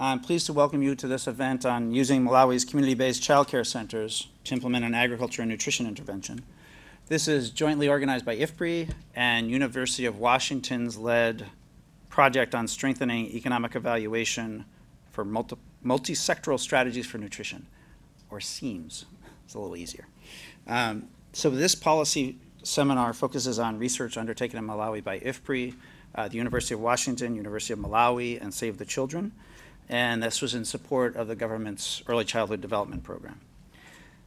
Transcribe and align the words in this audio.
I'm 0.00 0.20
pleased 0.20 0.46
to 0.46 0.52
welcome 0.52 0.80
you 0.80 0.94
to 0.94 1.08
this 1.08 1.26
event 1.26 1.66
on 1.66 1.90
using 1.90 2.24
Malawi's 2.24 2.64
community-based 2.64 3.20
childcare 3.20 3.66
centers 3.66 4.28
to 4.44 4.54
implement 4.54 4.84
an 4.84 4.94
agriculture 4.94 5.42
and 5.42 5.50
nutrition 5.50 5.88
intervention. 5.88 6.44
This 7.08 7.26
is 7.26 7.50
jointly 7.50 7.88
organized 7.88 8.24
by 8.24 8.36
IFPRI 8.36 8.92
and 9.16 9.50
University 9.50 10.06
of 10.06 10.20
Washington's 10.20 10.96
led 10.96 11.46
project 12.10 12.54
on 12.54 12.68
strengthening 12.68 13.26
economic 13.26 13.74
evaluation 13.74 14.66
for 15.10 15.24
multi- 15.24 15.56
multi-sectoral 15.82 16.60
strategies 16.60 17.06
for 17.06 17.18
nutrition, 17.18 17.66
or 18.30 18.38
SEEMS. 18.38 19.04
It's 19.44 19.54
a 19.54 19.58
little 19.58 19.76
easier. 19.76 20.06
Um, 20.68 21.08
so 21.32 21.50
this 21.50 21.74
policy 21.74 22.38
seminar 22.62 23.12
focuses 23.14 23.58
on 23.58 23.80
research 23.80 24.16
undertaken 24.16 24.60
in 24.60 24.64
Malawi 24.64 25.02
by 25.02 25.18
IFPRI, 25.18 25.74
uh, 26.14 26.28
the 26.28 26.36
University 26.36 26.74
of 26.74 26.80
Washington, 26.80 27.34
University 27.34 27.72
of 27.72 27.80
Malawi, 27.80 28.40
and 28.40 28.54
Save 28.54 28.78
the 28.78 28.84
Children. 28.84 29.32
And 29.88 30.22
this 30.22 30.42
was 30.42 30.54
in 30.54 30.64
support 30.64 31.16
of 31.16 31.28
the 31.28 31.34
government's 31.34 32.02
early 32.06 32.24
childhood 32.24 32.60
development 32.60 33.04
program. 33.04 33.40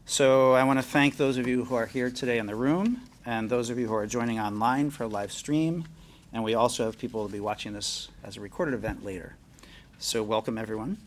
So 0.05 0.53
I 0.53 0.63
want 0.63 0.79
to 0.79 0.83
thank 0.83 1.17
those 1.17 1.37
of 1.37 1.47
you 1.47 1.65
who 1.65 1.75
are 1.75 1.85
here 1.85 2.09
today 2.09 2.39
in 2.39 2.47
the 2.47 2.55
room 2.55 3.01
and 3.25 3.49
those 3.49 3.69
of 3.69 3.77
you 3.77 3.87
who 3.87 3.93
are 3.93 4.07
joining 4.07 4.39
online 4.39 4.89
for 4.89 5.03
a 5.03 5.07
live 5.07 5.31
stream. 5.31 5.85
And 6.33 6.43
we 6.43 6.55
also 6.55 6.85
have 6.85 6.97
people 6.97 7.19
who 7.19 7.25
will 7.25 7.31
be 7.31 7.39
watching 7.39 7.73
this 7.73 8.09
as 8.23 8.37
a 8.37 8.41
recorded 8.41 8.73
event 8.73 9.05
later. 9.05 9.35
So 9.99 10.23
welcome 10.23 10.57
everyone. 10.57 10.97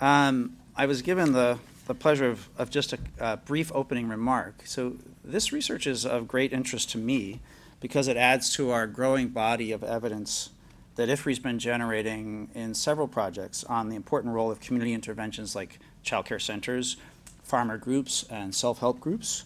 Um, 0.00 0.56
I 0.74 0.86
was 0.86 1.02
given 1.02 1.32
the, 1.32 1.58
the 1.86 1.94
pleasure 1.94 2.28
of, 2.28 2.48
of 2.56 2.70
just 2.70 2.94
a, 2.94 2.98
a 3.18 3.36
brief 3.36 3.70
opening 3.74 4.08
remark. 4.08 4.62
So 4.64 4.96
this 5.22 5.52
research 5.52 5.86
is 5.86 6.06
of 6.06 6.26
great 6.26 6.52
interest 6.52 6.90
to 6.90 6.98
me 6.98 7.40
because 7.80 8.08
it 8.08 8.16
adds 8.16 8.54
to 8.54 8.70
our 8.70 8.86
growing 8.86 9.28
body 9.28 9.72
of 9.72 9.84
evidence 9.84 10.50
that 10.96 11.08
IFPRI's 11.08 11.38
been 11.38 11.58
generating 11.58 12.50
in 12.54 12.74
several 12.74 13.06
projects 13.06 13.64
on 13.64 13.88
the 13.88 13.96
important 13.96 14.34
role 14.34 14.50
of 14.50 14.60
community 14.60 14.92
interventions 14.92 15.54
like 15.54 15.78
childcare 16.04 16.40
centers, 16.40 16.96
farmer 17.42 17.78
groups, 17.78 18.24
and 18.30 18.54
self-help 18.54 18.98
groups 18.98 19.44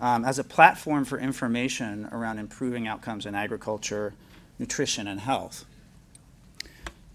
um, 0.00 0.24
as 0.24 0.38
a 0.38 0.44
platform 0.44 1.04
for 1.04 1.18
information 1.18 2.08
around 2.12 2.38
improving 2.38 2.86
outcomes 2.86 3.26
in 3.26 3.34
agriculture, 3.34 4.14
nutrition, 4.58 5.06
and 5.08 5.20
health. 5.20 5.64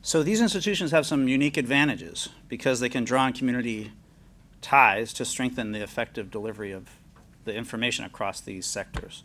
So 0.01 0.21
these 0.21 0.41
institutions 0.41 0.91
have 0.91 1.05
some 1.05 1.27
unique 1.27 1.57
advantages 1.57 2.29
because 2.47 2.79
they 2.79 2.89
can 2.89 3.05
draw 3.05 3.23
on 3.23 3.33
community 3.33 3.91
ties 4.61 5.13
to 5.13 5.25
strengthen 5.25 5.71
the 5.71 5.81
effective 5.81 6.29
delivery 6.29 6.71
of 6.71 6.89
the 7.43 7.55
information 7.55 8.05
across 8.05 8.41
these 8.41 8.65
sectors. 8.65 9.23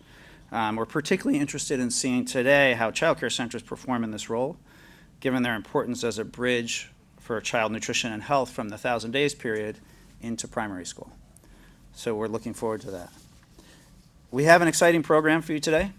Um, 0.53 0.77
we're 0.77 0.87
particularly 0.87 1.39
interested 1.39 1.79
in 1.79 1.91
seeing 1.91 2.25
today 2.25 2.75
how 2.75 2.91
childcare 2.91 3.31
centers 3.31 3.63
perform 3.63 4.03
in 4.03 4.11
this 4.11 4.29
role, 4.29 4.57
given 5.21 5.43
their 5.43 5.55
importance 5.55 6.03
as 6.03 6.19
a 6.19 6.25
bridge 6.25 6.91
for 7.19 7.41
child 7.41 7.71
nutrition 7.71 8.13
and 8.13 8.23
health 8.23 8.51
from 8.51 8.69
the 8.69 8.79
thousand 8.79 9.13
days 9.13 9.35
period 9.35 9.79
into 10.21 10.49
primary 10.49 10.85
school. 10.85 11.13
So 11.93 12.15
we're 12.15 12.29
looking 12.29 12.55
forward 12.55 12.81
to 12.83 12.91
that. 12.91 13.13
We 14.33 14.45
have 14.45 14.63
an 14.63 14.69
exciting 14.69 15.03
program 15.03 15.43
for 15.43 15.53
you 15.53 15.61
today. 15.61 15.93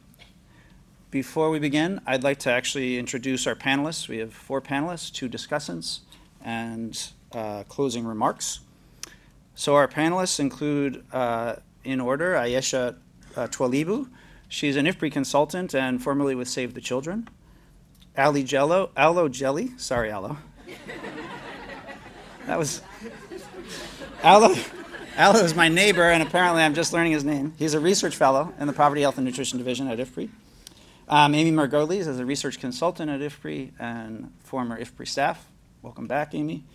Before 1.12 1.50
we 1.50 1.60
begin, 1.60 2.02
I'd 2.06 2.24
like 2.24 2.40
to 2.40 2.52
actually 2.52 2.98
introduce 2.98 3.46
our 3.46 3.56
panelists. 3.56 4.08
We 4.08 4.18
have 4.20 4.34
four 4.34 4.62
panelists, 4.62 5.12
two 5.12 5.30
discussants, 5.30 6.00
and 6.44 6.98
uh, 7.34 7.64
closing 7.64 8.06
remarks. 8.06 8.62
So 9.56 9.76
our 9.76 9.88
panelists 9.88 10.40
include, 10.40 11.04
uh, 11.12 11.58
in 11.84 12.00
order, 12.00 12.36
Ayesha 12.36 12.96
uh, 13.36 13.48
Twalibu, 13.48 14.10
She's 14.52 14.76
an 14.76 14.86
IFPRI 14.86 15.14
consultant 15.14 15.74
and 15.74 16.04
formerly 16.04 16.36
with 16.36 16.50
Save 16.50 16.74
the 16.74 16.82
Children. 16.82 17.30
Ali 18.18 18.44
Jello, 18.44 18.92
Aulo 18.98 19.30
Gelli, 19.30 19.72
sorry, 19.78 20.12
Aulo. 20.12 20.36
that 22.48 22.60
was, 22.60 22.82
Aulo, 24.22 24.54
Aulo 25.18 25.40
is 25.40 25.56
my 25.56 25.70
neighbor, 25.70 26.04
and 26.04 26.22
apparently 26.22 26.64
I'm 26.64 26.74
just 26.74 26.92
learning 26.92 27.14
his 27.14 27.24
name. 27.24 27.54
He's 27.58 27.74
a 27.74 27.80
research 27.80 28.18
fellow 28.18 28.54
in 28.60 28.68
the 28.68 28.74
Poverty, 28.74 29.00
Health, 29.04 29.18
and 29.18 29.26
Nutrition 29.26 29.58
Division 29.58 29.88
at 29.88 29.98
IFPRI. 29.98 30.30
Um, 31.08 31.34
Amy 31.34 31.54
Margolies 31.54 32.06
is 32.06 32.20
a 32.20 32.26
research 32.26 32.60
consultant 32.60 33.10
at 33.10 33.22
IFPRI 33.22 33.72
and 33.80 34.34
former 34.44 34.78
IFPRI 34.78 35.08
staff. 35.08 35.48
Welcome 35.82 36.08
back, 36.08 36.36
Amy. 36.36 36.66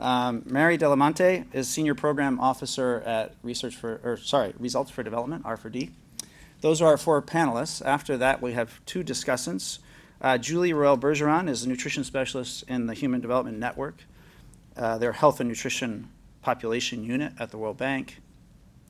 Um, 0.00 0.42
Mary 0.46 0.78
D'Alimonte 0.78 1.54
is 1.54 1.68
senior 1.68 1.94
program 1.94 2.40
officer 2.40 3.02
at 3.04 3.34
Research 3.42 3.76
for, 3.76 4.00
or 4.02 4.16
sorry, 4.16 4.54
Results 4.58 4.90
for 4.90 5.02
Development, 5.02 5.44
R4D. 5.44 5.90
Those 6.66 6.82
are 6.82 6.88
our 6.88 6.96
four 6.96 7.22
panelists. 7.22 7.80
After 7.86 8.16
that, 8.16 8.42
we 8.42 8.54
have 8.54 8.84
two 8.86 9.04
discussants. 9.04 9.78
Uh, 10.20 10.36
Julie 10.36 10.72
Ruel-Bergeron 10.72 11.48
is 11.48 11.62
a 11.62 11.68
nutrition 11.68 12.02
specialist 12.02 12.64
in 12.66 12.88
the 12.88 12.94
Human 12.94 13.20
Development 13.20 13.56
Network, 13.56 14.02
uh, 14.76 14.98
their 14.98 15.12
health 15.12 15.38
and 15.38 15.48
nutrition 15.48 16.10
population 16.42 17.04
unit 17.04 17.34
at 17.38 17.52
the 17.52 17.56
World 17.56 17.76
Bank. 17.76 18.20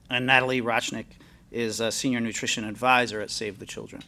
And 0.09 0.25
Natalie 0.25 0.62
Roschnik 0.62 1.04
is 1.50 1.78
a 1.78 1.92
senior 1.92 2.19
nutrition 2.19 2.65
advisor 2.65 3.20
at 3.20 3.31
Save 3.31 3.59
the 3.59 3.66
Children. 3.66 4.04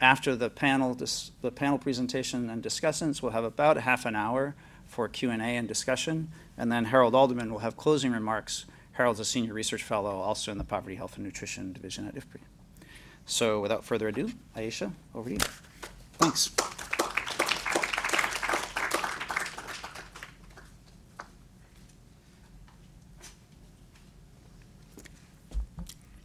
After 0.00 0.36
the 0.36 0.48
panel, 0.48 0.94
dis- 0.94 1.32
the 1.42 1.50
panel 1.50 1.78
presentation 1.78 2.48
and 2.48 2.62
discussants, 2.62 3.20
we'll 3.20 3.32
have 3.32 3.42
about 3.42 3.78
half 3.78 4.06
an 4.06 4.14
hour 4.14 4.54
for 4.86 5.08
Q&A 5.08 5.34
and 5.34 5.66
discussion, 5.66 6.30
and 6.56 6.70
then 6.70 6.84
Harold 6.84 7.16
Alderman 7.16 7.50
will 7.50 7.58
have 7.58 7.76
closing 7.76 8.12
remarks. 8.12 8.64
Harold's 8.92 9.18
a 9.18 9.24
senior 9.24 9.54
research 9.54 9.82
fellow 9.82 10.20
also 10.20 10.52
in 10.52 10.58
the 10.58 10.62
Poverty, 10.62 10.94
Health, 10.94 11.16
and 11.16 11.24
Nutrition 11.24 11.72
Division 11.72 12.06
at 12.06 12.14
IFPRI. 12.14 12.42
So 13.26 13.60
without 13.60 13.84
further 13.84 14.08
ado, 14.08 14.30
Ayesha, 14.54 14.92
over 15.14 15.28
to 15.28 15.34
you. 15.34 15.40
Thanks. 16.18 16.50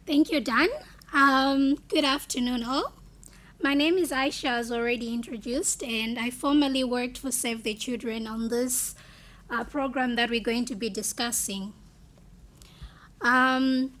Thank 0.06 0.30
you, 0.30 0.40
Dan. 0.40 0.68
Um, 1.12 1.76
good 1.88 2.04
afternoon, 2.04 2.62
all. 2.62 2.92
My 3.62 3.74
name 3.74 3.96
is 3.96 4.10
Aisha, 4.10 4.48
as 4.58 4.70
already 4.70 5.12
introduced, 5.12 5.82
and 5.82 6.18
I 6.18 6.30
formerly 6.30 6.84
worked 6.84 7.18
for 7.18 7.30
Save 7.30 7.62
the 7.62 7.74
Children 7.74 8.26
on 8.26 8.48
this 8.48 8.94
uh, 9.48 9.64
program 9.64 10.16
that 10.16 10.30
we're 10.30 10.40
going 10.40 10.64
to 10.66 10.74
be 10.74 10.90
discussing. 10.90 11.72
Um, 13.20 13.92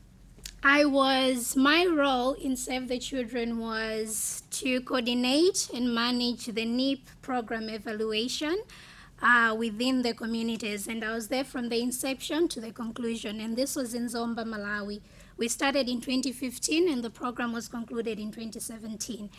I 0.64 0.84
was, 0.84 1.56
my 1.56 1.86
role 1.86 2.34
in 2.34 2.54
Save 2.56 2.86
the 2.86 3.00
Children 3.00 3.58
was 3.58 4.44
to 4.52 4.80
coordinate 4.82 5.68
and 5.74 5.92
manage 5.92 6.46
the 6.46 6.64
NEEP 6.64 7.08
program 7.20 7.68
evaluation 7.68 8.62
uh, 9.20 9.56
within 9.58 10.02
the 10.02 10.14
communities. 10.14 10.86
And 10.86 11.02
I 11.02 11.14
was 11.14 11.26
there 11.26 11.42
from 11.42 11.68
the 11.68 11.80
inception 11.80 12.46
to 12.46 12.60
the 12.60 12.70
conclusion. 12.70 13.40
And 13.40 13.56
this 13.56 13.74
was 13.74 13.92
in 13.92 14.06
Zomba, 14.06 14.44
Malawi. 14.44 15.00
We 15.36 15.48
started 15.48 15.88
in 15.88 16.00
2015 16.00 16.88
and 16.88 17.02
the 17.02 17.10
program 17.10 17.52
was 17.52 17.66
concluded 17.66 18.20
in 18.20 18.30
2017. 18.30 19.30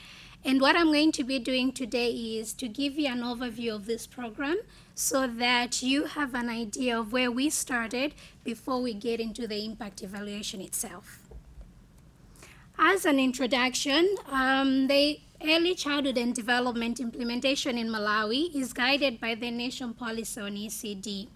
And 0.45 0.59
what 0.59 0.75
I'm 0.75 0.87
going 0.87 1.13
to 1.13 1.23
be 1.23 1.39
doing 1.39 1.71
today 1.71 2.11
is 2.11 2.51
to 2.53 2.67
give 2.67 2.99
you 2.99 3.07
an 3.07 3.21
overview 3.21 3.73
of 3.73 3.85
this 3.85 4.05
program 4.05 4.57
so 4.93 5.25
that 5.25 5.81
you 5.81 6.03
have 6.03 6.35
an 6.35 6.49
idea 6.49 6.99
of 6.99 7.13
where 7.13 7.31
we 7.31 7.49
started 7.49 8.13
before 8.43 8.81
we 8.81 8.93
get 8.93 9.21
into 9.21 9.47
the 9.47 9.63
impact 9.63 10.03
evaluation 10.03 10.59
itself. 10.59 11.19
As 12.77 13.05
an 13.05 13.19
introduction, 13.19 14.15
um, 14.29 14.87
the 14.87 15.19
early 15.41 15.75
childhood 15.75 16.17
and 16.17 16.35
development 16.35 16.99
implementation 16.99 17.77
in 17.77 17.87
Malawi 17.87 18.53
is 18.53 18.73
guided 18.73 19.21
by 19.21 19.35
the 19.35 19.49
Nation 19.49 19.93
Policy 19.93 20.41
on 20.41 20.55
ECD. 20.55 21.27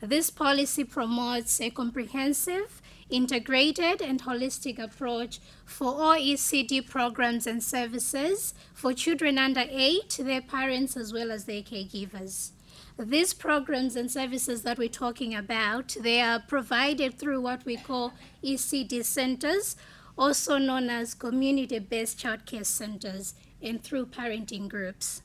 This 0.00 0.30
policy 0.30 0.84
promotes 0.84 1.60
a 1.60 1.70
comprehensive, 1.70 2.80
integrated, 3.10 4.02
and 4.02 4.22
holistic 4.22 4.78
approach 4.78 5.40
for 5.64 5.88
all 5.88 6.14
ECD 6.14 6.86
programs 6.88 7.46
and 7.46 7.62
services 7.62 8.54
for 8.74 8.92
children 8.92 9.38
under 9.38 9.64
eight, 9.68 10.18
their 10.22 10.42
parents, 10.42 10.96
as 10.96 11.12
well 11.12 11.30
as 11.30 11.44
their 11.44 11.62
caregivers. 11.62 12.50
These 12.98 13.34
programs 13.34 13.94
and 13.94 14.10
services 14.10 14.62
that 14.62 14.76
we're 14.76 14.88
talking 14.88 15.34
about, 15.34 15.96
they 16.00 16.20
are 16.20 16.40
provided 16.40 17.18
through 17.18 17.40
what 17.40 17.64
we 17.64 17.76
call 17.76 18.12
ECD 18.42 19.04
centers, 19.04 19.76
also 20.16 20.58
known 20.58 20.90
as 20.90 21.14
community-based 21.14 22.18
childcare 22.18 22.66
centers, 22.66 23.34
and 23.62 23.82
through 23.82 24.06
parenting 24.06 24.68
groups. 24.68 25.22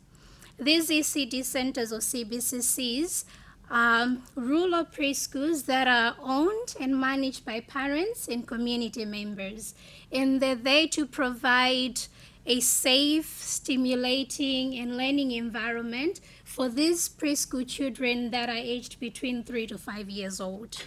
These 0.60 0.90
ECD 0.90 1.44
centers 1.44 1.92
or 1.92 1.98
CBCCs 1.98 3.26
um, 3.70 4.24
rural 4.36 4.86
preschools 4.86 5.66
that 5.66 5.88
are 5.88 6.16
owned 6.22 6.76
and 6.80 7.00
managed 7.00 7.46
by 7.46 7.60
parents 7.60 8.28
and 8.28 8.48
community 8.48 9.06
members. 9.06 9.74
And 10.12 10.42
they're 10.42 10.56
there 10.56 10.88
to 10.90 11.06
provide 11.06 12.02
a 12.46 12.60
safe, 12.60 13.42
stimulating, 13.42 14.76
and 14.76 14.98
learning 14.98 15.32
environment 15.32 16.20
for 16.44 16.70
these 16.70 17.08
preschool 17.08 17.68
children 17.68 18.32
that 18.32 18.50
are 18.50 18.56
aged 18.56 19.00
between 19.00 19.44
three 19.44 19.66
to 19.68 19.78
five 19.78 20.10
years 20.10 20.42
old. 20.42 20.84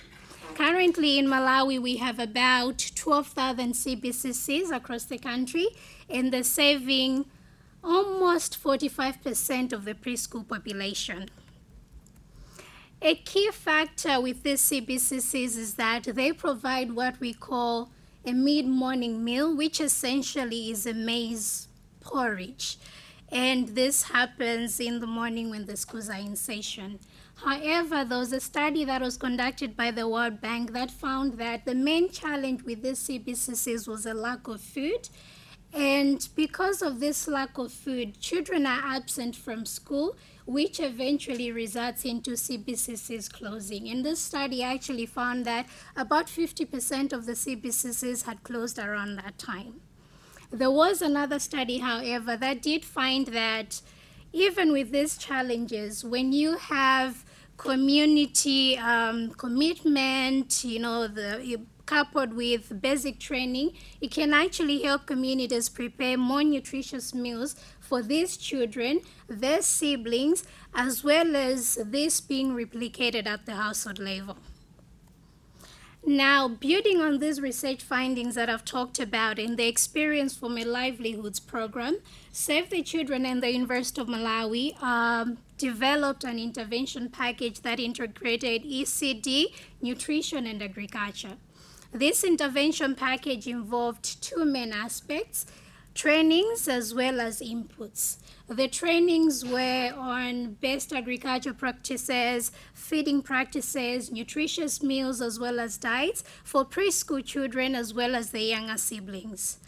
Currently 0.55 1.19
in 1.19 1.27
Malawi, 1.27 1.81
we 1.81 1.97
have 1.97 2.19
about 2.19 2.91
12,000 2.95 3.73
CBCCs 3.73 4.71
across 4.71 5.05
the 5.05 5.19
country, 5.19 5.69
and 6.09 6.33
they're 6.33 6.45
serving 6.45 7.27
almost 7.83 8.63
45% 8.63 9.73
of 9.73 9.85
the 9.85 9.95
preschool 9.95 10.47
population. 10.47 11.31
A 13.07 13.15
key 13.15 13.53
factor 13.53 14.21
with 14.21 14.43
these 14.43 14.61
CBCCs 14.63 15.57
is 15.57 15.75
that 15.75 16.03
they 16.03 16.33
provide 16.33 16.91
what 16.91 17.21
we 17.21 17.33
call 17.33 17.91
a 18.25 18.33
mid 18.33 18.67
morning 18.67 19.23
meal, 19.23 19.57
which 19.57 19.81
essentially 19.81 20.73
is 20.73 20.87
a 20.87 20.93
maize 20.93 21.69
porridge. 22.01 22.79
And 23.31 23.69
this 23.77 24.03
happens 24.03 24.81
in 24.81 24.99
the 24.99 25.07
morning 25.07 25.51
when 25.51 25.67
the 25.67 25.77
schools 25.77 26.09
are 26.09 26.19
in 26.19 26.35
session. 26.35 26.99
However, 27.37 28.05
there 28.05 28.19
was 28.19 28.33
a 28.33 28.41
study 28.41 28.85
that 28.87 29.03
was 29.03 29.17
conducted 29.17 29.77
by 29.77 29.93
the 29.93 30.09
World 30.09 30.41
Bank 30.41 30.73
that 30.73 30.91
found 30.91 31.35
that 31.35 31.65
the 31.65 31.77
main 31.77 32.11
challenge 32.11 32.65
with 32.65 32.83
these 32.83 32.99
CBCCs 33.07 33.87
was 33.87 34.05
a 34.07 34.15
lack 34.15 34.49
of 34.49 34.61
food. 34.61 35.09
And 35.73 36.27
because 36.35 36.81
of 36.81 37.01
this 37.01 37.29
lack 37.29 37.59
of 37.59 37.73
food, 37.73 38.19
children 38.21 38.67
are 38.67 38.81
absent 38.83 39.37
from 39.37 39.67
school, 39.67 40.17
which 40.47 40.81
eventually 40.81 41.51
results 41.53 42.05
into 42.05 42.33
CBCCs 42.33 43.33
closing. 43.33 43.89
And 43.89 44.05
this 44.05 44.21
study 44.21 44.63
actually 44.63 45.07
found 45.07 45.45
that 45.45 45.67
about 45.97 46.29
50% 46.29 47.13
of 47.13 47.27
the 47.27 47.33
CBCCs 47.33 48.25
had 48.25 48.43
closed 48.43 48.79
around 48.79 49.17
that 49.17 49.39
time. 49.39 49.81
There 50.51 50.71
was 50.71 51.03
another 51.03 51.39
study, 51.39 51.79
however, 51.79 52.37
that 52.37 52.63
did 52.63 52.85
find 52.85 53.27
that 53.29 53.81
even 54.33 54.73
with 54.73 54.93
these 54.93 55.19
challenges, 55.19 56.05
when 56.05 56.33
you 56.33 56.57
have 56.57 57.25
community 57.57 58.79
um, 58.79 59.31
commitment, 59.31 60.65
you 60.65 60.79
know, 60.79 61.09
the 61.09 61.61
coupled 61.87 62.35
with 62.35 62.81
basic 62.83 63.19
training, 63.19 63.73
it 64.01 64.11
can 64.11 64.35
actually 64.35 64.83
help 64.83 65.07
communities 65.07 65.69
prepare 65.69 66.19
more 66.19 66.43
nutritious 66.43 67.15
meals 67.15 67.57
for 67.81 68.03
these 68.03 68.37
children, 68.37 69.01
their 69.29 69.63
siblings, 69.63 70.45
as 70.75 71.03
well 71.03 71.37
as 71.37 71.79
this 71.87 72.21
being 72.21 72.53
replicated 72.55 73.27
at 73.27 73.47
the 73.47 73.55
household 73.55 73.99
level. 73.99 74.37
Now, 76.09 76.47
building 76.47 77.01
on 77.01 77.19
these 77.19 77.41
research 77.41 77.83
findings 77.83 78.37
that 78.37 78.49
I've 78.49 78.65
talked 78.65 79.01
about 79.01 79.41
in 79.41 79.57
the 79.57 79.67
Experience 79.67 80.37
for 80.37 80.49
My 80.49 80.63
Livelihoods 80.63 81.41
program, 81.41 81.99
Save 82.31 82.71
the 82.71 82.85
Children 82.85 83.27
and 83.27 83.43
the 83.43 83.51
University 83.51 84.01
of 84.01 84.07
Malawi 84.07 84.81
um, 84.81 85.39
developed 85.59 86.23
an 86.23 86.39
intervention 86.39 87.09
package 87.09 87.63
that 87.63 87.81
integrated 87.81 88.63
ECD, 88.63 89.47
nutrition, 89.83 90.47
and 90.47 90.63
agriculture. 90.63 91.39
This 91.97 92.25
intervention 92.25 92.95
package 92.95 93.47
involved 93.47 94.21
two 94.21 94.45
main 94.45 94.71
aspects 94.71 95.47
trainings 95.95 96.69
as 96.69 96.95
well 96.95 97.23
as 97.23 97.41
inputs. 97.41 98.19
The 98.49 98.69
trainings 98.69 99.47
were 99.47 99.95
on 99.97 100.59
best 100.61 100.93
agriculture 100.93 101.55
practices, 101.55 102.53
feeding 102.75 103.23
practices, 103.23 104.13
nutritious 104.13 104.83
meals, 104.83 105.23
as 105.23 105.41
well 105.41 105.59
as 105.59 105.79
diets 105.79 106.23
for 106.45 106.67
preschool 106.67 107.25
children 107.25 107.75
as 107.75 107.95
well 107.95 108.15
as 108.15 108.31
the 108.31 108.43
younger 108.43 108.77
siblings. 108.77 109.59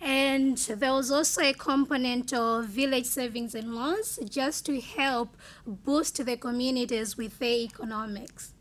And 0.00 0.56
there 0.56 0.94
was 0.94 1.10
also 1.10 1.42
a 1.42 1.52
component 1.52 2.32
of 2.32 2.64
village 2.64 3.04
savings 3.04 3.54
and 3.54 3.74
loans 3.74 4.18
just 4.26 4.64
to 4.66 4.80
help 4.80 5.36
boost 5.66 6.24
the 6.24 6.38
communities 6.38 7.18
with 7.18 7.38
their 7.38 7.58
economics. 7.58 8.54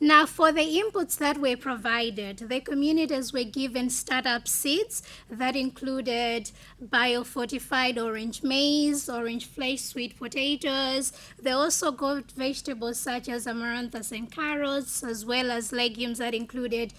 Now, 0.00 0.26
for 0.26 0.52
the 0.52 0.60
inputs 0.60 1.18
that 1.18 1.38
were 1.38 1.56
provided, 1.56 2.38
the 2.38 2.60
communities 2.60 3.32
were 3.32 3.42
given 3.42 3.90
startup 3.90 4.46
seeds 4.46 5.02
that 5.28 5.56
included 5.56 6.52
biofortified 6.80 8.00
orange 8.00 8.44
maize, 8.44 9.08
orange 9.08 9.46
flesh 9.46 9.80
sweet 9.80 10.16
potatoes. 10.16 11.12
They 11.42 11.50
also 11.50 11.90
got 11.90 12.30
vegetables 12.30 13.00
such 13.00 13.28
as 13.28 13.48
amaranthus 13.48 14.12
and 14.12 14.30
carrots, 14.30 15.02
as 15.02 15.24
well 15.24 15.50
as 15.50 15.72
legumes 15.72 16.18
that 16.18 16.34
included 16.34 16.92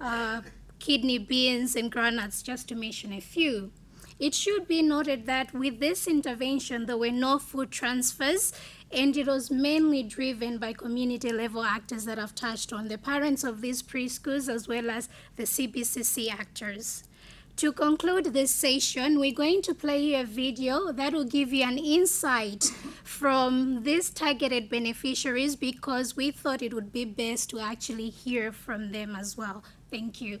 uh, 0.00 0.40
kidney 0.78 1.18
beans 1.18 1.76
and 1.76 1.92
groundnuts, 1.92 2.42
just 2.42 2.68
to 2.68 2.74
mention 2.74 3.12
a 3.12 3.20
few. 3.20 3.70
It 4.18 4.34
should 4.34 4.66
be 4.66 4.80
noted 4.80 5.26
that 5.26 5.52
with 5.52 5.78
this 5.78 6.06
intervention, 6.06 6.86
there 6.86 6.96
were 6.96 7.10
no 7.10 7.38
food 7.38 7.70
transfers, 7.70 8.54
and 8.92 9.16
it 9.16 9.26
was 9.26 9.50
mainly 9.50 10.02
driven 10.02 10.58
by 10.58 10.72
community 10.72 11.32
level 11.32 11.62
actors 11.62 12.04
that 12.04 12.18
I've 12.18 12.34
touched 12.34 12.72
on 12.72 12.88
the 12.88 12.98
parents 12.98 13.44
of 13.44 13.60
these 13.60 13.82
preschools 13.82 14.48
as 14.48 14.68
well 14.68 14.90
as 14.90 15.08
the 15.36 15.44
CBCC 15.44 16.30
actors. 16.30 17.04
To 17.56 17.72
conclude 17.72 18.26
this 18.26 18.50
session, 18.50 19.18
we're 19.18 19.32
going 19.32 19.62
to 19.62 19.74
play 19.74 20.02
you 20.02 20.20
a 20.20 20.24
video 20.24 20.92
that 20.92 21.14
will 21.14 21.24
give 21.24 21.54
you 21.54 21.64
an 21.64 21.78
insight 21.78 22.64
from 23.02 23.82
these 23.82 24.10
targeted 24.10 24.68
beneficiaries 24.68 25.56
because 25.56 26.16
we 26.16 26.30
thought 26.30 26.60
it 26.60 26.74
would 26.74 26.92
be 26.92 27.06
best 27.06 27.48
to 27.50 27.60
actually 27.60 28.10
hear 28.10 28.52
from 28.52 28.92
them 28.92 29.16
as 29.16 29.38
well. 29.38 29.64
Thank 29.90 30.20
you. 30.20 30.40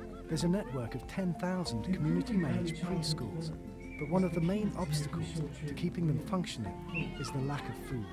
there's 0.31 0.45
a 0.45 0.47
network 0.47 0.95
of 0.95 1.05
10,000 1.07 1.93
community 1.93 2.31
managed 2.31 2.77
preschools, 2.77 3.51
but 3.99 4.09
one 4.09 4.23
of 4.23 4.33
the 4.33 4.39
main 4.39 4.71
obstacles 4.77 5.25
to 5.67 5.73
keeping 5.73 6.07
them 6.07 6.19
functioning 6.19 6.73
is 7.19 7.29
the 7.31 7.39
lack 7.39 7.67
of 7.67 7.75
food. 7.89 8.05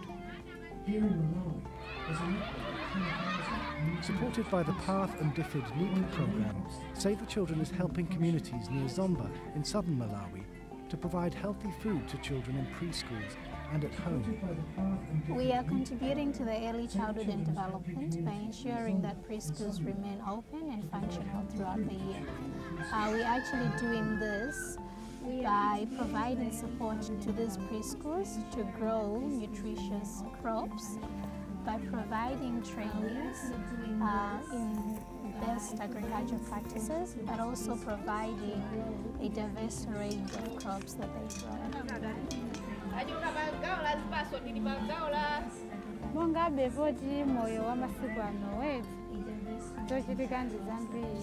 Supported 4.03 4.50
by 4.50 4.65
the 4.65 4.73
Path 4.85 5.20
and 5.20 5.32
DFID 5.32 5.76
NEEP 5.76 6.11
program, 6.11 6.67
Save 6.93 7.20
the 7.20 7.26
Children 7.26 7.61
is 7.61 7.70
helping 7.70 8.09
communities 8.09 8.69
near 8.69 8.87
Zomba 8.87 9.31
in 9.55 9.62
southern 9.62 9.97
Malawi 9.97 10.43
to 10.89 10.96
provide 10.96 11.34
healthy 11.34 11.70
food 11.81 12.08
to 12.08 12.17
children 12.17 12.56
in 12.56 12.67
preschools 12.75 13.37
and 13.72 13.84
at 13.84 13.94
home. 13.94 15.05
We 15.29 15.53
are 15.53 15.63
contributing 15.63 16.32
to 16.34 16.44
the 16.44 16.69
early 16.69 16.87
childhood 16.87 17.29
and 17.29 17.44
development 17.44 18.25
by 18.25 18.32
ensuring 18.32 19.03
that 19.03 19.22
preschools 19.29 19.79
remain 19.84 20.22
open 20.29 20.70
and 20.70 20.91
functional 20.91 21.44
throughout 21.55 21.87
the 21.89 21.94
year. 21.94 22.22
Uh, 22.93 23.08
we're 23.10 23.25
actually 23.25 23.70
doing 23.79 24.19
this 24.19 24.79
by 25.43 25.87
providing 25.96 26.53
support 26.53 27.03
to 27.03 27.32
these 27.32 27.56
preschools 27.58 28.39
to 28.53 28.63
grow 28.79 29.19
nutritious 29.20 30.22
crops, 30.41 30.96
by 31.67 31.77
providing 31.91 32.63
trainings 32.63 33.53
uh, 34.03 34.39
in 34.53 34.98
best 35.41 35.79
agriculture 35.81 36.39
practices, 36.48 37.17
but 37.27 37.39
also 37.41 37.77
providing 37.77 38.63
a 39.20 39.29
diverse 39.29 39.87
range 39.91 40.31
of 40.32 40.56
crops 40.56 40.94
that 40.94 41.08
they 41.15 41.29
grow. 41.41 42.47
Mongabe 46.14 46.70
poti 46.76 47.24
moyo 47.24 47.62
wa 47.69 47.74
masiku 47.76 48.20
ano 48.28 48.48
weti 48.60 48.94
zochitika 49.88 50.44
ndi 50.44 50.56
zambiri 50.67 51.22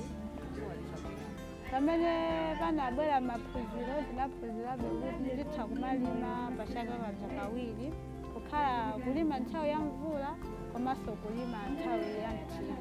pamene 1.71 2.11
panabwera 2.59 3.21
maphunziro 3.21 3.95
tinaphunzirabe 4.09 4.87
kuti 4.99 5.29
titha 5.37 5.63
kumalima 5.69 6.31
pachaka 6.57 6.93
kantha 7.01 7.27
kawiri 7.37 7.87
kukhala 8.33 8.93
kulima 9.03 9.35
nthawi 9.39 9.69
ya 9.69 9.79
mvula 9.79 10.29
komanso 10.73 11.11
kulima 11.21 11.57
nthawi 11.73 12.07
ya 12.25 12.31
mthima 12.37 12.75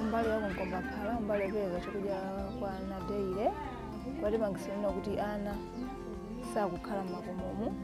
umbali 0.00 0.28
wako 0.28 0.48
mkomba 0.50 0.78
phala 0.82 1.18
umbali 1.18 1.42
wopereka 1.44 1.80
chakudya 1.80 2.18
kwa 2.58 2.70
ana 2.76 2.96
deire 3.08 3.46
kwatipangisanena 4.20 4.88
kuti 4.96 5.12
ana 5.20 5.52
sakukhala 6.54 7.02
mmakomomo 7.02 7.74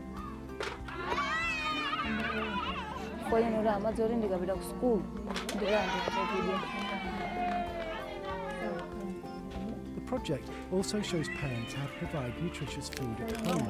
kwanena 3.30 3.56
kuti 3.56 3.68
amadzi 3.68 4.02
oti 4.02 4.14
ndikapita 4.14 4.54
ku 4.54 4.62
sukulu 4.62 5.02
chakudya 5.46 6.58
The 9.94 10.00
project 10.16 10.48
also 10.72 11.00
shows 11.02 11.28
parents 11.40 11.74
how 11.74 11.86
to 11.86 11.92
provide 12.00 12.32
nutritious 12.42 12.88
food 12.88 13.16
at 13.20 13.36
home, 13.46 13.66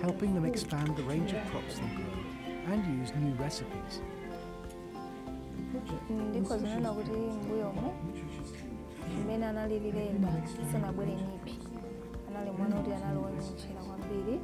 helping 0.00 0.32
them 0.34 0.44
expand 0.44 0.96
the 0.96 1.02
range 1.02 1.32
of 1.32 1.42
crops 1.50 1.74
they 1.78 1.88
grow 1.96 2.72
and 2.72 3.02
use 3.02 3.12
new 3.16 3.34
recipes. 3.44 4.00
ndikho 6.30 6.58
zinena 6.58 6.92
kuti 6.92 7.10
mbuyomo 7.10 7.94
mmene 9.24 9.46
analililenda 9.46 10.28
sanabwere 10.72 11.12
nipi 11.14 11.58
anali 12.28 12.50
mwana 12.50 12.76
kuti 12.76 12.92
anali 12.92 13.18
wonyentchera 13.18 13.82
kwambiri 14.02 14.40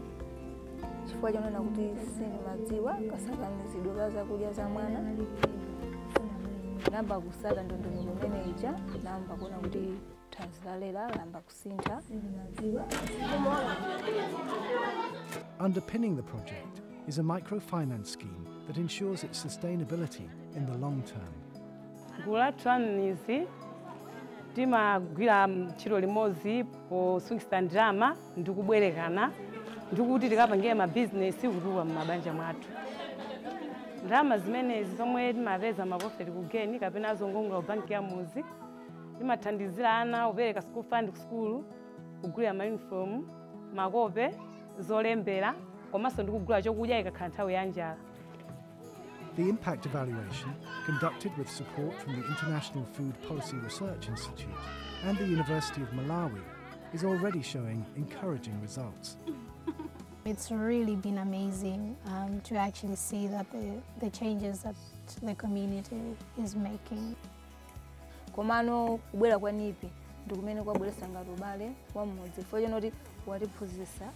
chifukwa 1.07 1.33
chonena 1.33 1.61
kuti 1.61 1.81
mm-hmm. 1.81 2.07
sindimadziwa 2.07 2.93
kasakanizidwe 3.11 3.95
ka 3.97 4.11
zakudya 4.11 4.53
za 4.53 4.69
mwana. 4.69 5.01
Namba 6.93 7.21
kusala 7.21 7.63
ndondomeko 7.63 8.27
imene 8.27 8.51
ija 8.51 8.73
namba 9.05 9.35
kuona 9.35 9.57
kuti 9.59 9.95
thanzi 10.31 10.61
lalera 10.65 11.09
lamba 11.17 11.41
kusintha 11.41 12.03
Underpinning 15.61 16.17
the 16.17 16.23
project 16.23 16.81
is 17.09 17.19
a 17.19 17.23
microfinance 17.23 18.07
scheme 18.13 18.47
that 18.67 18.77
ensures 18.77 19.25
its 19.25 19.39
sustainability 19.45 20.29
in 20.57 20.67
the 20.67 20.79
long 20.79 21.03
term. 21.03 21.33
gulu 22.25 22.37
la 22.39 22.53
tranizi 22.53 23.47
timagwira 24.55 25.47
ntchito 25.47 26.01
limodzi 26.01 26.65
posungisa 26.89 27.61
ndalama 27.61 28.17
ndi 28.37 28.51
kubwerekana 28.51 29.31
ndi 29.93 30.03
kuti 30.03 30.29
tikapangire 30.29 30.75
mabizinesi 30.75 31.49
kutuwa 31.49 31.85
m'mabanja 31.85 32.33
mwathu. 32.33 32.69
Ndalama 34.05 34.39
zimenezi 34.39 34.97
zomwe 34.97 35.33
timapeza 35.33 35.87
maprofiti 35.87 36.31
kugeni 36.31 36.79
kapena 36.79 37.15
zongongola 37.15 37.61
kubanki 37.61 37.93
ya 37.93 38.03
muzi 38.03 38.45
timathandizira 39.19 39.93
ana 39.93 40.29
kupereka 40.29 40.63
school 40.63 40.85
fund 40.85 41.11
ku 41.11 41.17
sukulu 41.17 41.65
kugulira 42.23 42.55
mauniform 42.55 43.25
makope 43.75 44.35
zolembera 44.79 45.55
komanso 45.93 46.23
ndi 46.23 46.33
kugula 46.33 46.63
chokudya 46.63 46.99
ikakhala 47.01 47.29
nthawi 47.29 47.55
ya 47.55 47.65
njala 47.65 47.97
The 49.39 49.49
impact 49.49 49.87
evaluation, 49.87 50.53
conducted 50.85 51.31
with 51.39 51.49
support 51.49 51.95
from 52.03 52.21
the 52.21 52.27
International 52.27 52.85
Food 52.95 53.15
Policy 53.29 53.57
Research 53.59 54.09
Institute 54.09 54.49
and 55.05 55.17
the 55.17 55.29
University 55.29 55.81
of 55.81 55.91
Malawi, 55.91 56.41
is 56.93 57.05
already 57.05 57.41
showing 57.41 57.87
encouraging 57.97 58.61
results. 58.61 59.17
It's 60.25 60.51
really 60.51 60.97
been 60.97 61.19
amazing 61.19 61.97
um, 62.07 62.41
to 62.49 62.57
actually 62.57 62.97
see 62.97 63.29
that 63.29 63.47
the, 63.53 63.81
the 64.01 64.11
changes 64.11 64.59
that 64.65 64.75
the 65.23 65.35
community 65.37 66.01
is 66.43 66.57
making. 66.57 67.15
komano 68.33 68.99
kubwera 69.11 69.39
kwa 69.39 69.53
nipi 69.53 69.89
ndi 70.27 70.35
kumene 70.35 70.63
kwabweretsa 70.63 71.09
ngati 71.09 71.31
ubale 71.31 71.73
wa 71.95 72.07
mmudzi 72.07 72.31
chifukwa 72.37 72.63
chonoti 72.63 72.93
watiphunzitsa 73.27 74.13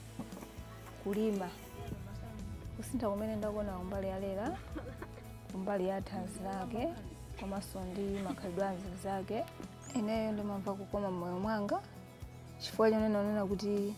kulima 1.05 1.49
kusintha 2.77 3.09
kumene 3.09 3.37
ndakuona 3.37 3.73
kumbali 3.73 4.07
ya 4.07 4.21
lera 5.53 5.59
kumbali 5.59 5.89
ya 5.89 6.01
thanzi 6.03 6.41
lake 6.45 6.89
komanso 7.41 7.81
ndi 7.81 8.23
makhalidwe 8.25 8.77
zake. 9.03 9.45
Ineyo 9.95 10.33
ndimamva 10.33 10.75
kukoma 10.75 11.11
mmoyo 11.11 11.39
mwanga. 11.39 11.81
Chifukwa 12.59 12.91
chonena 12.91 13.21
unena 13.21 13.47
kuti 13.47 13.95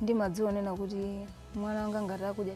ndimadziwa 0.00 0.48
onena 0.48 0.74
kuti 0.74 1.26
mwana 1.54 1.82
wanga 1.82 2.02
ngati 2.02 2.24
akudya 2.24 2.54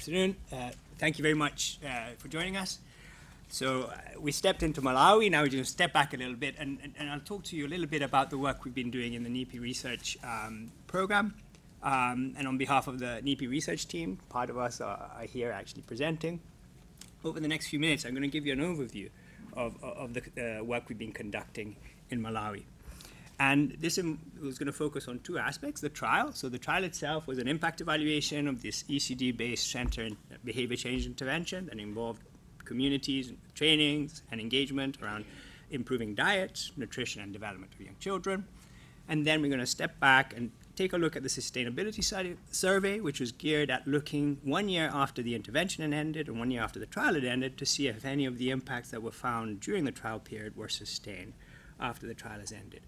afternoon. 0.00 0.34
Uh, 0.50 0.70
thank 0.96 1.18
you 1.18 1.22
very 1.22 1.34
much 1.34 1.78
uh, 1.86 2.14
for 2.16 2.28
joining 2.28 2.56
us. 2.56 2.78
So 3.50 3.82
uh, 3.82 4.18
we 4.18 4.32
stepped 4.32 4.62
into 4.62 4.80
Malawi. 4.80 5.30
Now 5.30 5.42
we're 5.42 5.50
going 5.50 5.62
to 5.62 5.68
step 5.68 5.92
back 5.92 6.14
a 6.14 6.16
little 6.16 6.36
bit, 6.36 6.54
and, 6.58 6.78
and, 6.82 6.94
and 6.98 7.10
I'll 7.10 7.20
talk 7.20 7.44
to 7.44 7.56
you 7.56 7.66
a 7.66 7.68
little 7.68 7.84
bit 7.84 8.00
about 8.00 8.30
the 8.30 8.38
work 8.38 8.64
we've 8.64 8.74
been 8.74 8.90
doing 8.90 9.12
in 9.12 9.24
the 9.24 9.28
NIPI 9.28 9.60
research 9.60 10.16
um, 10.24 10.72
program. 10.86 11.34
Um, 11.82 12.34
and 12.38 12.48
on 12.48 12.56
behalf 12.56 12.88
of 12.88 12.98
the 12.98 13.20
NIPI 13.22 13.50
research 13.50 13.88
team, 13.88 14.18
part 14.30 14.48
of 14.48 14.56
us 14.56 14.80
are, 14.80 15.10
are 15.18 15.26
here 15.26 15.52
actually 15.52 15.82
presenting. 15.82 16.40
Over 17.22 17.38
the 17.38 17.48
next 17.48 17.66
few 17.68 17.78
minutes, 17.78 18.06
I'm 18.06 18.12
going 18.12 18.22
to 18.22 18.28
give 18.28 18.46
you 18.46 18.54
an 18.54 18.60
overview 18.60 19.10
of, 19.52 19.74
of 19.84 20.14
the 20.14 20.22
uh, 20.60 20.64
work 20.64 20.84
we've 20.88 20.96
been 20.96 21.12
conducting 21.12 21.76
in 22.08 22.22
Malawi. 22.22 22.62
And 23.40 23.74
this 23.80 23.98
was 24.38 24.58
going 24.58 24.66
to 24.66 24.72
focus 24.72 25.08
on 25.08 25.18
two 25.20 25.38
aspects 25.38 25.80
the 25.80 25.88
trial. 25.88 26.30
So, 26.34 26.50
the 26.50 26.58
trial 26.58 26.84
itself 26.84 27.26
was 27.26 27.38
an 27.38 27.48
impact 27.48 27.80
evaluation 27.80 28.46
of 28.46 28.60
this 28.60 28.82
ECD 28.82 29.34
based 29.34 29.70
center 29.70 30.02
in 30.02 30.12
uh, 30.12 30.36
behavior 30.44 30.76
change 30.76 31.06
intervention 31.06 31.64
that 31.66 31.78
involved 31.80 32.22
communities, 32.66 33.32
trainings, 33.54 34.22
and 34.30 34.42
engagement 34.42 34.98
around 35.02 35.24
improving 35.70 36.14
diet, 36.14 36.70
nutrition, 36.76 37.22
and 37.22 37.32
development 37.32 37.72
of 37.72 37.80
young 37.80 37.96
children. 37.98 38.44
And 39.08 39.26
then 39.26 39.40
we're 39.40 39.48
going 39.48 39.60
to 39.60 39.66
step 39.66 39.98
back 39.98 40.36
and 40.36 40.50
take 40.76 40.92
a 40.92 40.98
look 40.98 41.16
at 41.16 41.22
the 41.22 41.28
sustainability 41.30 42.04
survey, 42.50 43.00
which 43.00 43.20
was 43.20 43.32
geared 43.32 43.70
at 43.70 43.88
looking 43.88 44.38
one 44.44 44.68
year 44.68 44.90
after 44.92 45.22
the 45.22 45.34
intervention 45.34 45.82
had 45.82 45.98
ended 45.98 46.28
and 46.28 46.38
one 46.38 46.50
year 46.50 46.62
after 46.62 46.78
the 46.78 46.86
trial 46.86 47.14
had 47.14 47.24
ended 47.24 47.56
to 47.56 47.64
see 47.64 47.88
if 47.88 48.04
any 48.04 48.26
of 48.26 48.36
the 48.36 48.50
impacts 48.50 48.90
that 48.90 49.02
were 49.02 49.10
found 49.10 49.60
during 49.60 49.84
the 49.84 49.92
trial 49.92 50.18
period 50.18 50.56
were 50.56 50.68
sustained 50.68 51.32
after 51.80 52.06
the 52.06 52.14
trial 52.14 52.38
has 52.38 52.52
ended. 52.52 52.82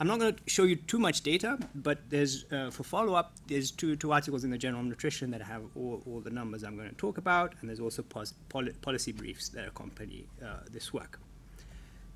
I'm 0.00 0.06
not 0.06 0.18
going 0.18 0.34
to 0.34 0.40
show 0.46 0.62
you 0.62 0.76
too 0.76 0.98
much 0.98 1.20
data, 1.20 1.58
but 1.74 1.98
there's 2.08 2.46
uh, 2.50 2.70
for 2.70 2.84
follow-up, 2.84 3.32
there's 3.48 3.70
two, 3.70 3.96
two 3.96 4.12
articles 4.12 4.44
in 4.44 4.50
the 4.50 4.56
Journal 4.56 4.80
of 4.80 4.86
Nutrition 4.86 5.30
that 5.32 5.42
have 5.42 5.60
all, 5.76 6.02
all 6.06 6.20
the 6.20 6.30
numbers 6.30 6.64
I'm 6.64 6.74
going 6.74 6.88
to 6.88 6.94
talk 6.94 7.18
about, 7.18 7.54
and 7.60 7.68
there's 7.68 7.80
also 7.80 8.00
pos- 8.00 8.32
poli- 8.48 8.72
policy 8.80 9.12
briefs 9.12 9.50
that 9.50 9.68
accompany 9.68 10.24
uh, 10.42 10.60
this 10.72 10.94
work. 10.94 11.20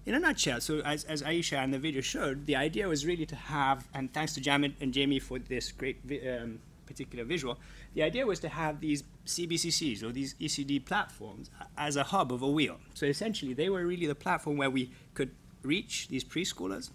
In 0.07 0.14
a 0.14 0.19
nutshell, 0.19 0.62
so 0.62 0.81
as, 0.81 1.05
as 1.05 1.23
Aisha 1.23 1.59
and 1.59 1.75
the 1.75 1.79
video 1.79 2.00
showed, 2.00 2.47
the 2.47 2.57
idea 2.57 2.88
was 2.88 3.05
really 3.05 3.26
to 3.26 3.37
have, 3.37 3.87
and 3.93 4.11
thanks 4.14 4.33
to 4.35 4.41
Jamit 4.41 4.73
and 4.81 4.95
Jamie 4.95 5.19
for 5.19 5.38
this 5.38 5.71
great 5.71 5.99
vi- 6.05 6.26
um, 6.26 6.61
particular 6.87 7.25
visual, 7.25 7.59
the 7.93 8.03
idea 8.03 8.25
was 8.25 8.41
to 8.41 8.49
have 8.49 8.81
these 8.81 9.05
CBCCs 9.26 10.03
or 10.03 10.11
these 10.11 10.35
ECD 10.41 10.83
platforms 10.83 11.50
as 11.76 11.97
a 11.97 12.05
hub 12.05 12.33
of 12.33 12.41
a 12.41 12.49
wheel. 12.49 12.79
So 12.95 13.05
essentially, 13.05 13.53
they 13.53 13.69
were 13.69 13.85
really 13.85 14.07
the 14.07 14.14
platform 14.14 14.57
where 14.57 14.71
we 14.71 14.91
could 15.12 15.33
reach 15.62 16.09
these 16.09 16.25
preschoolers, 16.25 16.91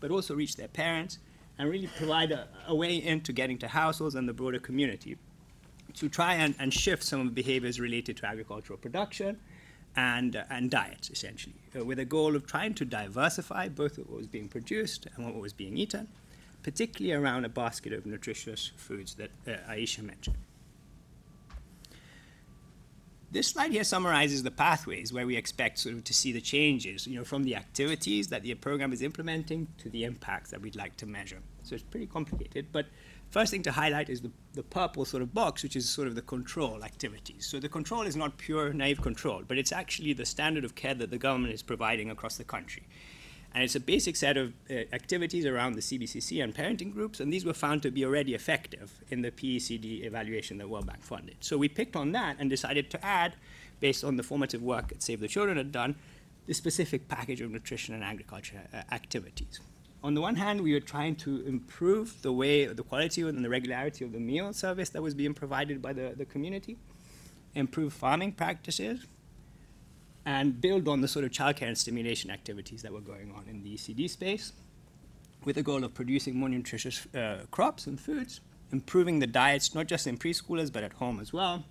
but 0.00 0.10
also 0.10 0.34
reach 0.34 0.56
their 0.56 0.68
parents 0.68 1.18
and 1.58 1.70
really 1.70 1.86
provide 1.86 2.32
a, 2.32 2.48
a 2.66 2.74
way 2.74 2.96
into 2.96 3.32
getting 3.32 3.58
to 3.58 3.68
households 3.68 4.14
and 4.14 4.28
the 4.28 4.32
broader 4.32 4.58
community 4.58 5.16
to 5.94 6.08
try 6.08 6.34
and, 6.34 6.54
and 6.58 6.72
shift 6.72 7.02
some 7.02 7.20
of 7.20 7.26
the 7.26 7.32
behaviors 7.32 7.80
related 7.80 8.16
to 8.18 8.26
agricultural 8.26 8.78
production 8.78 9.38
and, 9.96 10.36
uh, 10.36 10.44
and 10.50 10.70
diets, 10.70 11.10
essentially, 11.10 11.54
uh, 11.78 11.84
with 11.84 11.98
a 11.98 12.04
goal 12.04 12.36
of 12.36 12.46
trying 12.46 12.74
to 12.74 12.84
diversify 12.84 13.68
both 13.68 13.98
what 13.98 14.10
was 14.10 14.26
being 14.26 14.48
produced 14.48 15.06
and 15.16 15.24
what 15.24 15.34
was 15.34 15.54
being 15.54 15.76
eaten, 15.78 16.06
particularly 16.62 17.14
around 17.14 17.44
a 17.44 17.48
basket 17.48 17.92
of 17.92 18.04
nutritious 18.04 18.72
foods 18.76 19.14
that 19.14 19.30
uh, 19.46 19.52
Aisha 19.70 20.02
mentioned. 20.02 20.36
This 23.36 23.48
slide 23.48 23.70
here 23.70 23.84
summarizes 23.84 24.44
the 24.44 24.50
pathways 24.50 25.12
where 25.12 25.26
we 25.26 25.36
expect 25.36 25.78
sort 25.78 25.94
of 25.94 26.04
to 26.04 26.14
see 26.14 26.32
the 26.32 26.40
changes, 26.40 27.06
you 27.06 27.18
know, 27.18 27.22
from 27.22 27.44
the 27.44 27.54
activities 27.54 28.28
that 28.28 28.42
the 28.42 28.54
program 28.54 28.94
is 28.94 29.02
implementing 29.02 29.68
to 29.76 29.90
the 29.90 30.04
impacts 30.04 30.50
that 30.52 30.62
we'd 30.62 30.74
like 30.74 30.96
to 30.96 31.04
measure. 31.04 31.42
So 31.62 31.74
it's 31.74 31.84
pretty 31.84 32.06
complicated, 32.06 32.68
but 32.72 32.86
first 33.28 33.50
thing 33.50 33.62
to 33.64 33.72
highlight 33.72 34.08
is 34.08 34.22
the, 34.22 34.30
the 34.54 34.62
purple 34.62 35.04
sort 35.04 35.22
of 35.22 35.34
box, 35.34 35.62
which 35.62 35.76
is 35.76 35.86
sort 35.86 36.08
of 36.08 36.14
the 36.14 36.22
control 36.22 36.82
activities. 36.82 37.44
So 37.44 37.60
the 37.60 37.68
control 37.68 38.04
is 38.04 38.16
not 38.16 38.38
pure 38.38 38.72
naive 38.72 39.02
control, 39.02 39.42
but 39.46 39.58
it's 39.58 39.70
actually 39.70 40.14
the 40.14 40.24
standard 40.24 40.64
of 40.64 40.74
care 40.74 40.94
that 40.94 41.10
the 41.10 41.18
government 41.18 41.52
is 41.52 41.60
providing 41.60 42.10
across 42.10 42.38
the 42.38 42.44
country. 42.44 42.84
And 43.56 43.64
it's 43.64 43.74
a 43.74 43.80
basic 43.80 44.16
set 44.16 44.36
of 44.36 44.52
uh, 44.70 44.74
activities 44.92 45.46
around 45.46 45.76
the 45.76 45.80
CBCC 45.80 46.44
and 46.44 46.54
parenting 46.54 46.92
groups, 46.92 47.20
and 47.20 47.32
these 47.32 47.46
were 47.46 47.54
found 47.54 47.82
to 47.84 47.90
be 47.90 48.04
already 48.04 48.34
effective 48.34 49.00
in 49.08 49.22
the 49.22 49.30
PECD 49.30 50.04
evaluation 50.04 50.58
that 50.58 50.68
World 50.68 50.84
Bank 50.84 51.02
funded. 51.02 51.36
So 51.40 51.56
we 51.56 51.66
picked 51.66 51.96
on 51.96 52.12
that 52.12 52.36
and 52.38 52.50
decided 52.50 52.90
to 52.90 53.02
add, 53.02 53.32
based 53.80 54.04
on 54.04 54.18
the 54.18 54.22
formative 54.22 54.62
work 54.62 54.88
that 54.88 55.02
Save 55.02 55.20
the 55.20 55.28
Children 55.28 55.56
had 55.56 55.72
done, 55.72 55.96
the 56.44 56.52
specific 56.52 57.08
package 57.08 57.40
of 57.40 57.50
nutrition 57.50 57.94
and 57.94 58.04
agriculture 58.04 58.60
uh, 58.74 58.82
activities. 58.92 59.60
On 60.04 60.12
the 60.12 60.20
one 60.20 60.36
hand, 60.36 60.60
we 60.60 60.74
were 60.74 60.80
trying 60.80 61.16
to 61.16 61.40
improve 61.46 62.20
the 62.20 62.34
way, 62.34 62.66
the 62.66 62.82
quality 62.82 63.22
and 63.22 63.42
the 63.42 63.48
regularity 63.48 64.04
of 64.04 64.12
the 64.12 64.20
meal 64.20 64.52
service 64.52 64.90
that 64.90 65.00
was 65.00 65.14
being 65.14 65.32
provided 65.32 65.80
by 65.80 65.94
the, 65.94 66.12
the 66.14 66.26
community, 66.26 66.76
improve 67.54 67.94
farming 67.94 68.32
practices, 68.32 69.06
and 70.26 70.60
build 70.60 70.88
on 70.88 71.00
the 71.00 71.08
sort 71.08 71.24
of 71.24 71.30
childcare 71.30 71.68
and 71.68 71.78
stimulation 71.78 72.30
activities 72.30 72.82
that 72.82 72.92
were 72.92 73.00
going 73.00 73.32
on 73.34 73.44
in 73.48 73.62
the 73.62 73.74
ECD 73.74 74.10
space 74.10 74.52
with 75.44 75.54
the 75.54 75.62
goal 75.62 75.84
of 75.84 75.94
producing 75.94 76.36
more 76.36 76.48
nutritious 76.48 77.06
uh, 77.14 77.44
crops 77.52 77.86
and 77.86 78.00
foods, 78.00 78.40
improving 78.72 79.20
the 79.20 79.26
diets, 79.28 79.72
not 79.76 79.86
just 79.86 80.08
in 80.08 80.18
preschoolers, 80.18 80.72
but 80.72 80.82
at 80.82 80.92
home 80.94 81.20
as 81.20 81.32
well, 81.32 81.64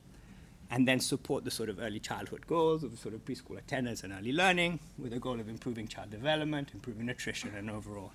and 0.71 0.87
then 0.87 1.01
support 1.01 1.43
the 1.43 1.51
sort 1.51 1.67
of 1.67 1.79
early 1.79 1.99
childhood 1.99 2.47
goals 2.47 2.83
of 2.85 2.97
sort 2.97 3.13
of 3.13 3.25
preschool 3.25 3.57
attendance 3.57 4.03
and 4.03 4.13
early 4.13 4.31
learning 4.31 4.79
with 4.97 5.11
the 5.11 5.19
goal 5.19 5.37
of 5.41 5.49
improving 5.49 5.85
child 5.85 6.09
development, 6.09 6.71
improving 6.73 7.05
nutrition, 7.05 7.51
and 7.57 7.69
overall 7.69 8.13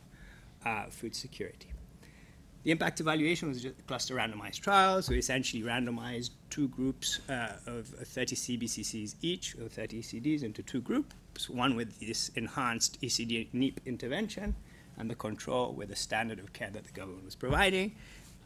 uh, 0.64 0.84
food 0.86 1.14
security. 1.14 1.68
The 2.62 2.72
impact 2.72 3.00
evaluation 3.00 3.48
was 3.48 3.62
just 3.62 3.78
a 3.78 3.82
cluster 3.84 4.16
randomized 4.16 4.60
trial, 4.60 5.00
so 5.00 5.12
we 5.12 5.18
essentially 5.18 5.62
randomized 5.62 6.30
two 6.50 6.68
groups 6.68 7.20
uh, 7.30 7.52
of 7.66 7.86
30 7.86 8.36
CBCCs 8.36 9.14
each, 9.22 9.56
or 9.56 9.66
30 9.68 10.02
ECDs, 10.02 10.42
into 10.42 10.62
two 10.62 10.82
groups, 10.82 11.48
one 11.48 11.74
with 11.74 11.98
this 12.00 12.30
enhanced 12.34 13.00
ECD 13.00 13.48
NEEP 13.54 13.80
intervention, 13.86 14.54
and 14.98 15.10
the 15.10 15.14
control 15.14 15.72
with 15.72 15.88
the 15.88 15.96
standard 15.96 16.38
of 16.38 16.52
care 16.52 16.68
that 16.68 16.84
the 16.84 16.92
government 16.92 17.24
was 17.24 17.34
providing. 17.34 17.96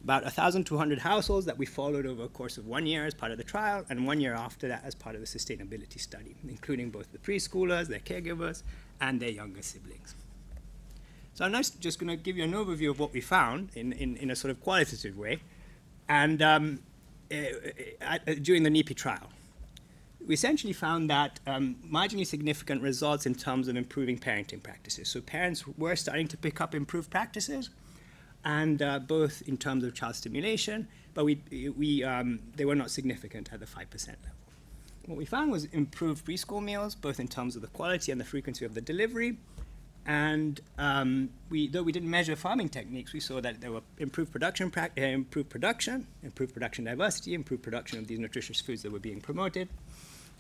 About 0.05 0.23
1,200 0.23 1.01
households 1.01 1.45
that 1.47 1.59
we 1.59 1.67
followed 1.67 2.07
over 2.07 2.23
a 2.23 2.29
course 2.29 2.57
of 2.57 2.69
one 2.69 2.87
year 2.87 3.07
as 3.07 3.15
part 3.15 3.33
of 3.33 3.39
the 3.39 3.43
trial, 3.43 3.85
and 3.91 4.07
one 4.07 4.21
year 4.21 4.35
after 4.35 4.69
that 4.69 4.85
as 4.85 4.95
part 4.95 5.17
of 5.17 5.23
the 5.23 5.27
sustainability 5.27 5.99
study, 5.99 6.37
including 6.49 6.89
both 6.89 7.11
the 7.11 7.19
preschoolers, 7.19 7.89
their 7.89 7.99
caregivers, 7.99 8.63
and 9.01 9.19
their 9.19 9.31
younger 9.31 9.63
siblings. 9.63 10.15
So 11.35 11.45
I'm 11.45 11.51
now 11.51 11.63
just 11.63 11.99
going 11.99 12.09
to 12.09 12.17
give 12.17 12.37
you 12.37 12.45
an 12.45 12.53
overview 12.53 12.91
of 12.91 13.01
what 13.01 13.13
we 13.13 13.21
found 13.21 13.71
in, 13.75 13.93
in, 13.93 14.17
in 14.17 14.31
a 14.31 14.37
sort 14.37 14.53
of 14.53 14.61
qualitative 14.63 15.19
way, 15.19 15.41
and 16.09 16.41
um, 16.41 16.79
uh, 17.33 17.37
uh, 18.01 18.19
during 18.41 18.63
the 18.63 18.71
NEPI 18.71 18.95
trial. 18.95 19.31
We 20.25 20.35
essentially 20.35 20.73
found 20.73 21.11
that 21.11 21.41
um, 21.47 21.77
marginally 21.85 22.27
significant 22.27 22.83
results 22.83 23.27
in 23.27 23.35
terms 23.35 23.67
of 23.67 23.77
improving 23.77 24.17
parenting 24.17 24.63
practices. 24.63 25.09
So 25.09 25.21
parents 25.21 25.67
were 25.67 25.97
starting 25.97 26.29
to 26.29 26.37
pick 26.37 26.61
up 26.61 26.75
improved 26.75 27.11
practices, 27.11 27.71
and 28.45 28.81
uh, 28.81 29.01
both 29.01 29.43
in 29.47 29.57
terms 29.57 29.83
of 29.83 29.93
child 29.93 30.15
stimulation, 30.15 30.87
but 31.15 31.25
we, 31.25 31.43
we, 31.77 32.05
um, 32.05 32.41
they 32.55 32.65
were 32.65 32.77
not 32.77 32.91
significant 32.91 33.53
at 33.53 33.59
the 33.59 33.67
5% 33.67 34.07
level. 34.07 34.19
What 35.07 35.19
we 35.19 35.25
found 35.25 35.51
was 35.51 35.65
improved 35.67 36.25
preschool 36.25 36.63
meals, 36.63 36.95
both 36.95 37.19
in 37.19 37.27
terms 37.29 37.57
of 37.57 37.63
the 37.63 37.69
quality 37.69 38.13
and 38.13 38.21
the 38.21 38.25
frequency 38.25 38.65
of 38.65 38.75
the 38.75 38.81
delivery, 38.81 39.37
and 40.07 40.61
um, 40.79 41.31
we, 41.49 41.69
though 41.69 41.83
we 41.83 41.93
didn't 41.93 42.11
measure 42.11 42.37
farming 42.37 42.69
techniques, 42.69 43.13
we 43.13 43.21
saw 43.21 43.41
that 43.41 43.61
there 43.61 43.73
were 43.73 43.83
improved 43.99 44.33
production, 44.33 44.71
pra- 44.71 44.91
uh, 44.99 45.03
improved 45.03 45.49
production, 45.49 46.07
improved 46.23 46.53
production 46.53 46.85
diversity, 46.85 47.35
improved 47.35 47.63
production 47.63 47.99
of 47.99 48.07
these 48.07 48.19
nutritious 48.19 48.61
foods 48.61 48.83
that 48.83 48.93
were 48.93 48.99
being 48.99 49.21
promoted, 49.21 49.69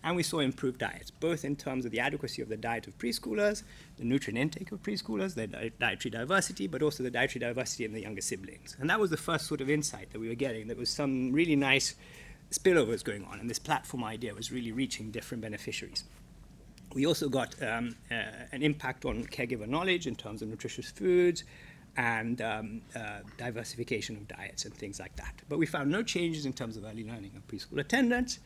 and 0.02 0.16
we 0.16 0.22
saw 0.22 0.40
improved 0.40 0.78
diets, 0.78 1.10
both 1.10 1.46
in 1.46 1.56
terms 1.56 1.86
of 1.86 1.90
the 1.90 2.00
adequacy 2.00 2.42
of 2.42 2.50
the 2.50 2.58
diet 2.58 2.86
of 2.86 2.98
preschoolers, 2.98 3.62
the 3.96 4.04
nutrient 4.04 4.38
intake 4.38 4.70
of 4.70 4.82
preschoolers, 4.82 5.34
their 5.34 5.46
di- 5.46 5.72
dietary 5.80 6.10
diversity, 6.10 6.66
but 6.66 6.82
also 6.82 7.02
the 7.02 7.10
dietary 7.10 7.40
diversity 7.40 7.86
in 7.86 7.94
the 7.94 8.02
younger 8.02 8.20
siblings. 8.20 8.76
And 8.78 8.90
that 8.90 9.00
was 9.00 9.08
the 9.08 9.16
first 9.16 9.46
sort 9.46 9.62
of 9.62 9.70
insight 9.70 10.12
that 10.12 10.18
we 10.18 10.28
were 10.28 10.34
getting. 10.34 10.66
There 10.66 10.76
was 10.76 10.90
some 10.90 11.32
really 11.32 11.56
nice 11.56 11.94
spillovers 12.50 13.02
going 13.02 13.24
on, 13.24 13.40
and 13.40 13.48
this 13.48 13.58
platform 13.58 14.04
idea 14.04 14.34
was 14.34 14.52
really 14.52 14.72
reaching 14.72 15.10
different 15.10 15.42
beneficiaries. 15.42 16.04
We 16.94 17.06
also 17.06 17.28
got 17.28 17.60
um, 17.60 17.96
uh, 18.10 18.14
an 18.52 18.62
impact 18.62 19.04
on 19.04 19.24
caregiver 19.24 19.66
knowledge 19.66 20.06
in 20.06 20.14
terms 20.14 20.42
of 20.42 20.48
nutritious 20.48 20.90
foods 20.90 21.42
and 21.96 22.40
um, 22.40 22.82
uh, 22.94 23.18
diversification 23.36 24.16
of 24.16 24.28
diets 24.28 24.64
and 24.64 24.72
things 24.72 25.00
like 25.00 25.16
that. 25.16 25.42
But 25.48 25.58
we 25.58 25.66
found 25.66 25.90
no 25.90 26.02
changes 26.04 26.46
in 26.46 26.52
terms 26.52 26.76
of 26.76 26.84
early 26.84 27.04
learning 27.04 27.32
and 27.34 27.46
preschool 27.48 27.80
attendance. 27.80 28.38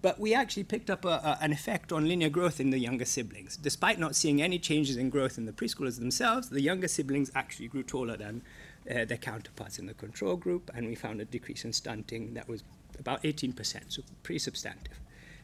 But 0.00 0.20
we 0.20 0.32
actually 0.32 0.62
picked 0.62 0.90
up 0.90 1.04
a, 1.04 1.08
a, 1.08 1.38
an 1.40 1.52
effect 1.52 1.92
on 1.92 2.06
linear 2.06 2.28
growth 2.28 2.60
in 2.60 2.70
the 2.70 2.78
younger 2.78 3.04
siblings. 3.04 3.56
Despite 3.56 3.98
not 3.98 4.14
seeing 4.14 4.40
any 4.40 4.60
changes 4.60 4.96
in 4.96 5.10
growth 5.10 5.38
in 5.38 5.46
the 5.46 5.52
preschoolers 5.52 5.98
themselves, 5.98 6.50
the 6.50 6.60
younger 6.60 6.86
siblings 6.86 7.32
actually 7.34 7.66
grew 7.66 7.82
taller 7.82 8.16
than 8.16 8.42
uh, 8.88 9.04
their 9.04 9.18
counterparts 9.18 9.80
in 9.80 9.86
the 9.86 9.94
control 9.94 10.36
group, 10.36 10.70
and 10.72 10.86
we 10.86 10.94
found 10.94 11.20
a 11.20 11.24
decrease 11.24 11.64
in 11.64 11.72
stunting 11.72 12.34
that 12.34 12.48
was 12.48 12.62
about 12.96 13.24
18%, 13.24 13.82
so 13.88 14.02
pretty 14.22 14.38
substantive 14.38 15.00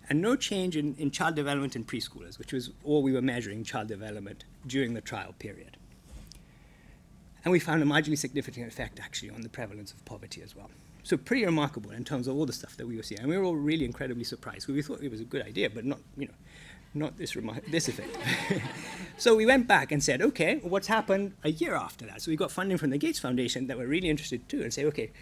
and 0.09 0.21
no 0.21 0.37
change 0.37 0.77
in, 0.77 0.95
in 0.97 1.11
child 1.11 1.35
development 1.35 1.77
in 1.77 1.85
preschoolers, 1.85 2.39
which 2.39 2.53
was 2.53 2.71
all 2.85 3.03
we 3.03 3.13
were 3.13 3.23
measuring 3.23 3.65
child 3.65 3.89
development 3.89 4.45
during 4.67 4.95
the 4.95 5.01
trial 5.01 5.35
period. 5.39 5.77
And 7.45 7.53
we 7.53 7.61
found 7.61 7.83
a 7.83 7.87
marginally 7.87 8.19
significant 8.19 8.67
effect 8.67 9.01
actually 9.01 9.31
on 9.31 9.43
the 9.43 9.49
prevalence 9.49 9.93
of 9.93 10.05
poverty 10.05 10.43
as 10.43 10.57
well. 10.57 10.71
So 11.03 11.19
pretty 11.19 11.45
remarkable 11.45 11.91
in 11.91 12.05
terms 12.05 12.27
of 12.27 12.37
all 12.37 12.47
the 12.47 12.53
stuff 12.53 12.77
that 12.79 12.87
we 12.87 12.97
were 12.97 13.03
seeing. 13.03 13.21
And 13.21 13.29
we 13.29 13.37
were 13.37 13.45
all 13.45 13.57
really 13.57 13.85
incredibly 13.85 14.25
surprised. 14.25 14.67
We 14.69 14.81
thought 14.81 15.03
it 15.03 15.11
was 15.11 15.21
a 15.21 15.25
good 15.25 15.43
idea, 15.43 15.69
but 15.69 15.85
not, 15.85 15.99
you 16.17 16.27
know, 16.27 16.35
not 16.95 17.19
this, 17.19 17.35
remar- 17.35 17.65
this 17.71 17.89
effect. 17.89 18.17
so 19.19 19.35
we 19.35 19.45
went 19.45 19.67
back 19.67 19.93
and 19.93 20.03
said, 20.03 20.23
okay, 20.23 20.61
what's 20.63 20.87
happened 20.87 21.35
a 21.43 21.51
year 21.51 21.75
after 21.75 22.07
that? 22.07 22.23
So 22.23 22.31
we 22.31 22.37
got 22.37 22.51
funding 22.51 22.79
from 22.79 22.91
the 22.91 22.99
Gates 22.99 23.19
Foundation 23.19 23.67
that 23.67 23.77
were 23.77 23.87
really 23.87 24.09
interested 24.09 24.49
too 24.49 24.63
and 24.63 24.73
say, 24.73 24.87
okay, 24.87 25.13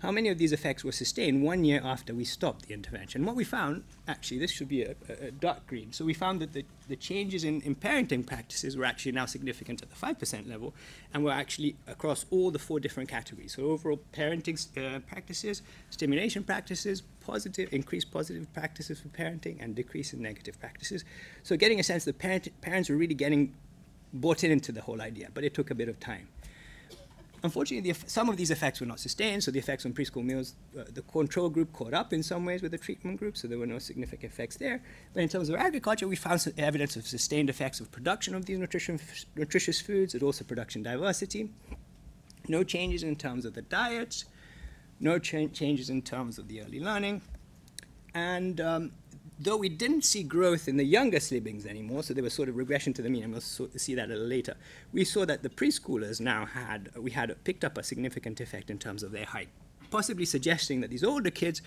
how 0.00 0.10
many 0.10 0.28
of 0.28 0.36
these 0.36 0.52
effects 0.52 0.84
were 0.84 0.92
sustained 0.92 1.42
one 1.42 1.64
year 1.64 1.80
after 1.82 2.14
we 2.14 2.24
stopped 2.24 2.66
the 2.66 2.74
intervention. 2.74 3.24
What 3.24 3.34
we 3.34 3.44
found, 3.44 3.84
actually, 4.06 4.38
this 4.38 4.50
should 4.50 4.68
be 4.68 4.82
a, 4.82 4.94
a, 5.08 5.26
a 5.26 5.30
dark 5.30 5.66
green. 5.66 5.92
So 5.92 6.04
we 6.04 6.12
found 6.12 6.40
that 6.40 6.52
the, 6.52 6.64
the 6.86 6.96
changes 6.96 7.44
in, 7.44 7.62
in 7.62 7.74
parenting 7.74 8.26
practices 8.26 8.76
were 8.76 8.84
actually 8.84 9.12
now 9.12 9.24
significant 9.24 9.80
at 9.82 9.88
the 9.88 9.96
5% 9.96 10.48
level 10.48 10.74
and 11.14 11.24
were 11.24 11.32
actually 11.32 11.76
across 11.86 12.26
all 12.30 12.50
the 12.50 12.58
four 12.58 12.78
different 12.78 13.08
categories. 13.08 13.54
So 13.54 13.64
overall 13.64 14.00
parenting 14.12 14.56
uh, 14.76 15.00
practices, 15.00 15.62
stimulation 15.88 16.44
practices, 16.44 17.02
positive, 17.20 17.72
increased 17.72 18.10
positive 18.10 18.52
practices 18.52 19.00
for 19.00 19.08
parenting, 19.08 19.56
and 19.60 19.74
decrease 19.74 20.12
in 20.12 20.20
negative 20.20 20.60
practices. 20.60 21.04
So 21.42 21.56
getting 21.56 21.80
a 21.80 21.82
sense 21.82 22.04
that 22.04 22.18
parent, 22.18 22.48
parents 22.60 22.90
were 22.90 22.96
really 22.96 23.14
getting 23.14 23.54
bought 24.12 24.44
in 24.44 24.50
into 24.50 24.72
the 24.72 24.82
whole 24.82 25.00
idea, 25.00 25.28
but 25.32 25.44
it 25.44 25.54
took 25.54 25.70
a 25.70 25.74
bit 25.74 25.88
of 25.88 25.98
time. 26.00 26.28
Unfortunately, 27.42 27.92
the, 27.92 27.98
some 28.08 28.28
of 28.28 28.36
these 28.36 28.50
effects 28.50 28.80
were 28.80 28.86
not 28.86 28.98
sustained, 28.98 29.44
so 29.44 29.50
the 29.50 29.58
effects 29.58 29.84
on 29.84 29.92
preschool 29.92 30.24
meals, 30.24 30.54
uh, 30.78 30.84
the 30.92 31.02
control 31.02 31.48
group 31.48 31.72
caught 31.72 31.94
up 31.94 32.12
in 32.12 32.22
some 32.22 32.44
ways 32.44 32.62
with 32.62 32.72
the 32.72 32.78
treatment 32.78 33.18
group, 33.18 33.36
so 33.36 33.46
there 33.46 33.58
were 33.58 33.66
no 33.66 33.78
significant 33.78 34.32
effects 34.32 34.56
there. 34.56 34.82
But 35.12 35.22
in 35.22 35.28
terms 35.28 35.48
of 35.48 35.56
agriculture, 35.56 36.08
we 36.08 36.16
found 36.16 36.40
some 36.40 36.54
evidence 36.56 36.96
of 36.96 37.06
sustained 37.06 37.50
effects 37.50 37.78
of 37.78 37.92
production 37.92 38.34
of 38.34 38.46
these 38.46 38.58
nutritious 38.58 39.80
foods, 39.80 40.14
and 40.14 40.22
also 40.22 40.44
production 40.44 40.82
diversity. 40.82 41.50
No 42.48 42.64
changes 42.64 43.02
in 43.02 43.16
terms 43.16 43.44
of 43.44 43.54
the 43.54 43.62
diets, 43.62 44.24
no 44.98 45.18
cha- 45.18 45.48
changes 45.48 45.90
in 45.90 46.02
terms 46.02 46.38
of 46.38 46.48
the 46.48 46.62
early 46.62 46.80
learning, 46.80 47.20
and 48.14 48.60
um, 48.60 48.92
though 49.38 49.56
we 49.56 49.68
didn't 49.68 50.02
see 50.02 50.22
growth 50.22 50.68
in 50.68 50.76
the 50.76 50.84
younger 50.84 51.20
siblings 51.20 51.66
anymore, 51.66 52.02
so 52.02 52.14
there 52.14 52.24
was 52.24 52.32
sort 52.32 52.48
of 52.48 52.56
regression 52.56 52.92
to 52.94 53.02
the 53.02 53.10
mean, 53.10 53.24
and 53.24 53.32
we'll 53.32 53.40
see 53.40 53.94
that 53.94 54.06
a 54.06 54.12
little 54.12 54.26
later, 54.26 54.54
we 54.92 55.04
saw 55.04 55.26
that 55.26 55.42
the 55.42 55.48
preschoolers 55.48 56.20
now 56.20 56.46
had, 56.46 56.90
we 56.96 57.10
had 57.10 57.34
picked 57.44 57.64
up 57.64 57.76
a 57.76 57.82
significant 57.82 58.40
effect 58.40 58.70
in 58.70 58.78
terms 58.78 59.02
of 59.02 59.12
their 59.12 59.26
height, 59.26 59.48
possibly 59.90 60.24
suggesting 60.24 60.80
that 60.80 60.90
these 60.90 61.04
older 61.04 61.30
kids 61.30 61.62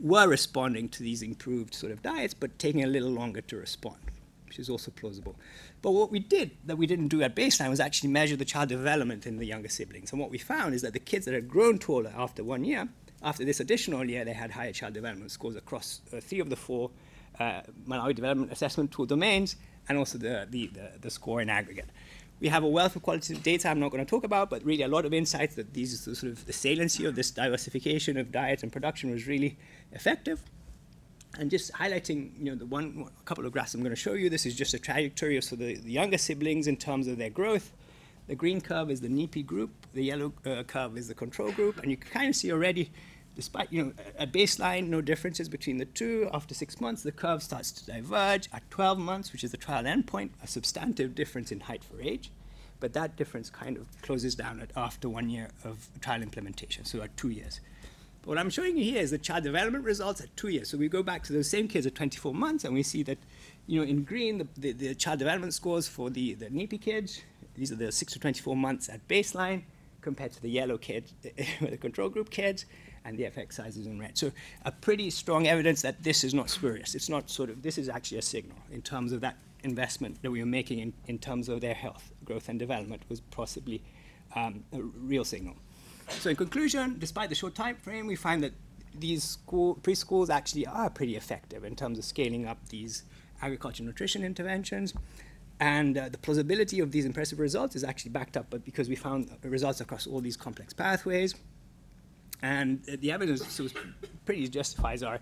were 0.00 0.26
responding 0.28 0.88
to 0.88 1.02
these 1.02 1.22
improved 1.22 1.74
sort 1.74 1.92
of 1.92 2.02
diets, 2.02 2.34
but 2.34 2.58
taking 2.58 2.82
a 2.82 2.86
little 2.86 3.10
longer 3.10 3.40
to 3.42 3.56
respond, 3.56 3.98
which 4.46 4.58
is 4.58 4.70
also 4.70 4.90
plausible. 4.90 5.36
But 5.82 5.92
what 5.92 6.10
we 6.10 6.18
did 6.18 6.52
that 6.64 6.76
we 6.76 6.86
didn't 6.86 7.08
do 7.08 7.22
at 7.22 7.36
baseline 7.36 7.70
was 7.70 7.80
actually 7.80 8.08
measure 8.08 8.36
the 8.36 8.44
child 8.44 8.70
development 8.70 9.26
in 9.26 9.36
the 9.36 9.44
younger 9.44 9.68
siblings. 9.68 10.10
And 10.10 10.20
what 10.20 10.30
we 10.30 10.38
found 10.38 10.74
is 10.74 10.82
that 10.82 10.94
the 10.94 10.98
kids 10.98 11.26
that 11.26 11.34
had 11.34 11.48
grown 11.48 11.78
taller 11.78 12.12
after 12.16 12.42
one 12.42 12.64
year 12.64 12.88
after 13.24 13.44
this 13.44 13.58
additional 13.60 14.04
year, 14.08 14.24
they 14.24 14.32
had 14.32 14.50
higher 14.50 14.72
child 14.72 14.92
development 14.92 15.30
scores 15.30 15.56
across 15.56 16.02
uh, 16.12 16.20
three 16.20 16.40
of 16.40 16.50
the 16.50 16.56
four 16.56 16.90
uh, 17.40 17.62
Malawi 17.88 18.14
Development 18.14 18.52
Assessment 18.52 18.92
tool 18.92 19.06
domains, 19.06 19.56
and 19.88 19.98
also 19.98 20.18
the, 20.18 20.46
the, 20.50 20.68
the, 20.68 20.90
the, 21.00 21.10
score 21.10 21.40
in 21.40 21.50
aggregate. 21.50 21.88
We 22.40 22.48
have 22.48 22.62
a 22.62 22.68
wealth 22.68 22.96
of 22.96 23.02
qualitative 23.02 23.42
data 23.42 23.68
I'm 23.68 23.80
not 23.80 23.90
going 23.90 24.04
to 24.04 24.08
talk 24.08 24.24
about, 24.24 24.50
but 24.50 24.64
really 24.64 24.82
a 24.82 24.88
lot 24.88 25.04
of 25.04 25.14
insights 25.14 25.54
that 25.56 25.72
these 25.72 26.00
sort 26.00 26.22
of 26.24 26.44
the 26.46 26.52
saliency 26.52 27.06
of 27.06 27.16
this 27.16 27.30
diversification 27.30 28.16
of 28.16 28.30
diet 28.30 28.62
and 28.62 28.70
production 28.70 29.10
was 29.10 29.26
really 29.26 29.56
effective. 29.92 30.42
And 31.38 31.50
just 31.50 31.72
highlighting, 31.72 32.38
you 32.38 32.44
know, 32.44 32.54
the 32.54 32.66
one 32.66 33.08
a 33.18 33.22
couple 33.24 33.44
of 33.44 33.52
graphs 33.52 33.74
I'm 33.74 33.80
going 33.80 33.90
to 33.90 33.96
show 33.96 34.12
you. 34.12 34.30
This 34.30 34.46
is 34.46 34.54
just 34.54 34.74
a 34.74 34.78
trajectory 34.78 35.36
of 35.36 35.44
so 35.44 35.56
the, 35.56 35.74
the 35.76 35.90
younger 35.90 36.18
siblings 36.18 36.66
in 36.68 36.76
terms 36.76 37.08
of 37.08 37.18
their 37.18 37.30
growth. 37.30 37.72
The 38.26 38.34
green 38.34 38.60
curve 38.60 38.90
is 38.90 39.00
the 39.00 39.08
NEPI 39.08 39.44
group. 39.44 39.70
The 39.92 40.02
yellow 40.02 40.32
uh, 40.46 40.62
curve 40.62 40.96
is 40.96 41.08
the 41.08 41.14
control 41.14 41.50
group, 41.52 41.78
and 41.78 41.90
you 41.90 41.96
can 41.96 42.10
kind 42.10 42.28
of 42.28 42.36
see 42.36 42.52
already 42.52 42.90
despite 43.34 43.72
you 43.72 43.84
know 43.84 43.92
a 44.18 44.26
baseline, 44.26 44.88
no 44.88 45.00
differences 45.00 45.48
between 45.48 45.78
the 45.78 45.84
two. 45.84 46.28
After 46.32 46.54
six 46.54 46.80
months, 46.80 47.02
the 47.02 47.12
curve 47.12 47.42
starts 47.42 47.72
to 47.72 47.86
diverge. 47.86 48.48
At 48.52 48.68
12 48.70 48.98
months, 48.98 49.32
which 49.32 49.44
is 49.44 49.50
the 49.50 49.56
trial 49.56 49.84
endpoint, 49.84 50.30
a 50.42 50.46
substantive 50.46 51.14
difference 51.14 51.50
in 51.52 51.60
height 51.60 51.84
for 51.84 52.00
age, 52.00 52.30
but 52.80 52.92
that 52.92 53.16
difference 53.16 53.50
kind 53.50 53.76
of 53.76 53.86
closes 54.02 54.34
down 54.34 54.60
at 54.60 54.70
after 54.76 55.08
one 55.08 55.28
year 55.28 55.48
of 55.64 55.88
trial 56.00 56.22
implementation, 56.22 56.84
so 56.84 57.02
at 57.02 57.16
two 57.16 57.30
years. 57.30 57.60
But 58.22 58.28
what 58.28 58.38
I'm 58.38 58.50
showing 58.50 58.78
you 58.78 58.84
here 58.84 59.02
is 59.02 59.10
the 59.10 59.18
child 59.18 59.44
development 59.44 59.84
results 59.84 60.20
at 60.22 60.34
two 60.36 60.48
years. 60.48 60.70
So 60.70 60.78
we 60.78 60.88
go 60.88 61.02
back 61.02 61.24
to 61.24 61.32
those 61.32 61.48
same 61.48 61.68
kids 61.68 61.86
at 61.86 61.94
24 61.94 62.34
months, 62.34 62.64
and 62.64 62.72
we 62.72 62.82
see 62.82 63.02
that, 63.02 63.18
you 63.66 63.78
know, 63.78 63.86
in 63.86 64.02
green, 64.02 64.38
the, 64.38 64.48
the, 64.56 64.72
the 64.72 64.94
child 64.94 65.18
development 65.18 65.52
scores 65.52 65.86
for 65.86 66.08
the, 66.08 66.34
the 66.34 66.48
NEPI 66.48 66.78
kids, 66.80 67.22
these 67.54 67.70
are 67.70 67.76
the 67.76 67.92
6 67.92 68.12
to 68.14 68.18
24 68.18 68.56
months 68.56 68.88
at 68.88 69.06
baseline, 69.08 69.64
compared 70.00 70.32
to 70.32 70.42
the 70.42 70.48
yellow 70.48 70.78
kids, 70.78 71.12
the 71.60 71.76
control 71.76 72.08
group 72.08 72.30
kids, 72.30 72.64
and 73.04 73.18
the 73.18 73.24
effect 73.24 73.54
sizes 73.54 73.86
in 73.86 73.98
red. 73.98 74.16
So 74.16 74.32
a 74.64 74.72
pretty 74.72 75.10
strong 75.10 75.46
evidence 75.46 75.82
that 75.82 76.02
this 76.02 76.24
is 76.24 76.34
not 76.34 76.48
spurious. 76.50 76.94
It's 76.94 77.08
not 77.08 77.28
sort 77.28 77.50
of, 77.50 77.62
this 77.62 77.78
is 77.78 77.88
actually 77.88 78.18
a 78.18 78.22
signal 78.22 78.56
in 78.72 78.82
terms 78.82 79.12
of 79.12 79.20
that 79.20 79.36
investment 79.62 80.22
that 80.22 80.30
we 80.30 80.40
are 80.42 80.46
making 80.46 80.78
in, 80.78 80.92
in 81.06 81.18
terms 81.18 81.48
of 81.48 81.60
their 81.60 81.74
health, 81.74 82.12
growth 82.24 82.48
and 82.48 82.58
development 82.58 83.02
was 83.08 83.20
possibly 83.20 83.82
um, 84.34 84.64
a 84.72 84.80
real 84.80 85.24
signal. 85.24 85.54
So 86.08 86.30
in 86.30 86.36
conclusion, 86.36 86.96
despite 86.98 87.28
the 87.28 87.34
short 87.34 87.54
time 87.54 87.76
frame, 87.76 88.06
we 88.06 88.16
find 88.16 88.42
that 88.42 88.52
these 88.98 89.24
school, 89.24 89.76
preschools 89.82 90.30
actually 90.30 90.66
are 90.66 90.90
pretty 90.90 91.16
effective 91.16 91.64
in 91.64 91.76
terms 91.76 91.98
of 91.98 92.04
scaling 92.04 92.46
up 92.46 92.68
these 92.68 93.04
agriculture 93.42 93.82
nutrition 93.82 94.22
interventions. 94.24 94.94
And 95.60 95.96
uh, 95.96 96.08
the 96.08 96.18
plausibility 96.18 96.80
of 96.80 96.90
these 96.90 97.04
impressive 97.04 97.38
results 97.38 97.76
is 97.76 97.84
actually 97.84 98.10
backed 98.10 98.36
up, 98.36 98.46
but 98.50 98.64
because 98.64 98.88
we 98.88 98.96
found 98.96 99.30
results 99.42 99.80
across 99.80 100.06
all 100.06 100.20
these 100.20 100.36
complex 100.36 100.72
pathways, 100.72 101.34
and 102.44 102.84
the 102.84 103.10
evidence 103.10 103.46
so 103.50 103.66
pretty 104.26 104.46
justifies 104.48 105.02
our 105.02 105.18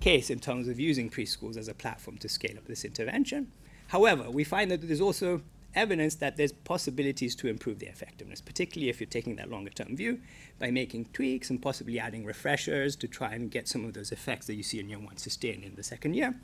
case 0.00 0.28
in 0.28 0.38
terms 0.38 0.68
of 0.68 0.78
using 0.78 1.08
preschools 1.08 1.56
as 1.56 1.68
a 1.68 1.74
platform 1.74 2.18
to 2.18 2.28
scale 2.28 2.58
up 2.58 2.66
this 2.66 2.84
intervention. 2.84 3.50
However, 3.88 4.30
we 4.30 4.44
find 4.44 4.70
that 4.70 4.86
there's 4.86 5.00
also 5.00 5.40
evidence 5.74 6.16
that 6.16 6.36
there's 6.36 6.52
possibilities 6.52 7.34
to 7.36 7.48
improve 7.48 7.78
the 7.78 7.86
effectiveness, 7.86 8.42
particularly 8.42 8.90
if 8.90 9.00
you're 9.00 9.08
taking 9.08 9.36
that 9.36 9.48
longer 9.48 9.70
term 9.70 9.96
view 9.96 10.20
by 10.58 10.70
making 10.70 11.06
tweaks 11.14 11.48
and 11.48 11.62
possibly 11.62 11.98
adding 11.98 12.26
refreshers 12.26 12.94
to 12.96 13.08
try 13.08 13.32
and 13.32 13.50
get 13.50 13.66
some 13.66 13.86
of 13.86 13.94
those 13.94 14.12
effects 14.12 14.46
that 14.46 14.54
you 14.54 14.62
see 14.62 14.78
in 14.78 14.86
year 14.90 14.98
one 14.98 15.16
sustained 15.16 15.64
in 15.64 15.74
the 15.76 15.82
second 15.82 16.12
year. 16.14 16.34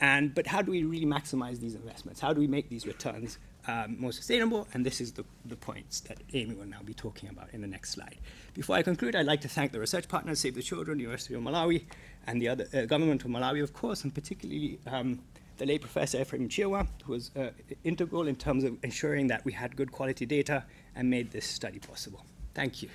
And, 0.00 0.34
but 0.34 0.46
how 0.46 0.62
do 0.62 0.70
we 0.70 0.84
really 0.84 1.06
maximize 1.06 1.60
these 1.60 1.74
investments? 1.74 2.18
How 2.20 2.32
do 2.32 2.40
we 2.40 2.46
make 2.46 2.70
these 2.70 2.86
returns 2.86 3.38
um, 3.68 3.96
more 3.98 4.12
sustainable? 4.12 4.66
And 4.72 4.84
this 4.84 5.00
is 5.00 5.12
the, 5.12 5.24
the 5.44 5.56
points 5.56 6.00
that 6.00 6.18
Amy 6.32 6.54
will 6.54 6.66
now 6.66 6.82
be 6.84 6.94
talking 6.94 7.28
about 7.28 7.48
in 7.52 7.60
the 7.60 7.66
next 7.66 7.90
slide. 7.90 8.18
Before 8.54 8.76
I 8.76 8.82
conclude, 8.82 9.14
I'd 9.16 9.26
like 9.26 9.40
to 9.42 9.48
thank 9.48 9.72
the 9.72 9.80
research 9.80 10.08
partners, 10.08 10.40
Save 10.40 10.54
the 10.54 10.62
Children, 10.62 10.98
University 10.98 11.34
of 11.34 11.42
Malawi, 11.42 11.84
and 12.26 12.40
the 12.40 12.48
other 12.48 12.66
uh, 12.74 12.82
government 12.86 13.24
of 13.24 13.30
Malawi, 13.30 13.62
of 13.62 13.72
course, 13.72 14.04
and 14.04 14.14
particularly 14.14 14.78
um, 14.86 15.20
the 15.58 15.66
late 15.66 15.80
Professor 15.80 16.20
Ephraim 16.20 16.48
Chirwa, 16.48 16.86
who 17.04 17.12
was 17.12 17.30
uh, 17.36 17.50
integral 17.84 18.28
in 18.28 18.36
terms 18.36 18.64
of 18.64 18.76
ensuring 18.82 19.26
that 19.28 19.44
we 19.44 19.52
had 19.52 19.76
good 19.76 19.90
quality 19.92 20.26
data 20.26 20.64
and 20.94 21.08
made 21.08 21.30
this 21.30 21.46
study 21.46 21.78
possible. 21.78 22.24
Thank 22.54 22.82
you. 22.82 22.88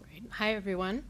Great. 0.00 0.31
Hi, 0.42 0.54
everyone. 0.54 1.04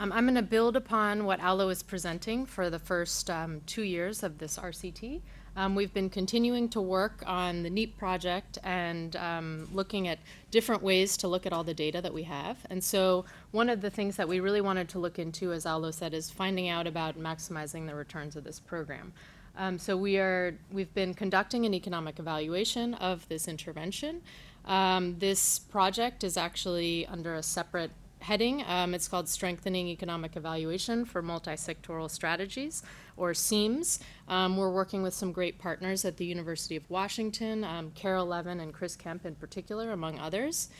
Um, 0.00 0.10
I'm 0.10 0.24
going 0.24 0.34
to 0.34 0.42
build 0.42 0.74
upon 0.74 1.24
what 1.24 1.40
Aulo 1.40 1.68
is 1.68 1.84
presenting 1.84 2.44
for 2.44 2.68
the 2.68 2.80
first 2.80 3.30
um, 3.30 3.60
two 3.64 3.84
years 3.84 4.24
of 4.24 4.38
this 4.38 4.58
RCT. 4.58 5.20
Um, 5.54 5.76
we've 5.76 5.94
been 5.94 6.10
continuing 6.10 6.68
to 6.70 6.80
work 6.80 7.22
on 7.24 7.62
the 7.62 7.70
NEEP 7.70 7.96
project 7.96 8.58
and 8.64 9.14
um, 9.14 9.68
looking 9.72 10.08
at 10.08 10.18
different 10.50 10.82
ways 10.82 11.16
to 11.18 11.28
look 11.28 11.46
at 11.46 11.52
all 11.52 11.62
the 11.62 11.72
data 11.72 12.00
that 12.00 12.12
we 12.12 12.24
have. 12.24 12.56
And 12.70 12.82
so 12.82 13.24
one 13.52 13.68
of 13.68 13.82
the 13.82 13.88
things 13.88 14.16
that 14.16 14.26
we 14.26 14.40
really 14.40 14.60
wanted 14.60 14.88
to 14.88 14.98
look 14.98 15.20
into, 15.20 15.52
as 15.52 15.64
Aulo 15.64 15.92
said, 15.92 16.12
is 16.12 16.28
finding 16.28 16.68
out 16.68 16.88
about 16.88 17.16
maximizing 17.16 17.86
the 17.86 17.94
returns 17.94 18.34
of 18.34 18.42
this 18.42 18.58
program. 18.58 19.12
Um, 19.56 19.78
so 19.78 19.96
we 19.96 20.18
are, 20.18 20.58
we've 20.72 20.92
been 20.92 21.14
conducting 21.14 21.64
an 21.66 21.72
economic 21.72 22.18
evaluation 22.18 22.94
of 22.94 23.28
this 23.28 23.46
intervention. 23.46 24.22
Um, 24.64 25.20
this 25.20 25.60
project 25.60 26.24
is 26.24 26.36
actually 26.36 27.06
under 27.06 27.36
a 27.36 27.44
separate 27.44 27.92
heading. 28.22 28.64
Um, 28.66 28.94
it's 28.94 29.08
called 29.08 29.28
Strengthening 29.28 29.88
Economic 29.88 30.36
Evaluation 30.36 31.04
for 31.04 31.20
Multi-Sectoral 31.22 32.10
Strategies, 32.10 32.82
or 33.16 33.34
SEEMS. 33.34 34.00
Um, 34.28 34.56
we're 34.56 34.70
working 34.70 35.02
with 35.02 35.12
some 35.12 35.32
great 35.32 35.58
partners 35.58 36.04
at 36.04 36.16
the 36.16 36.24
University 36.24 36.76
of 36.76 36.88
Washington, 36.88 37.64
um, 37.64 37.90
Carol 37.94 38.26
Levin 38.26 38.60
and 38.60 38.72
Chris 38.72 38.96
Kemp 38.96 39.26
in 39.26 39.34
particular, 39.34 39.92
among 39.92 40.18
others. 40.18 40.70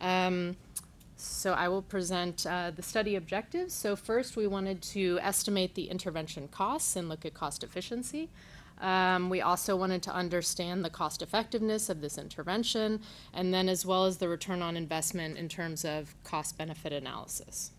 Um, 0.00 0.56
so 1.16 1.52
I 1.52 1.68
will 1.68 1.82
present 1.82 2.46
uh, 2.46 2.70
the 2.70 2.82
study 2.82 3.16
objectives. 3.16 3.74
So 3.74 3.96
first, 3.96 4.36
we 4.36 4.46
wanted 4.46 4.82
to 4.82 5.18
estimate 5.20 5.74
the 5.74 5.90
intervention 5.90 6.46
costs 6.48 6.94
and 6.94 7.08
look 7.08 7.24
at 7.24 7.34
cost 7.34 7.64
efficiency. 7.64 8.28
Um, 8.80 9.30
we 9.30 9.40
also 9.40 9.76
wanted 9.76 10.02
to 10.04 10.14
understand 10.14 10.84
the 10.84 10.90
cost 10.90 11.22
effectiveness 11.22 11.88
of 11.88 12.00
this 12.00 12.18
intervention, 12.18 13.00
and 13.32 13.52
then 13.52 13.68
as 13.68 13.84
well 13.84 14.04
as 14.04 14.18
the 14.18 14.28
return 14.28 14.62
on 14.62 14.76
investment 14.76 15.36
in 15.36 15.48
terms 15.48 15.84
of 15.84 16.14
cost 16.24 16.56
benefit 16.56 16.92
analysis. 16.92 17.72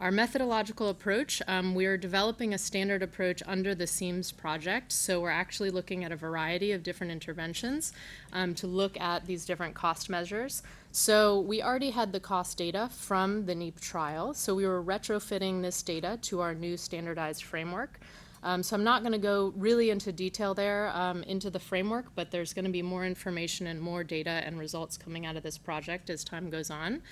Our 0.00 0.10
methodological 0.10 0.88
approach, 0.88 1.42
um, 1.46 1.74
we 1.74 1.84
are 1.84 1.98
developing 1.98 2.54
a 2.54 2.58
standard 2.58 3.02
approach 3.02 3.42
under 3.46 3.74
the 3.74 3.86
SEEMS 3.86 4.32
project. 4.32 4.92
So 4.92 5.20
we're 5.20 5.28
actually 5.28 5.68
looking 5.68 6.04
at 6.04 6.10
a 6.10 6.16
variety 6.16 6.72
of 6.72 6.82
different 6.82 7.12
interventions 7.12 7.92
um, 8.32 8.54
to 8.54 8.66
look 8.66 8.98
at 8.98 9.26
these 9.26 9.44
different 9.44 9.74
cost 9.74 10.08
measures. 10.08 10.62
So 10.90 11.40
we 11.40 11.62
already 11.62 11.90
had 11.90 12.12
the 12.12 12.20
cost 12.20 12.56
data 12.56 12.88
from 12.90 13.44
the 13.44 13.54
NEEP 13.54 13.78
trial. 13.78 14.32
So 14.32 14.54
we 14.54 14.66
were 14.66 14.82
retrofitting 14.82 15.60
this 15.60 15.82
data 15.82 16.18
to 16.22 16.40
our 16.40 16.54
new 16.54 16.78
standardized 16.78 17.44
framework. 17.44 18.00
Um, 18.42 18.62
so 18.62 18.74
I'm 18.74 18.84
not 18.84 19.02
going 19.02 19.12
to 19.12 19.18
go 19.18 19.52
really 19.56 19.90
into 19.90 20.12
detail 20.12 20.54
there 20.54 20.90
um, 20.94 21.22
into 21.24 21.50
the 21.50 21.60
framework, 21.60 22.06
but 22.14 22.30
there's 22.30 22.54
going 22.54 22.64
to 22.64 22.70
be 22.70 22.82
more 22.82 23.04
information 23.04 23.66
and 23.66 23.80
more 23.80 24.02
data 24.02 24.42
and 24.44 24.58
results 24.58 24.96
coming 24.96 25.26
out 25.26 25.36
of 25.36 25.42
this 25.42 25.58
project 25.58 26.08
as 26.08 26.24
time 26.24 26.48
goes 26.48 26.70
on. 26.70 27.02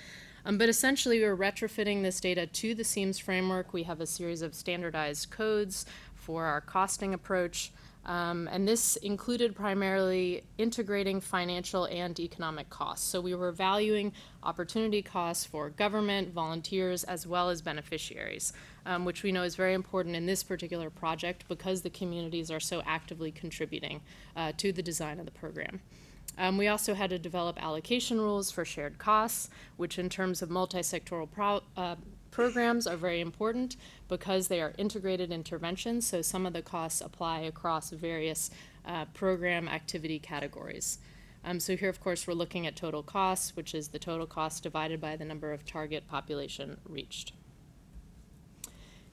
Um, 0.45 0.57
but 0.57 0.69
essentially, 0.69 1.19
we're 1.19 1.37
retrofitting 1.37 2.01
this 2.01 2.19
data 2.19 2.47
to 2.47 2.73
the 2.73 2.83
SEEMS 2.83 3.19
framework. 3.19 3.73
We 3.73 3.83
have 3.83 4.01
a 4.01 4.07
series 4.07 4.41
of 4.41 4.55
standardized 4.55 5.29
codes 5.29 5.85
for 6.15 6.45
our 6.45 6.61
costing 6.61 7.13
approach. 7.13 7.71
Um, 8.05 8.49
and 8.51 8.67
this 8.67 8.95
included 8.95 9.55
primarily 9.55 10.43
integrating 10.57 11.21
financial 11.21 11.85
and 11.85 12.19
economic 12.19 12.69
costs. 12.69 13.07
So 13.07 13.21
we 13.21 13.35
were 13.35 13.51
valuing 13.51 14.13
opportunity 14.41 15.01
costs 15.01 15.45
for 15.45 15.69
government, 15.69 16.33
volunteers, 16.33 17.03
as 17.03 17.27
well 17.27 17.49
as 17.49 17.61
beneficiaries, 17.61 18.53
um, 18.85 19.05
which 19.05 19.23
we 19.23 19.31
know 19.31 19.43
is 19.43 19.55
very 19.55 19.73
important 19.73 20.15
in 20.15 20.25
this 20.25 20.43
particular 20.43 20.89
project 20.89 21.45
because 21.47 21.81
the 21.81 21.89
communities 21.89 22.49
are 22.51 22.59
so 22.59 22.81
actively 22.85 23.31
contributing 23.31 24.01
uh, 24.35 24.51
to 24.57 24.71
the 24.71 24.83
design 24.83 25.19
of 25.19 25.25
the 25.25 25.31
program. 25.31 25.81
Um, 26.37 26.57
we 26.57 26.67
also 26.67 26.93
had 26.93 27.09
to 27.09 27.19
develop 27.19 27.61
allocation 27.61 28.19
rules 28.19 28.51
for 28.51 28.63
shared 28.63 28.97
costs, 28.97 29.49
which 29.77 29.99
in 29.99 30.09
terms 30.09 30.41
of 30.41 30.49
multi-sectoral 30.49 31.29
pro 31.29 31.61
uh, 31.75 31.95
programs 32.31 32.87
are 32.87 32.95
very 32.95 33.19
important 33.19 33.75
because 34.07 34.47
they 34.47 34.61
are 34.61 34.73
integrated 34.77 35.31
interventions, 35.31 36.07
so 36.07 36.21
some 36.21 36.45
of 36.45 36.53
the 36.53 36.61
costs 36.61 37.01
apply 37.01 37.39
across 37.39 37.89
various 37.89 38.51
uh, 38.85 39.05
program 39.13 39.67
activity 39.67 40.19
categories. 40.19 40.99
Um, 41.43 41.59
so 41.59 41.75
here, 41.75 41.89
of 41.89 41.99
course, 41.99 42.27
we're 42.27 42.33
looking 42.33 42.67
at 42.67 42.75
total 42.75 43.03
costs, 43.03 43.55
which 43.55 43.73
is 43.73 43.89
the 43.89 43.99
total 43.99 44.25
cost 44.25 44.63
divided 44.63 44.99
by 44.99 45.15
the 45.15 45.25
number 45.25 45.51
of 45.51 45.65
target 45.65 46.07
population 46.07 46.77
reached. 46.87 47.33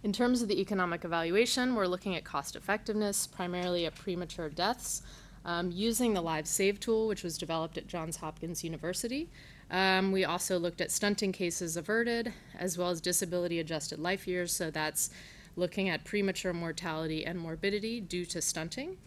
In 0.06 0.12
terms 0.12 0.40
of 0.40 0.46
the 0.46 0.60
economic 0.60 1.04
evaluation, 1.04 1.74
we're 1.74 1.88
looking 1.88 2.14
at 2.14 2.22
cost 2.22 2.54
effectiveness, 2.54 3.26
primarily 3.26 3.86
at 3.86 3.96
premature 3.96 4.48
deaths, 4.48 5.02
um, 5.44 5.72
using 5.72 6.14
the 6.14 6.20
Live 6.20 6.46
Save 6.46 6.78
tool, 6.78 7.08
which 7.08 7.24
was 7.24 7.36
developed 7.36 7.76
at 7.76 7.88
Johns 7.88 8.18
Hopkins 8.18 8.62
University. 8.62 9.28
Um, 9.68 10.12
we 10.12 10.24
also 10.24 10.60
looked 10.60 10.80
at 10.80 10.92
stunting 10.92 11.32
cases 11.32 11.76
averted, 11.76 12.32
as 12.56 12.78
well 12.78 12.90
as 12.90 13.00
disability 13.00 13.58
adjusted 13.58 13.98
life 13.98 14.28
years, 14.28 14.52
so 14.52 14.70
that's 14.70 15.10
looking 15.56 15.88
at 15.88 16.04
premature 16.04 16.52
mortality 16.52 17.26
and 17.26 17.36
morbidity 17.36 18.00
due 18.00 18.26
to 18.26 18.40
stunting. 18.40 18.98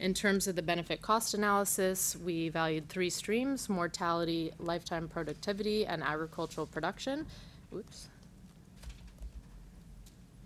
In 0.00 0.14
terms 0.14 0.48
of 0.48 0.56
the 0.56 0.62
benefit 0.62 1.02
cost 1.02 1.34
analysis, 1.34 2.16
we 2.24 2.48
valued 2.48 2.88
three 2.88 3.10
streams 3.10 3.68
mortality, 3.68 4.52
lifetime 4.58 5.06
productivity, 5.06 5.84
and 5.84 6.02
agricultural 6.02 6.66
production. 6.66 7.26
Oops. 7.74 8.08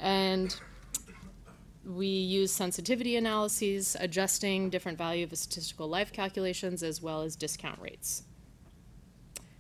And 0.01 0.55
we 1.85 2.07
use 2.07 2.53
sensitivity 2.53 3.17
analyses, 3.17 3.97
adjusting 4.01 4.71
different 4.71 4.99
value 4.99 5.25
of 5.25 5.37
statistical 5.37 5.89
life 5.89 6.13
calculations 6.13 6.83
as 6.83 7.03
well 7.03 7.23
as 7.23 7.37
discount 7.37 7.81
rates. 7.81 8.25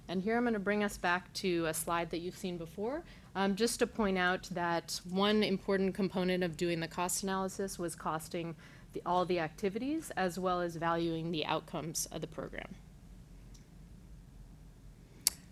And 0.09 0.21
here 0.21 0.37
I'm 0.37 0.43
going 0.43 0.55
to 0.55 0.59
bring 0.59 0.83
us 0.83 0.99
back 0.99 1.33
to 1.35 1.67
a 1.67 1.75
slide 1.75 2.11
that 2.11 2.19
you've 2.19 2.37
seen 2.37 2.59
before, 2.59 3.05
um, 3.37 3.55
just 3.55 3.79
to 3.79 3.87
point 3.87 4.19
out 4.19 4.49
that 4.51 5.01
one 5.09 5.45
important 5.45 5.95
component 5.95 6.43
of 6.43 6.57
doing 6.57 6.81
the 6.81 6.89
cost 6.89 7.23
analysis 7.23 7.79
was 7.79 7.95
costing 7.95 8.57
the, 8.93 9.03
all 9.07 9.25
the 9.25 9.39
activities 9.39 10.11
as 10.17 10.37
well 10.37 10.61
as 10.61 10.75
valuing 10.75 11.31
the 11.31 11.47
outcomes 11.47 12.07
of 12.07 12.21
the 12.23 12.27
program. 12.27 12.75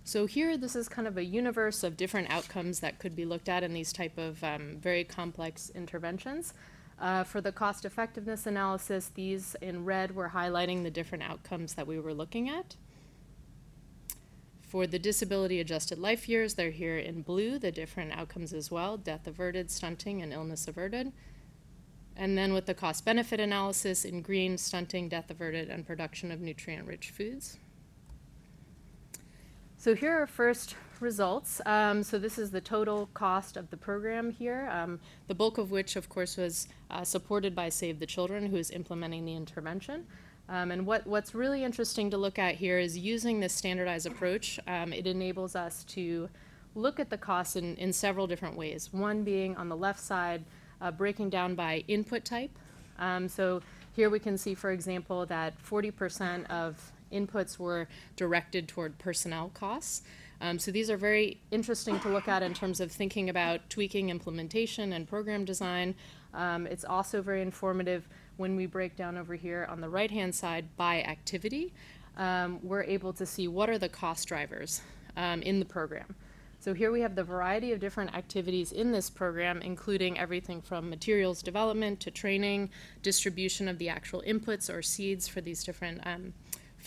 So 0.08 0.24
here, 0.24 0.56
this 0.56 0.74
is 0.74 0.88
kind 0.88 1.06
of 1.06 1.18
a 1.18 1.22
universe 1.22 1.84
of 1.84 1.98
different 1.98 2.30
outcomes 2.30 2.80
that 2.80 2.98
could 2.98 3.14
be 3.14 3.26
looked 3.26 3.46
at 3.46 3.62
in 3.62 3.74
these 3.74 3.92
type 3.92 4.16
of 4.16 4.42
um, 4.42 4.78
very 4.80 5.04
complex 5.04 5.70
interventions. 5.74 6.54
Uh, 6.98 7.24
for 7.24 7.42
the 7.42 7.52
cost 7.52 7.84
effectiveness 7.84 8.46
analysis, 8.46 9.10
these 9.14 9.54
in 9.60 9.84
red 9.84 10.14
were 10.14 10.30
highlighting 10.30 10.82
the 10.82 10.90
different 10.90 11.24
outcomes 11.24 11.74
that 11.74 11.86
we 11.86 12.00
were 12.00 12.14
looking 12.14 12.48
at. 12.48 12.76
For 14.62 14.86
the 14.86 14.98
disability 14.98 15.60
adjusted 15.60 15.98
life 15.98 16.26
years, 16.26 16.54
they're 16.54 16.70
here 16.70 16.96
in 16.96 17.20
blue, 17.20 17.58
the 17.58 17.70
different 17.70 18.12
outcomes 18.12 18.54
as 18.54 18.70
well, 18.70 18.96
death 18.96 19.26
averted, 19.26 19.70
stunting, 19.70 20.22
and 20.22 20.32
illness 20.32 20.66
averted. 20.66 21.12
And 22.16 22.38
then 22.38 22.54
with 22.54 22.64
the 22.64 22.72
cost 22.72 23.04
benefit 23.04 23.40
analysis 23.40 24.06
in 24.06 24.22
green, 24.22 24.56
stunting, 24.56 25.10
death 25.10 25.30
averted, 25.30 25.68
and 25.68 25.86
production 25.86 26.32
of 26.32 26.40
nutrient 26.40 26.86
rich 26.86 27.10
foods. 27.10 27.58
So 29.80 29.94
here 29.94 30.20
are 30.20 30.26
first 30.26 30.74
results. 30.98 31.60
Um, 31.64 32.02
so 32.02 32.18
this 32.18 32.36
is 32.36 32.50
the 32.50 32.60
total 32.60 33.08
cost 33.14 33.56
of 33.56 33.70
the 33.70 33.76
program 33.76 34.32
here, 34.32 34.68
um, 34.72 34.98
the 35.28 35.36
bulk 35.36 35.56
of 35.56 35.70
which, 35.70 35.94
of 35.94 36.08
course, 36.08 36.36
was 36.36 36.66
uh, 36.90 37.04
supported 37.04 37.54
by 37.54 37.68
Save 37.68 38.00
the 38.00 38.06
Children, 38.06 38.46
who 38.46 38.56
is 38.56 38.72
implementing 38.72 39.24
the 39.24 39.36
intervention. 39.36 40.04
Um, 40.48 40.72
and 40.72 40.84
what, 40.84 41.06
what's 41.06 41.32
really 41.32 41.62
interesting 41.62 42.10
to 42.10 42.16
look 42.16 42.40
at 42.40 42.56
here 42.56 42.80
is 42.80 42.98
using 42.98 43.38
this 43.38 43.52
standardized 43.52 44.06
approach, 44.06 44.58
um, 44.66 44.92
it 44.92 45.06
enables 45.06 45.54
us 45.54 45.84
to 45.84 46.28
look 46.74 46.98
at 46.98 47.08
the 47.08 47.18
costs 47.18 47.54
in, 47.54 47.76
in 47.76 47.92
several 47.92 48.26
different 48.26 48.56
ways. 48.56 48.88
One 48.92 49.22
being 49.22 49.56
on 49.56 49.68
the 49.68 49.76
left 49.76 50.00
side, 50.00 50.42
uh, 50.80 50.90
breaking 50.90 51.30
down 51.30 51.54
by 51.54 51.84
input 51.86 52.24
type. 52.24 52.50
Um, 52.98 53.28
so 53.28 53.62
here 53.94 54.10
we 54.10 54.18
can 54.18 54.36
see, 54.38 54.54
for 54.54 54.72
example, 54.72 55.24
that 55.26 55.54
40% 55.62 56.50
of 56.50 56.92
inputs 57.12 57.58
were 57.58 57.88
directed 58.16 58.68
toward 58.68 58.98
personnel 58.98 59.50
costs. 59.54 60.02
Um, 60.40 60.58
so 60.58 60.70
these 60.70 60.88
are 60.88 60.96
very 60.96 61.40
interesting 61.50 61.98
to 62.00 62.08
look 62.08 62.28
at 62.28 62.42
in 62.42 62.54
terms 62.54 62.80
of 62.80 62.92
thinking 62.92 63.28
about 63.28 63.68
tweaking 63.68 64.08
implementation 64.08 64.92
and 64.92 65.08
program 65.08 65.44
design. 65.44 65.94
Um, 66.32 66.66
it's 66.66 66.84
also 66.84 67.22
very 67.22 67.42
informative 67.42 68.08
when 68.36 68.54
we 68.54 68.66
break 68.66 68.96
down 68.96 69.16
over 69.16 69.34
here 69.34 69.66
on 69.68 69.80
the 69.80 69.88
right-hand 69.88 70.34
side 70.34 70.76
by 70.76 71.02
activity. 71.02 71.72
Um, 72.16 72.60
we're 72.62 72.84
able 72.84 73.12
to 73.14 73.26
see 73.26 73.48
what 73.48 73.68
are 73.68 73.78
the 73.78 73.88
cost 73.88 74.28
drivers 74.28 74.82
um, 75.16 75.42
in 75.42 75.58
the 75.58 75.64
program. 75.64 76.14
So 76.60 76.74
here 76.74 76.90
we 76.90 77.00
have 77.02 77.14
the 77.14 77.22
variety 77.22 77.72
of 77.72 77.78
different 77.78 78.16
activities 78.16 78.72
in 78.72 78.90
this 78.90 79.08
program, 79.08 79.62
including 79.62 80.18
everything 80.18 80.60
from 80.60 80.90
materials 80.90 81.40
development 81.40 82.00
to 82.00 82.10
training, 82.10 82.70
distribution 83.02 83.68
of 83.68 83.78
the 83.78 83.88
actual 83.88 84.22
inputs 84.26 84.72
or 84.72 84.82
seeds 84.82 85.28
for 85.28 85.40
these 85.40 85.62
different 85.62 86.04
um, 86.04 86.34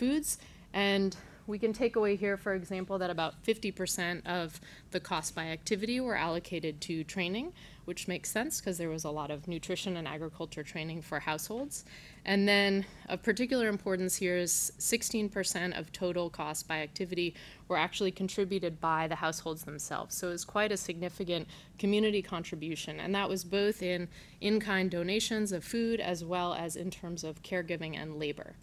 foods. 0.01 0.39
And 0.73 1.15
we 1.45 1.59
can 1.59 1.73
take 1.73 1.95
away 1.95 2.15
here, 2.15 2.37
for 2.37 2.55
example, 2.55 2.97
that 2.97 3.11
about 3.11 3.43
50% 3.43 4.25
of 4.25 4.59
the 4.89 4.99
cost 4.99 5.35
by 5.35 5.45
activity 5.45 5.99
were 5.99 6.15
allocated 6.15 6.81
to 6.81 7.03
training, 7.03 7.53
which 7.85 8.07
makes 8.07 8.31
sense 8.31 8.59
because 8.59 8.79
there 8.79 8.89
was 8.89 9.03
a 9.03 9.11
lot 9.11 9.29
of 9.29 9.47
nutrition 9.47 9.97
and 9.97 10.07
agriculture 10.07 10.63
training 10.63 11.03
for 11.03 11.19
households. 11.19 11.85
And 12.25 12.47
then 12.47 12.83
of 13.09 13.21
particular 13.21 13.67
importance 13.67 14.15
here 14.15 14.37
is 14.37 14.71
16% 14.79 15.77
of 15.77 15.91
total 15.91 16.31
cost 16.31 16.67
by 16.67 16.79
activity 16.79 17.35
were 17.67 17.77
actually 17.77 18.11
contributed 18.11 18.81
by 18.81 19.07
the 19.07 19.15
households 19.15 19.65
themselves. 19.65 20.15
So 20.15 20.29
it 20.29 20.31
was 20.31 20.45
quite 20.45 20.71
a 20.71 20.77
significant 20.77 21.47
community 21.77 22.23
contribution. 22.23 22.99
And 22.99 23.13
that 23.13 23.29
was 23.29 23.43
both 23.43 23.83
in 23.83 24.07
in-kind 24.39 24.89
donations 24.89 25.51
of 25.51 25.63
food 25.63 25.99
as 25.99 26.23
well 26.23 26.55
as 26.55 26.75
in 26.75 26.89
terms 26.89 27.23
of 27.23 27.43
caregiving 27.43 28.01
and 28.01 28.17
labor. 28.17 28.55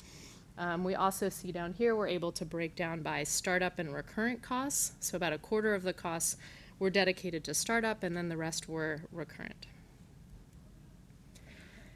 Um, 0.58 0.82
we 0.82 0.96
also 0.96 1.28
see 1.28 1.52
down 1.52 1.72
here 1.72 1.94
we're 1.94 2.08
able 2.08 2.32
to 2.32 2.44
break 2.44 2.74
down 2.74 3.00
by 3.00 3.22
startup 3.22 3.78
and 3.78 3.94
recurrent 3.94 4.42
costs. 4.42 4.92
So 4.98 5.16
about 5.16 5.32
a 5.32 5.38
quarter 5.38 5.72
of 5.72 5.84
the 5.84 5.92
costs 5.92 6.36
were 6.80 6.90
dedicated 6.90 7.44
to 7.44 7.54
startup, 7.54 8.02
and 8.02 8.16
then 8.16 8.28
the 8.28 8.36
rest 8.36 8.68
were 8.68 9.02
recurrent. 9.12 9.66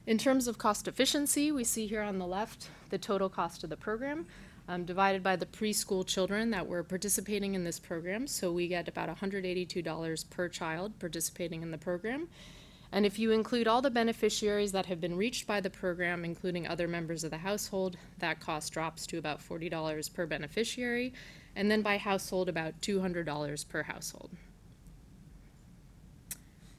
In 0.06 0.16
terms 0.16 0.46
of 0.46 0.58
cost 0.58 0.86
efficiency, 0.86 1.50
we 1.52 1.64
see 1.64 1.86
here 1.86 2.02
on 2.02 2.18
the 2.18 2.26
left 2.26 2.68
the 2.90 2.98
total 2.98 3.28
cost 3.28 3.64
of 3.64 3.70
the 3.70 3.76
program 3.76 4.26
um, 4.68 4.84
divided 4.84 5.22
by 5.22 5.36
the 5.36 5.46
preschool 5.46 6.06
children 6.06 6.50
that 6.50 6.66
were 6.66 6.82
participating 6.82 7.54
in 7.54 7.64
this 7.64 7.78
program. 7.78 8.26
So 8.26 8.52
we 8.52 8.68
get 8.68 8.88
about 8.88 9.08
$182 9.16 10.30
per 10.30 10.48
child 10.48 10.98
participating 10.98 11.62
in 11.62 11.70
the 11.70 11.78
program. 11.78 12.28
And 12.92 13.06
if 13.06 13.18
you 13.18 13.30
include 13.30 13.66
all 13.66 13.80
the 13.80 13.90
beneficiaries 13.90 14.72
that 14.72 14.86
have 14.86 15.00
been 15.00 15.16
reached 15.16 15.46
by 15.46 15.60
the 15.60 15.70
program, 15.70 16.26
including 16.26 16.68
other 16.68 16.86
members 16.86 17.24
of 17.24 17.30
the 17.30 17.38
household, 17.38 17.96
that 18.18 18.38
cost 18.38 18.70
drops 18.72 19.06
to 19.06 19.18
about 19.18 19.40
$40 19.40 20.12
per 20.12 20.26
beneficiary, 20.26 21.14
and 21.56 21.70
then 21.70 21.80
by 21.80 21.96
household, 21.96 22.50
about 22.50 22.80
$200 22.82 23.68
per 23.68 23.82
household. 23.84 24.30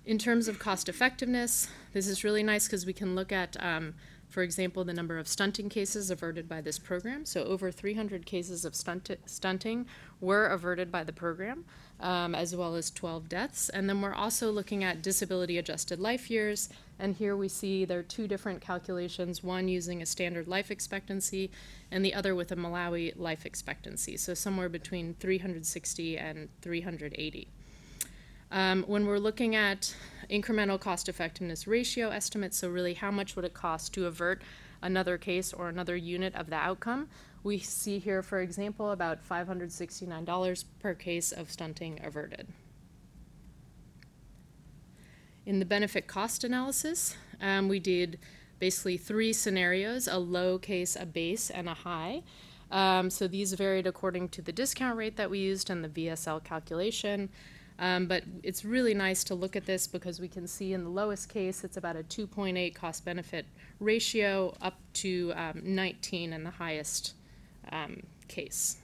In 0.05 0.19
terms 0.19 0.47
of 0.47 0.59
cost 0.59 0.87
effectiveness, 0.87 1.67
this 1.93 2.07
is 2.07 2.23
really 2.23 2.43
nice 2.43 2.67
because 2.67 2.85
we 2.85 2.93
can 2.93 3.15
look 3.15 3.31
at, 3.31 3.55
um, 3.63 3.95
for 4.29 4.43
example, 4.43 4.83
the 4.83 4.93
number 4.93 5.17
of 5.17 5.27
stunting 5.27 5.69
cases 5.69 6.11
averted 6.11 6.47
by 6.47 6.59
this 6.61 6.77
program. 6.77 7.25
So 7.25 7.43
over 7.45 7.71
300 7.71 8.25
cases 8.25 8.65
of 8.65 8.75
stunt- 8.75 9.17
stunting 9.25 9.87
were 10.19 10.45
averted 10.47 10.91
by 10.91 11.03
the 11.05 11.13
program, 11.13 11.65
um, 11.99 12.35
as 12.35 12.55
well 12.55 12.75
as 12.75 12.91
12 12.91 13.29
deaths. 13.29 13.69
And 13.69 13.89
then 13.89 14.01
we're 14.01 14.13
also 14.13 14.51
looking 14.51 14.83
at 14.83 15.01
disability 15.01 15.57
adjusted 15.57 15.99
life 15.99 16.29
years. 16.29 16.69
And 16.99 17.15
here 17.15 17.35
we 17.35 17.47
see 17.47 17.85
there 17.85 17.99
are 17.99 18.03
two 18.03 18.27
different 18.27 18.61
calculations, 18.61 19.43
one 19.43 19.67
using 19.67 20.01
a 20.01 20.05
standard 20.05 20.47
life 20.47 20.69
expectancy 20.71 21.51
and 21.91 22.03
the 22.03 22.13
other 22.13 22.35
with 22.35 22.51
a 22.51 22.55
Malawi 22.55 23.13
life 23.17 23.45
expectancy. 23.45 24.17
So 24.17 24.33
somewhere 24.33 24.69
between 24.69 25.15
360 25.19 26.17
and 26.17 26.49
380. 26.61 27.47
Um, 28.51 28.83
when 28.83 29.07
we're 29.07 29.17
looking 29.17 29.55
at 29.55 29.95
incremental 30.29 30.79
cost 30.79 31.09
effectiveness 31.09 31.65
ratio 31.65 32.09
estimates, 32.09 32.57
so 32.57 32.69
really 32.69 32.93
how 32.93 33.09
much 33.09 33.35
would 33.35 33.45
it 33.45 33.55
cost 33.55 33.93
to 33.95 34.05
avert 34.05 34.43
another 34.83 35.17
case 35.17 35.53
or 35.53 35.69
another 35.69 35.95
unit 35.95 36.35
of 36.35 36.49
the 36.49 36.55
outcome, 36.55 37.09
we 37.43 37.59
see 37.59 37.99
here, 37.99 38.21
for 38.21 38.39
example, 38.39 38.91
about 38.91 39.27
$569 39.27 40.63
per 40.79 40.93
case 40.93 41.31
of 41.31 41.51
stunting 41.51 41.99
averted. 42.03 42.47
In 45.45 45.59
the 45.59 45.65
benefit 45.65 46.07
cost 46.07 46.45
analysis, 46.45 47.17
um, 47.41 47.67
we 47.67 47.79
did 47.79 48.17
basically 48.59 48.95
three 48.95 49.33
scenarios 49.33 50.07
a 50.07 50.17
low 50.17 50.57
case, 50.57 50.95
a 50.97 51.05
base, 51.05 51.49
and 51.49 51.67
a 51.67 51.73
high. 51.73 52.23
Um, 52.71 53.09
so 53.09 53.27
these 53.27 53.53
varied 53.53 53.85
according 53.85 54.29
to 54.29 54.41
the 54.41 54.53
discount 54.53 54.97
rate 54.97 55.17
that 55.17 55.29
we 55.29 55.39
used 55.39 55.69
and 55.69 55.83
the 55.83 55.89
VSL 55.89 56.41
calculation. 56.43 57.29
Um, 57.77 58.05
but 58.05 58.23
it's 58.41 58.63
really 58.63 58.93
nice 58.93 59.23
to 59.25 59.35
look 59.35 59.55
at 59.55 59.65
this 59.65 59.85
because 59.85 60.19
we 60.19 60.27
can 60.29 60.47
see 60.47 60.73
in 60.73 60.83
the 60.83 60.89
lowest 60.89 61.27
case 61.27 61.63
it's 61.63 61.75
about 61.75 61.97
a 61.97 62.03
2.8 62.03 62.73
cost 62.73 63.03
benefit 63.03 63.45
ratio 63.79 64.55
up 64.61 64.79
to 64.93 65.33
um, 65.35 65.61
19 65.63 66.31
in 66.31 66.43
the 66.43 66.51
highest 66.51 67.15
um, 67.71 68.03
case. 68.27 68.77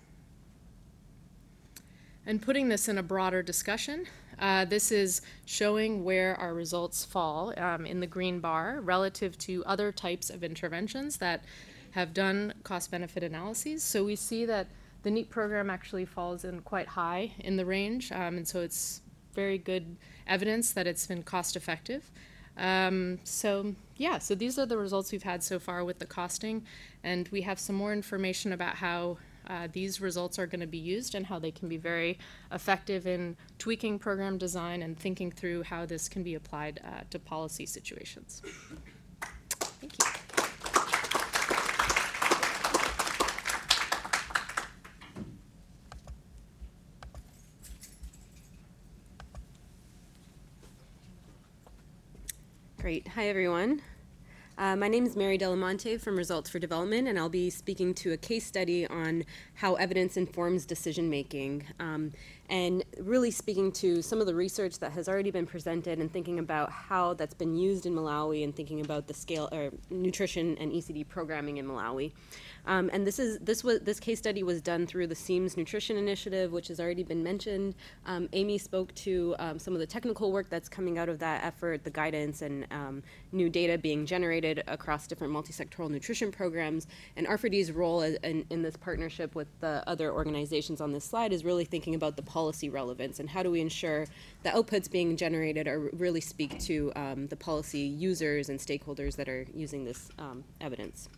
And 2.26 2.42
putting 2.42 2.70
this 2.70 2.88
in 2.88 2.98
a 2.98 3.04
broader 3.04 3.42
discussion, 3.42 4.06
uh, 4.38 4.66
this 4.66 4.92
is 4.92 5.22
showing 5.46 6.04
where 6.04 6.36
our 6.36 6.54
results 6.54 7.04
fall 7.04 7.54
um, 7.58 7.86
in 7.86 8.00
the 8.00 8.08
green 8.08 8.40
bar 8.40 8.82
relative 8.82 9.38
to 9.40 9.64
other 9.66 9.92
types 9.92 10.30
of 10.30 10.44
interventions 10.44 11.18
that 11.18 11.44
have 11.92 12.14
done 12.14 12.54
cost 12.64 12.92
benefit 12.92 13.24
analyses. 13.24 13.84
So 13.84 14.06
we 14.06 14.16
see 14.16 14.46
that 14.46 14.68
the 15.04 15.12
NEAT 15.12 15.30
program 15.30 15.70
actually 15.70 16.06
falls 16.06 16.44
in 16.44 16.62
quite 16.62 16.88
high 16.88 17.32
in 17.40 17.58
the 17.58 17.66
range, 17.66 18.12
um, 18.12 18.38
and 18.38 18.48
so 18.48 18.62
it's 18.62 19.02
very 19.34 19.58
good 19.58 19.96
evidence 20.28 20.72
that 20.74 20.88
it's 20.88 21.08
been 21.08 21.24
cost 21.24 21.56
effective. 21.56 22.12
Um, 22.60 23.20
so 23.24 23.74
yeah, 23.96 24.20
so 24.20 24.36
these 24.36 24.60
are 24.60 24.66
the 24.66 24.78
results 24.78 25.12
we've 25.12 25.24
had 25.24 25.44
so 25.44 25.60
far 25.60 25.84
with 25.84 26.00
the 26.00 26.06
costing, 26.06 26.66
and 27.04 27.28
we 27.30 27.42
have 27.42 27.60
some 27.60 27.76
more 27.76 27.94
information 27.94 28.54
about 28.54 28.76
how 28.76 29.18
uh, 29.48 29.68
these 29.72 30.00
results 30.00 30.38
are 30.38 30.46
going 30.46 30.60
to 30.60 30.68
be 30.68 30.78
used 30.78 31.16
and 31.16 31.26
how 31.26 31.40
they 31.40 31.52
can 31.52 31.68
be 31.68 31.78
very 31.78 32.20
effective 32.52 33.08
in 33.08 33.36
tweaking 33.58 33.98
program 33.98 34.38
design 34.38 34.84
and 34.84 35.00
thinking 35.00 35.32
through 35.32 35.64
how 35.64 35.86
this 35.86 36.08
can 36.08 36.22
be 36.22 36.36
applied 36.36 36.80
uh, 36.86 37.02
to 37.10 37.18
policy 37.18 37.66
situations. 37.66 38.42
Great. 52.80 53.10
Hi, 53.10 53.28
everyone. 53.28 53.82
Uh, 54.58 54.74
my 54.74 54.88
name 54.88 55.06
is 55.06 55.18
Mary 55.18 55.38
D'Alimonte 55.38 56.00
from 56.00 56.16
Results 56.16 56.50
for 56.50 56.60
Development, 56.60 57.10
and 57.10 57.20
I'll 57.20 57.28
be 57.28 57.50
speaking 57.50 57.94
to 57.96 58.14
a 58.14 58.18
case 58.18 58.46
study 58.46 58.88
on 58.88 59.26
how 59.56 59.76
evidence 59.76 60.16
informs 60.16 60.66
decision 60.66 61.10
making. 61.10 61.66
Um, 61.82 62.14
and 62.50 62.86
really 62.98 63.32
speaking 63.32 63.74
to 63.74 64.02
some 64.02 64.22
of 64.22 64.28
the 64.28 64.34
research 64.34 64.80
that 64.80 64.94
has 64.94 65.10
already 65.10 65.30
been 65.30 65.46
presented 65.46 66.00
and 66.00 66.10
thinking 66.12 66.40
about 66.40 66.72
how 66.72 67.16
that's 67.16 67.34
been 67.34 67.54
used 67.54 67.86
in 67.86 67.94
Malawi 67.94 68.46
and 68.46 68.56
thinking 68.56 68.80
about 68.80 69.08
the 69.08 69.14
scale 69.14 69.50
or 69.52 69.72
nutrition 69.90 70.58
and 70.58 70.72
ECD 70.72 71.06
programming 71.06 71.58
in 71.58 71.68
Malawi. 71.68 72.14
Um, 72.70 72.92
and 72.94 73.06
this 73.06 73.18
is 73.18 73.40
this 73.40 73.64
was 73.64 73.80
this 73.80 74.00
case 74.00 74.20
study 74.20 74.44
was 74.44 74.62
done 74.62 74.86
through 74.86 75.08
the 75.08 75.16
SEEMS 75.16 75.58
Nutrition 75.58 75.98
Initiative, 75.98 76.52
which 76.52 76.68
has 76.68 76.80
already 76.80 77.02
been 77.02 77.24
mentioned. 77.24 77.74
Um, 78.06 78.30
Amy 78.34 78.60
spoke 78.60 78.94
to 78.96 79.36
um, 79.40 79.58
some 79.58 79.74
of 79.74 79.80
the 79.80 79.88
technical 79.88 80.32
work 80.32 80.52
that's 80.52 80.70
coming 80.70 81.00
out 81.00 81.10
of 81.10 81.18
that 81.18 81.44
effort, 81.44 81.84
the 81.84 81.90
guidance 81.90 82.44
and 82.44 82.68
um, 82.70 83.02
new 83.32 83.50
data 83.50 83.80
being 83.80 84.06
generated 84.06 84.64
across 84.68 85.08
different 85.08 85.34
multi-sectoral 85.34 85.90
nutrition 85.90 86.32
programs. 86.32 86.86
And 87.18 87.26
R4D's 87.26 87.72
role 87.72 88.04
in, 88.04 88.46
in 88.52 88.62
this 88.62 88.78
partnership 88.78 89.34
with 89.34 89.48
the 89.62 89.84
other 89.88 90.14
organizations 90.14 90.80
on 90.80 90.94
this 90.94 91.06
slide 91.06 91.34
is 91.34 91.44
really 91.44 91.66
thinking 91.66 91.96
about 91.96 92.18
the 92.18 92.22
policy 92.22 92.70
relevance 92.70 93.20
and 93.20 93.28
how 93.28 93.42
do 93.42 93.50
we 93.50 93.62
ensure 93.62 94.06
the 94.44 94.50
outputs 94.50 94.92
being 94.92 95.18
generated 95.18 95.68
are 95.68 95.90
really 95.94 96.22
speak 96.22 96.60
to 96.60 96.92
um, 96.96 97.26
the 97.30 97.36
policy 97.36 97.80
users 97.80 98.50
and 98.50 98.60
stakeholders 98.60 99.16
that 99.16 99.28
are 99.28 99.48
using 99.56 99.86
this 99.86 100.10
um, 100.20 100.44
evidence. 100.62 101.10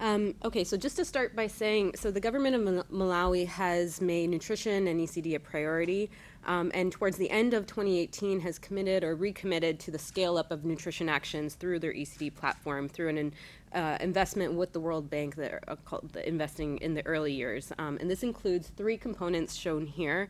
Um, 0.00 0.34
okay, 0.44 0.64
so 0.64 0.76
just 0.76 0.96
to 0.96 1.04
start 1.04 1.36
by 1.36 1.46
saying, 1.46 1.94
so 1.94 2.10
the 2.10 2.20
government 2.20 2.56
of 2.56 2.62
Mal- 2.62 2.84
Malawi 2.92 3.46
has 3.46 4.00
made 4.00 4.28
nutrition 4.28 4.88
and 4.88 5.00
ECD 5.00 5.36
a 5.36 5.40
priority, 5.40 6.10
um, 6.46 6.72
and 6.74 6.90
towards 6.90 7.16
the 7.16 7.30
end 7.30 7.54
of 7.54 7.66
2018 7.66 8.40
has 8.40 8.58
committed 8.58 9.04
or 9.04 9.14
recommitted 9.14 9.78
to 9.80 9.90
the 9.90 9.98
scale 9.98 10.36
up 10.36 10.50
of 10.50 10.64
nutrition 10.64 11.08
actions 11.08 11.54
through 11.54 11.78
their 11.78 11.92
ECD 11.92 12.34
platform 12.34 12.88
through 12.88 13.08
an 13.08 13.32
uh, 13.72 13.96
investment 14.00 14.54
with 14.54 14.72
the 14.72 14.80
World 14.80 15.08
Bank 15.08 15.36
that 15.36 15.62
are 15.68 15.76
called 15.84 16.10
the 16.12 16.26
investing 16.28 16.78
in 16.78 16.94
the 16.94 17.06
early 17.06 17.32
years, 17.32 17.72
um, 17.78 17.96
and 18.00 18.10
this 18.10 18.24
includes 18.24 18.72
three 18.76 18.96
components 18.96 19.54
shown 19.54 19.86
here. 19.86 20.28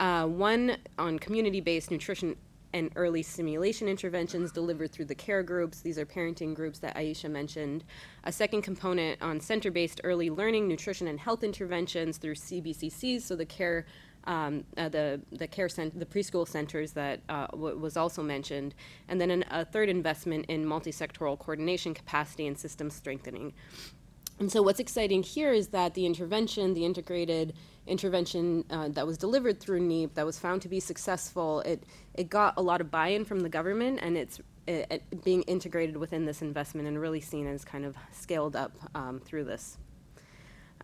Uh, 0.00 0.26
one 0.26 0.76
on 0.98 1.20
community-based 1.20 1.88
nutrition 1.88 2.34
and 2.74 2.90
early 2.96 3.22
stimulation 3.22 3.88
interventions 3.88 4.50
delivered 4.50 4.90
through 4.90 5.04
the 5.04 5.14
care 5.14 5.44
groups. 5.44 5.80
These 5.80 5.96
are 5.96 6.04
parenting 6.04 6.54
groups 6.54 6.80
that 6.80 6.96
Aisha 6.96 7.30
mentioned. 7.30 7.84
A 8.24 8.32
second 8.32 8.62
component 8.62 9.22
on 9.22 9.38
center 9.38 9.70
based 9.70 10.00
early 10.02 10.28
learning, 10.28 10.66
nutrition, 10.66 11.06
and 11.06 11.20
health 11.20 11.44
interventions 11.44 12.18
through 12.18 12.34
CBCCs, 12.34 13.22
so 13.22 13.36
the 13.36 13.46
care. 13.46 13.86
Um, 14.26 14.64
uh, 14.78 14.88
the 14.88 15.20
the 15.32 15.46
care 15.46 15.68
cent- 15.68 15.98
the 15.98 16.06
preschool 16.06 16.48
centers 16.48 16.92
that 16.92 17.20
uh, 17.28 17.46
w- 17.48 17.76
was 17.76 17.94
also 17.94 18.22
mentioned, 18.22 18.74
and 19.06 19.20
then 19.20 19.30
an, 19.30 19.44
a 19.50 19.66
third 19.66 19.90
investment 19.90 20.46
in 20.48 20.64
multi-sectoral 20.64 21.38
coordination 21.38 21.92
capacity 21.92 22.46
and 22.46 22.58
system 22.58 22.88
strengthening. 22.88 23.52
And 24.38 24.50
so, 24.50 24.62
what's 24.62 24.80
exciting 24.80 25.22
here 25.24 25.52
is 25.52 25.68
that 25.68 25.92
the 25.92 26.06
intervention, 26.06 26.72
the 26.72 26.86
integrated 26.86 27.52
intervention 27.86 28.64
uh, 28.70 28.88
that 28.88 29.06
was 29.06 29.18
delivered 29.18 29.60
through 29.60 29.80
NEEP, 29.80 30.14
that 30.14 30.26
was 30.26 30.38
found 30.38 30.62
to 30.62 30.68
be 30.68 30.80
successful, 30.80 31.60
it, 31.60 31.82
it 32.14 32.30
got 32.30 32.54
a 32.56 32.62
lot 32.62 32.80
of 32.80 32.90
buy 32.90 33.08
in 33.08 33.24
from 33.24 33.40
the 33.40 33.48
government 33.48 33.98
and 34.02 34.16
it's 34.16 34.40
it, 34.66 34.86
it 34.90 35.24
being 35.24 35.42
integrated 35.42 35.96
within 35.96 36.24
this 36.24 36.40
investment 36.40 36.88
and 36.88 36.98
really 36.98 37.20
seen 37.20 37.46
as 37.46 37.64
kind 37.64 37.84
of 37.84 37.96
scaled 38.12 38.56
up 38.56 38.72
um, 38.94 39.20
through 39.20 39.44
this. 39.44 39.76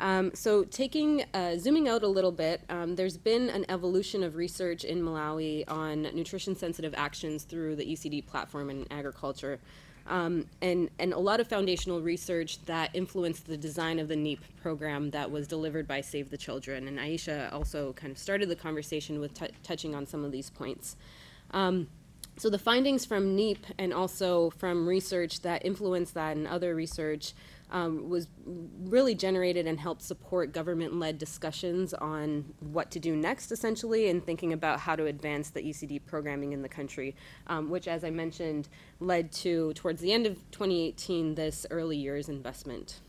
Um, 0.00 0.30
so, 0.34 0.64
taking 0.64 1.24
uh, 1.34 1.58
zooming 1.58 1.86
out 1.86 2.02
a 2.02 2.08
little 2.08 2.32
bit, 2.32 2.62
um, 2.70 2.96
there's 2.96 3.18
been 3.18 3.50
an 3.50 3.66
evolution 3.68 4.22
of 4.22 4.34
research 4.34 4.84
in 4.84 5.02
Malawi 5.02 5.64
on 5.68 6.02
nutrition 6.14 6.56
sensitive 6.56 6.94
actions 6.96 7.44
through 7.44 7.76
the 7.76 7.84
ECD 7.84 8.26
platform 8.26 8.70
in 8.70 8.86
agriculture 8.90 9.60
um, 10.06 10.46
and, 10.60 10.90
and 10.98 11.12
a 11.12 11.18
lot 11.18 11.40
of 11.40 11.48
foundational 11.48 12.00
research 12.00 12.64
that 12.66 12.90
influenced 12.94 13.46
the 13.46 13.56
design 13.56 13.98
of 13.98 14.08
the 14.08 14.16
NEEP 14.16 14.40
program 14.62 15.10
that 15.10 15.30
was 15.30 15.46
delivered 15.46 15.86
by 15.86 16.00
Save 16.00 16.30
the 16.30 16.36
Children. 16.36 16.88
And 16.88 16.98
Aisha 16.98 17.52
also 17.52 17.92
kind 17.92 18.10
of 18.10 18.18
started 18.18 18.48
the 18.48 18.56
conversation 18.56 19.20
with 19.20 19.38
touching 19.62 19.94
on 19.94 20.06
some 20.06 20.24
of 20.24 20.32
these 20.32 20.50
points. 20.50 20.96
Um, 21.52 21.88
so 22.36 22.48
the 22.48 22.58
findings 22.58 23.04
from 23.04 23.36
NEEP 23.36 23.66
and 23.78 23.92
also 23.92 24.50
from 24.50 24.88
research 24.88 25.42
that 25.42 25.64
influenced 25.64 26.14
that 26.14 26.36
and 26.36 26.46
other 26.46 26.74
research 26.74 27.34
um, 27.70 28.08
was 28.08 28.28
really 28.44 29.14
generated 29.14 29.66
and 29.66 29.78
helped 29.78 30.02
support 30.02 30.52
government 30.52 30.94
led 30.98 31.18
discussions 31.18 31.94
on 31.94 32.52
what 32.60 32.90
to 32.90 32.98
do 32.98 33.16
next, 33.16 33.52
essentially, 33.52 34.08
and 34.08 34.24
thinking 34.24 34.52
about 34.52 34.80
how 34.80 34.96
to 34.96 35.06
advance 35.06 35.50
the 35.50 35.60
ECD 35.60 36.00
programming 36.04 36.52
in 36.52 36.62
the 36.62 36.68
country, 36.68 37.14
um, 37.46 37.70
which, 37.70 37.86
as 37.88 38.04
I 38.04 38.10
mentioned, 38.10 38.68
led 38.98 39.32
to, 39.32 39.72
towards 39.74 40.00
the 40.00 40.12
end 40.12 40.26
of 40.26 40.34
2018, 40.50 41.34
this 41.34 41.66
early 41.70 41.96
years 41.96 42.28
investment. 42.28 43.00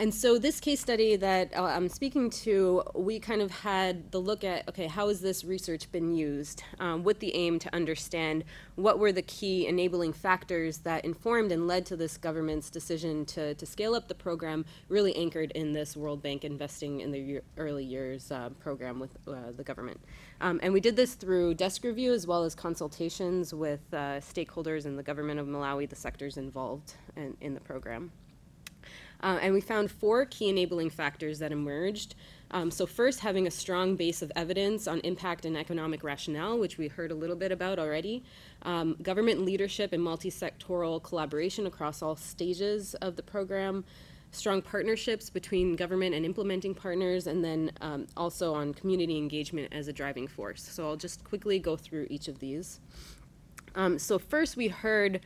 And 0.00 0.14
so 0.14 0.38
this 0.38 0.60
case 0.60 0.80
study 0.80 1.14
that 1.16 1.54
uh, 1.54 1.62
I'm 1.62 1.90
speaking 1.90 2.30
to, 2.30 2.82
we 2.94 3.20
kind 3.20 3.42
of 3.42 3.50
had 3.50 4.10
the 4.12 4.18
look 4.18 4.44
at, 4.44 4.66
okay, 4.66 4.86
how 4.86 5.08
has 5.08 5.20
this 5.20 5.44
research 5.44 5.92
been 5.92 6.14
used 6.14 6.62
um, 6.78 7.04
with 7.04 7.20
the 7.20 7.36
aim 7.36 7.58
to 7.58 7.74
understand 7.74 8.44
what 8.76 8.98
were 8.98 9.12
the 9.12 9.20
key 9.20 9.66
enabling 9.66 10.14
factors 10.14 10.78
that 10.78 11.04
informed 11.04 11.52
and 11.52 11.68
led 11.68 11.84
to 11.84 11.96
this 11.96 12.16
government's 12.16 12.70
decision 12.70 13.26
to, 13.26 13.52
to 13.56 13.66
scale 13.66 13.94
up 13.94 14.08
the 14.08 14.14
program, 14.14 14.64
really 14.88 15.14
anchored 15.16 15.50
in 15.50 15.74
this 15.74 15.98
World 15.98 16.22
Bank 16.22 16.46
investing 16.46 17.00
in 17.00 17.10
the 17.10 17.20
year, 17.20 17.42
early 17.58 17.84
years 17.84 18.32
uh, 18.32 18.48
program 18.58 19.00
with 19.00 19.14
uh, 19.28 19.52
the 19.54 19.62
government. 19.62 20.00
Um, 20.40 20.60
and 20.62 20.72
we 20.72 20.80
did 20.80 20.96
this 20.96 21.12
through 21.12 21.52
desk 21.56 21.84
review 21.84 22.14
as 22.14 22.26
well 22.26 22.44
as 22.44 22.54
consultations 22.54 23.52
with 23.52 23.80
uh, 23.92 24.20
stakeholders 24.20 24.86
in 24.86 24.96
the 24.96 25.02
government 25.02 25.38
of 25.38 25.46
Malawi, 25.46 25.86
the 25.86 25.94
sectors 25.94 26.38
involved 26.38 26.94
in, 27.16 27.36
in 27.42 27.52
the 27.52 27.60
program. 27.60 28.10
Uh, 29.22 29.38
and 29.42 29.52
we 29.52 29.60
found 29.60 29.90
four 29.90 30.24
key 30.24 30.48
enabling 30.48 30.90
factors 30.90 31.38
that 31.38 31.52
emerged. 31.52 32.14
Um, 32.52 32.70
so, 32.70 32.84
first, 32.86 33.20
having 33.20 33.46
a 33.46 33.50
strong 33.50 33.94
base 33.94 34.22
of 34.22 34.32
evidence 34.34 34.88
on 34.88 35.00
impact 35.00 35.44
and 35.44 35.56
economic 35.56 36.02
rationale, 36.02 36.58
which 36.58 36.78
we 36.78 36.88
heard 36.88 37.12
a 37.12 37.14
little 37.14 37.36
bit 37.36 37.52
about 37.52 37.78
already. 37.78 38.24
Um, 38.62 38.96
government 39.02 39.44
leadership 39.44 39.92
and 39.92 40.02
multi 40.02 40.30
sectoral 40.30 41.00
collaboration 41.02 41.66
across 41.66 42.02
all 42.02 42.16
stages 42.16 42.94
of 42.94 43.16
the 43.16 43.22
program. 43.22 43.84
Strong 44.32 44.62
partnerships 44.62 45.28
between 45.28 45.76
government 45.76 46.14
and 46.14 46.24
implementing 46.24 46.74
partners, 46.74 47.26
and 47.26 47.44
then 47.44 47.70
um, 47.80 48.06
also 48.16 48.54
on 48.54 48.74
community 48.74 49.16
engagement 49.16 49.72
as 49.72 49.86
a 49.86 49.92
driving 49.92 50.26
force. 50.26 50.62
So, 50.62 50.88
I'll 50.88 50.96
just 50.96 51.22
quickly 51.22 51.60
go 51.60 51.76
through 51.76 52.08
each 52.10 52.26
of 52.26 52.40
these. 52.40 52.80
Um, 53.76 53.98
so, 53.98 54.18
first, 54.18 54.56
we 54.56 54.66
heard 54.68 55.20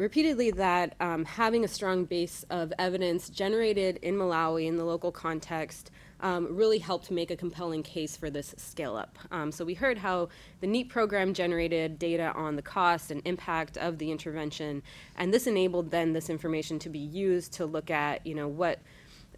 repeatedly 0.00 0.50
that 0.50 0.94
um, 0.98 1.26
having 1.26 1.62
a 1.62 1.68
strong 1.68 2.06
base 2.06 2.42
of 2.48 2.72
evidence 2.78 3.28
generated 3.28 3.98
in 4.00 4.14
Malawi 4.14 4.66
in 4.66 4.76
the 4.76 4.84
local 4.84 5.12
context 5.12 5.90
um, 6.20 6.56
really 6.56 6.78
helped 6.78 7.10
make 7.10 7.30
a 7.30 7.36
compelling 7.36 7.82
case 7.82 8.16
for 8.16 8.30
this 8.30 8.54
scale 8.56 8.96
up. 8.96 9.18
Um, 9.30 9.52
so 9.52 9.62
we 9.62 9.74
heard 9.74 9.98
how 9.98 10.30
the 10.60 10.66
NEEP 10.66 10.88
program 10.88 11.34
generated 11.34 11.98
data 11.98 12.32
on 12.34 12.56
the 12.56 12.62
cost 12.62 13.10
and 13.10 13.20
impact 13.26 13.76
of 13.76 13.98
the 13.98 14.10
intervention, 14.10 14.82
and 15.16 15.34
this 15.34 15.46
enabled 15.46 15.90
then 15.90 16.14
this 16.14 16.30
information 16.30 16.78
to 16.78 16.88
be 16.88 16.98
used 16.98 17.52
to 17.54 17.66
look 17.66 17.90
at, 17.90 18.26
you 18.26 18.34
know, 18.34 18.48
what. 18.48 18.80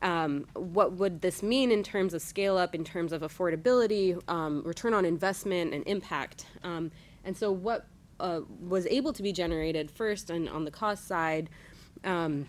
Um, 0.00 0.46
what 0.54 0.94
would 0.94 1.20
this 1.20 1.44
mean 1.44 1.70
in 1.70 1.84
terms 1.84 2.12
of 2.12 2.22
scale 2.22 2.56
up, 2.56 2.74
in 2.74 2.82
terms 2.82 3.12
of 3.12 3.22
affordability, 3.22 4.20
um, 4.28 4.64
return 4.64 4.94
on 4.94 5.04
investment, 5.04 5.72
and 5.72 5.86
impact? 5.86 6.44
Um, 6.64 6.90
and 7.24 7.36
so, 7.36 7.52
what 7.52 7.86
uh, 8.22 8.40
was 8.60 8.86
able 8.86 9.12
to 9.12 9.22
be 9.22 9.32
generated 9.32 9.90
first 9.90 10.30
and 10.30 10.48
on 10.48 10.64
the 10.64 10.70
cost 10.70 11.06
side 11.06 11.50
um, 12.04 12.46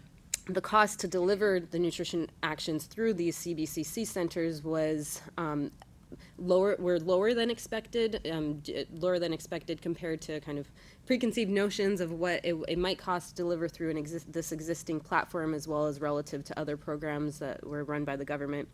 the 0.47 0.61
cost 0.61 0.99
to 0.99 1.07
deliver 1.07 1.59
the 1.59 1.79
nutrition 1.79 2.29
actions 2.41 2.85
through 2.85 3.13
these 3.13 3.37
CBCC 3.37 4.05
centers 4.05 4.63
was 4.63 5.21
um, 5.37 5.71
lower 6.37 6.75
were 6.79 6.99
lower 6.99 7.33
than 7.33 7.49
expected 7.49 8.27
um, 8.31 8.61
lower 8.93 9.19
than 9.19 9.33
expected 9.33 9.81
compared 9.81 10.21
to 10.21 10.39
kind 10.41 10.59
of 10.59 10.67
preconceived 11.05 11.49
notions 11.49 12.01
of 12.01 12.11
what 12.11 12.43
it, 12.43 12.55
it 12.67 12.77
might 12.77 12.97
cost 12.97 13.29
to 13.29 13.35
deliver 13.35 13.67
through 13.67 13.89
an 13.89 13.97
exist, 13.97 14.31
this 14.31 14.51
existing 14.51 14.99
platform 14.99 15.53
as 15.53 15.67
well 15.67 15.85
as 15.85 16.01
relative 16.01 16.43
to 16.43 16.59
other 16.59 16.77
programs 16.77 17.39
that 17.39 17.65
were 17.65 17.83
run 17.83 18.03
by 18.03 18.15
the 18.15 18.25
government 18.25 18.67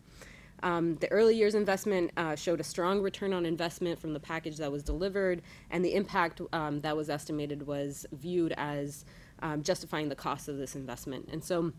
um, 0.62 0.96
the 0.96 1.10
early 1.10 1.36
years 1.36 1.54
investment 1.54 2.10
uh, 2.16 2.34
showed 2.36 2.60
a 2.60 2.64
strong 2.64 3.00
return 3.00 3.32
on 3.32 3.46
investment 3.46 3.98
from 3.98 4.12
the 4.12 4.20
package 4.20 4.56
that 4.58 4.70
was 4.70 4.82
delivered, 4.82 5.42
and 5.70 5.84
the 5.84 5.94
impact 5.94 6.40
um, 6.52 6.80
that 6.80 6.96
was 6.96 7.10
estimated 7.10 7.66
was 7.66 8.06
viewed 8.12 8.52
as 8.56 9.04
um, 9.42 9.62
justifying 9.62 10.08
the 10.08 10.14
cost 10.14 10.48
of 10.48 10.58
this 10.58 10.76
investment. 10.76 11.28
And 11.32 11.42
so 11.42 11.72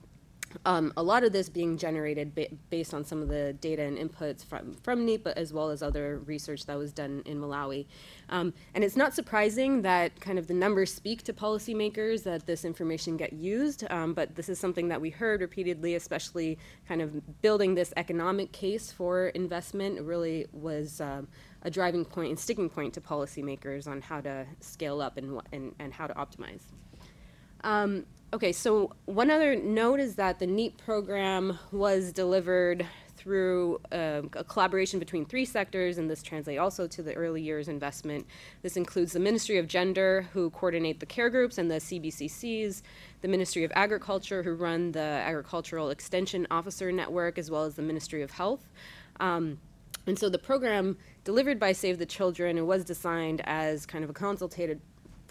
um, 0.65 0.93
a 0.97 1.03
lot 1.03 1.23
of 1.23 1.33
this 1.33 1.49
being 1.49 1.77
generated 1.77 2.33
ba- 2.35 2.47
based 2.69 2.93
on 2.93 3.03
some 3.03 3.21
of 3.21 3.27
the 3.27 3.53
data 3.53 3.81
and 3.83 3.97
inputs 3.97 4.45
from, 4.45 4.73
from 4.83 5.01
but 5.17 5.37
as 5.37 5.51
well 5.51 5.69
as 5.69 5.81
other 5.81 6.19
research 6.25 6.65
that 6.65 6.77
was 6.77 6.91
done 6.93 7.23
in 7.25 7.39
Malawi. 7.39 7.85
Um, 8.29 8.53
and 8.73 8.83
it's 8.83 8.95
not 8.95 9.13
surprising 9.13 9.81
that 9.81 10.19
kind 10.19 10.37
of 10.37 10.47
the 10.47 10.53
numbers 10.53 10.93
speak 10.93 11.23
to 11.23 11.33
policymakers 11.33 12.23
that 12.23 12.45
this 12.45 12.63
information 12.63 13.17
get 13.17 13.33
used, 13.33 13.83
um, 13.89 14.13
but 14.13 14.35
this 14.35 14.47
is 14.47 14.59
something 14.59 14.87
that 14.89 15.01
we 15.01 15.09
heard 15.09 15.41
repeatedly, 15.41 15.95
especially 15.95 16.57
kind 16.87 17.01
of 17.01 17.41
building 17.41 17.75
this 17.75 17.93
economic 17.97 18.51
case 18.51 18.91
for 18.91 19.27
investment 19.29 19.99
really 20.01 20.45
was 20.53 21.01
um, 21.01 21.27
a 21.63 21.71
driving 21.71 22.05
point 22.05 22.29
and 22.29 22.39
sticking 22.39 22.69
point 22.69 22.93
to 22.93 23.01
policymakers 23.01 23.87
on 23.87 24.01
how 24.01 24.21
to 24.21 24.45
scale 24.59 25.01
up 25.01 25.17
and, 25.17 25.41
and, 25.51 25.73
and 25.79 25.93
how 25.93 26.07
to 26.07 26.13
optimize. 26.13 26.61
Um, 27.63 28.05
Okay, 28.33 28.53
so 28.53 28.93
one 29.07 29.29
other 29.29 29.57
note 29.57 29.99
is 29.99 30.15
that 30.15 30.39
the 30.39 30.47
NEEP 30.47 30.77
program 30.77 31.59
was 31.73 32.13
delivered 32.13 32.87
through 33.17 33.81
uh, 33.91 34.21
a 34.37 34.43
collaboration 34.45 34.99
between 34.99 35.25
three 35.25 35.43
sectors, 35.43 35.97
and 35.97 36.09
this 36.09 36.23
translates 36.23 36.57
also 36.57 36.87
to 36.87 37.03
the 37.03 37.13
early 37.13 37.41
years 37.41 37.67
investment. 37.67 38.25
This 38.61 38.77
includes 38.77 39.11
the 39.11 39.19
Ministry 39.19 39.57
of 39.57 39.67
Gender, 39.67 40.29
who 40.31 40.49
coordinate 40.51 41.01
the 41.01 41.05
care 41.05 41.29
groups 41.29 41.57
and 41.57 41.69
the 41.69 41.75
CBCCs, 41.75 42.83
the 43.19 43.27
Ministry 43.27 43.65
of 43.65 43.71
Agriculture, 43.75 44.43
who 44.43 44.53
run 44.53 44.93
the 44.93 45.01
Agricultural 45.01 45.89
Extension 45.89 46.47
Officer 46.49 46.89
Network, 46.89 47.37
as 47.37 47.51
well 47.51 47.65
as 47.65 47.75
the 47.75 47.81
Ministry 47.81 48.21
of 48.21 48.31
Health. 48.31 48.71
Um, 49.19 49.59
and 50.07 50.17
so 50.17 50.29
the 50.29 50.39
program 50.39 50.97
delivered 51.25 51.59
by 51.59 51.73
Save 51.73 51.99
the 51.99 52.05
Children 52.05 52.57
it 52.57 52.65
was 52.65 52.85
designed 52.85 53.41
as 53.43 53.85
kind 53.85 54.05
of 54.05 54.09
a 54.09 54.13
consultative 54.13 54.79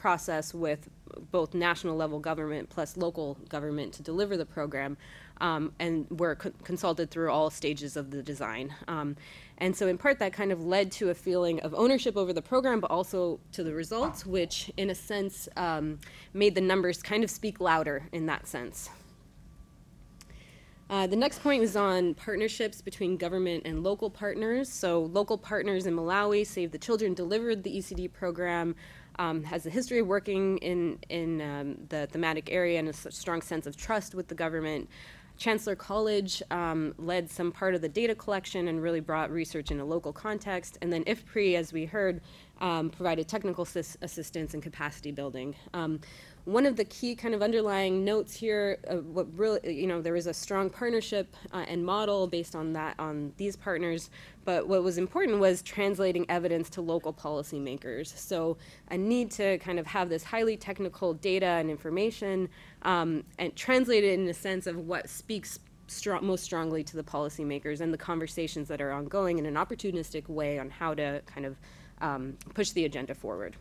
process 0.00 0.54
with 0.54 0.88
both 1.30 1.54
national 1.54 1.96
level 1.96 2.18
government 2.18 2.68
plus 2.70 2.96
local 2.96 3.34
government 3.48 3.92
to 3.94 4.02
deliver 4.02 4.36
the 4.36 4.46
program, 4.46 4.96
um, 5.40 5.72
and 5.78 6.06
were 6.10 6.36
co- 6.36 6.52
consulted 6.64 7.10
through 7.10 7.30
all 7.30 7.50
stages 7.50 7.96
of 7.96 8.10
the 8.10 8.22
design. 8.22 8.74
Um, 8.88 9.16
and 9.58 9.76
so, 9.76 9.86
in 9.88 9.98
part, 9.98 10.18
that 10.20 10.32
kind 10.32 10.52
of 10.52 10.64
led 10.64 10.90
to 10.92 11.10
a 11.10 11.14
feeling 11.14 11.60
of 11.60 11.74
ownership 11.74 12.16
over 12.16 12.32
the 12.32 12.42
program, 12.42 12.80
but 12.80 12.90
also 12.90 13.40
to 13.52 13.62
the 13.62 13.74
results, 13.74 14.24
which, 14.24 14.70
in 14.76 14.88
a 14.90 14.94
sense, 14.94 15.48
um, 15.56 16.00
made 16.32 16.54
the 16.54 16.60
numbers 16.60 17.02
kind 17.02 17.22
of 17.22 17.30
speak 17.30 17.60
louder 17.60 18.08
in 18.12 18.26
that 18.26 18.46
sense. 18.46 18.88
Uh, 20.88 21.06
the 21.06 21.14
next 21.14 21.40
point 21.40 21.60
was 21.60 21.76
on 21.76 22.14
partnerships 22.14 22.80
between 22.80 23.16
government 23.16 23.62
and 23.64 23.84
local 23.84 24.10
partners. 24.10 24.68
So, 24.68 25.02
local 25.02 25.38
partners 25.38 25.86
in 25.86 25.94
Malawi, 25.94 26.44
Save 26.44 26.72
the 26.72 26.78
Children, 26.78 27.14
delivered 27.14 27.62
the 27.62 27.78
ECD 27.78 28.12
program, 28.12 28.74
um, 29.18 29.42
has 29.44 29.66
a 29.66 29.70
history 29.70 29.98
of 29.98 30.06
working 30.06 30.58
in, 30.58 30.98
in 31.08 31.40
um, 31.40 31.76
the 31.88 32.06
thematic 32.10 32.50
area 32.50 32.78
and 32.78 32.88
a 32.88 32.92
strong 32.92 33.42
sense 33.42 33.66
of 33.66 33.76
trust 33.76 34.14
with 34.14 34.28
the 34.28 34.34
government. 34.34 34.88
Chancellor 35.40 35.74
College 35.74 36.42
um, 36.50 36.94
led 36.98 37.30
some 37.30 37.50
part 37.50 37.74
of 37.74 37.80
the 37.80 37.88
data 37.88 38.14
collection 38.14 38.68
and 38.68 38.82
really 38.82 39.00
brought 39.00 39.30
research 39.30 39.70
in 39.70 39.80
a 39.80 39.84
local 39.84 40.12
context. 40.12 40.76
And 40.82 40.92
then 40.92 41.02
IFPRI, 41.04 41.54
as 41.54 41.72
we 41.72 41.86
heard, 41.86 42.20
um, 42.60 42.90
provided 42.90 43.26
technical 43.26 43.62
assist- 43.62 43.96
assistance 44.02 44.52
and 44.52 44.62
capacity 44.62 45.12
building. 45.12 45.56
Um, 45.72 46.00
one 46.44 46.66
of 46.66 46.76
the 46.76 46.84
key 46.84 47.14
kind 47.14 47.34
of 47.34 47.42
underlying 47.42 48.04
notes 48.04 48.34
here, 48.34 48.78
uh, 48.88 48.96
what 48.96 49.26
really, 49.36 49.74
you 49.74 49.86
know, 49.86 50.00
there 50.00 50.12
was 50.12 50.26
a 50.26 50.34
strong 50.34 50.70
partnership 50.70 51.36
uh, 51.52 51.64
and 51.68 51.84
model 51.84 52.26
based 52.26 52.54
on 52.54 52.72
that, 52.72 52.94
on 52.98 53.32
these 53.36 53.56
partners. 53.56 54.10
But 54.44 54.66
what 54.66 54.82
was 54.82 54.98
important 54.98 55.38
was 55.38 55.62
translating 55.62 56.26
evidence 56.28 56.70
to 56.70 56.80
local 56.80 57.12
policymakers. 57.12 58.16
So 58.16 58.56
a 58.88 58.96
need 58.96 59.30
to 59.32 59.58
kind 59.58 59.78
of 59.78 59.86
have 59.86 60.08
this 60.08 60.24
highly 60.24 60.56
technical 60.56 61.14
data 61.14 61.46
and 61.46 61.70
information 61.70 62.48
um, 62.82 63.24
and 63.38 63.54
translate 63.54 64.04
it 64.04 64.18
in 64.18 64.26
a 64.28 64.34
sense 64.34 64.66
of 64.66 64.76
what 64.76 65.08
speaks 65.08 65.58
most 66.22 66.44
strongly 66.44 66.84
to 66.84 66.96
the 66.96 67.02
policymakers 67.02 67.80
and 67.80 67.92
the 67.92 67.98
conversations 67.98 68.68
that 68.68 68.80
are 68.80 68.92
ongoing 68.92 69.38
in 69.38 69.46
an 69.46 69.54
opportunistic 69.54 70.28
way 70.28 70.58
on 70.58 70.70
how 70.70 70.94
to 70.94 71.20
kind 71.26 71.44
of 71.44 71.56
um, 72.00 72.36
push 72.54 72.70
the 72.70 72.84
agenda 72.84 73.14
forward. 73.14 73.56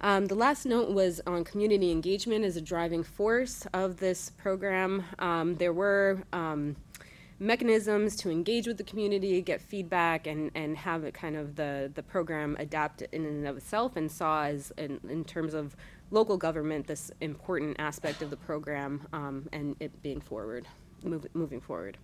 Um, 0.00 0.26
the 0.26 0.34
last 0.34 0.66
note 0.66 0.90
was 0.90 1.20
on 1.26 1.44
community 1.44 1.90
engagement 1.90 2.44
as 2.44 2.56
a 2.56 2.60
driving 2.60 3.02
force 3.02 3.66
of 3.72 3.96
this 3.96 4.30
program. 4.30 5.04
Um, 5.18 5.56
there 5.56 5.72
were 5.72 6.22
um, 6.32 6.76
mechanisms 7.38 8.16
to 8.16 8.30
engage 8.30 8.66
with 8.66 8.76
the 8.76 8.84
community, 8.84 9.40
get 9.40 9.60
feedback, 9.60 10.26
and, 10.26 10.50
and 10.54 10.76
have 10.76 11.04
it 11.04 11.14
kind 11.14 11.36
of 11.36 11.56
the, 11.56 11.90
the 11.94 12.02
program 12.02 12.56
adapt 12.58 13.02
in 13.02 13.24
and 13.24 13.46
of 13.46 13.56
itself, 13.56 13.96
and 13.96 14.10
saw 14.10 14.44
as 14.44 14.70
in, 14.76 15.00
in 15.08 15.24
terms 15.24 15.54
of 15.54 15.74
local 16.10 16.36
government 16.36 16.86
this 16.86 17.10
important 17.20 17.76
aspect 17.78 18.22
of 18.22 18.30
the 18.30 18.36
program 18.36 19.06
um, 19.12 19.48
and 19.52 19.76
it 19.80 20.02
being 20.02 20.20
forward, 20.20 20.66
move, 21.04 21.26
moving 21.34 21.60
forward. 21.60 21.96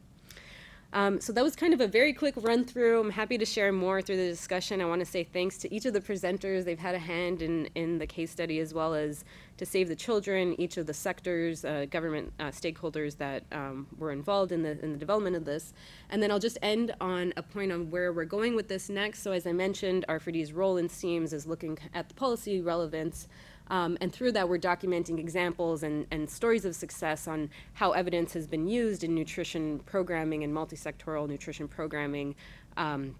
Um, 0.94 1.20
so 1.20 1.32
that 1.32 1.42
was 1.42 1.56
kind 1.56 1.72
of 1.72 1.80
a 1.80 1.88
very 1.88 2.12
quick 2.12 2.34
run 2.36 2.64
through. 2.64 3.00
I'm 3.00 3.10
happy 3.10 3.38
to 3.38 3.46
share 3.46 3.72
more 3.72 4.02
through 4.02 4.18
the 4.18 4.28
discussion. 4.28 4.80
I 4.82 4.84
want 4.84 5.00
to 5.00 5.06
say 5.06 5.24
thanks 5.24 5.56
to 5.58 5.74
each 5.74 5.86
of 5.86 5.94
the 5.94 6.00
presenters. 6.00 6.64
They've 6.64 6.78
had 6.78 6.94
a 6.94 6.98
hand 6.98 7.40
in, 7.40 7.66
in 7.74 7.98
the 7.98 8.06
case 8.06 8.30
study 8.30 8.58
as 8.58 8.74
well 8.74 8.94
as 8.94 9.24
to 9.56 9.64
Save 9.64 9.88
the 9.88 9.96
Children, 9.96 10.54
each 10.60 10.76
of 10.76 10.86
the 10.86 10.92
sectors, 10.92 11.64
uh, 11.64 11.86
government 11.90 12.32
uh, 12.38 12.44
stakeholders 12.44 13.16
that 13.16 13.44
um, 13.52 13.86
were 13.96 14.12
involved 14.12 14.52
in 14.52 14.62
the, 14.62 14.78
in 14.84 14.92
the 14.92 14.98
development 14.98 15.34
of 15.34 15.46
this. 15.46 15.72
And 16.10 16.22
then 16.22 16.30
I'll 16.30 16.38
just 16.38 16.58
end 16.60 16.94
on 17.00 17.32
a 17.38 17.42
point 17.42 17.72
on 17.72 17.90
where 17.90 18.12
we're 18.12 18.24
going 18.26 18.54
with 18.54 18.68
this 18.68 18.90
next. 18.90 19.22
So 19.22 19.32
as 19.32 19.46
I 19.46 19.52
mentioned, 19.52 20.04
R4D's 20.10 20.52
role 20.52 20.76
in 20.76 20.88
SEEMS 20.88 21.32
is 21.32 21.46
looking 21.46 21.78
at 21.94 22.08
the 22.08 22.14
policy 22.14 22.60
relevance 22.60 23.28
um, 23.72 23.96
and 24.02 24.12
through 24.12 24.32
that, 24.32 24.46
we're 24.46 24.58
documenting 24.58 25.18
examples 25.18 25.82
and, 25.82 26.06
and 26.10 26.28
stories 26.28 26.66
of 26.66 26.76
success 26.76 27.26
on 27.26 27.48
how 27.72 27.92
evidence 27.92 28.34
has 28.34 28.46
been 28.46 28.66
used 28.68 29.02
in 29.02 29.14
nutrition 29.14 29.78
programming 29.86 30.44
and 30.44 30.52
multi-sectoral 30.52 31.26
nutrition 31.26 31.66
programming, 31.66 32.34
um, 32.76 33.14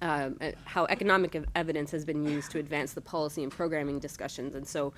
uh, 0.00 0.30
how 0.64 0.86
economic 0.86 1.34
ev- 1.34 1.44
evidence 1.54 1.90
has 1.90 2.06
been 2.06 2.24
used 2.24 2.50
to 2.50 2.58
advance 2.58 2.94
the 2.94 3.00
policy 3.02 3.42
and 3.42 3.52
programming 3.52 3.98
discussions. 3.98 4.54
And 4.54 4.66
so, 4.66 4.94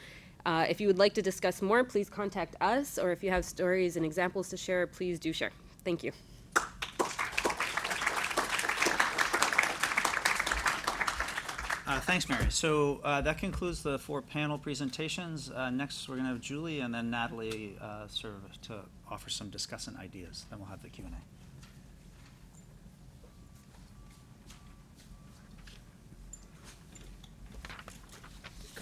uh, 0.47 0.67
if 0.69 0.81
you 0.81 0.87
would 0.87 0.99
like 0.99 1.15
to 1.15 1.23
discuss 1.23 1.63
more, 1.63 1.83
please 1.83 2.09
contact 2.09 2.55
us, 2.61 2.97
or 2.97 3.11
if 3.11 3.25
you 3.25 3.31
have 3.31 3.45
stories 3.45 3.97
and 3.97 4.07
examples 4.07 4.49
to 4.51 4.57
share, 4.57 4.87
please 4.87 5.19
do 5.19 5.33
share. 5.33 5.51
Thank 5.85 6.05
you. 6.05 6.13
Uh, 11.85 11.99
Thanks, 12.01 12.29
Mary. 12.29 12.47
So 12.51 13.01
uh, 13.03 13.21
that 13.23 13.39
concludes 13.39 13.83
the 13.83 13.99
four 13.99 14.23
panel 14.23 14.57
presentations. 14.57 15.51
Uh, 15.51 15.71
Next, 15.71 16.09
we're 16.09 16.15
going 16.15 16.27
to 16.27 16.33
have 16.33 16.41
Julie 16.41 16.81
and 16.81 16.95
then 16.95 17.11
Natalie 17.11 17.77
uh, 17.81 18.07
serve 18.07 18.41
to 18.63 18.81
offer 19.11 19.29
some 19.29 19.51
discussant 19.51 19.99
ideas. 19.99 20.47
Then 20.49 20.61
we'll 20.61 20.69
have 20.69 20.83
the 20.83 20.89
Q 20.89 21.05
and 21.07 21.15
A. 21.15 21.42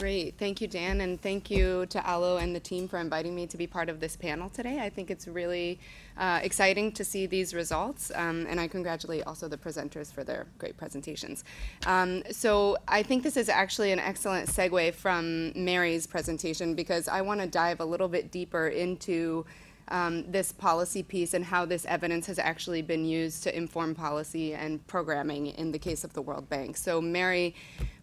Great. 0.00 0.38
Thank 0.38 0.62
you, 0.62 0.66
Dan, 0.66 1.02
and 1.02 1.20
thank 1.20 1.50
you 1.50 1.84
to 1.90 2.10
Aulo 2.10 2.38
and 2.38 2.56
the 2.56 2.60
team 2.60 2.88
for 2.88 2.98
inviting 2.98 3.34
me 3.34 3.46
to 3.46 3.58
be 3.58 3.66
part 3.66 3.90
of 3.90 4.00
this 4.00 4.16
panel 4.16 4.48
today. 4.48 4.80
I 4.80 4.88
think 4.88 5.10
it's 5.10 5.28
really 5.28 5.78
uh, 6.16 6.40
exciting 6.42 6.90
to 6.92 7.04
see 7.04 7.26
these 7.26 7.52
results, 7.52 8.10
um, 8.14 8.46
and 8.48 8.58
I 8.58 8.66
congratulate 8.66 9.24
also 9.26 9.46
the 9.46 9.58
presenters 9.58 10.10
for 10.10 10.24
their 10.24 10.46
great 10.56 10.78
presentations. 10.78 11.44
Um, 11.84 12.22
so 12.30 12.78
I 12.88 13.02
think 13.02 13.22
this 13.22 13.36
is 13.36 13.50
actually 13.50 13.92
an 13.92 13.98
excellent 13.98 14.48
segue 14.48 14.94
from 14.94 15.52
Mary's 15.54 16.06
presentation 16.06 16.74
because 16.74 17.06
I 17.06 17.20
want 17.20 17.42
to 17.42 17.46
dive 17.46 17.80
a 17.80 17.84
little 17.84 18.08
bit 18.08 18.30
deeper 18.30 18.68
into 18.68 19.44
um, 19.90 20.30
this 20.30 20.52
policy 20.52 21.02
piece 21.02 21.34
and 21.34 21.44
how 21.44 21.64
this 21.64 21.84
evidence 21.86 22.26
has 22.26 22.38
actually 22.38 22.82
been 22.82 23.04
used 23.04 23.42
to 23.42 23.56
inform 23.56 23.94
policy 23.94 24.54
and 24.54 24.86
programming 24.86 25.46
in 25.46 25.72
the 25.72 25.78
case 25.78 26.04
of 26.04 26.12
the 26.12 26.22
World 26.22 26.48
Bank. 26.48 26.76
So 26.76 27.00
Mary 27.00 27.54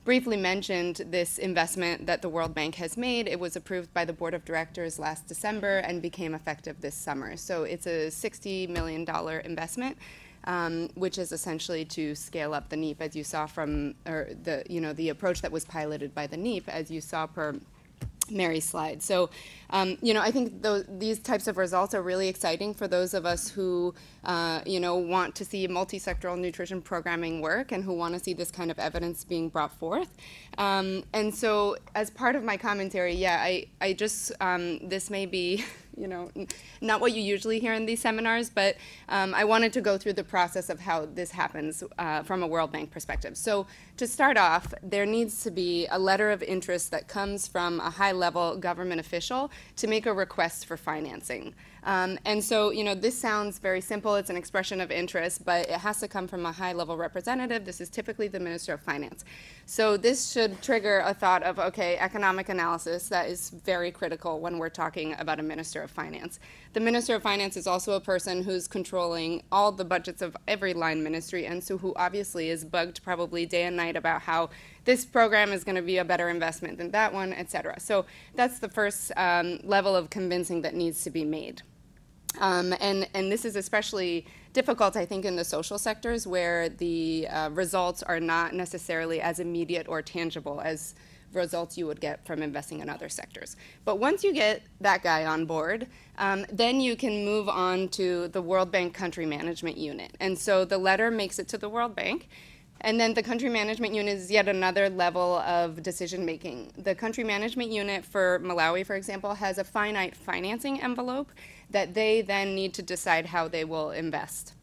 briefly 0.04 0.38
mentioned 0.38 1.02
this 1.10 1.38
investment 1.38 2.06
that 2.06 2.22
the 2.22 2.30
World 2.30 2.54
Bank 2.54 2.76
has 2.76 2.96
made. 2.96 3.28
It 3.28 3.40
was 3.40 3.56
approved 3.56 3.94
by 3.94 4.06
the 4.06 4.14
Board 4.14 4.34
of 4.34 4.46
Directors 4.46 5.00
last 5.00 5.28
December 5.28 5.80
and 5.80 6.02
became 6.02 6.34
effective 6.34 6.80
this 6.80 6.96
summer. 6.96 7.36
So 7.36 7.64
it's 7.64 7.88
a 7.88 8.08
$60 8.08 8.70
million 8.70 9.06
investment. 9.46 9.98
Um, 10.44 10.88
which 10.96 11.18
is 11.18 11.34
essentially 11.34 11.84
to 11.84 12.16
scale 12.16 12.54
up 12.54 12.70
the 12.70 12.78
NEEP, 12.78 13.02
as 13.02 13.18
you 13.18 13.24
saw 13.26 13.48
from, 13.48 13.96
or 14.06 14.30
the, 14.44 14.64
you 14.70 14.80
know, 14.80 14.94
the 14.94 15.10
approach 15.10 15.42
that 15.42 15.52
was 15.52 15.66
piloted 15.66 16.16
by 16.16 16.26
the 16.26 16.38
NEEP, 16.38 16.70
as 16.70 16.90
you 16.90 17.02
saw 17.02 17.28
per 17.28 17.60
Mary's 18.32 18.66
slide. 18.66 19.02
So, 19.02 19.30
um, 19.70 19.98
you 20.02 20.14
know, 20.14 20.22
I 20.22 20.32
think 20.32 20.62
tho- 20.62 20.84
these 20.88 21.20
types 21.20 21.48
of 21.48 21.58
results 21.58 21.94
are 21.94 22.02
really 22.02 22.28
exciting 22.28 22.74
for 22.74 22.88
those 22.88 23.14
of 23.14 23.26
us 23.26 23.50
who, 23.50 23.94
uh, 24.24 24.62
you 24.66 24.80
know, 24.80 24.96
want 24.96 25.36
to 25.36 25.46
see 25.46 25.68
multi-sectoral 25.68 26.38
nutrition 26.38 26.82
programming 26.82 27.42
work 27.42 27.72
and 27.72 27.84
who 27.84 27.94
want 27.94 28.14
to 28.14 28.20
see 28.20 28.34
this 28.34 28.52
kind 28.52 28.72
of 28.72 28.80
evidence 28.80 29.24
being 29.24 29.50
brought 29.50 29.72
forth. 29.72 30.10
Um, 30.58 31.04
and 31.14 31.34
so, 31.34 31.78
as 31.96 32.10
part 32.10 32.36
of 32.36 32.44
my 32.44 32.58
commentary, 32.58 33.14
yeah, 33.14 33.40
I, 33.42 33.68
I 33.82 33.94
just, 33.94 34.32
um, 34.40 34.88
this 34.88 35.10
may 35.10 35.26
be. 35.26 35.66
You 35.98 36.08
know, 36.08 36.32
not 36.80 37.02
what 37.02 37.14
you 37.14 37.22
usually 37.22 37.60
hear 37.60 37.74
in 37.74 37.88
these 37.88 38.00
seminars, 38.00 38.50
but 38.52 38.78
um, 39.10 39.34
I 39.34 39.44
wanted 39.46 39.74
to 39.74 39.82
go 39.82 39.98
through 39.98 40.14
the 40.14 40.24
process 40.24 40.70
of 40.70 40.80
how 40.80 41.08
this 41.08 41.32
happens 41.32 41.84
uh, 41.98 42.22
from 42.22 42.44
a 42.44 42.48
World 42.48 42.72
Bank 42.72 42.92
perspective. 42.92 43.36
So, 43.36 43.66
to 43.98 44.06
start 44.06 44.38
off, 44.38 44.74
there 44.84 45.08
needs 45.08 45.42
to 45.44 45.50
be 45.50 45.88
a 45.90 45.98
letter 45.98 46.30
of 46.30 46.44
interest 46.44 46.92
that 46.92 47.08
comes 47.08 47.48
from 47.48 47.80
a 47.80 47.90
high 47.90 48.12
level 48.12 48.58
government 48.58 49.00
official 49.00 49.50
to 49.78 49.88
make 49.88 50.06
a 50.06 50.14
request 50.14 50.68
for 50.68 50.78
financing. 50.78 51.56
Um, 51.88 52.20
and 52.26 52.44
so, 52.44 52.72
you 52.72 52.84
know, 52.84 52.94
this 52.94 53.18
sounds 53.18 53.60
very 53.60 53.80
simple. 53.80 54.16
It's 54.16 54.30
an 54.30 54.36
expression 54.36 54.82
of 54.82 54.92
interest, 54.92 55.46
but 55.46 55.70
it 55.70 55.80
has 55.80 56.02
to 56.02 56.10
come 56.10 56.28
from 56.28 56.46
a 56.46 56.52
high 56.52 56.74
level 56.74 56.98
representative. 56.98 57.64
This 57.64 57.80
is 57.80 57.90
typically 57.90 58.28
the 58.28 58.42
Minister 58.42 58.74
of 58.74 58.82
Finance. 58.82 59.24
So, 59.66 59.96
this 59.96 60.30
should 60.30 60.62
trigger 60.62 61.02
a 61.06 61.14
thought 61.14 61.44
of, 61.44 61.60
okay, 61.60 61.98
economic 61.98 62.50
analysis. 62.50 63.08
That 63.08 63.30
is 63.30 63.52
very 63.52 63.90
critical 63.90 64.42
when 64.42 64.58
we're 64.58 64.68
talking 64.68 65.16
about 65.18 65.40
a 65.40 65.44
Minister 65.44 65.82
of 65.82 65.90
Finance. 65.90 66.42
The 66.74 66.82
Minister 66.82 67.16
of 67.16 67.24
Finance 67.24 67.56
is 67.56 67.68
also 67.68 67.94
a 67.94 68.02
person 68.02 68.44
who's 68.44 68.68
controlling 68.68 69.44
all 69.50 69.72
the 69.72 69.86
budgets 69.86 70.22
of 70.22 70.36
every 70.46 70.74
line 70.74 71.02
ministry, 71.02 71.46
and 71.46 71.64
so 71.64 71.78
who 71.78 71.94
obviously 71.96 72.50
is 72.50 72.66
bugged 72.66 73.02
probably 73.02 73.46
day 73.46 73.64
and 73.64 73.78
night 73.78 73.96
about 73.96 74.24
how 74.24 74.50
this 74.84 75.06
program 75.06 75.54
is 75.54 75.64
going 75.64 75.78
to 75.78 75.82
be 75.82 76.00
a 76.00 76.06
better 76.06 76.28
investment 76.28 76.78
than 76.78 76.92
that 76.92 77.14
one, 77.14 77.32
et 77.32 77.50
cetera. 77.50 77.80
So, 77.80 78.06
that's 78.36 78.60
the 78.60 78.70
first 78.70 79.14
um, 79.16 79.62
level 79.64 79.96
of 79.96 80.10
convincing 80.10 80.64
that 80.64 80.76
needs 80.76 81.02
to 81.06 81.10
be 81.10 81.24
made. 81.24 81.62
Um, 82.40 82.74
and, 82.80 83.08
and 83.14 83.32
this 83.32 83.46
is 83.46 83.56
especially 83.56 84.26
difficult, 84.54 84.96
I 84.96 85.06
think, 85.06 85.26
in 85.26 85.36
the 85.36 85.46
social 85.46 85.78
sectors 85.78 86.26
where 86.26 86.70
the 86.70 87.28
uh, 87.28 87.50
results 87.50 88.04
are 88.04 88.20
not 88.20 88.54
necessarily 88.54 89.22
as 89.22 89.40
immediate 89.40 89.88
or 89.88 90.02
tangible 90.02 90.62
as 90.62 90.96
results 91.34 91.78
you 91.78 91.86
would 91.88 92.00
get 92.00 92.26
from 92.26 92.42
investing 92.42 92.80
in 92.80 92.90
other 92.90 93.10
sectors. 93.10 93.58
But 93.86 94.00
once 94.00 94.24
you 94.24 94.34
get 94.34 94.64
that 94.82 95.04
guy 95.04 95.26
on 95.26 95.46
board, 95.46 95.88
um, 96.18 96.46
then 96.52 96.80
you 96.80 96.96
can 96.96 97.26
move 97.26 97.50
on 97.50 97.90
to 97.90 98.30
the 98.30 98.42
World 98.42 98.72
Bank 98.72 98.94
Country 98.94 99.26
Management 99.26 99.78
Unit. 99.78 100.16
And 100.20 100.38
so 100.38 100.66
the 100.66 100.78
letter 100.78 101.12
makes 101.12 101.38
it 101.40 101.48
to 101.50 101.58
the 101.58 101.70
World 101.70 101.96
Bank. 101.96 102.30
And 102.82 103.00
then 103.00 103.16
the 103.16 103.24
country 103.24 103.50
management 103.50 103.96
unit 103.96 104.18
is 104.18 104.30
yet 104.30 104.48
another 104.48 104.88
level 104.88 105.38
of 105.40 105.82
decision 105.82 106.24
making. 106.26 106.72
The 106.78 106.94
country 106.94 107.24
management 107.24 107.72
unit 107.72 108.06
for 108.06 108.40
Malawi, 108.44 108.86
for 108.86 108.96
example, 108.96 109.34
has 109.34 109.58
a 109.58 109.64
finite 109.64 110.16
financing 110.16 110.82
envelope 110.82 111.32
that 111.70 111.94
they 111.94 112.22
then 112.22 112.56
need 112.56 112.74
to 112.74 112.82
decide 112.82 113.26
how 113.28 113.48
they 113.48 113.64
will 113.64 113.92
invest. 113.92 114.54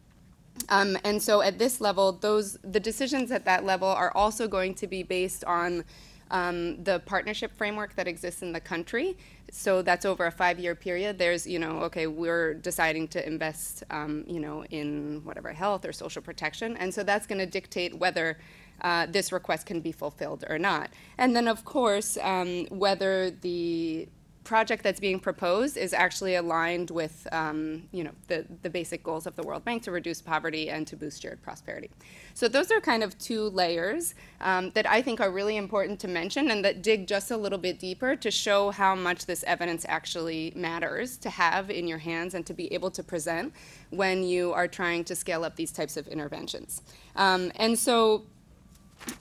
Um, 0.69 0.97
and 1.05 1.23
so 1.23 1.43
at 1.43 1.59
this 1.59 1.81
level, 1.81 2.13
those 2.13 2.59
the 2.63 2.81
decisions 2.81 3.31
at 3.31 3.45
that 3.45 3.65
level 3.65 3.89
are 3.89 4.13
also 4.17 4.49
going 4.49 4.75
to 4.75 4.87
be 4.87 5.03
based 5.03 5.45
on 5.45 5.85
um, 6.31 6.83
the 6.83 7.01
partnership 7.01 7.53
framework 7.57 7.95
that 7.97 8.09
exists 8.09 8.43
in 8.43 8.53
the 8.53 8.61
country. 8.61 9.17
So 9.51 9.83
that's 9.83 10.05
over 10.05 10.27
a 10.27 10.33
five-year 10.33 10.75
period. 10.75 11.19
There's, 11.19 11.47
you 11.47 11.59
know, 11.59 11.81
okay, 11.83 12.07
we're 12.07 12.55
deciding 12.55 13.09
to 13.09 13.25
invest, 13.27 13.85
um, 13.91 14.25
you 14.27 14.41
know, 14.41 14.65
in 14.65 15.21
whatever 15.25 15.53
health 15.53 15.85
or 15.85 15.93
social 15.93 16.23
protection, 16.23 16.77
and 16.77 16.93
so 16.93 17.05
that's 17.05 17.27
going 17.27 17.39
to 17.39 17.47
dictate 17.47 17.99
whether 17.99 18.39
uh, 18.81 19.07
this 19.07 19.33
request 19.33 19.67
can 19.67 19.81
be 19.81 19.93
fulfilled 19.93 20.45
or 20.49 20.59
not. 20.59 20.91
And 21.19 21.37
then, 21.37 21.47
of 21.47 21.65
course, 21.65 22.19
um, 22.23 22.67
whether 22.67 23.31
the 23.31 24.09
project 24.45 24.83
that's 24.83 25.01
being 25.01 25.19
proposed 25.19 25.77
is 25.77 25.93
actually 25.93 26.35
aligned 26.35 26.91
with 26.91 27.27
um, 27.33 27.83
you 27.93 28.05
know 28.05 28.13
the, 28.29 28.45
the 28.63 28.71
basic 28.71 29.03
goals 29.03 29.27
of 29.27 29.35
the 29.37 29.43
World 29.43 29.65
Bank 29.65 29.83
to 29.85 29.91
reduce 29.91 30.21
poverty 30.21 30.71
and 30.71 30.87
to 30.87 30.97
boost 30.97 31.23
shared 31.23 31.43
prosperity. 31.43 31.91
So 32.35 32.47
those 32.49 32.71
are 32.71 32.81
kind 32.81 33.03
of 33.03 33.19
two 33.19 33.45
layers 33.51 34.15
um, 34.41 34.71
that 34.71 34.89
I 34.89 35.03
think 35.03 35.21
are 35.21 35.31
really 35.31 35.57
important 35.57 35.99
to 36.01 36.09
mention 36.09 36.51
and 36.51 36.65
that 36.65 36.83
dig 36.83 37.07
just 37.07 37.31
a 37.31 37.37
little 37.37 37.59
bit 37.59 37.79
deeper 37.79 38.15
to 38.17 38.31
show 38.31 38.71
how 38.71 38.95
much 38.95 39.27
this 39.27 39.43
evidence 39.45 39.87
actually 39.89 40.53
matters 40.55 41.17
to 41.19 41.31
have 41.31 41.71
in 41.71 41.89
your 41.89 41.99
hands 41.99 42.35
and 42.35 42.45
to 42.47 42.55
be 42.55 42.73
able 42.73 42.91
to 42.91 43.03
present 43.03 43.53
when 43.91 44.23
you 44.23 44.53
are 44.53 44.69
trying 44.69 45.05
to 45.05 45.15
scale 45.15 45.45
up 45.45 45.57
these 45.57 45.73
types 45.73 45.97
of 45.97 46.07
interventions. 46.09 46.83
Um, 47.17 47.51
and 47.57 47.79
so 47.79 48.25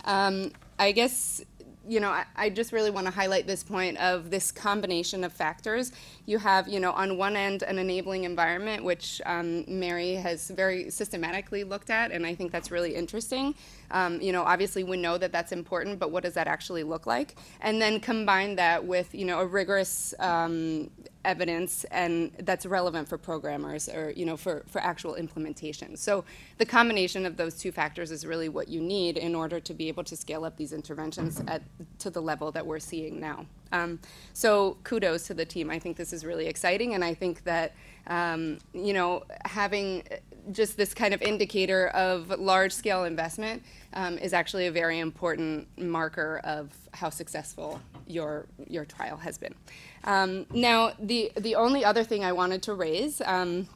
um, 0.06 0.52
I 0.80 0.92
guess 0.92 1.44
you 1.88 2.00
know, 2.00 2.10
I, 2.10 2.26
I 2.36 2.50
just 2.50 2.72
really 2.72 2.92
want 2.92 3.08
to 3.08 3.12
highlight 3.12 3.48
this 3.48 3.64
point 3.64 3.98
of 3.98 4.30
this 4.30 4.52
combination 4.52 5.24
of 5.24 5.34
factors. 5.34 5.92
You 6.26 6.38
have, 6.38 6.68
you 6.68 6.80
know, 6.80 6.92
on 6.92 7.18
one 7.18 7.36
end, 7.36 7.64
an 7.64 7.78
enabling 7.78 8.24
environment, 8.24 8.84
which 8.84 9.22
um, 9.26 9.66
Mary 9.68 10.14
has 10.14 10.50
very 10.50 10.90
systematically 10.90 11.64
looked 11.64 11.90
at, 11.90 12.12
and 12.12 12.26
I 12.26 12.36
think 12.36 12.52
that's 12.52 12.72
really 12.72 12.96
interesting. 12.96 13.56
Um, 13.94 14.20
you 14.20 14.32
know, 14.32 14.44
obviously 14.44 14.84
we 14.84 14.98
know 14.98 15.18
that 15.18 15.32
that's 15.32 15.52
important, 15.52 16.00
but 16.00 16.12
what 16.12 16.24
does 16.24 16.34
that 16.34 16.48
actually 16.48 16.84
look 16.84 17.06
like? 17.06 17.36
And 17.62 17.82
then 17.82 18.00
combine 18.00 18.56
that 18.56 18.84
with, 18.84 19.16
you 19.16 19.24
know, 19.24 19.40
a 19.40 19.46
rigorous 19.46 20.14
um, 20.20 20.90
evidence 21.26 21.86
and 21.86 22.32
that's 22.40 22.66
relevant 22.66 23.08
for 23.08 23.18
programmers 23.18 23.88
or 23.88 24.12
you 24.12 24.26
know 24.26 24.36
for, 24.36 24.64
for 24.68 24.80
actual 24.80 25.16
implementation. 25.16 25.96
So 25.96 26.26
the 26.58 26.66
combination 26.66 27.26
of 27.26 27.38
those 27.38 27.56
two 27.56 27.72
factors 27.72 28.12
is 28.12 28.26
really 28.26 28.50
what 28.50 28.68
you 28.68 28.82
need 28.82 29.18
in 29.18 29.36
order 29.36 29.60
to 29.62 29.74
be 29.74 29.88
able 29.88 30.04
to 30.06 30.16
scale 30.18 30.44
up 30.44 30.58
these 30.58 30.74
interventions 30.74 31.42
at 31.48 31.62
to 32.00 32.10
the 32.10 32.22
level 32.22 32.52
that 32.52 32.66
we're 32.66 32.80
seeing 32.80 33.20
now. 33.20 33.46
Um, 33.72 34.00
so 34.34 34.78
kudos 34.84 35.28
to 35.28 35.34
the 35.34 35.46
team. 35.46 35.70
I 35.70 35.80
think 35.80 35.98
this 35.98 36.14
is 36.14 36.26
really 36.26 36.48
exciting 36.48 36.94
and 36.94 37.04
i 37.04 37.14
think 37.14 37.44
that 37.44 37.74
um, 38.08 38.58
you 38.74 38.94
know 38.94 39.24
having 39.46 40.04
just 40.52 40.78
this 40.78 40.94
kind 40.94 41.14
of 41.14 41.22
indicator 41.22 41.88
of 41.90 42.30
large 42.40 42.72
scale 42.72 43.04
investment 43.06 43.64
um, 43.94 44.18
is 44.18 44.34
actually 44.34 44.68
a 44.68 44.72
very 44.72 45.00
important 45.00 45.68
marker 45.78 46.42
of 46.44 46.72
how 46.94 47.10
successful 47.10 47.80
your 48.08 48.48
your 48.68 48.86
trial 48.86 49.18
has 49.18 49.38
been. 49.38 49.56
Um, 50.04 50.46
now, 50.54 50.94
the 51.00 51.32
the 51.38 51.56
only 51.56 51.86
other 51.86 52.04
thing 52.04 52.24
I 52.24 52.32
wanted 52.32 52.62
to 52.64 52.74
raise, 52.74 53.22
um, 53.22 53.68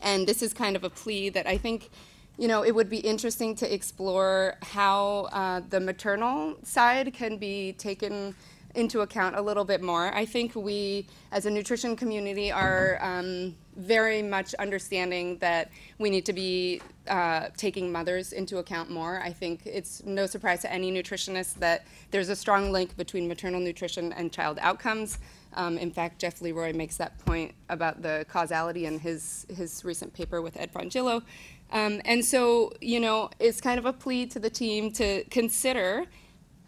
and 0.00 0.26
this 0.26 0.42
is 0.42 0.52
kind 0.52 0.76
of 0.76 0.84
a 0.84 0.90
plea 0.90 1.28
that 1.30 1.46
I 1.46 1.58
think. 1.58 1.90
You 2.38 2.48
know, 2.48 2.64
it 2.64 2.74
would 2.74 2.88
be 2.88 2.96
interesting 2.96 3.54
to 3.56 3.72
explore 3.72 4.56
how 4.62 5.28
uh, 5.32 5.60
the 5.68 5.78
maternal 5.78 6.56
side 6.62 7.12
can 7.12 7.36
be 7.36 7.74
taken 7.74 8.34
into 8.74 9.00
account 9.00 9.36
a 9.36 9.42
little 9.42 9.66
bit 9.66 9.82
more. 9.82 10.12
I 10.14 10.24
think 10.24 10.56
we, 10.56 11.06
as 11.30 11.44
a 11.44 11.50
nutrition 11.50 11.94
community, 11.94 12.50
are 12.50 12.98
um, 13.02 13.54
very 13.76 14.22
much 14.22 14.54
understanding 14.54 15.38
that 15.38 15.70
we 15.98 16.10
need 16.10 16.26
to 16.26 16.32
be 16.32 16.80
uh, 17.08 17.48
taking 17.56 17.90
mothers 17.90 18.32
into 18.32 18.58
account 18.58 18.90
more. 18.90 19.20
I 19.22 19.32
think 19.32 19.62
it's 19.64 20.02
no 20.04 20.26
surprise 20.26 20.60
to 20.62 20.72
any 20.72 20.92
nutritionist 20.92 21.54
that 21.54 21.86
there's 22.10 22.28
a 22.28 22.36
strong 22.36 22.70
link 22.70 22.96
between 22.96 23.28
maternal 23.28 23.60
nutrition 23.60 24.12
and 24.12 24.32
child 24.32 24.58
outcomes. 24.60 25.18
Um, 25.54 25.78
in 25.78 25.90
fact, 25.90 26.18
Jef 26.18 26.40
Leroy 26.40 26.72
makes 26.72 26.96
that 26.96 27.18
point 27.24 27.52
about 27.68 28.02
the 28.02 28.24
causality 28.28 28.86
in 28.86 28.98
his, 28.98 29.46
his 29.54 29.84
recent 29.84 30.12
paper 30.12 30.40
with 30.40 30.56
Ed 30.56 30.72
Frongillo. 30.72 31.22
Um, 31.70 32.00
and 32.04 32.24
so, 32.24 32.72
you 32.80 33.00
know, 33.00 33.30
it's 33.38 33.60
kind 33.60 33.78
of 33.78 33.86
a 33.86 33.92
plea 33.92 34.26
to 34.26 34.38
the 34.38 34.50
team 34.50 34.92
to 34.92 35.24
consider 35.24 36.04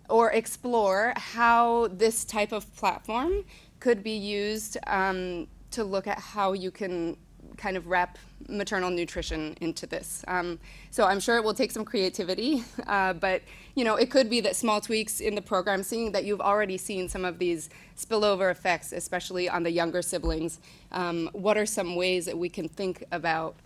or 0.08 0.30
explore 0.32 1.12
how 1.16 1.88
this 1.88 2.24
type 2.24 2.52
of 2.52 2.74
platform 2.76 3.44
could 3.80 4.02
be 4.02 4.12
used 4.16 4.76
um, 4.86 5.46
to 5.74 5.84
look 5.84 6.06
at 6.06 6.18
how 6.18 6.52
you 6.52 6.70
can 6.70 7.16
kind 7.56 7.76
of 7.76 7.86
wrap 7.86 8.18
maternal 8.48 8.90
nutrition 8.90 9.56
into 9.60 9.86
this. 9.86 10.24
Um, 10.28 10.58
so 10.90 11.04
I'm 11.04 11.20
sure 11.20 11.36
it 11.36 11.44
will 11.44 11.54
take 11.54 11.70
some 11.70 11.84
creativity, 11.84 12.64
uh, 12.86 13.12
but 13.14 13.42
you 13.74 13.84
know 13.84 13.96
it 13.96 14.10
could 14.10 14.30
be 14.30 14.40
that 14.40 14.56
small 14.56 14.80
tweaks 14.80 15.20
in 15.20 15.34
the 15.34 15.42
program, 15.42 15.82
seeing 15.82 16.12
that 16.12 16.24
you've 16.24 16.40
already 16.40 16.78
seen 16.78 17.08
some 17.08 17.24
of 17.24 17.38
these 17.38 17.70
spillover 17.96 18.50
effects, 18.50 18.92
especially 18.92 19.48
on 19.48 19.62
the 19.62 19.70
younger 19.70 20.02
siblings. 20.02 20.60
Um, 20.92 21.28
what 21.32 21.56
are 21.56 21.66
some 21.66 21.96
ways 21.96 22.26
that 22.26 22.38
we 22.38 22.48
can 22.48 22.68
think 22.68 23.04
about, 23.12 23.56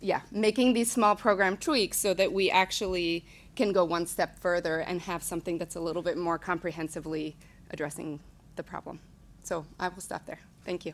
yeah, 0.00 0.20
making 0.30 0.72
these 0.72 0.90
small 0.90 1.16
program 1.16 1.56
tweaks 1.56 1.98
so 1.98 2.14
that 2.14 2.32
we 2.32 2.50
actually 2.50 3.24
can 3.54 3.72
go 3.72 3.84
one 3.84 4.06
step 4.06 4.38
further 4.38 4.80
and 4.80 5.00
have 5.02 5.22
something 5.22 5.58
that's 5.58 5.76
a 5.76 5.80
little 5.80 6.02
bit 6.02 6.16
more 6.16 6.38
comprehensively 6.38 7.36
addressing 7.70 8.20
the 8.56 8.62
problem. 8.62 8.98
So 9.42 9.66
I 9.78 9.88
will 9.88 10.00
stop 10.00 10.24
there. 10.26 10.40
Thank 10.64 10.86
you. 10.86 10.92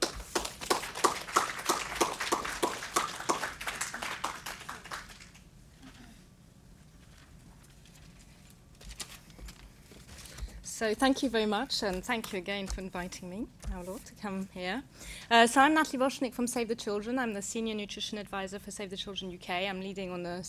So 10.79 10.95
thank 10.95 11.25
you 11.25 11.29
very 11.29 11.45
much, 11.45 11.83
and 11.83 12.05
thank 12.05 12.33
you 12.33 12.39
again 12.39 12.69
for 12.69 12.81
inviting 12.81 13.29
me, 13.29 13.49
Paolo, 13.69 13.99
to 13.99 14.13
come 14.23 14.49
here. 14.55 14.81
Uh, 15.29 15.45
so 15.45 15.61
I'm 15.61 15.75
Natalie 15.75 15.99
Roschnik 15.99 16.33
from 16.33 16.47
Save 16.47 16.69
the 16.69 16.77
Children. 16.77 17.19
I'm 17.19 17.35
the 17.35 17.43
Senior 17.43 17.75
Nutrition 17.75 18.17
Advisor 18.17 18.61
for 18.61 18.71
Save 18.71 18.91
the 18.91 18.97
Children 18.97 19.35
UK. 19.35 19.69
I'm 19.69 19.81
leading 19.81 20.13
on 20.13 20.23
the 20.23 20.49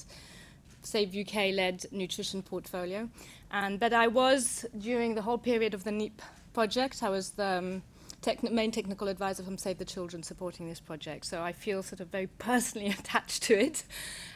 Save 0.83 1.15
UK-led 1.15 1.87
nutrition 1.91 2.43
portfolio. 2.43 3.09
And 3.49 3.79
but 3.79 3.91
I 3.91 4.05
was 4.05 4.67
during 4.77 5.15
the 5.15 5.23
whole 5.23 5.39
period 5.39 5.73
of 5.73 5.83
the 5.83 5.91
NEEP 5.91 6.21
project. 6.53 7.01
I 7.01 7.09
was 7.09 7.31
the 7.31 7.57
um, 7.57 7.81
techn 8.21 8.51
main 8.51 8.71
technical 8.71 9.07
advisor 9.07 9.43
from 9.43 9.57
Save 9.57 9.77
the 9.77 9.85
Children 9.85 10.23
supporting 10.23 10.67
this 10.67 10.79
project. 10.79 11.25
So 11.25 11.41
I 11.41 11.51
feel 11.51 11.83
sort 11.83 11.99
of 11.99 12.07
very 12.09 12.27
personally 12.37 12.87
attached 12.87 13.43
to 13.43 13.59
it, 13.59 13.83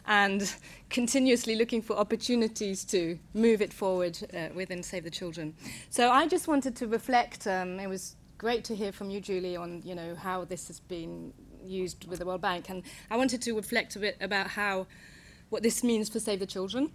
and 0.06 0.54
continuously 0.90 1.56
looking 1.56 1.82
for 1.82 1.98
opportunities 1.98 2.84
to 2.86 3.20
move 3.34 3.62
it 3.62 3.74
forward 3.74 4.18
uh, 4.34 4.50
within 4.54 4.84
Save 4.84 5.04
the 5.04 5.12
Children. 5.12 5.54
So 5.90 6.12
I 6.12 6.28
just 6.28 6.48
wanted 6.48 6.76
to 6.78 6.88
reflect. 6.88 7.48
Um, 7.48 7.80
it 7.80 7.88
was 7.88 8.16
great 8.38 8.64
to 8.66 8.76
hear 8.76 8.92
from 8.92 9.10
you, 9.10 9.22
Julie, 9.22 9.56
on 9.56 9.82
you 9.84 9.96
know 9.96 10.16
how 10.16 10.46
this 10.46 10.68
has 10.68 10.80
been 10.80 11.34
used 11.64 12.08
with 12.08 12.20
the 12.20 12.26
World 12.26 12.42
Bank, 12.42 12.70
and 12.70 12.84
I 13.10 13.18
wanted 13.18 13.42
to 13.44 13.54
reflect 13.54 13.96
a 13.96 14.00
bit 14.00 14.18
about 14.22 14.48
how 14.48 14.88
what 15.50 15.64
this 15.64 15.84
means 15.84 16.10
for 16.10 16.20
Save 16.20 16.40
the 16.40 16.46
Children. 16.46 16.92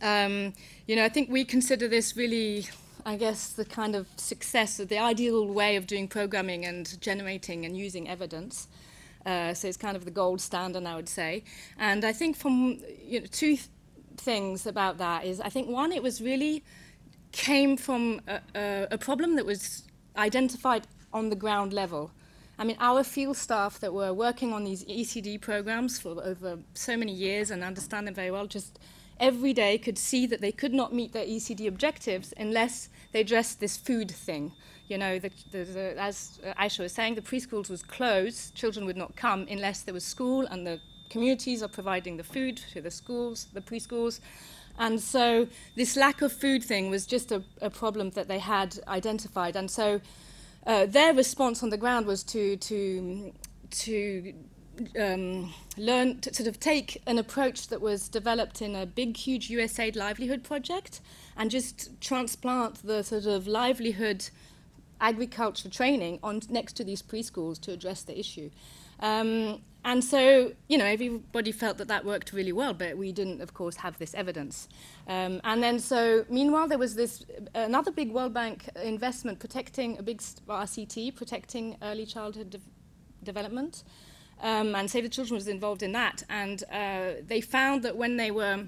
Um, 0.00 0.54
you 0.86 0.96
know, 0.96 1.04
I 1.04 1.08
think 1.08 1.30
we 1.30 1.44
consider 1.44 1.88
this 1.88 2.16
really, 2.16 2.66
I 3.04 3.16
guess, 3.16 3.48
the 3.48 3.64
kind 3.64 3.96
of 3.96 4.06
success, 4.16 4.76
the 4.76 4.98
ideal 4.98 5.46
way 5.46 5.76
of 5.76 5.86
doing 5.86 6.08
programming 6.08 6.64
and 6.64 7.00
generating 7.00 7.64
and 7.64 7.76
using 7.76 8.08
evidence. 8.08 8.68
Uh, 9.26 9.54
so 9.54 9.68
it's 9.68 9.76
kind 9.76 9.96
of 9.96 10.04
the 10.04 10.10
gold 10.10 10.40
standard, 10.40 10.84
I 10.84 10.96
would 10.96 11.08
say. 11.08 11.44
And 11.78 12.04
I 12.04 12.12
think 12.12 12.36
from 12.36 12.78
you 13.04 13.20
know, 13.20 13.26
two 13.26 13.56
th 13.56 13.68
things 14.16 14.66
about 14.66 14.98
that 14.98 15.24
is, 15.24 15.40
I 15.40 15.48
think 15.48 15.68
one, 15.68 15.90
it 15.90 16.02
was 16.02 16.20
really 16.20 16.62
came 17.32 17.76
from 17.76 18.20
a, 18.28 18.40
a, 18.54 18.88
a 18.92 18.98
problem 18.98 19.36
that 19.36 19.46
was 19.46 19.84
identified 20.16 20.86
on 21.12 21.30
the 21.30 21.36
ground 21.36 21.72
level. 21.72 22.10
I 22.58 22.64
mean, 22.64 22.76
our 22.78 23.02
field 23.02 23.36
staff 23.36 23.80
that 23.80 23.92
were 23.92 24.12
working 24.12 24.52
on 24.52 24.64
these 24.64 24.84
ECD 24.84 25.40
programs 25.40 25.98
for 25.98 26.22
over 26.22 26.58
so 26.74 26.96
many 26.96 27.12
years 27.12 27.50
and 27.50 27.64
understand 27.64 28.06
them 28.06 28.14
very 28.14 28.30
well, 28.30 28.46
just 28.46 28.78
every 29.18 29.52
day 29.52 29.78
could 29.78 29.98
see 29.98 30.26
that 30.26 30.40
they 30.40 30.52
could 30.52 30.74
not 30.74 30.92
meet 30.92 31.12
their 31.12 31.24
ECD 31.24 31.66
objectives 31.66 32.34
unless 32.36 32.88
they 33.12 33.20
addressed 33.20 33.60
this 33.60 33.76
food 33.76 34.10
thing. 34.10 34.52
You 34.88 34.98
know, 34.98 35.18
the, 35.18 35.30
the, 35.50 35.64
the, 35.64 36.00
as 36.00 36.40
Aisha 36.58 36.80
was 36.80 36.92
saying, 36.92 37.14
the 37.14 37.22
preschools 37.22 37.70
was 37.70 37.82
closed, 37.82 38.54
children 38.54 38.84
would 38.84 38.96
not 38.96 39.16
come 39.16 39.46
unless 39.50 39.82
there 39.82 39.94
was 39.94 40.04
school 40.04 40.46
and 40.46 40.66
the 40.66 40.80
communities 41.08 41.62
are 41.62 41.68
providing 41.68 42.16
the 42.16 42.24
food 42.24 42.56
to 42.72 42.80
the 42.80 42.90
schools, 42.90 43.46
the 43.52 43.60
preschools. 43.60 44.20
And 44.78 45.00
so 45.00 45.46
this 45.76 45.96
lack 45.96 46.22
of 46.22 46.32
food 46.32 46.64
thing 46.64 46.90
was 46.90 47.06
just 47.06 47.30
a, 47.30 47.42
a 47.60 47.70
problem 47.70 48.10
that 48.10 48.28
they 48.28 48.38
had 48.38 48.78
identified. 48.88 49.56
And 49.56 49.70
so 49.70 50.00
uh, 50.66 50.86
their 50.86 51.12
response 51.14 51.62
on 51.62 51.70
the 51.70 51.76
ground 51.76 52.06
was 52.06 52.22
to 52.24 52.56
to 52.56 53.32
to 53.70 54.34
um, 54.98 55.52
learn 55.76 56.20
to 56.20 56.34
sort 56.34 56.48
of 56.48 56.60
take 56.60 57.02
an 57.06 57.18
approach 57.18 57.68
that 57.68 57.80
was 57.80 58.08
developed 58.08 58.62
in 58.62 58.74
a 58.74 58.86
big, 58.86 59.16
huge 59.16 59.48
USAID 59.48 59.96
livelihood 59.96 60.44
project, 60.44 61.00
and 61.36 61.50
just 61.50 62.00
transplant 62.00 62.86
the 62.86 63.02
sort 63.02 63.26
of 63.26 63.46
livelihood 63.46 64.28
agriculture 65.00 65.68
training 65.68 66.18
on 66.22 66.40
next 66.48 66.74
to 66.74 66.84
these 66.84 67.02
preschools 67.02 67.60
to 67.60 67.72
address 67.72 68.02
the 68.02 68.18
issue. 68.18 68.50
Um, 69.00 69.60
and 69.84 70.04
so, 70.04 70.52
you 70.68 70.78
know, 70.78 70.84
everybody 70.84 71.50
felt 71.50 71.76
that 71.78 71.88
that 71.88 72.04
worked 72.04 72.32
really 72.32 72.52
well, 72.52 72.72
but 72.72 72.96
we 72.96 73.10
didn't, 73.10 73.40
of 73.40 73.52
course, 73.52 73.76
have 73.76 73.98
this 73.98 74.14
evidence. 74.14 74.68
Um, 75.08 75.40
and 75.42 75.60
then, 75.60 75.80
so 75.80 76.24
meanwhile, 76.30 76.68
there 76.68 76.78
was 76.78 76.94
this 76.94 77.24
another 77.52 77.90
big 77.90 78.12
World 78.12 78.32
Bank 78.32 78.68
investment 78.80 79.40
protecting 79.40 79.98
a 79.98 80.02
big 80.02 80.18
RCT, 80.18 81.16
protecting 81.16 81.76
early 81.82 82.06
childhood 82.06 82.50
de- 82.50 82.60
development. 83.24 83.82
Um, 84.42 84.74
and 84.74 84.90
Save 84.90 85.04
the 85.04 85.08
Children 85.08 85.36
was 85.36 85.48
involved 85.48 85.82
in 85.82 85.92
that. 85.92 86.24
And 86.28 86.64
uh, 86.70 87.22
they 87.26 87.40
found 87.40 87.82
that 87.84 87.96
when 87.96 88.16
they 88.16 88.30
were 88.30 88.64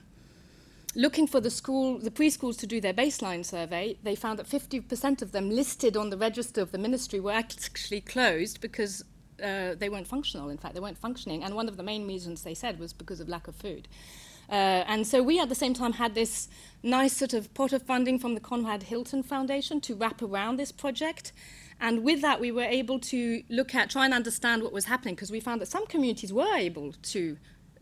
looking 0.95 1.27
for 1.27 1.41
the 1.41 1.51
school, 1.51 1.99
the 1.99 2.11
preschools 2.11 2.59
to 2.61 2.67
do 2.67 2.81
their 2.81 2.95
baseline 2.95 3.45
survey, 3.45 3.97
they 4.03 4.15
found 4.15 4.39
that 4.39 4.49
50% 4.49 5.21
of 5.21 5.33
them 5.33 5.51
listed 5.51 5.97
on 5.97 6.11
the 6.11 6.17
register 6.17 6.61
of 6.61 6.71
the 6.71 6.79
ministry 6.79 7.19
were 7.19 7.33
actually 7.33 8.01
closed 8.01 8.61
because 8.61 9.05
uh, 9.43 9.75
they 9.75 9.89
weren't 9.89 10.07
functional. 10.07 10.49
In 10.49 10.59
fact, 10.59 10.75
they 10.75 10.81
weren't 10.81 10.99
functioning. 10.99 11.43
And 11.43 11.55
one 11.55 11.69
of 11.69 11.77
the 11.77 11.83
main 11.83 12.07
reasons 12.07 12.43
they 12.43 12.55
said 12.55 12.79
was 12.79 12.93
because 12.93 13.21
of 13.21 13.29
lack 13.29 13.49
of 13.49 13.57
food. 13.57 13.89
Uh, 14.49 14.85
and 14.87 15.07
so 15.07 15.23
we 15.23 15.41
at 15.41 15.49
the 15.49 15.55
same 15.55 15.75
time 15.75 15.95
had 15.95 16.15
this 16.15 16.49
nice 16.83 17.17
sort 17.17 17.33
of 17.33 17.53
pot 17.55 17.73
of 17.73 17.83
funding 17.83 18.19
from 18.19 18.35
the 18.35 18.41
Conrad 18.41 18.85
Hilton 18.85 19.23
Foundation 19.23 19.81
to 19.81 19.95
wrap 19.95 20.23
around 20.23 20.57
this 20.57 20.71
project. 20.71 21.33
And 21.81 22.05
with 22.05 22.21
that, 22.23 22.41
we 22.41 22.51
were 22.51 22.63
able 22.63 22.99
to 23.01 23.43
look 23.49 23.75
at, 23.75 23.91
try 23.91 24.05
and 24.05 24.15
understand 24.15 24.63
what 24.63 24.73
was 24.73 24.87
happening, 24.87 25.15
because 25.15 25.31
we 25.31 25.41
found 25.41 25.61
that 25.61 25.69
some 25.69 25.87
communities 25.87 26.33
were 26.33 26.55
able 26.55 26.93
to 26.93 27.37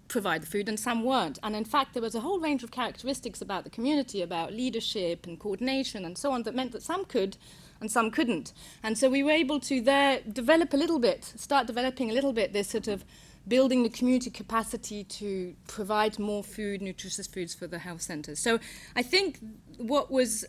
provide 0.09 0.43
the 0.43 0.47
food 0.47 0.69
and 0.69 0.79
some 0.79 1.05
weren't. 1.05 1.39
And 1.43 1.57
in 1.57 1.65
fact, 1.65 1.95
there 1.95 2.03
was 2.03 2.15
a 2.15 2.21
whole 2.21 2.39
range 2.39 2.63
of 2.63 2.71
characteristics 2.71 3.41
about 3.41 3.65
the 3.65 3.71
community, 3.71 4.21
about 4.21 4.53
leadership 4.53 5.27
and 5.27 5.39
coordination 5.39 6.05
and 6.05 6.19
so 6.19 6.33
on, 6.33 6.43
that 6.43 6.55
meant 6.55 6.73
that 6.73 6.83
some 6.83 7.05
could 7.07 7.37
and 7.81 7.91
some 7.91 8.11
couldn't. 8.11 8.53
And 8.83 8.99
so 8.99 9.09
we 9.09 9.23
were 9.23 9.31
able 9.31 9.59
to 9.61 9.81
there 9.81 10.21
develop 10.21 10.73
a 10.75 10.77
little 10.77 10.99
bit, 10.99 11.25
start 11.37 11.67
developing 11.67 12.11
a 12.11 12.13
little 12.13 12.33
bit 12.33 12.53
this 12.53 12.69
sort 12.69 12.89
of 12.89 13.05
building 13.49 13.83
the 13.83 13.89
community 13.89 14.31
capacity 14.31 15.03
to 15.05 15.55
provide 15.67 16.19
more 16.19 16.45
food, 16.45 16.81
nutritious 16.83 17.27
foods 17.27 17.55
for 17.55 17.67
the 17.67 17.79
health 17.79 18.03
centres. 18.03 18.39
So 18.39 18.61
I 18.95 19.03
think 19.03 19.39
what 19.79 20.11
was, 20.11 20.45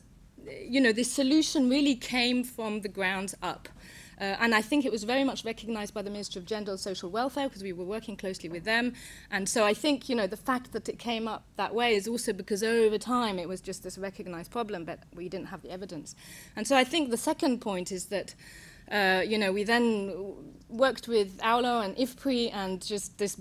you 0.68 0.82
know, 0.82 0.92
this 0.92 1.12
solution 1.12 1.70
really 1.70 1.96
came 1.96 2.44
from 2.44 2.82
the 2.82 2.90
ground 2.90 3.34
up. 3.42 3.70
Uh, 4.20 4.36
and 4.40 4.54
I 4.54 4.62
think 4.62 4.86
it 4.86 4.92
was 4.92 5.04
very 5.04 5.24
much 5.24 5.44
recognized 5.44 5.94
by 5.94 6.02
the 6.02 6.10
Ministry 6.10 6.40
of 6.40 6.46
Gender 6.46 6.72
and 6.72 6.80
Social 6.80 7.10
Welfare 7.10 7.50
because 7.50 7.64
we 7.64 7.74
were 7.74 7.84
working 7.84 8.16
closely 8.16 8.48
with 8.48 8.64
them. 8.64 8.94
And 9.32 9.50
so 9.50 9.66
I 9.66 9.74
think, 9.74 10.08
you 10.08 10.16
know, 10.16 10.28
the 10.28 10.38
fact 10.38 10.72
that 10.74 10.88
it 10.88 11.00
came 11.00 11.28
up 11.28 11.44
that 11.58 11.74
way 11.74 11.96
is 11.96 12.08
also 12.08 12.32
because 12.32 12.64
over 12.64 12.98
time 12.98 13.40
it 13.40 13.50
was 13.50 13.60
just 13.60 13.84
this 13.84 13.98
recognized 13.98 14.52
problem, 14.52 14.86
but 14.86 15.00
we 15.16 15.30
didn't 15.30 15.48
have 15.48 15.62
the 15.62 15.72
evidence. 15.72 16.16
And 16.56 16.68
so 16.68 16.78
I 16.78 16.84
think 16.84 17.10
the 17.10 17.18
second 17.18 17.60
point 17.60 17.92
is 17.92 18.06
that, 18.06 18.36
uh, 18.92 19.24
you 19.26 19.38
know, 19.38 19.52
we 19.52 19.64
then 19.64 20.36
worked 20.70 21.08
with 21.08 21.40
Aulo 21.44 21.82
and 21.82 21.96
IFPRI 21.98 22.54
and 22.54 22.86
just 22.86 23.18
this 23.18 23.38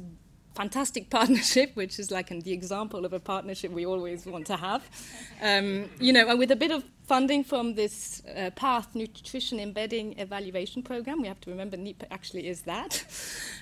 fantastic 0.55 1.11
partnership, 1.19 1.75
which 1.75 1.99
is 1.99 2.11
like 2.11 2.29
the 2.29 2.53
example 2.53 3.05
of 3.05 3.13
a 3.13 3.21
partnership 3.21 3.71
we 3.71 3.87
always 3.87 4.27
want 4.27 4.47
to 4.47 4.57
have. 4.57 4.83
Um, 5.41 5.91
you 6.01 6.13
know, 6.13 6.29
and 6.29 6.39
with 6.39 6.51
a 6.51 6.57
bit 6.57 6.71
of 6.71 6.85
funding 7.07 7.45
from 7.45 7.75
this 7.75 8.23
uh, 8.37 8.51
PATH 8.55 8.95
Nutrition 8.95 9.61
Embedding 9.61 10.19
Evaluation 10.19 10.83
Program, 10.83 11.21
we 11.21 11.29
have 11.29 11.41
to 11.43 11.51
remember 11.51 11.77
NEEP 11.77 12.05
actually 12.11 12.49
is 12.49 12.63
that. 12.63 13.05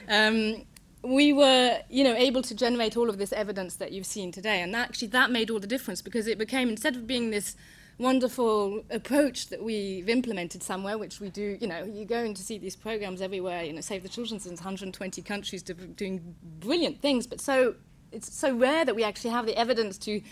Um, 0.09 0.65
we 1.03 1.33
were, 1.33 1.79
you 1.89 2.05
know, 2.05 2.15
able 2.15 2.43
to 2.43 2.55
generate 2.55 2.97
all 2.97 3.09
of 3.09 3.17
this 3.17 3.33
evidence 3.33 3.77
that 3.77 3.93
you've 3.93 4.07
seen 4.07 4.33
today, 4.33 4.61
and 4.61 4.77
actually 4.77 5.09
that 5.09 5.31
made 5.31 5.51
all 5.51 5.59
the 5.59 5.67
difference 5.67 6.03
because 6.03 6.27
it 6.27 6.39
became 6.39 6.69
instead 6.69 6.95
of 6.95 7.07
being 7.07 7.31
this 7.31 7.57
wonderful 8.01 8.83
approach 8.91 9.49
that 9.49 9.63
we've 9.63 10.09
implemented 10.09 10.63
somewhere, 10.63 10.97
which 10.97 11.21
we 11.21 11.29
do, 11.29 11.59
you 11.61 11.67
know, 11.67 11.85
you're 11.85 12.07
going 12.07 12.33
to 12.35 12.43
see 12.43 12.57
these 12.57 12.75
programs 12.75 13.21
everywhere, 13.21 13.63
you 13.63 13.73
know, 13.73 13.83
Save 13.83 14.03
the 14.03 14.09
Children's 14.09 14.47
in 14.47 14.53
120 14.53 15.23
countries 15.23 15.63
doing 15.63 16.35
brilliant 16.61 17.01
things, 17.03 17.27
but 17.27 17.41
so 17.41 17.75
it's 18.11 18.33
so 18.35 18.57
rare 18.57 18.85
that 18.85 18.97
we 18.97 19.05
actually 19.05 19.31
have 19.31 19.45
the 19.45 19.57
evidence 19.57 19.99
to 19.99 20.23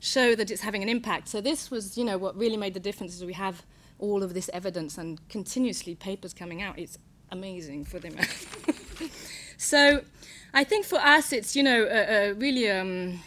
show 0.00 0.34
that 0.34 0.50
it's 0.50 0.62
having 0.62 0.82
an 0.82 0.88
impact. 0.88 1.28
So 1.28 1.42
this 1.42 1.70
was, 1.70 1.98
you 1.98 2.04
know, 2.04 2.16
what 2.16 2.34
really 2.36 2.56
made 2.56 2.72
the 2.72 2.80
difference 2.80 3.14
is 3.14 3.24
we 3.24 3.34
have 3.34 3.62
all 3.98 4.22
of 4.22 4.32
this 4.32 4.48
evidence 4.54 4.96
and 4.96 5.20
continuously 5.28 5.94
papers 5.94 6.32
coming 6.32 6.62
out. 6.62 6.78
It's 6.78 6.96
amazing 7.30 7.84
for 7.84 7.98
them. 7.98 8.16
so 9.58 10.00
I 10.54 10.64
think 10.64 10.86
for 10.86 10.98
us, 10.98 11.34
it's, 11.34 11.54
you 11.54 11.62
know, 11.62 11.86
a, 11.90 12.32
really 12.32 12.70
um, 12.70 13.20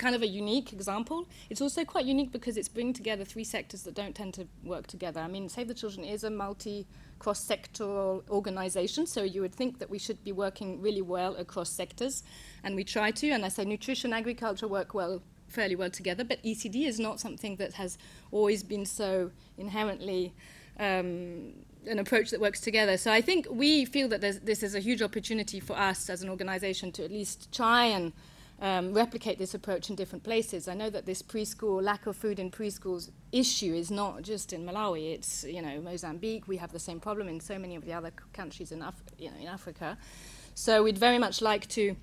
kind 0.00 0.14
of 0.14 0.22
a 0.22 0.26
unique 0.26 0.72
example. 0.72 1.28
It's 1.50 1.60
also 1.60 1.84
quite 1.84 2.06
unique 2.06 2.32
because 2.32 2.56
it's 2.56 2.70
bringing 2.70 2.94
together 2.94 3.24
three 3.24 3.44
sectors 3.44 3.82
that 3.82 3.94
don't 3.94 4.14
tend 4.14 4.32
to 4.34 4.48
work 4.64 4.86
together. 4.86 5.20
I 5.20 5.28
mean, 5.28 5.48
Save 5.48 5.68
the 5.68 5.74
Children 5.74 6.04
is 6.06 6.24
a 6.24 6.30
multi 6.30 6.86
cross-sectoral 7.18 8.28
organization, 8.30 9.06
so 9.06 9.22
you 9.22 9.42
would 9.42 9.54
think 9.54 9.78
that 9.78 9.90
we 9.90 9.98
should 9.98 10.24
be 10.24 10.32
working 10.32 10.80
really 10.80 11.02
well 11.02 11.36
across 11.36 11.68
sectors, 11.68 12.22
and 12.64 12.74
we 12.74 12.82
try 12.82 13.10
to. 13.10 13.28
And 13.28 13.44
I 13.44 13.48
say 13.48 13.64
nutrition, 13.66 14.14
agriculture 14.14 14.66
work 14.66 14.94
well, 14.94 15.20
fairly 15.48 15.76
well 15.76 15.90
together, 15.90 16.24
but 16.24 16.42
ECD 16.42 16.86
is 16.86 16.98
not 16.98 17.20
something 17.20 17.56
that 17.56 17.74
has 17.74 17.98
always 18.32 18.62
been 18.62 18.86
so 18.86 19.30
inherently 19.58 20.32
um, 20.78 21.52
an 21.86 21.98
approach 21.98 22.30
that 22.30 22.40
works 22.40 22.60
together. 22.60 22.96
So 22.96 23.12
I 23.12 23.20
think 23.20 23.46
we 23.50 23.84
feel 23.84 24.08
that 24.08 24.22
this 24.22 24.62
is 24.62 24.74
a 24.74 24.80
huge 24.80 25.02
opportunity 25.02 25.60
for 25.60 25.76
us 25.76 26.08
as 26.08 26.22
an 26.22 26.30
organization 26.30 26.90
to 26.92 27.04
at 27.04 27.10
least 27.10 27.52
try 27.52 27.84
and 27.84 28.14
um, 28.60 28.92
replicate 28.92 29.38
this 29.38 29.54
approach 29.54 29.88
in 29.88 29.96
different 29.96 30.22
places. 30.22 30.68
I 30.68 30.74
know 30.74 30.90
that 30.90 31.06
this 31.06 31.22
preschool 31.22 31.82
lack 31.82 32.06
of 32.06 32.16
food 32.16 32.38
in 32.38 32.50
preschools 32.50 33.10
issue 33.32 33.72
is 33.72 33.90
not 33.90 34.22
just 34.22 34.52
in 34.52 34.66
Malawi. 34.66 35.14
It's 35.14 35.44
you 35.44 35.62
know 35.62 35.80
Mozambique. 35.80 36.46
We 36.46 36.58
have 36.58 36.72
the 36.72 36.78
same 36.78 37.00
problem 37.00 37.28
in 37.28 37.40
so 37.40 37.58
many 37.58 37.76
of 37.76 37.84
the 37.84 37.92
other 37.92 38.12
countries 38.32 38.70
in 38.72 38.82
Af- 38.82 39.02
you 39.18 39.30
know 39.30 39.38
in 39.40 39.46
Africa. 39.46 39.96
So 40.54 40.82
we'd 40.82 40.98
very 40.98 41.18
much 41.18 41.40
like 41.40 41.68
to. 41.68 41.96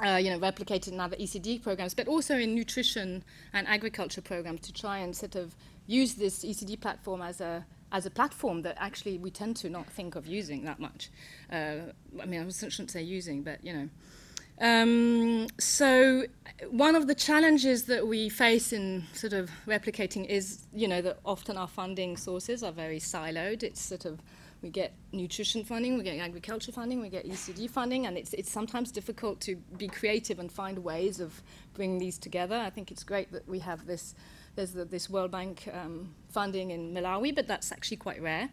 Uh, 0.00 0.14
you 0.14 0.30
know, 0.30 0.38
replicate 0.38 0.86
it 0.86 0.94
in 0.94 1.00
other 1.00 1.16
ECD 1.16 1.60
programs, 1.60 1.92
but 1.92 2.06
also 2.06 2.36
in 2.36 2.54
nutrition 2.54 3.24
and 3.52 3.66
agriculture 3.66 4.20
programs 4.20 4.60
to 4.60 4.72
try 4.72 4.98
and 4.98 5.16
sort 5.16 5.34
of 5.34 5.56
use 5.88 6.14
this 6.14 6.44
ECD 6.44 6.80
platform 6.80 7.20
as 7.20 7.40
a 7.40 7.66
as 7.90 8.06
a 8.06 8.10
platform 8.10 8.62
that 8.62 8.76
actually 8.78 9.18
we 9.18 9.28
tend 9.28 9.56
to 9.56 9.68
not 9.68 9.86
think 9.86 10.14
of 10.14 10.24
using 10.24 10.64
that 10.64 10.78
much. 10.78 11.10
Uh, 11.50 11.90
I 12.22 12.26
mean, 12.26 12.46
I 12.46 12.48
shouldn't 12.50 12.92
say 12.92 13.02
using, 13.02 13.42
but 13.42 13.64
you 13.64 13.72
know, 13.72 13.88
um, 14.60 15.46
so 15.58 16.24
one 16.70 16.96
of 16.96 17.06
the 17.06 17.14
challenges 17.14 17.84
that 17.84 18.06
we 18.06 18.28
face 18.28 18.72
in 18.72 19.04
sort 19.12 19.32
of 19.32 19.50
replicating 19.66 20.26
is, 20.26 20.66
you 20.74 20.88
know, 20.88 21.00
that 21.02 21.18
often 21.24 21.56
our 21.56 21.68
funding 21.68 22.16
sources 22.16 22.62
are 22.62 22.72
very 22.72 22.98
siloed. 22.98 23.62
It's 23.62 23.80
sort 23.80 24.04
of 24.04 24.20
we 24.60 24.70
get 24.70 24.92
nutrition 25.12 25.62
funding, 25.62 25.96
we 25.96 26.02
get 26.02 26.18
agriculture 26.18 26.72
funding, 26.72 27.00
we 27.00 27.08
get 27.08 27.24
ECD 27.24 27.70
funding, 27.70 28.06
and 28.06 28.18
it's 28.18 28.32
it's 28.34 28.50
sometimes 28.50 28.90
difficult 28.90 29.40
to 29.42 29.54
be 29.76 29.86
creative 29.86 30.40
and 30.40 30.50
find 30.50 30.78
ways 30.80 31.20
of 31.20 31.42
bringing 31.74 31.98
these 31.98 32.18
together. 32.18 32.56
I 32.56 32.70
think 32.70 32.90
it's 32.90 33.04
great 33.04 33.30
that 33.32 33.48
we 33.48 33.60
have 33.60 33.86
this. 33.86 34.14
There's 34.56 34.72
the, 34.72 34.84
this 34.84 35.08
World 35.08 35.30
Bank 35.30 35.68
um, 35.72 36.12
funding 36.30 36.72
in 36.72 36.92
Malawi, 36.92 37.32
but 37.32 37.46
that's 37.46 37.70
actually 37.70 37.98
quite 37.98 38.20
rare. 38.20 38.50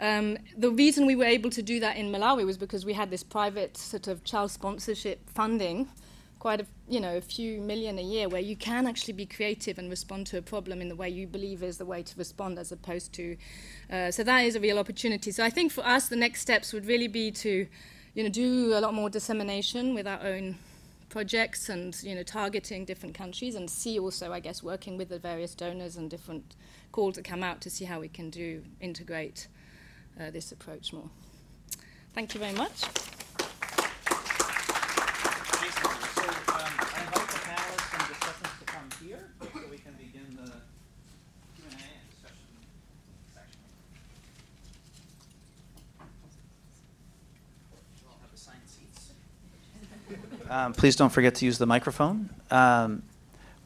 Um, 0.00 0.38
the 0.56 0.70
reason 0.70 1.06
we 1.06 1.16
were 1.16 1.24
able 1.24 1.50
to 1.50 1.62
do 1.62 1.80
that 1.80 1.96
in 1.96 2.10
Malawi 2.12 2.46
was 2.46 2.56
because 2.56 2.84
we 2.84 2.92
had 2.92 3.10
this 3.10 3.22
private 3.22 3.76
sort 3.76 4.06
of 4.06 4.22
child 4.22 4.50
sponsorship 4.50 5.28
funding, 5.30 5.88
quite 6.38 6.60
a 6.60 6.66
you 6.88 7.00
know 7.00 7.16
a 7.16 7.20
few 7.20 7.60
million 7.60 7.98
a 7.98 8.02
year, 8.02 8.28
where 8.28 8.40
you 8.40 8.54
can 8.54 8.86
actually 8.86 9.14
be 9.14 9.26
creative 9.26 9.76
and 9.76 9.90
respond 9.90 10.26
to 10.28 10.38
a 10.38 10.42
problem 10.42 10.80
in 10.80 10.88
the 10.88 10.94
way 10.94 11.08
you 11.08 11.26
believe 11.26 11.62
is 11.62 11.78
the 11.78 11.84
way 11.84 12.02
to 12.02 12.16
respond, 12.16 12.58
as 12.58 12.70
opposed 12.70 13.12
to. 13.14 13.36
Uh, 13.90 14.10
so 14.10 14.22
that 14.22 14.40
is 14.40 14.54
a 14.54 14.60
real 14.60 14.78
opportunity. 14.78 15.32
So 15.32 15.44
I 15.44 15.50
think 15.50 15.72
for 15.72 15.84
us, 15.84 16.08
the 16.08 16.16
next 16.16 16.42
steps 16.42 16.72
would 16.72 16.86
really 16.86 17.08
be 17.08 17.32
to, 17.32 17.66
you 18.14 18.22
know, 18.22 18.30
do 18.30 18.74
a 18.74 18.80
lot 18.80 18.94
more 18.94 19.10
dissemination 19.10 19.94
with 19.94 20.06
our 20.06 20.20
own 20.22 20.56
projects 21.08 21.70
and 21.70 22.00
you 22.02 22.14
know 22.14 22.22
targeting 22.22 22.84
different 22.84 23.14
countries 23.14 23.54
and 23.54 23.70
see 23.70 23.98
also 23.98 24.30
I 24.30 24.40
guess 24.40 24.62
working 24.62 24.98
with 24.98 25.08
the 25.08 25.18
various 25.18 25.54
donors 25.54 25.96
and 25.96 26.10
different 26.10 26.54
calls 26.92 27.14
that 27.14 27.24
come 27.24 27.42
out 27.42 27.62
to 27.62 27.70
see 27.70 27.86
how 27.86 28.00
we 28.00 28.08
can 28.08 28.28
do 28.28 28.62
integrate 28.80 29.48
uh, 30.20 30.30
this 30.30 30.52
approach 30.52 30.92
more. 30.92 31.08
Thank 32.14 32.34
you 32.34 32.40
very 32.40 32.54
much. 32.54 32.80
So, 32.80 32.88
um, 32.88 32.90
I 36.48 37.02
invite 37.04 37.28
the 37.28 37.38
panelists 37.46 37.92
and 37.94 38.02
discussants 38.02 38.58
to 38.58 38.64
come 38.64 38.88
here 39.06 39.30
so 39.40 39.46
we 39.70 39.78
can 39.78 39.92
begin 39.94 40.36
the 40.36 40.50
Q&A 41.54 41.70
and 41.70 42.10
discussion 42.10 42.48
section. 43.32 43.60
You 48.00 48.08
all 48.08 48.18
have 48.20 48.32
assigned 48.34 48.66
seats. 48.66 49.12
Um, 50.50 50.72
please 50.72 50.96
don't 50.96 51.10
forget 51.10 51.36
to 51.36 51.44
use 51.44 51.58
the 51.58 51.66
microphone. 51.66 52.30
Um, 52.50 53.02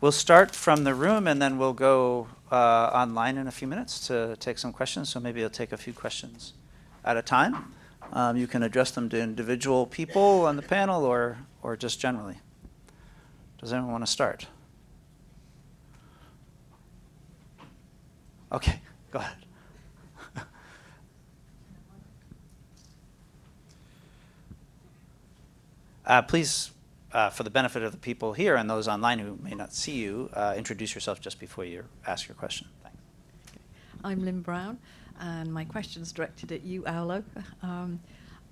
we'll 0.00 0.12
start 0.12 0.54
from 0.54 0.84
the 0.84 0.94
room 0.94 1.26
and 1.26 1.40
then 1.40 1.56
we'll 1.56 1.72
go 1.72 2.26
uh, 2.52 2.90
online 2.92 3.38
in 3.38 3.46
a 3.48 3.50
few 3.50 3.66
minutes 3.66 4.06
to 4.06 4.36
take 4.38 4.58
some 4.58 4.72
questions. 4.72 5.08
So 5.08 5.18
maybe 5.18 5.42
I'll 5.42 5.50
take 5.50 5.72
a 5.72 5.76
few 5.76 5.94
questions 5.94 6.52
at 7.04 7.16
a 7.16 7.22
time. 7.22 7.72
Um, 8.12 8.36
you 8.36 8.46
can 8.46 8.62
address 8.62 8.90
them 8.90 9.08
to 9.08 9.20
individual 9.20 9.86
people 9.86 10.44
on 10.44 10.56
the 10.56 10.62
panel 10.62 11.04
or, 11.04 11.38
or 11.62 11.76
just 11.76 11.98
generally. 11.98 12.36
Does 13.58 13.72
anyone 13.72 13.92
want 13.92 14.04
to 14.04 14.10
start? 14.10 14.46
Okay, 18.52 18.80
go 19.10 19.18
ahead. 19.18 19.36
Uh, 26.04 26.20
please, 26.20 26.72
uh, 27.12 27.30
for 27.30 27.42
the 27.42 27.50
benefit 27.50 27.82
of 27.82 27.92
the 27.92 27.98
people 27.98 28.32
here 28.32 28.56
and 28.56 28.68
those 28.68 28.88
online 28.88 29.18
who 29.18 29.38
may 29.42 29.54
not 29.54 29.72
see 29.72 29.92
you, 29.92 30.30
uh, 30.34 30.54
introduce 30.56 30.94
yourself 30.94 31.20
just 31.20 31.38
before 31.38 31.64
you 31.64 31.84
ask 32.06 32.28
your 32.28 32.34
question. 32.34 32.68
Thanks. 32.82 32.98
I'm 34.02 34.24
Lynn 34.24 34.40
Brown, 34.40 34.78
and 35.20 35.52
my 35.52 35.64
question's 35.64 36.12
directed 36.12 36.52
at 36.52 36.62
you, 36.62 36.86
Aulo. 36.86 37.22
Um, 37.62 38.00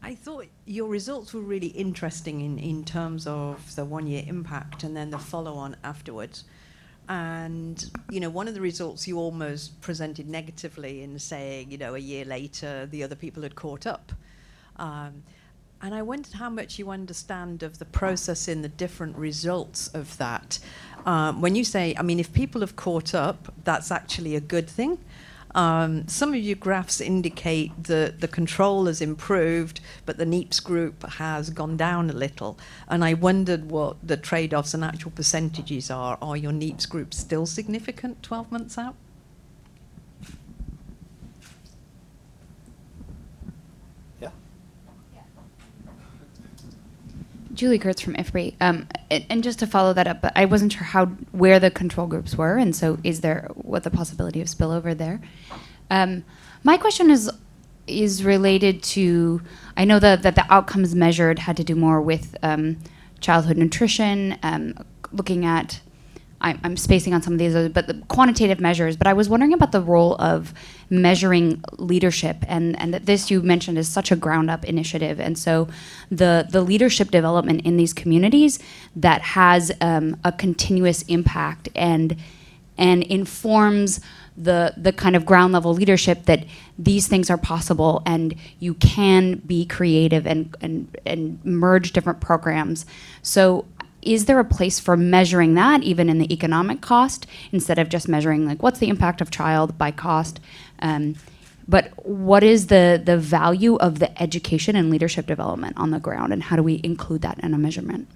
I 0.02 0.14
thought 0.14 0.46
your 0.64 0.88
results 0.88 1.34
were 1.34 1.42
really 1.42 1.66
interesting 1.66 2.40
in, 2.40 2.58
in 2.58 2.84
terms 2.84 3.26
of 3.26 3.74
the 3.76 3.84
one 3.84 4.06
year 4.06 4.24
impact 4.26 4.82
and 4.82 4.96
then 4.96 5.10
the 5.10 5.18
follow 5.18 5.54
on 5.54 5.76
afterwards. 5.84 6.44
And, 7.08 7.84
you 8.08 8.20
know, 8.20 8.30
one 8.30 8.48
of 8.48 8.54
the 8.54 8.60
results 8.60 9.06
you 9.06 9.18
almost 9.18 9.78
presented 9.80 10.28
negatively 10.28 11.02
in 11.02 11.18
saying, 11.18 11.70
you 11.70 11.76
know, 11.76 11.94
a 11.94 11.98
year 11.98 12.24
later 12.24 12.86
the 12.86 13.02
other 13.02 13.16
people 13.16 13.42
had 13.42 13.56
caught 13.56 13.86
up. 13.86 14.12
Um, 14.76 15.22
and 15.82 15.94
I 15.94 16.02
wondered 16.02 16.34
how 16.34 16.50
much 16.50 16.78
you 16.78 16.90
understand 16.90 17.62
of 17.62 17.78
the 17.78 17.84
process 17.84 18.48
in 18.48 18.62
the 18.62 18.68
different 18.68 19.16
results 19.16 19.88
of 19.88 20.16
that. 20.18 20.58
Um, 21.06 21.40
when 21.40 21.54
you 21.54 21.64
say, 21.64 21.94
I 21.98 22.02
mean, 22.02 22.20
if 22.20 22.32
people 22.32 22.60
have 22.60 22.76
caught 22.76 23.14
up, 23.14 23.52
that's 23.64 23.90
actually 23.90 24.36
a 24.36 24.40
good 24.40 24.68
thing. 24.68 24.98
Um, 25.54 26.06
some 26.06 26.32
of 26.32 26.40
your 26.40 26.56
graphs 26.56 27.00
indicate 27.00 27.84
that 27.84 28.20
the 28.20 28.28
control 28.28 28.86
has 28.86 29.00
improved, 29.00 29.80
but 30.06 30.16
the 30.16 30.26
NEEPS 30.26 30.60
group 30.60 31.04
has 31.14 31.50
gone 31.50 31.76
down 31.76 32.08
a 32.08 32.12
little. 32.12 32.58
And 32.88 33.04
I 33.04 33.14
wondered 33.14 33.70
what 33.70 33.96
the 34.06 34.16
trade 34.16 34.54
offs 34.54 34.74
and 34.74 34.84
actual 34.84 35.10
percentages 35.10 35.90
are. 35.90 36.18
Are 36.22 36.36
your 36.36 36.52
NEEPS 36.52 36.86
groups 36.86 37.18
still 37.18 37.46
significant 37.46 38.22
12 38.22 38.52
months 38.52 38.78
out? 38.78 38.94
Yeah. 44.20 44.30
Julie 47.60 47.78
Kurtz 47.78 48.00
from 48.00 48.14
IFPRI. 48.14 48.54
Um, 48.62 48.88
and, 49.10 49.26
and 49.28 49.44
just 49.44 49.58
to 49.58 49.66
follow 49.66 49.92
that 49.92 50.06
up, 50.06 50.24
I 50.34 50.46
wasn't 50.46 50.72
sure 50.72 50.82
how 50.82 51.06
where 51.32 51.60
the 51.60 51.70
control 51.70 52.06
groups 52.06 52.34
were, 52.34 52.56
and 52.56 52.74
so 52.74 52.96
is 53.04 53.20
there 53.20 53.48
what 53.52 53.84
the 53.84 53.90
possibility 53.90 54.40
of 54.40 54.48
spillover 54.48 54.96
there? 54.96 55.20
Um, 55.90 56.24
my 56.64 56.78
question 56.78 57.10
is 57.10 57.30
is 57.86 58.24
related 58.24 58.82
to 58.82 59.42
I 59.76 59.84
know 59.84 59.98
that 59.98 60.22
that 60.22 60.36
the 60.36 60.46
outcomes 60.50 60.94
measured 60.94 61.40
had 61.40 61.58
to 61.58 61.64
do 61.64 61.74
more 61.74 62.00
with 62.00 62.34
um, 62.42 62.78
childhood 63.20 63.58
nutrition, 63.58 64.38
um, 64.42 64.74
looking 65.12 65.44
at 65.44 65.80
I'm, 66.40 66.58
I'm 66.64 66.76
spacing 66.76 67.12
on 67.14 67.22
some 67.22 67.34
of 67.34 67.38
these, 67.38 67.54
other- 67.54 67.68
but 67.68 67.86
the 67.86 67.94
quantitative 68.08 68.60
measures. 68.60 68.96
But 68.96 69.06
I 69.06 69.12
was 69.12 69.28
wondering 69.28 69.52
about 69.52 69.72
the 69.72 69.80
role 69.80 70.16
of 70.16 70.54
measuring 70.88 71.62
leadership, 71.78 72.38
and 72.48 72.78
and 72.80 72.92
that 72.94 73.06
this 73.06 73.30
you 73.30 73.42
mentioned 73.42 73.78
is 73.78 73.88
such 73.88 74.10
a 74.10 74.16
ground 74.16 74.50
up 74.50 74.64
initiative, 74.64 75.20
and 75.20 75.38
so 75.38 75.68
the 76.10 76.46
the 76.50 76.62
leadership 76.62 77.10
development 77.10 77.62
in 77.62 77.76
these 77.76 77.92
communities 77.92 78.58
that 78.96 79.22
has 79.22 79.70
um, 79.80 80.16
a 80.24 80.32
continuous 80.32 81.02
impact 81.02 81.68
and 81.74 82.16
and 82.78 83.02
informs 83.04 84.00
the 84.36 84.72
the 84.76 84.92
kind 84.92 85.14
of 85.16 85.26
ground 85.26 85.52
level 85.52 85.74
leadership 85.74 86.24
that 86.24 86.46
these 86.78 87.06
things 87.06 87.28
are 87.28 87.36
possible 87.36 88.02
and 88.06 88.34
you 88.58 88.72
can 88.74 89.34
be 89.46 89.66
creative 89.66 90.26
and 90.26 90.56
and 90.62 90.96
and 91.04 91.44
merge 91.44 91.92
different 91.92 92.20
programs. 92.20 92.86
So 93.22 93.66
is 94.02 94.26
there 94.26 94.38
a 94.40 94.44
place 94.44 94.80
for 94.80 94.96
measuring 94.96 95.54
that 95.54 95.82
even 95.82 96.08
in 96.08 96.18
the 96.18 96.32
economic 96.32 96.80
cost 96.80 97.26
instead 97.52 97.78
of 97.78 97.88
just 97.88 98.08
measuring 98.08 98.46
like 98.46 98.62
what's 98.62 98.78
the 98.78 98.88
impact 98.88 99.20
of 99.20 99.30
child 99.30 99.76
by 99.78 99.90
cost 99.90 100.40
um, 100.80 101.14
but 101.68 101.92
what 102.06 102.42
is 102.42 102.68
the 102.68 103.00
the 103.04 103.16
value 103.16 103.76
of 103.76 103.98
the 103.98 104.22
education 104.22 104.76
and 104.76 104.90
leadership 104.90 105.26
development 105.26 105.76
on 105.76 105.90
the 105.90 106.00
ground 106.00 106.32
and 106.32 106.44
how 106.44 106.56
do 106.56 106.62
we 106.62 106.80
include 106.84 107.22
that 107.22 107.38
in 107.40 107.54
a 107.54 107.58
measurement 107.58 108.08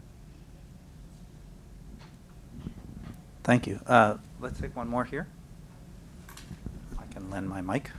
Thank 3.45 3.67
you. 3.67 3.79
Uh, 3.87 4.17
let's 4.41 4.59
take 4.59 4.75
one 4.75 4.89
more 4.89 5.05
here. 5.05 5.27
I 6.99 7.13
can 7.13 7.31
lend 7.31 7.47
my 7.49 7.61
mic. 7.61 7.91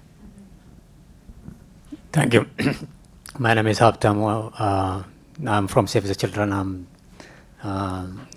Thank 2.12 2.34
you. 2.34 2.48
My 3.40 3.54
name 3.54 3.68
is 3.68 3.80
Haptam. 3.80 4.52
Uh, 4.58 5.04
I'm 5.48 5.68
from 5.68 5.86
Save 5.86 6.08
the 6.08 6.16
Children. 6.16 6.52
I'm 6.52 6.88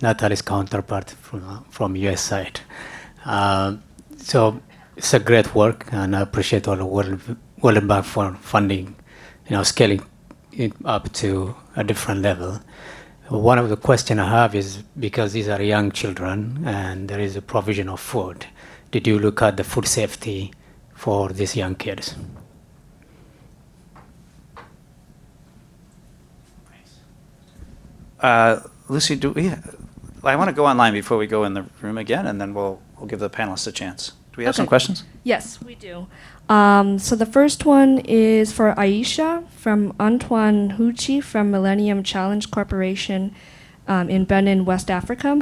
Natalie's 0.01 0.41
counterpart 0.41 1.09
from 1.11 1.47
uh, 1.47 1.59
from 1.69 1.95
US 1.95 2.21
side. 2.21 2.59
Uh, 3.25 3.75
so 4.17 4.59
it's 4.97 5.13
a 5.13 5.19
great 5.19 5.53
work, 5.53 5.87
and 5.91 6.15
I 6.15 6.21
appreciate 6.21 6.67
all 6.67 6.75
the 6.75 6.85
World 6.85 7.21
World 7.61 7.87
Bank 7.87 8.05
for 8.05 8.33
funding, 8.35 8.95
you 9.47 9.55
know, 9.55 9.63
scaling 9.63 10.01
it 10.51 10.73
up 10.85 11.11
to 11.13 11.55
a 11.75 11.83
different 11.83 12.21
level. 12.21 12.59
One 13.29 13.59
of 13.59 13.69
the 13.69 13.77
question 13.77 14.17
I 14.19 14.27
have 14.27 14.55
is 14.55 14.77
because 14.99 15.33
these 15.33 15.47
are 15.47 15.61
young 15.61 15.91
children 15.91 16.63
and 16.65 17.07
there 17.07 17.19
is 17.19 17.35
a 17.35 17.43
provision 17.43 17.87
of 17.87 17.99
food. 17.99 18.47
Did 18.89 19.05
you 19.05 19.19
look 19.19 19.43
at 19.43 19.55
the 19.55 19.63
food 19.63 19.87
safety 19.87 20.51
for 20.95 21.29
these 21.29 21.55
young 21.55 21.75
kids? 21.75 22.15
Lucy, 28.89 29.15
do 29.15 29.29
we? 29.31 29.53
I 30.23 30.35
want 30.35 30.49
to 30.49 30.53
go 30.53 30.65
online 30.65 30.93
before 30.93 31.17
we 31.17 31.27
go 31.27 31.43
in 31.43 31.53
the 31.53 31.65
room 31.81 31.97
again, 31.97 32.25
and 32.25 32.41
then 32.41 32.53
we'll 32.53 32.81
we'll 32.97 33.07
give 33.07 33.19
the 33.19 33.29
panelists 33.29 33.67
a 33.67 33.71
chance. 33.71 34.09
Do 34.33 34.37
we 34.37 34.43
have 34.45 34.55
some 34.55 34.63
Okay. 34.63 34.69
questions? 34.69 35.03
Yes, 35.23 35.61
we 35.61 35.75
do. 35.75 36.07
Um, 36.49 36.97
so 36.99 37.15
the 37.15 37.25
first 37.25 37.65
one 37.65 37.99
is 37.99 38.51
for 38.51 38.73
Aisha 38.75 39.47
from 39.51 39.93
Antoine 39.99 40.71
Huchi 40.77 41.23
from 41.23 41.51
Millennium 41.51 42.03
Challenge 42.03 42.49
Corporation 42.49 43.33
um, 43.87 44.09
in 44.09 44.25
Benin, 44.25 44.65
West 44.65 44.89
Africa. 44.89 45.39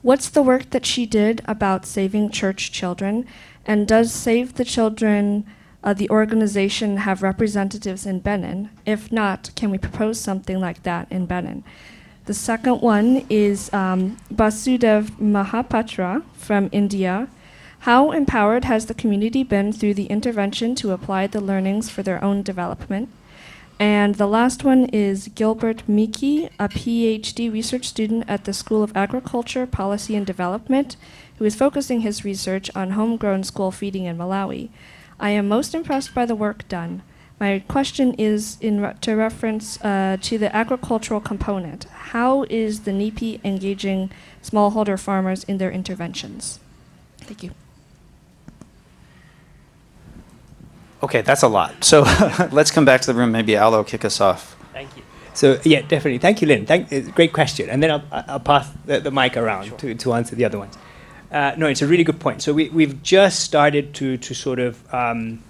What's 0.00 0.30
the 0.30 0.42
work 0.42 0.70
that 0.70 0.86
she 0.86 1.04
did 1.06 1.42
about 1.44 1.84
saving 1.84 2.30
church 2.30 2.72
children? 2.72 3.26
And 3.66 3.86
does 3.86 4.10
Save 4.12 4.54
the 4.54 4.64
Children, 4.64 5.44
uh, 5.84 5.92
the 5.92 6.08
organization, 6.08 6.98
have 6.98 7.22
representatives 7.22 8.06
in 8.06 8.20
Benin? 8.20 8.70
If 8.86 9.12
not, 9.12 9.50
can 9.56 9.70
we 9.70 9.76
propose 9.76 10.18
something 10.18 10.58
like 10.58 10.82
that 10.84 11.08
in 11.10 11.26
Benin? 11.26 11.64
The 12.28 12.34
second 12.34 12.82
one 12.82 13.24
is 13.30 13.72
um, 13.72 14.18
Basudev 14.30 15.12
Mahapatra 15.12 16.22
from 16.34 16.68
India. 16.72 17.28
How 17.88 18.10
empowered 18.10 18.66
has 18.66 18.84
the 18.84 18.92
community 18.92 19.42
been 19.42 19.72
through 19.72 19.94
the 19.94 20.04
intervention 20.08 20.74
to 20.74 20.92
apply 20.92 21.28
the 21.28 21.40
learnings 21.40 21.88
for 21.88 22.02
their 22.02 22.22
own 22.22 22.42
development? 22.42 23.08
And 23.80 24.16
the 24.16 24.26
last 24.26 24.62
one 24.62 24.90
is 24.92 25.28
Gilbert 25.28 25.88
Miki, 25.88 26.50
a 26.58 26.68
PhD 26.68 27.50
research 27.50 27.88
student 27.88 28.24
at 28.28 28.44
the 28.44 28.52
School 28.52 28.82
of 28.82 28.94
Agriculture, 28.94 29.66
Policy 29.66 30.14
and 30.14 30.26
Development, 30.26 30.96
who 31.38 31.46
is 31.46 31.56
focusing 31.56 32.02
his 32.02 32.26
research 32.26 32.70
on 32.74 32.90
homegrown 32.90 33.42
school 33.44 33.70
feeding 33.70 34.04
in 34.04 34.18
Malawi. 34.18 34.68
I 35.18 35.30
am 35.30 35.48
most 35.48 35.74
impressed 35.74 36.14
by 36.14 36.26
the 36.26 36.36
work 36.36 36.68
done. 36.68 37.00
My 37.40 37.62
question 37.68 38.14
is 38.14 38.58
in 38.60 38.80
re- 38.80 38.94
to 39.02 39.14
reference 39.14 39.80
uh, 39.84 40.16
to 40.22 40.38
the 40.38 40.54
agricultural 40.54 41.20
component. 41.20 41.84
How 41.84 42.44
is 42.50 42.80
the 42.80 42.90
NIPI 42.90 43.40
engaging 43.44 44.10
smallholder 44.42 44.98
farmers 44.98 45.44
in 45.44 45.58
their 45.58 45.70
interventions? 45.70 46.58
Thank 47.18 47.42
you. 47.44 47.50
Okay, 51.00 51.22
that's 51.22 51.42
a 51.42 51.48
lot. 51.48 51.84
So 51.84 52.02
let's 52.52 52.72
come 52.72 52.84
back 52.84 53.02
to 53.02 53.12
the 53.12 53.14
room. 53.14 53.30
Maybe 53.30 53.56
Aulo 53.56 53.84
kick 53.84 54.04
us 54.04 54.20
off. 54.20 54.56
Thank 54.72 54.96
you. 54.96 55.02
So 55.32 55.60
yeah, 55.62 55.82
definitely. 55.82 56.18
Thank 56.18 56.42
you, 56.42 56.48
Lynn. 56.48 56.66
Thank, 56.66 56.90
it's 56.90 57.08
a 57.08 57.12
great 57.12 57.32
question. 57.32 57.70
And 57.70 57.80
then 57.80 57.92
I'll, 57.92 58.04
I'll 58.10 58.40
pass 58.40 58.68
the, 58.86 58.98
the 58.98 59.12
mic 59.12 59.36
around 59.36 59.78
to, 59.78 59.94
to 59.94 60.12
answer 60.14 60.34
the 60.34 60.44
other 60.44 60.58
ones. 60.58 60.76
Uh, 61.30 61.52
no, 61.56 61.66
it's 61.66 61.82
a 61.82 61.86
really 61.86 62.02
good 62.02 62.18
point. 62.18 62.42
So 62.42 62.52
we, 62.52 62.68
we've 62.70 63.00
just 63.02 63.40
started 63.40 63.94
to, 63.94 64.16
to 64.16 64.34
sort 64.34 64.58
of 64.58 64.92
um, 64.92 65.44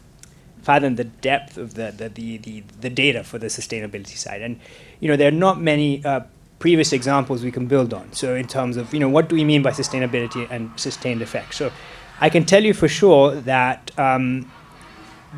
fathom 0.69 0.97
the 0.97 1.05
depth 1.29 1.57
of 1.57 1.69
the, 1.79 1.91
the, 1.97 2.11
the, 2.11 2.37
the, 2.37 2.63
the 2.85 2.91
data 2.91 3.25
for 3.25 3.39
the 3.39 3.47
sustainability 3.47 4.19
side. 4.25 4.43
And, 4.43 4.61
you 5.01 5.09
know, 5.09 5.17
there 5.17 5.29
are 5.29 5.41
not 5.47 5.59
many 5.73 6.05
uh, 6.05 6.21
previous 6.59 6.93
examples 6.93 7.43
we 7.43 7.51
can 7.51 7.67
build 7.75 7.95
on. 7.95 8.13
So 8.13 8.35
in 8.35 8.47
terms 8.47 8.77
of, 8.77 8.93
you 8.93 9.01
know, 9.01 9.09
what 9.09 9.31
do 9.31 9.35
we 9.35 9.45
mean 9.45 9.63
by 9.63 9.71
sustainability 9.71 10.47
and 10.51 10.79
sustained 10.79 11.23
effects? 11.23 11.57
So 11.57 11.73
I 12.21 12.29
can 12.29 12.45
tell 12.45 12.63
you 12.63 12.75
for 12.75 12.87
sure 12.87 13.35
that 13.53 13.99
um, 13.99 14.53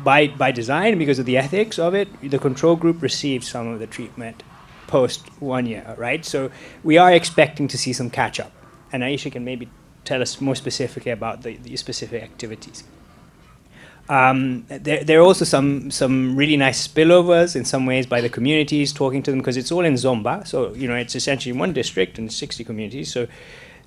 by, 0.03 0.27
by 0.27 0.51
design, 0.51 0.97
because 0.97 1.17
of 1.17 1.25
the 1.25 1.37
ethics 1.37 1.79
of 1.79 1.95
it, 1.95 2.09
the 2.29 2.39
control 2.47 2.75
group 2.75 3.01
received 3.01 3.45
some 3.45 3.67
of 3.67 3.79
the 3.79 3.87
treatment 3.87 4.43
post 4.87 5.25
one 5.39 5.65
year, 5.65 5.95
right? 5.97 6.25
So 6.25 6.51
we 6.83 6.97
are 6.97 7.13
expecting 7.13 7.69
to 7.69 7.77
see 7.77 7.93
some 7.93 8.09
catch 8.09 8.37
up. 8.41 8.51
And 8.91 9.01
Aisha 9.01 9.31
can 9.31 9.45
maybe 9.45 9.69
tell 10.03 10.21
us 10.21 10.41
more 10.41 10.55
specifically 10.55 11.13
about 11.13 11.43
the, 11.43 11.55
the 11.55 11.77
specific 11.77 12.21
activities. 12.21 12.83
Um, 14.11 14.65
there, 14.67 15.05
there 15.05 15.19
are 15.19 15.23
also 15.23 15.45
some, 15.45 15.89
some 15.89 16.35
really 16.35 16.57
nice 16.57 16.85
spillovers 16.85 17.55
in 17.55 17.63
some 17.63 17.85
ways 17.85 18.05
by 18.05 18.19
the 18.19 18.27
communities, 18.27 18.91
talking 18.91 19.23
to 19.23 19.31
them, 19.31 19.39
because 19.39 19.55
it's 19.55 19.71
all 19.71 19.85
in 19.85 19.93
Zomba. 19.93 20.45
So, 20.45 20.73
you 20.73 20.85
know, 20.85 20.95
it's 20.95 21.15
essentially 21.15 21.53
one 21.53 21.71
district 21.71 22.17
and 22.17 22.31
60 22.31 22.65
communities. 22.65 23.09
So 23.09 23.29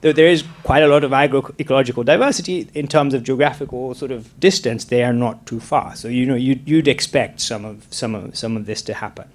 there 0.00 0.26
is 0.26 0.42
quite 0.62 0.82
a 0.82 0.88
lot 0.88 1.04
of 1.04 1.10
agroecological 1.10 2.06
diversity 2.06 2.70
in 2.72 2.88
terms 2.88 3.12
of 3.12 3.22
geographical 3.22 3.94
sort 3.94 4.12
of 4.12 4.38
distance, 4.40 4.86
they 4.86 5.04
are 5.04 5.12
not 5.12 5.44
too 5.44 5.60
far. 5.60 5.94
So 5.94 6.08
you 6.08 6.24
know 6.24 6.34
you'd, 6.34 6.66
you'd 6.66 6.88
expect 6.88 7.40
some 7.40 7.64
of 7.64 7.86
some 7.90 8.14
of 8.14 8.36
some 8.36 8.56
of 8.56 8.66
this 8.66 8.82
to 8.82 8.94
happen. 8.94 9.28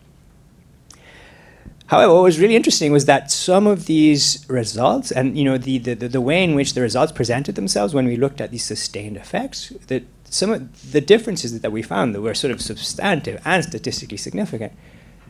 However, 1.87 2.13
what 2.13 2.21
was 2.21 2.39
really 2.39 2.55
interesting 2.55 2.91
was 2.91 3.05
that 3.05 3.31
some 3.31 3.65
of 3.65 3.87
these 3.87 4.45
results, 4.47 5.11
and 5.11 5.35
you 5.35 5.43
know, 5.43 5.57
the, 5.57 5.79
the, 5.79 5.95
the 5.95 6.21
way 6.21 6.43
in 6.43 6.53
which 6.53 6.75
the 6.75 6.81
results 6.81 7.11
presented 7.11 7.55
themselves 7.55 7.95
when 7.95 8.05
we 8.05 8.15
looked 8.15 8.39
at 8.39 8.51
these 8.51 8.63
sustained 8.63 9.17
effects, 9.17 9.73
that 9.87 10.03
some 10.29 10.51
of 10.51 10.91
the 10.91 11.01
differences 11.01 11.59
that 11.59 11.71
we 11.71 11.81
found 11.81 12.15
that 12.15 12.21
were 12.21 12.33
sort 12.33 12.51
of 12.51 12.61
substantive 12.61 13.41
and 13.45 13.63
statistically 13.63 14.17
significant 14.17 14.73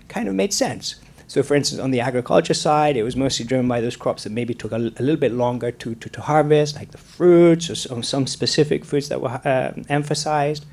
kind 0.07 0.27
of 0.27 0.35
made 0.35 0.53
sense. 0.53 0.95
So, 1.27 1.43
for 1.43 1.53
instance, 1.53 1.79
on 1.79 1.91
the 1.91 1.99
agriculture 1.99 2.55
side, 2.55 2.97
it 2.97 3.03
was 3.03 3.15
mostly 3.15 3.45
driven 3.45 3.67
by 3.67 3.81
those 3.81 3.95
crops 3.95 4.23
that 4.23 4.31
maybe 4.31 4.55
took 4.55 4.71
a, 4.71 4.77
a 4.77 5.03
little 5.05 5.15
bit 5.15 5.31
longer 5.31 5.71
to, 5.71 5.93
to, 5.93 6.09
to, 6.09 6.21
harvest, 6.21 6.75
like 6.75 6.89
the 6.89 6.97
fruits 6.97 7.69
or 7.69 7.75
some, 7.75 8.01
some 8.01 8.25
specific 8.25 8.83
fruits 8.83 9.09
that 9.09 9.21
were 9.21 9.39
uh, 9.45 9.73
emphasized. 9.89 10.65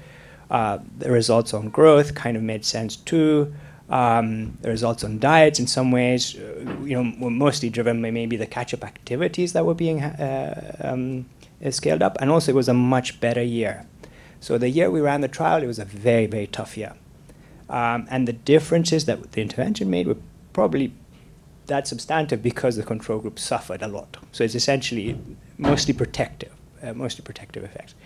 Uh, 0.51 0.79
the 0.97 1.11
results 1.11 1.53
on 1.53 1.69
growth 1.69 2.15
kind 2.15 2.39
of 2.39 2.43
made 2.43 2.65
sense 2.65 2.97
too. 2.97 3.53
Um, 3.91 4.57
the 4.63 4.71
results 4.71 5.05
on 5.05 5.19
diets, 5.19 5.61
in 5.61 5.67
some 5.67 5.91
ways, 5.91 6.37
uh, 6.37 6.65
you 6.83 7.03
know, 7.03 7.13
were 7.21 7.31
mostly 7.31 7.69
driven 7.69 8.01
by 8.01 8.11
maybe 8.11 8.37
the 8.37 8.47
catch-up 8.47 8.83
activities 8.83 9.53
that 9.53 9.67
were 9.67 9.75
being 9.75 10.03
uh, 10.03 10.77
um, 10.81 11.27
scaled 11.71 12.03
up, 12.03 12.17
and 12.21 12.31
also 12.31 12.53
it 12.53 12.55
was 12.55 12.69
a 12.69 12.75
much 12.75 13.21
better 13.21 13.43
year. 13.43 13.87
So 14.47 14.59
the 14.59 14.71
year 14.71 14.93
we 14.93 15.01
ran 15.01 15.23
the 15.23 15.29
trial, 15.29 15.61
it 15.61 15.67
was 15.67 15.81
a 15.81 15.85
very, 15.85 16.27
very 16.27 16.47
tough 16.47 16.77
year. 16.77 16.95
Um, 17.69 18.07
and 18.09 18.29
the 18.29 18.33
differences 18.33 19.05
that 19.07 19.33
the 19.33 19.43
intervention 19.43 19.91
made 19.91 20.07
were 20.07 20.19
probably 20.53 20.93
that 21.67 21.89
substantive 21.89 22.45
because 22.45 22.77
the 22.77 22.85
control 22.85 23.19
group 23.19 23.41
suffered 23.41 23.83
a 23.83 23.89
lot. 23.89 24.19
So 24.31 24.45
it's 24.45 24.55
essentially 24.55 25.19
mostly 25.59 25.95
protective, 25.95 26.53
uh, 26.81 26.93
mostly 26.95 27.25
protective 27.25 27.65
effects. 27.65 27.97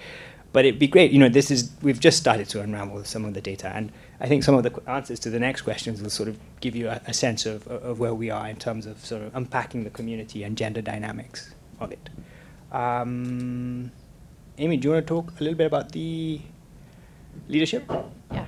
But 0.54 0.64
it'd 0.64 0.80
be 0.80 0.86
great, 0.86 1.10
you 1.10 1.18
know, 1.18 1.28
this 1.28 1.50
is, 1.50 1.72
we've 1.82 2.00
just 2.00 2.16
started 2.16 2.48
to 2.48 2.62
unravel 2.62 3.04
some 3.04 3.26
of 3.26 3.34
the 3.34 3.42
data, 3.42 3.70
and 3.74 3.92
I 4.18 4.26
think 4.26 4.42
some 4.42 4.54
of 4.54 4.62
the 4.62 4.72
answers 4.90 5.20
to 5.20 5.30
the 5.30 5.38
next 5.38 5.60
questions 5.60 6.00
will 6.00 6.08
sort 6.08 6.30
of 6.30 6.38
give 6.62 6.74
you 6.74 6.88
a, 6.88 7.02
a 7.06 7.12
sense 7.12 7.44
of, 7.44 7.68
of 7.68 8.00
where 8.00 8.14
we 8.14 8.30
are 8.30 8.48
in 8.48 8.56
terms 8.56 8.86
of 8.86 9.04
sort 9.04 9.20
of 9.20 9.36
unpacking 9.36 9.84
the 9.84 9.90
community 9.90 10.42
and 10.42 10.56
gender 10.56 10.80
dynamics 10.80 11.54
of 11.80 11.92
it. 11.92 12.08
Um, 12.72 13.92
Amy, 14.60 14.76
do 14.76 14.88
you 14.88 14.92
want 14.92 15.06
to 15.06 15.08
talk 15.08 15.32
a 15.40 15.42
little 15.42 15.56
bit 15.56 15.66
about 15.68 15.92
the 15.92 16.38
leadership? 17.48 17.90
Yeah. 18.30 18.44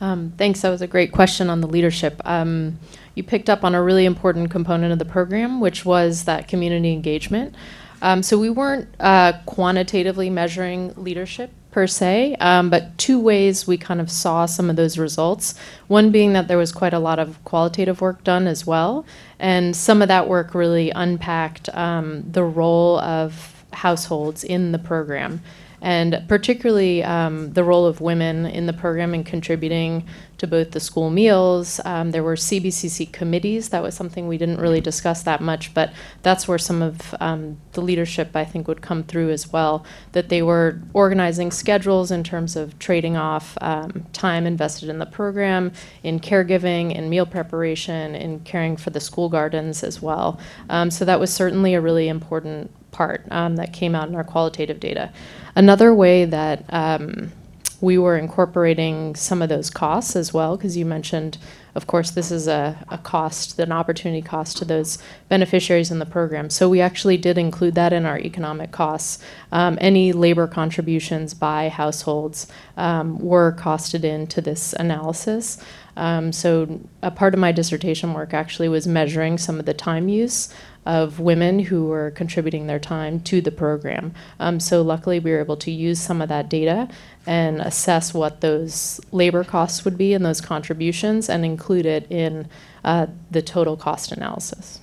Um, 0.00 0.32
thanks. 0.38 0.62
That 0.62 0.70
was 0.70 0.80
a 0.80 0.86
great 0.86 1.12
question 1.12 1.50
on 1.50 1.60
the 1.60 1.66
leadership. 1.66 2.22
Um, 2.24 2.78
you 3.14 3.22
picked 3.22 3.50
up 3.50 3.62
on 3.62 3.74
a 3.74 3.82
really 3.82 4.06
important 4.06 4.50
component 4.50 4.90
of 4.90 4.98
the 4.98 5.04
program, 5.04 5.60
which 5.60 5.84
was 5.84 6.24
that 6.24 6.48
community 6.48 6.94
engagement. 6.94 7.54
Um, 8.00 8.22
so 8.22 8.38
we 8.38 8.48
weren't 8.48 8.88
uh, 9.00 9.34
quantitatively 9.44 10.30
measuring 10.30 10.94
leadership 10.96 11.50
per 11.72 11.86
se, 11.86 12.36
um, 12.40 12.70
but 12.70 12.96
two 12.96 13.20
ways 13.20 13.66
we 13.66 13.76
kind 13.76 14.00
of 14.00 14.10
saw 14.10 14.46
some 14.46 14.70
of 14.70 14.76
those 14.76 14.96
results. 14.96 15.54
One 15.88 16.10
being 16.10 16.32
that 16.32 16.48
there 16.48 16.58
was 16.58 16.72
quite 16.72 16.94
a 16.94 16.98
lot 16.98 17.18
of 17.18 17.42
qualitative 17.44 18.00
work 18.00 18.24
done 18.24 18.46
as 18.46 18.66
well, 18.66 19.04
and 19.38 19.76
some 19.76 20.00
of 20.00 20.08
that 20.08 20.26
work 20.26 20.54
really 20.54 20.90
unpacked 20.90 21.68
um, 21.74 22.24
the 22.32 22.42
role 22.42 22.98
of 22.98 23.61
households 23.72 24.44
in 24.44 24.72
the 24.72 24.78
program 24.78 25.40
and 25.82 26.22
particularly 26.28 27.02
um, 27.02 27.52
the 27.54 27.64
role 27.64 27.84
of 27.84 28.00
women 28.00 28.46
in 28.46 28.66
the 28.66 28.72
program 28.72 29.14
and 29.14 29.26
contributing 29.26 30.06
to 30.38 30.46
both 30.46 30.70
the 30.70 30.78
school 30.78 31.10
meals. 31.10 31.80
Um, 31.84 32.12
there 32.12 32.22
were 32.22 32.36
CBCC 32.36 33.12
committees. 33.12 33.70
That 33.70 33.82
was 33.82 33.96
something 33.96 34.28
we 34.28 34.38
didn't 34.38 34.60
really 34.60 34.80
discuss 34.80 35.24
that 35.24 35.40
much, 35.40 35.74
but 35.74 35.92
that's 36.22 36.46
where 36.46 36.58
some 36.58 36.82
of 36.82 37.14
um, 37.18 37.60
the 37.72 37.80
leadership 37.80 38.34
I 38.36 38.44
think 38.44 38.68
would 38.68 38.80
come 38.80 39.02
through 39.02 39.30
as 39.30 39.52
well. 39.52 39.84
That 40.12 40.28
they 40.28 40.40
were 40.40 40.80
organizing 40.94 41.50
schedules 41.50 42.12
in 42.12 42.22
terms 42.22 42.54
of 42.54 42.78
trading 42.78 43.16
off 43.16 43.58
um, 43.60 44.06
time 44.12 44.46
invested 44.46 44.88
in 44.88 45.00
the 45.00 45.06
program, 45.06 45.72
in 46.04 46.20
caregiving, 46.20 46.94
in 46.94 47.10
meal 47.10 47.26
preparation, 47.26 48.14
in 48.14 48.38
caring 48.40 48.76
for 48.76 48.90
the 48.90 49.00
school 49.00 49.28
gardens 49.28 49.82
as 49.82 50.00
well. 50.00 50.38
Um, 50.70 50.92
so 50.92 51.04
that 51.04 51.18
was 51.18 51.32
certainly 51.34 51.74
a 51.74 51.80
really 51.80 52.06
important 52.06 52.70
part 52.92 53.26
um, 53.30 53.56
that 53.56 53.72
came 53.72 53.94
out 53.94 54.08
in 54.08 54.14
our 54.14 54.24
qualitative 54.24 54.78
data. 54.78 55.10
Another 55.56 55.92
way 55.92 56.24
that 56.24 56.64
um, 56.68 57.32
we 57.80 57.98
were 57.98 58.16
incorporating 58.16 59.16
some 59.16 59.42
of 59.42 59.48
those 59.48 59.68
costs 59.68 60.14
as 60.14 60.32
well, 60.32 60.56
because 60.56 60.76
you 60.76 60.86
mentioned, 60.86 61.36
of 61.74 61.86
course, 61.86 62.12
this 62.12 62.30
is 62.30 62.46
a, 62.46 62.78
a 62.88 62.98
cost, 62.98 63.58
an 63.58 63.72
opportunity 63.72 64.22
cost 64.22 64.56
to 64.58 64.64
those 64.64 64.98
beneficiaries 65.28 65.90
in 65.90 65.98
the 65.98 66.06
program. 66.06 66.48
So 66.48 66.68
we 66.68 66.80
actually 66.80 67.16
did 67.16 67.38
include 67.38 67.74
that 67.74 67.92
in 67.92 68.06
our 68.06 68.18
economic 68.20 68.70
costs. 68.70 69.18
Um, 69.50 69.78
any 69.80 70.12
labor 70.12 70.46
contributions 70.46 71.34
by 71.34 71.70
households 71.70 72.46
were 72.76 73.52
costed 73.58 74.04
into 74.04 74.40
this 74.40 74.72
analysis. 74.74 75.58
Um, 75.96 76.32
so 76.32 76.80
a 77.02 77.10
part 77.10 77.34
of 77.34 77.40
my 77.40 77.52
dissertation 77.52 78.14
work 78.14 78.32
actually 78.32 78.68
was 78.68 78.86
measuring 78.86 79.36
some 79.38 79.60
of 79.60 79.66
the 79.66 79.74
time 79.74 80.08
use 80.08 80.52
of 80.84 81.20
women 81.20 81.60
who 81.60 81.86
were 81.86 82.10
contributing 82.12 82.66
their 82.66 82.78
time 82.78 83.20
to 83.20 83.40
the 83.40 83.52
program. 83.52 84.14
Um, 84.40 84.58
so 84.58 84.82
luckily, 84.82 85.20
we 85.20 85.30
were 85.30 85.40
able 85.40 85.56
to 85.58 85.70
use 85.70 86.00
some 86.00 86.20
of 86.20 86.28
that 86.28 86.48
data 86.48 86.88
and 87.26 87.60
assess 87.60 88.12
what 88.12 88.40
those 88.40 89.00
labor 89.12 89.44
costs 89.44 89.84
would 89.84 89.96
be 89.96 90.12
and 90.12 90.24
those 90.24 90.40
contributions 90.40 91.28
and 91.28 91.44
include 91.44 91.86
it 91.86 92.10
in 92.10 92.48
uh, 92.84 93.06
the 93.30 93.42
total 93.42 93.76
cost 93.76 94.10
analysis. 94.10 94.80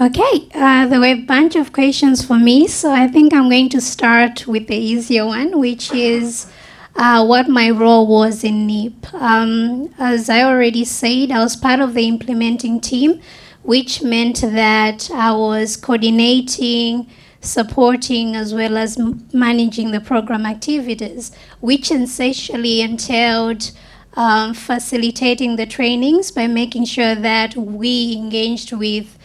Okay, 0.00 0.48
uh, 0.54 0.86
there 0.86 1.00
were 1.00 1.06
a 1.06 1.22
bunch 1.22 1.56
of 1.56 1.72
questions 1.72 2.24
for 2.24 2.38
me, 2.38 2.68
so 2.68 2.92
I 2.92 3.08
think 3.08 3.34
I'm 3.34 3.48
going 3.48 3.68
to 3.70 3.80
start 3.80 4.46
with 4.46 4.68
the 4.68 4.76
easier 4.76 5.26
one, 5.26 5.58
which 5.58 5.92
is 5.92 6.46
uh, 6.94 7.26
what 7.26 7.48
my 7.48 7.70
role 7.70 8.06
was 8.06 8.44
in 8.44 8.64
NEEP. 8.64 9.12
Um, 9.14 9.92
as 9.98 10.30
I 10.30 10.44
already 10.44 10.84
said, 10.84 11.32
I 11.32 11.42
was 11.42 11.56
part 11.56 11.80
of 11.80 11.94
the 11.94 12.06
implementing 12.06 12.80
team, 12.80 13.20
which 13.64 14.00
meant 14.00 14.40
that 14.42 15.10
I 15.12 15.32
was 15.32 15.76
coordinating, 15.76 17.10
supporting, 17.40 18.36
as 18.36 18.54
well 18.54 18.76
as 18.78 19.00
managing 19.32 19.90
the 19.90 20.00
program 20.00 20.46
activities, 20.46 21.32
which 21.58 21.90
essentially 21.90 22.82
entailed 22.82 23.72
um, 24.14 24.54
facilitating 24.54 25.56
the 25.56 25.66
trainings 25.66 26.30
by 26.30 26.46
making 26.46 26.84
sure 26.84 27.16
that 27.16 27.56
we 27.56 28.14
engaged 28.16 28.72
with 28.72 29.17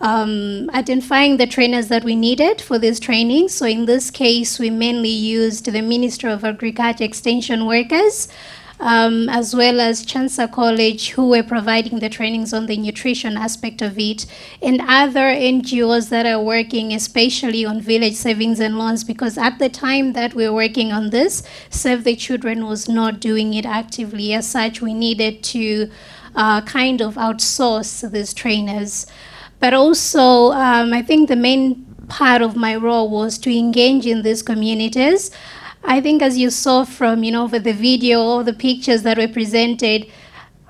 um, 0.00 0.70
identifying 0.72 1.36
the 1.36 1.46
trainers 1.46 1.88
that 1.88 2.04
we 2.04 2.16
needed 2.16 2.60
for 2.60 2.78
this 2.78 2.98
training. 2.98 3.48
So 3.48 3.66
in 3.66 3.86
this 3.86 4.10
case, 4.10 4.58
we 4.58 4.70
mainly 4.70 5.10
used 5.10 5.66
the 5.66 5.82
Ministry 5.82 6.30
of 6.30 6.44
Agriculture 6.44 7.04
Extension 7.04 7.66
workers. 7.66 8.28
Um, 8.82 9.28
as 9.28 9.54
well 9.54 9.78
as 9.78 10.06
Chancellor 10.06 10.48
College, 10.48 11.10
who 11.10 11.28
were 11.28 11.42
providing 11.42 11.98
the 11.98 12.08
trainings 12.08 12.54
on 12.54 12.64
the 12.64 12.78
nutrition 12.78 13.36
aspect 13.36 13.82
of 13.82 13.98
it, 13.98 14.24
and 14.62 14.80
other 14.80 15.26
NGOs 15.26 16.08
that 16.08 16.24
are 16.24 16.42
working 16.42 16.94
especially 16.94 17.62
on 17.66 17.82
village 17.82 18.14
savings 18.14 18.58
and 18.58 18.78
loans, 18.78 19.04
because 19.04 19.36
at 19.36 19.58
the 19.58 19.68
time 19.68 20.14
that 20.14 20.32
we 20.32 20.48
were 20.48 20.54
working 20.54 20.92
on 20.92 21.10
this, 21.10 21.42
Save 21.68 22.04
the 22.04 22.16
Children 22.16 22.64
was 22.64 22.88
not 22.88 23.20
doing 23.20 23.52
it 23.52 23.66
actively. 23.66 24.32
As 24.32 24.48
such, 24.48 24.80
we 24.80 24.94
needed 24.94 25.42
to 25.42 25.90
uh, 26.34 26.62
kind 26.62 27.02
of 27.02 27.16
outsource 27.16 28.10
these 28.10 28.32
trainers. 28.32 29.04
But 29.60 29.74
also, 29.74 30.52
um, 30.52 30.92
I 30.92 31.02
think 31.02 31.28
the 31.28 31.36
main 31.36 31.84
part 32.08 32.42
of 32.42 32.56
my 32.56 32.74
role 32.76 33.08
was 33.08 33.38
to 33.38 33.56
engage 33.56 34.06
in 34.06 34.22
these 34.22 34.42
communities. 34.42 35.30
I 35.84 36.00
think, 36.00 36.22
as 36.22 36.36
you 36.36 36.50
saw 36.50 36.84
from 36.84 37.22
you 37.24 37.32
know 37.32 37.46
with 37.46 37.64
the 37.64 37.72
video, 37.72 38.22
or 38.22 38.42
the 38.42 38.52
pictures 38.52 39.02
that 39.02 39.18
were 39.18 39.28
presented, 39.28 40.06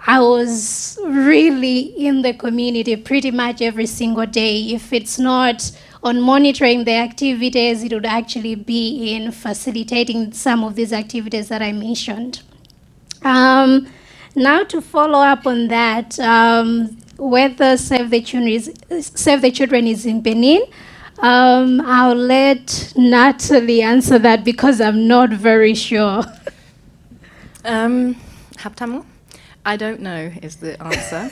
I 0.07 0.21
was 0.21 0.99
really 1.05 1.81
in 1.81 2.23
the 2.23 2.33
community 2.33 2.97
pretty 2.97 3.31
much 3.31 3.61
every 3.61 3.87
single 3.87 4.27
day. 4.27 4.73
If 4.73 4.93
it's 4.93 5.19
not 5.19 5.71
on 6.03 6.21
monitoring 6.21 6.85
the 6.85 6.95
activities, 6.95 7.83
it 7.85 7.93
would 7.93 8.07
actually 8.07 8.55
be 8.55 9.15
in 9.15 9.33
facilitating 9.33 10.33
some 10.33 10.65
of 10.65 10.75
these 10.75 10.93
activities 10.93 11.49
that 11.49 11.61
I 11.61 11.73
mentioned. 11.73 12.43
Um, 13.23 13.89
now, 14.35 14.63
to 14.65 14.81
follow 14.81 15.19
up 15.19 15.47
on 15.47 15.69
that, 15.69 16.19
um, 16.21 16.97
whether 17.21 17.77
Save 17.77 18.11
the 18.11 18.23
Children 18.23 18.53
is, 18.53 18.73
Save 19.15 19.43
the 19.43 19.51
Children 19.53 19.87
is 19.87 20.07
in 20.07 20.23
Benin. 20.23 20.63
Um, 21.19 21.83
I'll 21.83 22.15
let 22.15 22.95
Natalie 22.97 23.83
answer 23.83 24.19
that 24.19 24.45
because 24.45 24.81
I'm 24.81 25.07
not 25.07 25.31
very 25.31 25.75
sure. 25.75 26.25
Um? 27.65 28.17
I 29.67 29.77
don't 29.77 30.01
know 30.01 30.33
is 30.43 30.57
the 30.57 30.83
answer. 30.83 31.31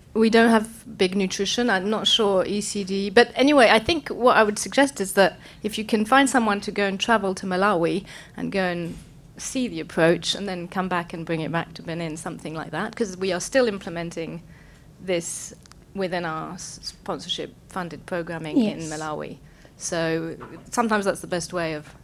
we 0.14 0.30
don't 0.30 0.50
have 0.50 0.98
big 0.98 1.14
nutrition. 1.14 1.68
I'm 1.68 1.90
not 1.90 2.06
sure 2.08 2.44
ECD. 2.44 3.12
But 3.12 3.32
anyway, 3.34 3.68
I 3.70 3.78
think 3.78 4.08
what 4.08 4.36
I 4.36 4.44
would 4.44 4.58
suggest 4.58 5.00
is 5.00 5.12
that 5.12 5.38
if 5.62 5.78
you 5.78 5.84
can 5.84 6.06
find 6.06 6.28
someone 6.30 6.60
to 6.62 6.72
go 6.72 6.86
and 6.86 6.98
travel 6.98 7.34
to 7.36 7.46
Malawi 7.46 8.04
and 8.36 8.50
go 8.50 8.62
and 8.62 8.96
see 9.36 9.68
the 9.68 9.80
approach 9.80 10.34
and 10.34 10.48
then 10.48 10.68
come 10.68 10.88
back 10.88 11.12
and 11.12 11.26
bring 11.26 11.40
it 11.40 11.52
back 11.52 11.74
to 11.74 11.82
Benin, 11.82 12.16
something 12.16 12.54
like 12.54 12.70
that, 12.70 12.90
because 12.90 13.16
we 13.16 13.32
are 13.32 13.40
still 13.40 13.68
implementing 13.68 14.42
this 15.00 15.54
within 15.94 16.24
our 16.24 16.56
sponsorship 16.58 17.54
funded 17.68 18.04
programming 18.06 18.58
yes. 18.58 18.82
in 18.82 18.90
Malawi. 18.90 19.38
So 19.76 20.36
sometimes 20.70 21.04
that's 21.04 21.20
the 21.20 21.26
best 21.26 21.52
way 21.52 21.74
of 21.74 21.94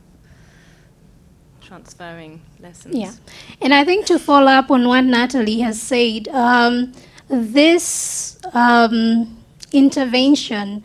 transferring 1.60 2.42
lessons. 2.60 2.94
Yeah. 2.94 3.12
And 3.60 3.72
I 3.72 3.84
think 3.84 4.06
to 4.06 4.18
follow 4.18 4.50
up 4.50 4.70
on 4.70 4.86
what 4.86 5.02
Natalie 5.04 5.60
has 5.60 5.80
said, 5.80 6.28
um, 6.28 6.92
this 7.28 8.38
um, 8.52 9.42
intervention 9.72 10.84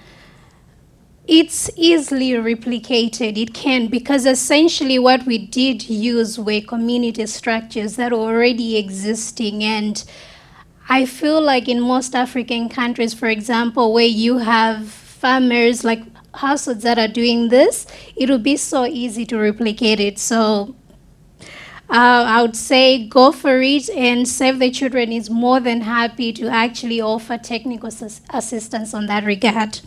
it's 1.27 1.69
easily 1.75 2.31
replicated. 2.31 3.37
It 3.37 3.53
can 3.53 3.87
because 3.87 4.25
essentially 4.25 4.97
what 4.97 5.25
we 5.25 5.37
did 5.37 5.89
use 5.89 6.39
were 6.39 6.61
community 6.61 7.25
structures 7.25 7.97
that 7.97 8.11
were 8.11 8.17
already 8.17 8.77
existing 8.77 9.63
and 9.63 10.03
I 10.89 11.05
feel 11.05 11.41
like 11.41 11.67
in 11.67 11.81
most 11.81 12.15
African 12.15 12.69
countries, 12.69 13.13
for 13.13 13.27
example, 13.27 13.91
where 13.91 14.05
you 14.05 14.37
have 14.37 14.87
farmers 14.87 15.83
like 15.83 16.01
households 16.33 16.83
that 16.83 16.97
are 16.97 17.09
doing 17.09 17.49
this, 17.49 17.85
it 18.15 18.29
will 18.29 18.39
be 18.39 18.55
so 18.55 18.85
easy 18.85 19.25
to 19.25 19.37
replicate 19.37 19.99
it. 19.99 20.17
So 20.17 20.75
uh, 21.89 22.23
I 22.27 22.41
would 22.41 22.55
say 22.55 23.05
go 23.05 23.33
for 23.33 23.61
it, 23.61 23.89
and 23.89 24.25
Save 24.25 24.59
the 24.59 24.71
Children 24.71 25.11
is 25.11 25.29
more 25.29 25.59
than 25.59 25.81
happy 25.81 26.31
to 26.33 26.47
actually 26.47 27.01
offer 27.01 27.37
technical 27.37 27.89
assistance 27.89 28.93
on 28.93 29.07
that 29.07 29.25
regard. 29.25 29.81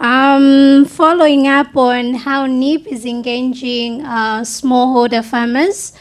Um, 0.00 0.86
following 0.86 1.46
up 1.46 1.76
on 1.76 2.14
how 2.14 2.46
NEEP 2.46 2.86
is 2.86 3.04
engaging 3.04 4.00
uh, 4.02 4.40
smallholder 4.40 5.22
farmers, 5.22 5.92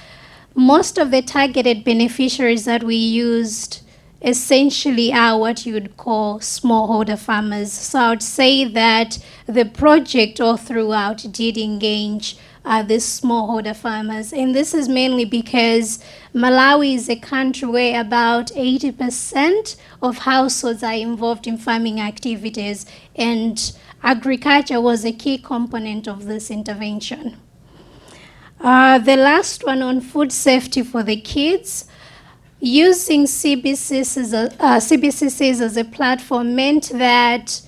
most 0.55 0.97
of 0.97 1.11
the 1.11 1.21
targeted 1.21 1.83
beneficiaries 1.83 2.63
that 2.63 2.81
we 2.81 2.95
used 2.95 3.81
essentially 4.21 5.11
are 5.11 5.37
what 5.37 5.65
you 5.65 5.73
would 5.73 5.97
call 5.97 6.39
smallholder 6.39 7.19
farmers. 7.19 7.73
So 7.73 7.99
I 7.99 8.09
would 8.11 8.23
say 8.23 8.63
that 8.63 9.19
the 9.47 9.65
project 9.65 10.39
all 10.39 10.55
throughout 10.55 11.25
did 11.33 11.57
engage 11.57 12.37
uh, 12.65 12.83
the 12.83 12.95
smallholder 12.95 13.75
farmers. 13.75 14.31
And 14.31 14.53
this 14.55 14.73
is 14.73 14.87
mainly 14.87 15.25
because 15.25 16.03
Malawi 16.33 16.95
is 16.95 17.09
a 17.09 17.15
country 17.15 17.67
where 17.67 17.99
about 17.99 18.47
80% 18.47 19.75
of 20.01 20.19
households 20.19 20.83
are 20.83 20.93
involved 20.93 21.47
in 21.47 21.57
farming 21.57 21.99
activities, 21.99 22.85
and 23.15 23.73
agriculture 24.03 24.81
was 24.81 25.05
a 25.05 25.11
key 25.11 25.37
component 25.37 26.07
of 26.07 26.25
this 26.25 26.49
intervention. 26.49 27.37
Uh, 28.59 28.97
the 28.99 29.15
last 29.15 29.65
one 29.65 29.81
on 29.81 30.01
food 30.01 30.31
safety 30.31 30.83
for 30.83 31.03
the 31.03 31.19
kids. 31.19 31.85
Using 32.61 33.23
CBCCs 33.23 34.17
as 34.17 34.33
a, 34.33 34.51
uh, 34.61 34.79
CBCCs 34.79 35.61
as 35.61 35.77
a 35.77 35.85
platform 35.85 36.55
meant 36.55 36.89
that 36.89 37.61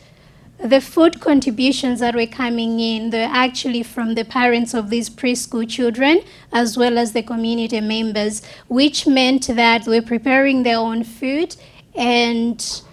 the 0.62 0.82
food 0.82 1.22
contributions 1.22 2.02
that 2.02 2.14
were 2.14 2.28
coming 2.28 2.80
in, 2.80 3.10
they're 3.10 3.30
actually 3.32 3.84
from 3.84 4.16
the 4.16 4.26
parents 4.26 4.74
of 4.74 4.90
these 4.90 5.10
preschool 5.10 5.68
children 5.68 6.22
as 6.52 6.78
well 6.78 6.98
as 6.98 7.14
the 7.14 7.24
community 7.24 7.80
members, 7.80 8.42
which 8.68 9.08
meant 9.08 9.48
that 9.48 9.88
we're 9.88 10.02
preparing 10.02 10.64
their 10.64 10.78
own 10.78 11.04
food. 11.04 11.56
And 11.96 12.84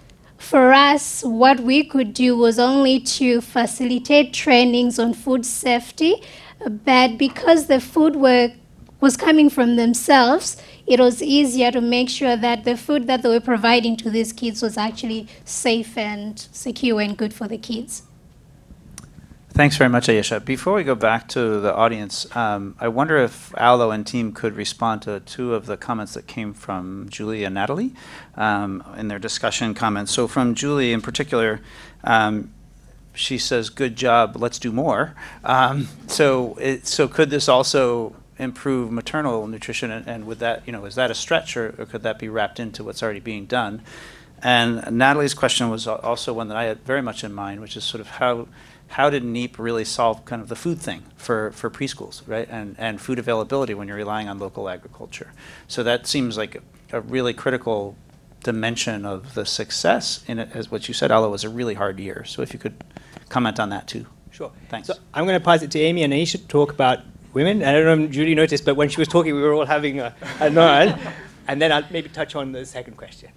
for 0.48 0.72
us, 0.72 1.22
what 1.22 1.60
we 1.60 1.84
could 1.84 2.14
do 2.14 2.34
was 2.34 2.58
only 2.58 2.98
to 3.00 3.42
facilitate 3.42 4.32
trainings 4.32 4.98
on 4.98 5.12
food 5.12 5.44
safety, 5.44 6.22
but 6.66 7.18
because 7.18 7.66
the 7.66 7.78
food 7.78 8.16
were, 8.16 8.52
was 8.98 9.14
coming 9.14 9.50
from 9.50 9.76
themselves, 9.76 10.56
it 10.86 11.00
was 11.00 11.22
easier 11.22 11.70
to 11.70 11.82
make 11.82 12.08
sure 12.08 12.34
that 12.34 12.64
the 12.64 12.78
food 12.78 13.06
that 13.08 13.20
they 13.20 13.28
were 13.28 13.40
providing 13.40 13.94
to 13.98 14.08
these 14.08 14.32
kids 14.32 14.62
was 14.62 14.78
actually 14.78 15.28
safe 15.44 15.98
and 15.98 16.48
secure 16.50 17.02
and 17.02 17.18
good 17.18 17.34
for 17.34 17.46
the 17.46 17.58
kids. 17.58 18.07
Thanks 19.58 19.76
very 19.76 19.90
much, 19.90 20.08
Ayesha. 20.08 20.38
Before 20.38 20.74
we 20.74 20.84
go 20.84 20.94
back 20.94 21.26
to 21.30 21.58
the 21.58 21.74
audience, 21.74 22.24
um, 22.36 22.76
I 22.78 22.86
wonder 22.86 23.16
if 23.16 23.52
Aulo 23.58 23.90
and 23.90 24.06
team 24.06 24.30
could 24.30 24.54
respond 24.54 25.02
to 25.02 25.18
two 25.18 25.52
of 25.52 25.66
the 25.66 25.76
comments 25.76 26.14
that 26.14 26.28
came 26.28 26.54
from 26.54 27.08
Julie 27.08 27.42
and 27.42 27.56
Natalie 27.56 27.92
um, 28.36 28.84
in 28.96 29.08
their 29.08 29.18
discussion 29.18 29.74
comments. 29.74 30.12
So 30.12 30.28
from 30.28 30.54
Julie 30.54 30.92
in 30.92 31.02
particular, 31.02 31.60
um, 32.04 32.54
she 33.14 33.36
says, 33.36 33.68
"Good 33.68 33.96
job. 33.96 34.36
Let's 34.36 34.60
do 34.60 34.70
more." 34.70 35.16
Um, 35.42 35.88
so, 36.06 36.56
it, 36.60 36.86
so 36.86 37.08
could 37.08 37.30
this 37.30 37.48
also 37.48 38.14
improve 38.38 38.92
maternal 38.92 39.48
nutrition, 39.48 39.90
and, 39.90 40.06
and 40.06 40.24
would 40.28 40.38
that, 40.38 40.62
you 40.66 40.72
know, 40.72 40.84
is 40.84 40.94
that 40.94 41.10
a 41.10 41.16
stretch, 41.16 41.56
or, 41.56 41.74
or 41.78 41.84
could 41.84 42.04
that 42.04 42.20
be 42.20 42.28
wrapped 42.28 42.60
into 42.60 42.84
what's 42.84 43.02
already 43.02 43.18
being 43.18 43.46
done? 43.46 43.82
And 44.40 44.96
Natalie's 44.96 45.34
question 45.34 45.68
was 45.68 45.88
also 45.88 46.32
one 46.32 46.46
that 46.46 46.56
I 46.56 46.66
had 46.66 46.84
very 46.84 47.02
much 47.02 47.24
in 47.24 47.32
mind, 47.32 47.60
which 47.60 47.76
is 47.76 47.82
sort 47.82 48.00
of 48.00 48.06
how 48.06 48.46
how 48.88 49.10
did 49.10 49.22
NEEP 49.22 49.58
really 49.58 49.84
solve 49.84 50.24
kind 50.24 50.40
of 50.40 50.48
the 50.48 50.56
food 50.56 50.78
thing 50.78 51.04
for, 51.16 51.52
for 51.52 51.70
preschools, 51.70 52.22
right? 52.26 52.48
And, 52.50 52.74
and 52.78 53.00
food 53.00 53.18
availability 53.18 53.74
when 53.74 53.88
you're 53.88 53.96
relying 53.96 54.28
on 54.28 54.38
local 54.38 54.68
agriculture. 54.68 55.32
So 55.66 55.82
that 55.82 56.06
seems 56.06 56.36
like 56.36 56.62
a, 56.92 57.00
really 57.00 57.34
critical 57.34 57.96
dimension 58.42 59.04
of 59.04 59.34
the 59.34 59.44
success 59.44 60.24
in 60.26 60.38
as 60.38 60.70
what 60.70 60.88
you 60.88 60.94
said, 60.94 61.10
Aulo, 61.10 61.30
was 61.30 61.44
a 61.44 61.50
really 61.50 61.74
hard 61.74 62.00
year. 62.00 62.24
So 62.24 62.40
if 62.40 62.52
you 62.54 62.58
could 62.58 62.82
comment 63.28 63.60
on 63.60 63.68
that 63.70 63.86
too. 63.86 64.06
Sure. 64.30 64.52
Thanks. 64.68 64.88
So 64.88 64.94
I'm 65.12 65.26
going 65.26 65.38
to 65.38 65.44
pass 65.44 65.62
it 65.62 65.70
to 65.72 65.80
Amy, 65.80 66.02
and 66.02 66.12
Aisha 66.12 66.32
to 66.32 66.46
talk 66.46 66.72
about 66.72 67.00
women. 67.34 67.62
I 67.62 67.72
don't 67.72 67.84
know 67.84 68.04
if 68.04 68.10
Julie 68.10 68.34
noticed, 68.34 68.64
but 68.64 68.74
when 68.76 68.88
she 68.88 69.00
was 69.00 69.08
talking, 69.08 69.34
we 69.34 69.42
were 69.42 69.52
all 69.52 69.66
having 69.66 70.00
a, 70.00 70.14
a 70.40 70.50
nod. 70.50 70.98
And 71.48 71.62
then 71.62 71.72
I'll 71.72 71.84
maybe 71.90 72.10
touch 72.10 72.34
on 72.34 72.52
the 72.52 72.66
second 72.66 72.98
question. 72.98 73.30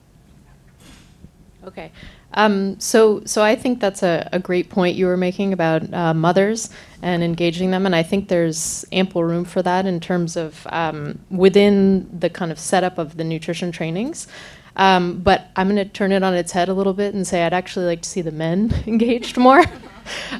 Okay. 1.66 1.92
Um, 2.34 2.80
so, 2.80 3.24
so 3.26 3.44
I 3.44 3.56
think 3.56 3.80
that's 3.80 4.04
a, 4.04 4.28
a 4.32 4.40
great 4.40 4.70
point 4.70 4.96
you 4.96 5.06
were 5.06 5.18
making 5.18 5.54
about 5.54 5.94
uh, 5.94 6.14
mothers 6.14 6.70
and 7.02 7.24
engaging 7.24 7.72
them, 7.72 7.86
and 7.86 7.96
I 7.96 8.04
think 8.04 8.30
there's 8.30 8.86
ample 8.92 9.24
room 9.24 9.46
for 9.46 9.62
that 9.62 9.86
in 9.86 10.00
terms 10.00 10.38
of 10.38 10.66
um, 10.72 11.20
within 11.30 12.10
the 12.18 12.30
kind 12.30 12.52
of 12.52 12.58
setup 12.58 12.98
of 12.98 13.18
the 13.18 13.24
nutrition 13.24 13.72
trainings. 13.72 14.28
Um, 14.76 15.20
but 15.20 15.50
I'm 15.56 15.68
going 15.68 15.76
to 15.86 15.86
turn 15.86 16.12
it 16.12 16.24
on 16.24 16.34
its 16.34 16.54
head 16.54 16.70
a 16.70 16.74
little 16.74 16.94
bit 16.94 17.14
and 17.14 17.28
say 17.28 17.44
I'd 17.44 17.54
actually 17.54 17.86
like 17.86 18.02
to 18.04 18.10
see 18.10 18.22
the 18.22 18.32
men 18.32 18.74
engaged 18.88 19.38
more. 19.38 19.64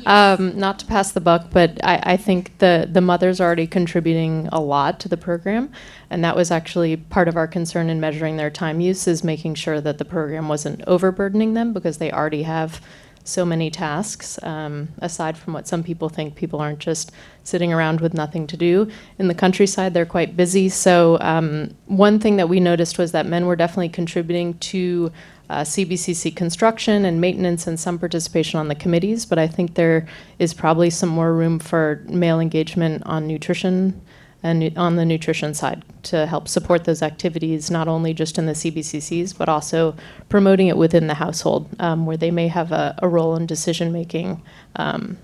Um, 0.06 0.58
not 0.58 0.80
to 0.80 0.86
pass 0.86 1.12
the 1.12 1.22
buck, 1.22 1.48
but 1.52 1.80
I, 1.84 2.14
I 2.14 2.18
think 2.18 2.58
the, 2.58 2.88
the 2.92 3.02
mothers 3.02 3.40
are 3.40 3.46
already 3.46 3.68
contributing 3.68 4.48
a 4.52 4.60
lot 4.60 5.00
to 5.02 5.10
the 5.10 5.18
program. 5.18 5.72
And 6.10 6.24
that 6.24 6.36
was 6.36 6.52
actually 6.52 6.98
part 6.98 7.28
of 7.28 7.38
our 7.38 7.48
concern 7.48 7.90
in 7.90 8.00
measuring 8.00 8.38
their 8.38 8.50
time 8.50 8.80
use 8.82 9.08
is 9.08 9.24
making 9.24 9.56
sure 9.56 9.82
that 9.82 9.98
the 9.98 10.06
program 10.06 10.48
wasn't 10.48 10.82
overburdening 10.88 11.54
them 11.54 11.74
because 11.74 11.98
they 11.98 12.12
already 12.12 12.44
have 12.44 12.82
so 13.24 13.46
many 13.46 13.70
tasks. 13.70 14.42
Um, 14.44 14.90
aside 15.00 15.38
from 15.38 15.54
what 15.54 15.68
some 15.68 15.84
people 15.84 16.10
think, 16.10 16.36
people 16.36 16.60
aren't 16.60 16.80
just 16.80 17.12
sitting 17.44 17.74
around 17.74 18.02
with 18.02 18.14
nothing 18.14 18.48
to 18.48 18.58
do. 18.58 18.90
In 19.18 19.28
the 19.28 19.36
countryside, 19.36 19.94
they're 19.94 20.06
quite 20.06 20.36
busy. 20.36 20.70
So, 20.70 21.18
um, 21.22 21.76
one 21.86 22.20
thing 22.20 22.38
that 22.38 22.50
we 22.50 22.60
noticed 22.60 22.98
was 22.98 23.12
that 23.12 23.26
men 23.26 23.46
were 23.46 23.56
definitely 23.56 23.90
contributing 23.90 24.58
to 24.60 25.12
uh, 25.52 25.64
CBCC 25.64 26.34
construction 26.34 27.04
and 27.04 27.20
maintenance 27.20 27.68
and 27.68 27.78
some 27.78 28.00
participation 28.00 28.58
on 28.58 28.70
the 28.70 28.76
committees, 28.76 29.26
but 29.26 29.38
I 29.38 29.48
think 29.48 29.74
there 29.74 30.08
is 30.40 30.54
probably 30.54 30.90
some 30.90 31.10
more 31.10 31.34
room 31.34 31.60
for 31.60 32.02
male 32.08 32.40
engagement 32.40 33.04
on 33.06 33.28
nutrition 33.28 34.02
and 34.44 34.76
on 34.78 34.96
the 34.96 35.06
nutrition 35.06 35.54
side 35.54 35.84
to 36.04 36.26
help 36.26 36.48
support 36.48 36.86
those 36.86 37.04
activities, 37.04 37.70
not 37.70 37.90
only 37.90 38.14
just 38.14 38.38
in 38.38 38.46
the 38.46 38.54
CBCCs, 38.54 39.38
but 39.38 39.50
also 39.50 39.94
promoting 40.30 40.68
it 40.68 40.78
within 40.78 41.08
the 41.08 41.16
household 41.16 41.68
um, 41.80 42.06
where 42.06 42.18
they 42.18 42.32
may 42.32 42.48
have 42.48 42.72
a, 42.72 42.96
a 43.00 43.08
role 43.10 43.36
in 43.36 43.46
decision 43.46 43.92
making. 43.92 44.42
Um, 44.78 45.18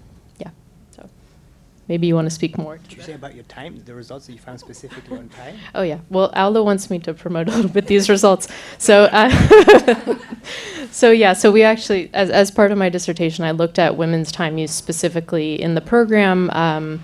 maybe 1.88 2.08
you 2.08 2.16
want 2.16 2.26
to 2.26 2.32
speak 2.32 2.58
more. 2.58 2.78
Did 2.78 2.98
you 2.98 3.04
say 3.04 3.14
about 3.14 3.36
your 3.36 3.44
time, 3.46 3.82
the 3.86 3.96
results 3.96 4.28
that 4.28 4.34
you 4.34 4.40
found 4.40 4.60
specifically 4.60 5.18
on 5.18 5.30
time? 5.30 5.58
Oh 5.76 5.82
yeah. 5.82 6.00
Well, 6.10 6.32
Aulo 6.36 6.64
wants 6.64 6.90
me 6.90 7.00
to 7.00 7.14
promote 7.14 7.48
a 7.48 7.52
little 7.52 7.72
bit 7.72 7.88
these 7.88 8.10
results. 8.10 8.48
So, 8.78 9.04
uh, 9.06 10.18
so 10.92 11.12
yeah. 11.12 11.34
So 11.34 11.52
we 11.52 11.64
actually, 11.64 12.10
as 12.14 12.30
as 12.30 12.52
part 12.52 12.72
of 12.72 12.78
my 12.78 12.90
dissertation, 12.90 13.44
I 13.46 13.52
looked 13.52 13.80
at 13.80 13.98
women's 13.98 14.32
time 14.32 14.58
use 14.58 14.72
specifically 14.72 15.62
in 15.62 15.76
the 15.76 15.82
program, 15.82 16.50
um, 16.52 17.04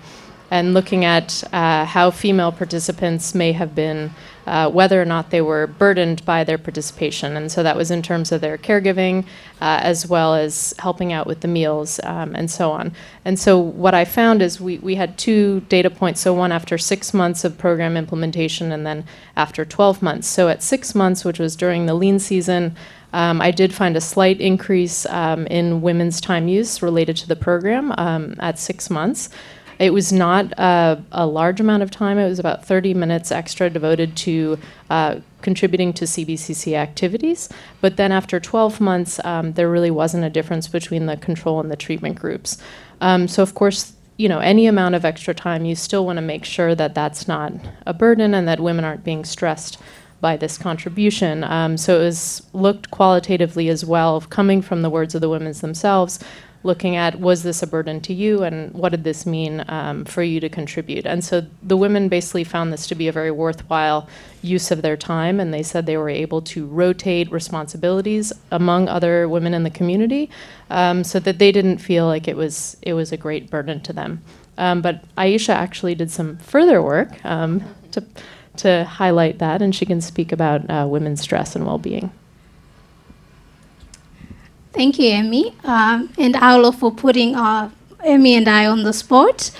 and 0.54 0.72
looking 0.72 1.04
at 1.04 1.42
uh, 1.52 1.84
how 1.84 2.12
female 2.12 2.52
participants 2.52 3.34
may 3.34 3.50
have 3.50 3.74
been. 3.74 4.12
Uh, 4.46 4.70
whether 4.70 5.00
or 5.00 5.06
not 5.06 5.30
they 5.30 5.40
were 5.40 5.66
burdened 5.66 6.22
by 6.26 6.44
their 6.44 6.58
participation. 6.58 7.34
And 7.34 7.50
so 7.50 7.62
that 7.62 7.78
was 7.78 7.90
in 7.90 8.02
terms 8.02 8.30
of 8.30 8.42
their 8.42 8.58
caregiving, 8.58 9.24
uh, 9.58 9.80
as 9.82 10.06
well 10.06 10.34
as 10.34 10.74
helping 10.78 11.14
out 11.14 11.26
with 11.26 11.40
the 11.40 11.48
meals 11.48 11.98
um, 12.04 12.36
and 12.36 12.50
so 12.50 12.70
on. 12.70 12.92
And 13.24 13.38
so 13.38 13.58
what 13.58 13.94
I 13.94 14.04
found 14.04 14.42
is 14.42 14.60
we, 14.60 14.76
we 14.80 14.96
had 14.96 15.16
two 15.16 15.60
data 15.70 15.88
points. 15.88 16.20
So 16.20 16.34
one 16.34 16.52
after 16.52 16.76
six 16.76 17.14
months 17.14 17.42
of 17.42 17.56
program 17.56 17.96
implementation, 17.96 18.70
and 18.70 18.84
then 18.84 19.06
after 19.34 19.64
12 19.64 20.02
months. 20.02 20.28
So 20.28 20.50
at 20.50 20.62
six 20.62 20.94
months, 20.94 21.24
which 21.24 21.38
was 21.38 21.56
during 21.56 21.86
the 21.86 21.94
lean 21.94 22.18
season, 22.18 22.76
um, 23.14 23.40
I 23.40 23.52
did 23.52 23.72
find 23.72 23.96
a 23.96 24.00
slight 24.00 24.40
increase 24.40 25.06
um, 25.06 25.46
in 25.46 25.80
women's 25.80 26.20
time 26.20 26.48
use 26.48 26.82
related 26.82 27.16
to 27.18 27.28
the 27.28 27.36
program 27.36 27.94
um, 27.96 28.34
at 28.40 28.58
six 28.58 28.90
months. 28.90 29.30
It 29.78 29.92
was 29.92 30.12
not 30.12 30.52
a, 30.58 31.02
a 31.12 31.26
large 31.26 31.60
amount 31.60 31.82
of 31.82 31.90
time. 31.90 32.18
It 32.18 32.28
was 32.28 32.38
about 32.38 32.64
30 32.64 32.94
minutes 32.94 33.32
extra 33.32 33.70
devoted 33.70 34.16
to 34.18 34.58
uh, 34.90 35.20
contributing 35.42 35.92
to 35.94 36.04
CBCC 36.04 36.74
activities. 36.74 37.48
But 37.80 37.96
then 37.96 38.12
after 38.12 38.40
12 38.40 38.80
months, 38.80 39.20
um, 39.24 39.52
there 39.52 39.70
really 39.70 39.90
wasn't 39.90 40.24
a 40.24 40.30
difference 40.30 40.68
between 40.68 41.06
the 41.06 41.16
control 41.16 41.60
and 41.60 41.70
the 41.70 41.76
treatment 41.76 42.18
groups. 42.20 42.58
Um, 43.00 43.28
so, 43.28 43.42
of 43.42 43.54
course, 43.54 43.94
you 44.16 44.28
know, 44.28 44.38
any 44.38 44.66
amount 44.66 44.94
of 44.94 45.04
extra 45.04 45.34
time, 45.34 45.64
you 45.64 45.74
still 45.74 46.06
want 46.06 46.18
to 46.18 46.22
make 46.22 46.44
sure 46.44 46.74
that 46.74 46.94
that's 46.94 47.26
not 47.26 47.52
a 47.84 47.92
burden 47.92 48.34
and 48.34 48.46
that 48.46 48.60
women 48.60 48.84
aren't 48.84 49.04
being 49.04 49.24
stressed 49.24 49.78
by 50.20 50.36
this 50.38 50.56
contribution. 50.56 51.44
Um, 51.44 51.76
so 51.76 52.00
it 52.00 52.04
was 52.04 52.42
looked 52.54 52.90
qualitatively 52.90 53.68
as 53.68 53.84
well, 53.84 54.22
coming 54.22 54.62
from 54.62 54.80
the 54.80 54.88
words 54.88 55.14
of 55.14 55.20
the 55.20 55.28
women 55.28 55.52
themselves, 55.52 56.18
looking 56.64 56.96
at 56.96 57.20
was 57.20 57.42
this 57.42 57.62
a 57.62 57.66
burden 57.66 58.00
to 58.00 58.12
you 58.12 58.42
and 58.42 58.72
what 58.72 58.88
did 58.88 59.04
this 59.04 59.26
mean 59.26 59.64
um, 59.68 60.04
for 60.04 60.22
you 60.22 60.40
to 60.40 60.48
contribute. 60.48 61.06
And 61.06 61.22
so 61.22 61.42
the 61.62 61.76
women 61.76 62.08
basically 62.08 62.42
found 62.42 62.72
this 62.72 62.86
to 62.88 62.94
be 62.94 63.06
a 63.06 63.12
very 63.12 63.30
worthwhile 63.30 64.08
use 64.42 64.70
of 64.70 64.82
their 64.82 64.96
time, 64.96 65.40
and 65.40 65.52
they 65.54 65.62
said 65.62 65.86
they 65.86 65.96
were 65.96 66.08
able 66.08 66.42
to 66.42 66.66
rotate 66.66 67.30
responsibilities 67.30 68.32
among 68.50 68.88
other 68.88 69.28
women 69.28 69.54
in 69.54 69.62
the 69.62 69.70
community, 69.70 70.30
um, 70.70 71.04
so 71.04 71.20
that 71.20 71.38
they 71.38 71.52
didn't 71.52 71.78
feel 71.78 72.06
like 72.06 72.26
it 72.26 72.36
was 72.36 72.76
it 72.82 72.94
was 72.94 73.12
a 73.12 73.16
great 73.16 73.50
burden 73.50 73.80
to 73.80 73.92
them. 73.92 74.22
Um, 74.58 74.82
but 74.82 75.04
Aisha 75.16 75.54
actually 75.54 75.94
did 75.94 76.10
some 76.10 76.38
further 76.38 76.82
work 76.82 77.24
um, 77.24 77.62
to 77.92 78.04
to 78.56 78.84
highlight 78.84 79.38
that, 79.38 79.62
and 79.62 79.74
she 79.74 79.86
can 79.86 80.00
speak 80.00 80.32
about 80.32 80.68
uh, 80.70 80.86
women's 80.88 81.20
stress 81.20 81.56
and 81.56 81.66
well-being. 81.66 82.10
Thank 84.74 84.98
you, 84.98 85.10
Emmy, 85.10 85.54
um, 85.62 86.12
and 86.18 86.34
Aulo 86.34 86.72
for 86.72 86.90
putting 86.90 87.36
uh, 87.36 87.70
Emmy 88.02 88.34
and 88.34 88.48
I 88.48 88.66
on 88.66 88.82
the 88.82 88.92
spot. 88.92 89.52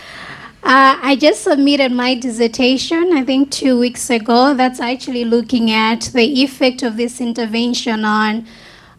Uh, 0.64 0.98
I 1.00 1.14
just 1.14 1.44
submitted 1.44 1.92
my 1.92 2.16
dissertation, 2.16 3.12
I 3.12 3.22
think 3.22 3.52
two 3.52 3.78
weeks 3.78 4.10
ago. 4.10 4.54
That's 4.54 4.80
actually 4.80 5.24
looking 5.24 5.70
at 5.70 6.10
the 6.12 6.42
effect 6.42 6.82
of 6.82 6.96
this 6.96 7.20
intervention 7.20 8.04
on 8.04 8.44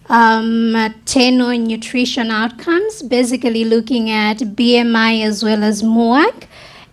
um, 0.08 0.96
10 1.04 1.38
nutrition 1.68 2.32
outcomes, 2.32 3.02
basically 3.02 3.66
looking 3.66 4.10
at 4.10 4.38
BMI 4.38 5.22
as 5.22 5.44
well 5.44 5.66
as 5.66 5.84
MUAC 5.84 6.48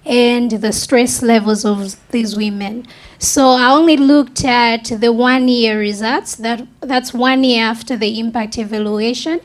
and 0.05 0.51
the 0.51 0.73
stress 0.73 1.23
levels 1.23 1.65
of 1.65 1.97
these 2.11 2.37
women. 2.37 2.87
So 3.19 3.51
I 3.51 3.71
only 3.71 3.97
looked 3.97 4.45
at 4.45 4.85
the 4.85 5.13
one 5.13 5.49
year 5.49 5.79
results. 5.79 6.35
That 6.37 6.67
that's 6.81 7.15
one 7.15 7.45
year 7.45 7.65
after 7.65 7.97
the 7.97 8.19
impact 8.19 8.59
evaluation. 8.59 9.41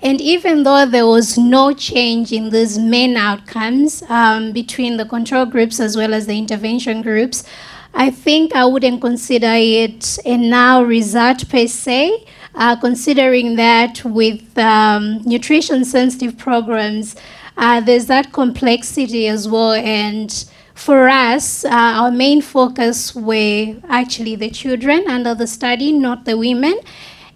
And 0.00 0.20
even 0.20 0.62
though 0.62 0.86
there 0.86 1.06
was 1.06 1.38
no 1.38 1.72
change 1.72 2.30
in 2.30 2.50
these 2.50 2.78
main 2.78 3.16
outcomes 3.16 4.02
um, 4.08 4.52
between 4.52 4.98
the 4.98 5.06
control 5.06 5.46
groups 5.46 5.80
as 5.80 5.96
well 5.96 6.12
as 6.12 6.26
the 6.26 6.38
intervention 6.38 7.00
groups, 7.02 7.44
I 7.94 8.10
think 8.10 8.54
I 8.54 8.66
wouldn't 8.66 9.00
consider 9.00 9.52
it 9.54 10.18
a 10.26 10.36
now 10.36 10.82
result 10.82 11.48
per 11.48 11.66
se, 11.66 12.26
uh, 12.54 12.76
considering 12.76 13.56
that 13.56 14.04
with 14.04 14.56
um, 14.58 15.22
nutrition 15.24 15.82
sensitive 15.82 16.36
programs, 16.36 17.16
uh, 17.56 17.80
there's 17.80 18.06
that 18.06 18.32
complexity 18.32 19.26
as 19.28 19.48
well. 19.48 19.72
And 19.72 20.32
for 20.74 21.08
us, 21.08 21.64
uh, 21.64 21.70
our 21.70 22.10
main 22.10 22.42
focus 22.42 23.14
were 23.14 23.76
actually 23.88 24.36
the 24.36 24.50
children 24.50 25.08
under 25.08 25.34
the 25.34 25.46
study, 25.46 25.92
not 25.92 26.24
the 26.24 26.36
women. 26.36 26.78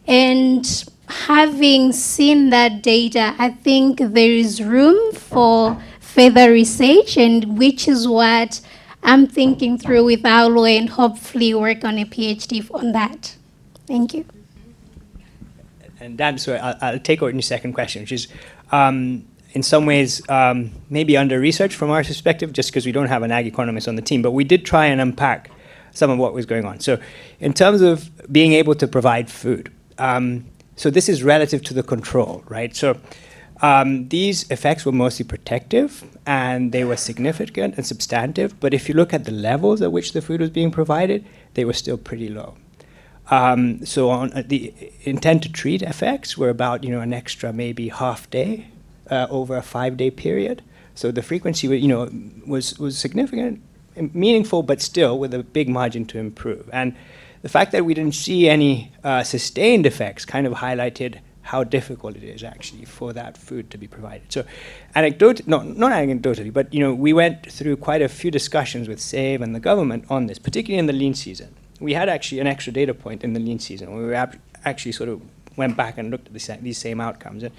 And 0.06 0.84
having 1.08 1.92
seen 1.92 2.50
that 2.50 2.82
data, 2.82 3.34
I 3.38 3.50
think 3.50 3.98
there 3.98 4.30
is 4.30 4.62
room 4.62 5.12
for 5.12 5.80
further 6.00 6.50
research, 6.50 7.16
and 7.16 7.58
which 7.58 7.88
is 7.88 8.06
what 8.06 8.60
I'm 9.02 9.26
thinking 9.26 9.78
through 9.78 10.04
with 10.04 10.24
Aulo 10.26 10.64
and 10.64 10.90
hopefully 10.90 11.54
work 11.54 11.84
on 11.84 11.98
a 11.98 12.04
PhD 12.04 12.68
on 12.74 12.92
that. 12.92 13.36
Thank 13.86 14.14
you. 14.14 14.24
And 15.98 16.16
Dan, 16.16 16.38
so 16.38 16.54
I'll, 16.56 16.76
I'll 16.80 16.98
take 16.98 17.22
over 17.22 17.30
your 17.30 17.42
second 17.42 17.74
question, 17.74 18.02
which 18.02 18.12
is 18.12 18.28
um, 18.72 19.24
in 19.52 19.62
some 19.62 19.86
ways 19.86 20.28
um, 20.28 20.70
maybe 20.88 21.16
under 21.16 21.40
researched 21.40 21.76
from 21.76 21.90
our 21.90 22.04
perspective, 22.04 22.52
just 22.52 22.70
because 22.70 22.86
we 22.86 22.92
don't 22.92 23.08
have 23.08 23.22
an 23.22 23.32
ag 23.32 23.46
economist 23.46 23.88
on 23.88 23.96
the 23.96 24.02
team. 24.02 24.22
But 24.22 24.32
we 24.32 24.44
did 24.44 24.64
try 24.64 24.86
and 24.86 25.00
unpack 25.00 25.50
some 25.92 26.10
of 26.10 26.18
what 26.18 26.32
was 26.34 26.46
going 26.46 26.64
on. 26.64 26.80
So, 26.80 26.98
in 27.40 27.52
terms 27.52 27.80
of 27.80 28.10
being 28.32 28.52
able 28.52 28.74
to 28.76 28.86
provide 28.86 29.30
food, 29.30 29.72
um, 29.98 30.46
so 30.76 30.90
this 30.90 31.08
is 31.08 31.22
relative 31.22 31.62
to 31.64 31.74
the 31.74 31.82
control, 31.82 32.44
right? 32.48 32.74
So. 32.74 32.98
Um, 33.62 34.08
these 34.08 34.50
effects 34.50 34.86
were 34.86 34.92
mostly 34.92 35.26
protective 35.26 36.02
and 36.24 36.72
they 36.72 36.82
were 36.82 36.96
significant 36.96 37.74
and 37.76 37.84
substantive, 37.84 38.58
but 38.58 38.72
if 38.72 38.88
you 38.88 38.94
look 38.94 39.12
at 39.12 39.26
the 39.26 39.32
levels 39.32 39.82
at 39.82 39.92
which 39.92 40.14
the 40.14 40.22
food 40.22 40.40
was 40.40 40.48
being 40.48 40.70
provided, 40.70 41.26
they 41.52 41.66
were 41.66 41.74
still 41.74 41.98
pretty 41.98 42.30
low. 42.30 42.54
Um, 43.30 43.84
so 43.86 44.10
on 44.10 44.32
uh, 44.32 44.42
the 44.44 44.74
intent 45.02 45.44
to 45.44 45.52
treat 45.52 45.82
effects 45.82 46.36
were 46.36 46.48
about 46.48 46.82
you 46.82 46.90
know 46.90 47.00
an 47.00 47.12
extra 47.12 47.52
maybe 47.52 47.88
half 47.88 48.28
day 48.30 48.66
uh, 49.10 49.26
over 49.30 49.56
a 49.56 49.62
five 49.62 49.96
day 49.96 50.10
period. 50.10 50.62
So 50.94 51.10
the 51.10 51.22
frequency, 51.22 51.66
you 51.66 51.88
know, 51.88 52.10
was 52.46 52.78
was 52.78 52.98
significant, 52.98 53.62
meaningful, 53.96 54.62
but 54.62 54.80
still 54.80 55.18
with 55.18 55.34
a 55.34 55.42
big 55.42 55.68
margin 55.68 56.04
to 56.06 56.18
improve. 56.18 56.68
And 56.72 56.94
the 57.42 57.48
fact 57.48 57.72
that 57.72 57.84
we 57.84 57.94
didn't 57.94 58.14
see 58.14 58.48
any 58.48 58.92
uh, 59.02 59.22
sustained 59.22 59.86
effects 59.86 60.24
kind 60.24 60.46
of 60.46 60.54
highlighted 60.54 61.20
how 61.42 61.64
difficult 61.64 62.16
it 62.16 62.22
is 62.22 62.44
actually 62.44 62.84
for 62.84 63.12
that 63.12 63.36
food 63.36 63.70
to 63.70 63.78
be 63.78 63.88
provided. 63.88 64.30
So, 64.30 64.44
anecdote, 64.94 65.46
no, 65.46 65.62
not 65.62 65.90
anecdotally, 65.90 66.52
but 66.52 66.72
you 66.72 66.80
know, 66.80 66.94
we 66.94 67.12
went 67.12 67.50
through 67.50 67.76
quite 67.78 68.02
a 68.02 68.08
few 68.08 68.30
discussions 68.30 68.88
with 68.88 69.00
SAVE 69.00 69.40
and 69.42 69.54
the 69.54 69.60
government 69.60 70.04
on 70.08 70.26
this, 70.26 70.38
particularly 70.38 70.78
in 70.78 70.86
the 70.86 70.92
lean 70.92 71.14
season. 71.14 71.54
We 71.80 71.94
had 71.94 72.08
actually 72.08 72.40
an 72.40 72.46
extra 72.46 72.72
data 72.72 72.92
point 72.92 73.24
in 73.24 73.32
the 73.32 73.40
lean 73.40 73.58
season. 73.58 73.96
We 73.96 74.04
were 74.04 74.30
actually 74.64 74.92
sort 74.92 75.08
of 75.08 75.22
went 75.56 75.76
back 75.76 75.98
and 75.98 76.10
looked 76.10 76.26
at 76.26 76.34
the 76.34 76.58
these 76.62 76.78
same 76.78 77.00
outcomes. 77.00 77.42
And 77.42 77.54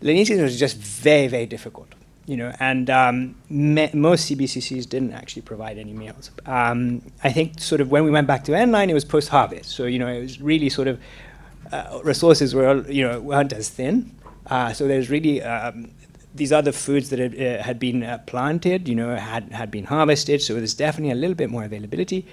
lean 0.00 0.42
was 0.42 0.58
just 0.58 0.76
very, 0.76 1.26
very 1.26 1.46
difficult. 1.46 1.88
You 2.26 2.36
know, 2.36 2.52
and 2.58 2.90
um, 2.90 3.36
me- 3.48 3.90
most 3.94 4.28
CBCCs 4.28 4.88
didn't 4.88 5.12
actually 5.12 5.42
provide 5.42 5.78
any 5.78 5.92
meals. 5.92 6.32
Um, 6.44 7.02
I 7.22 7.30
think 7.30 7.60
sort 7.60 7.80
of 7.80 7.92
when 7.92 8.02
we 8.02 8.10
went 8.10 8.26
back 8.26 8.42
to 8.44 8.52
endline, 8.52 8.88
it 8.88 8.94
was 8.94 9.04
post-harvest. 9.04 9.70
So 9.70 9.84
you 9.84 10.00
know, 10.00 10.08
it 10.08 10.22
was 10.22 10.40
really 10.40 10.68
sort 10.68 10.88
of 10.88 11.00
uh, 11.70 12.00
resources 12.02 12.52
were 12.52 12.84
you 12.90 13.06
know 13.06 13.20
weren't 13.20 13.52
as 13.52 13.68
thin. 13.68 14.12
Uh, 14.46 14.72
so 14.72 14.88
there's 14.88 15.08
really 15.08 15.40
um, 15.40 15.92
these 16.34 16.52
other 16.52 16.72
foods 16.72 17.10
that 17.10 17.18
had, 17.18 17.40
uh, 17.40 17.62
had 17.62 17.78
been 17.78 18.02
uh, 18.02 18.18
planted, 18.26 18.88
you 18.88 18.94
know, 18.94 19.14
had 19.14 19.52
had 19.52 19.70
been 19.70 19.84
harvested. 19.84 20.42
So 20.42 20.54
there's 20.54 20.74
definitely 20.74 21.12
a 21.12 21.16
little 21.16 21.36
bit 21.36 21.48
more 21.48 21.62
availability. 21.62 22.26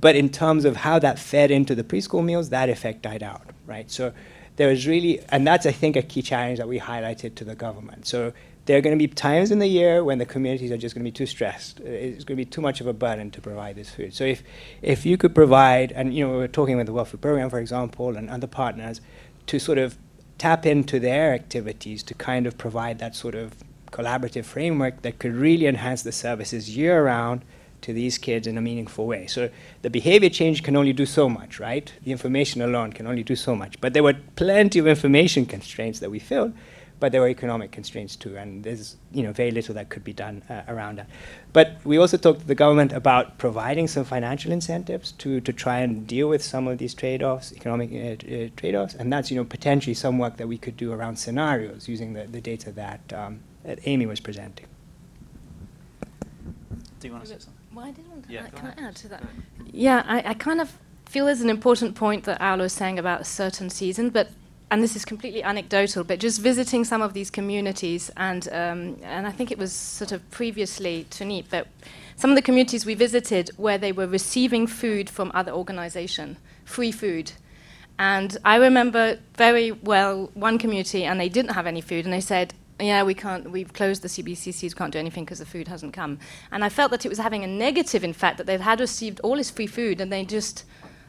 But 0.00 0.16
in 0.16 0.30
terms 0.30 0.64
of 0.64 0.76
how 0.76 0.98
that 1.00 1.18
fed 1.18 1.50
into 1.50 1.74
the 1.74 1.84
preschool 1.84 2.24
meals, 2.24 2.48
that 2.48 2.70
effect 2.70 3.02
died 3.02 3.22
out, 3.22 3.50
right? 3.66 3.90
So 3.90 4.12
there 4.56 4.68
was 4.68 4.86
really, 4.86 5.20
and 5.30 5.46
that's 5.46 5.66
I 5.66 5.72
think 5.72 5.96
a 5.96 6.02
key 6.02 6.22
challenge 6.22 6.58
that 6.58 6.68
we 6.68 6.78
highlighted 6.78 7.34
to 7.36 7.44
the 7.44 7.54
government. 7.54 8.06
So 8.06 8.32
there 8.66 8.78
are 8.78 8.80
going 8.80 8.96
to 8.96 9.08
be 9.08 9.12
times 9.12 9.50
in 9.50 9.58
the 9.58 9.66
year 9.66 10.04
when 10.04 10.18
the 10.18 10.26
communities 10.26 10.70
are 10.70 10.76
just 10.76 10.94
going 10.94 11.04
to 11.04 11.10
be 11.10 11.14
too 11.14 11.26
stressed. 11.26 11.80
It's 11.80 12.24
going 12.24 12.36
to 12.36 12.44
be 12.44 12.44
too 12.44 12.60
much 12.60 12.80
of 12.80 12.86
a 12.86 12.92
burden 12.92 13.30
to 13.32 13.40
provide 13.40 13.76
this 13.76 13.90
food. 13.90 14.14
So 14.14 14.24
if, 14.24 14.42
if 14.82 15.04
you 15.04 15.16
could 15.16 15.34
provide, 15.34 15.90
and 15.92 16.14
you 16.14 16.24
know, 16.24 16.32
we 16.32 16.38
we're 16.38 16.48
talking 16.48 16.76
with 16.76 16.86
the 16.86 16.92
World 16.92 17.08
Food 17.08 17.22
Program, 17.22 17.50
for 17.50 17.58
example, 17.58 18.16
and 18.16 18.30
other 18.30 18.46
partners, 18.46 19.00
to 19.46 19.58
sort 19.58 19.78
of 19.78 19.98
tap 20.38 20.64
into 20.64 21.00
their 21.00 21.34
activities 21.34 22.02
to 22.04 22.14
kind 22.14 22.46
of 22.46 22.56
provide 22.56 22.98
that 23.00 23.16
sort 23.16 23.34
of 23.34 23.54
collaborative 23.90 24.44
framework 24.44 25.02
that 25.02 25.18
could 25.18 25.34
really 25.34 25.66
enhance 25.66 26.02
the 26.02 26.12
services 26.12 26.76
year 26.76 27.04
round 27.04 27.44
to 27.82 27.92
these 27.92 28.18
kids 28.18 28.46
in 28.46 28.56
a 28.56 28.60
meaningful 28.60 29.06
way. 29.06 29.26
So 29.26 29.50
the 29.82 29.90
behavior 29.90 30.30
change 30.30 30.62
can 30.62 30.76
only 30.76 30.92
do 30.92 31.06
so 31.06 31.28
much, 31.28 31.60
right? 31.60 31.92
The 32.04 32.12
information 32.12 32.62
alone 32.62 32.92
can 32.92 33.06
only 33.06 33.22
do 33.22 33.36
so 33.36 33.54
much. 33.54 33.80
But 33.80 33.92
there 33.92 34.02
were 34.02 34.16
plenty 34.36 34.78
of 34.78 34.86
information 34.86 35.46
constraints 35.46 36.00
that 36.00 36.10
we 36.10 36.18
filled 36.18 36.54
but 37.02 37.10
there 37.10 37.20
were 37.20 37.28
economic 37.28 37.72
constraints 37.72 38.14
too, 38.14 38.36
and 38.36 38.62
there's 38.62 38.94
you 39.10 39.24
know 39.24 39.32
very 39.32 39.50
little 39.50 39.74
that 39.74 39.88
could 39.88 40.04
be 40.04 40.12
done 40.12 40.40
uh, 40.48 40.62
around 40.68 40.98
that. 40.98 41.08
But 41.52 41.78
we 41.82 41.98
also 41.98 42.16
talked 42.16 42.42
to 42.42 42.46
the 42.46 42.54
government 42.54 42.92
about 42.92 43.38
providing 43.38 43.88
some 43.88 44.04
financial 44.04 44.52
incentives 44.52 45.10
to, 45.22 45.40
to 45.40 45.52
try 45.52 45.78
and 45.80 46.06
deal 46.06 46.28
with 46.28 46.44
some 46.44 46.68
of 46.68 46.78
these 46.78 46.94
trade-offs, 46.94 47.52
economic 47.52 47.90
uh, 47.92 47.96
uh, 47.96 48.48
trade-offs, 48.56 48.94
and 48.94 49.12
that's 49.12 49.32
you 49.32 49.36
know 49.36 49.44
potentially 49.44 49.94
some 49.94 50.16
work 50.16 50.36
that 50.36 50.46
we 50.46 50.56
could 50.56 50.76
do 50.76 50.92
around 50.92 51.16
scenarios 51.16 51.88
using 51.88 52.12
the, 52.12 52.28
the 52.28 52.40
data 52.40 52.70
that, 52.70 53.00
um, 53.12 53.40
that 53.64 53.80
Amy 53.84 54.06
was 54.06 54.20
presenting. 54.20 54.66
Do 57.00 57.08
you 57.08 57.12
want 57.12 57.24
to 57.24 57.30
say 57.30 57.38
something? 57.40 57.61
Well, 57.74 57.86
I 57.86 57.90
did 57.90 58.08
want 58.08 58.26
to 58.26 58.32
Yeah, 58.32 58.42
add, 58.44 58.52
go 58.52 58.58
can 58.58 58.66
ahead. 58.68 58.78
I 58.80 58.88
add 58.88 58.96
to 58.96 59.08
that? 59.08 59.22
Yeah, 59.72 60.02
I, 60.06 60.30
I 60.30 60.34
kind 60.34 60.60
of 60.60 60.72
feel 61.06 61.26
there's 61.26 61.40
an 61.40 61.50
important 61.50 61.94
point 61.94 62.24
that 62.24 62.40
Aulo 62.40 62.64
was 62.64 62.72
saying 62.72 62.98
about 62.98 63.20
a 63.20 63.24
certain 63.24 63.70
season, 63.70 64.10
but 64.10 64.30
and 64.70 64.82
this 64.82 64.96
is 64.96 65.04
completely 65.04 65.42
anecdotal, 65.42 66.02
but 66.02 66.18
just 66.18 66.40
visiting 66.40 66.82
some 66.84 67.02
of 67.02 67.12
these 67.12 67.30
communities, 67.30 68.10
and 68.16 68.48
um, 68.52 68.96
and 69.02 69.26
I 69.26 69.30
think 69.30 69.50
it 69.50 69.58
was 69.58 69.70
sort 69.72 70.12
of 70.12 70.28
previously 70.30 71.04
to 71.10 71.24
NEEP, 71.26 71.50
but 71.50 71.66
some 72.16 72.30
of 72.30 72.36
the 72.36 72.42
communities 72.42 72.86
we 72.86 72.94
visited 72.94 73.50
where 73.58 73.76
they 73.76 73.92
were 73.92 74.06
receiving 74.06 74.66
food 74.66 75.10
from 75.10 75.30
other 75.34 75.52
organisation, 75.52 76.38
free 76.64 76.90
food. 76.92 77.32
And 77.98 78.38
I 78.44 78.56
remember 78.56 79.18
very 79.36 79.72
well 79.72 80.30
one 80.32 80.56
community, 80.58 81.04
and 81.04 81.20
they 81.20 81.28
didn't 81.28 81.52
have 81.52 81.66
any 81.66 81.82
food, 81.82 82.06
and 82.06 82.12
they 82.14 82.22
said, 82.22 82.54
yeah, 82.80 83.02
we 83.02 83.14
can't, 83.14 83.50
we've 83.50 83.72
closed 83.72 84.02
the 84.02 84.08
CBCCs, 84.08 84.74
can't 84.74 84.92
do 84.92 84.98
anything 84.98 85.24
because 85.24 85.38
the 85.38 85.46
food 85.46 85.68
hasn't 85.68 85.92
come. 85.92 86.18
And 86.50 86.64
I 86.64 86.68
felt 86.68 86.90
that 86.90 87.04
it 87.04 87.08
was 87.08 87.18
having 87.18 87.44
a 87.44 87.46
negative, 87.46 88.02
in 88.04 88.12
fact, 88.12 88.38
that 88.38 88.46
they 88.46 88.58
had 88.58 88.80
received 88.80 89.20
all 89.20 89.36
this 89.36 89.50
free 89.50 89.66
food 89.66 90.00
and 90.00 90.12
they 90.12 90.24
just, 90.24 90.64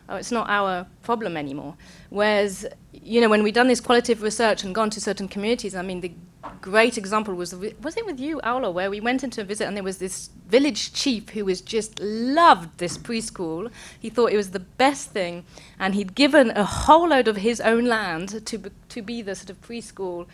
oh, 0.09 0.15
it's 0.15 0.31
not 0.31 0.49
our 0.49 0.85
problem 1.01 1.35
anymore. 1.37 1.75
Whereas, 2.09 2.65
you 2.91 3.21
know, 3.21 3.29
when 3.29 3.43
we've 3.43 3.53
done 3.53 3.67
this 3.67 3.81
qualitative 3.81 4.21
research 4.21 4.63
and 4.63 4.75
gone 4.75 4.89
to 4.91 5.01
certain 5.01 5.27
communities, 5.27 5.75
I 5.75 5.81
mean, 5.81 6.01
the 6.01 6.13
great 6.61 6.97
example 6.97 7.33
was 7.33 7.55
was 7.55 7.97
it 7.97 8.05
with 8.05 8.19
you, 8.19 8.41
Aulo, 8.41 8.69
where 8.69 8.89
we 8.89 8.99
went 8.99 9.23
into 9.23 9.41
a 9.41 9.43
visit 9.43 9.65
and 9.65 9.75
there 9.77 9.83
was 9.83 9.97
this 9.97 10.29
village 10.47 10.93
chief 10.93 11.29
who 11.29 11.45
was 11.45 11.61
just 11.61 11.99
loved 11.99 12.77
this 12.77 12.97
preschool. 12.97 13.71
He 13.99 14.09
thought 14.09 14.31
it 14.31 14.37
was 14.37 14.51
the 14.51 14.59
best 14.59 15.11
thing, 15.11 15.45
and 15.79 15.95
he'd 15.95 16.15
given 16.15 16.51
a 16.51 16.65
whole 16.65 17.09
load 17.09 17.27
of 17.27 17.37
his 17.37 17.61
own 17.61 17.85
land 17.85 18.45
to 18.45 18.71
to 18.89 19.01
be 19.01 19.21
the 19.21 19.35
sort 19.35 19.49
of 19.49 19.61
preschool 19.61 20.27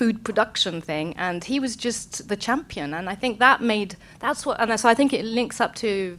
food 0.00 0.24
production 0.24 0.80
thing, 0.80 1.14
and 1.18 1.44
he 1.44 1.60
was 1.60 1.76
just 1.76 2.26
the 2.28 2.36
champion. 2.36 2.94
And 2.94 3.06
I 3.06 3.14
think 3.14 3.38
that 3.38 3.60
made 3.60 3.96
that's 4.18 4.46
what, 4.46 4.58
and 4.58 4.80
so 4.80 4.88
I 4.88 4.94
think 4.94 5.12
it 5.12 5.26
links 5.26 5.60
up 5.60 5.74
to 5.74 6.16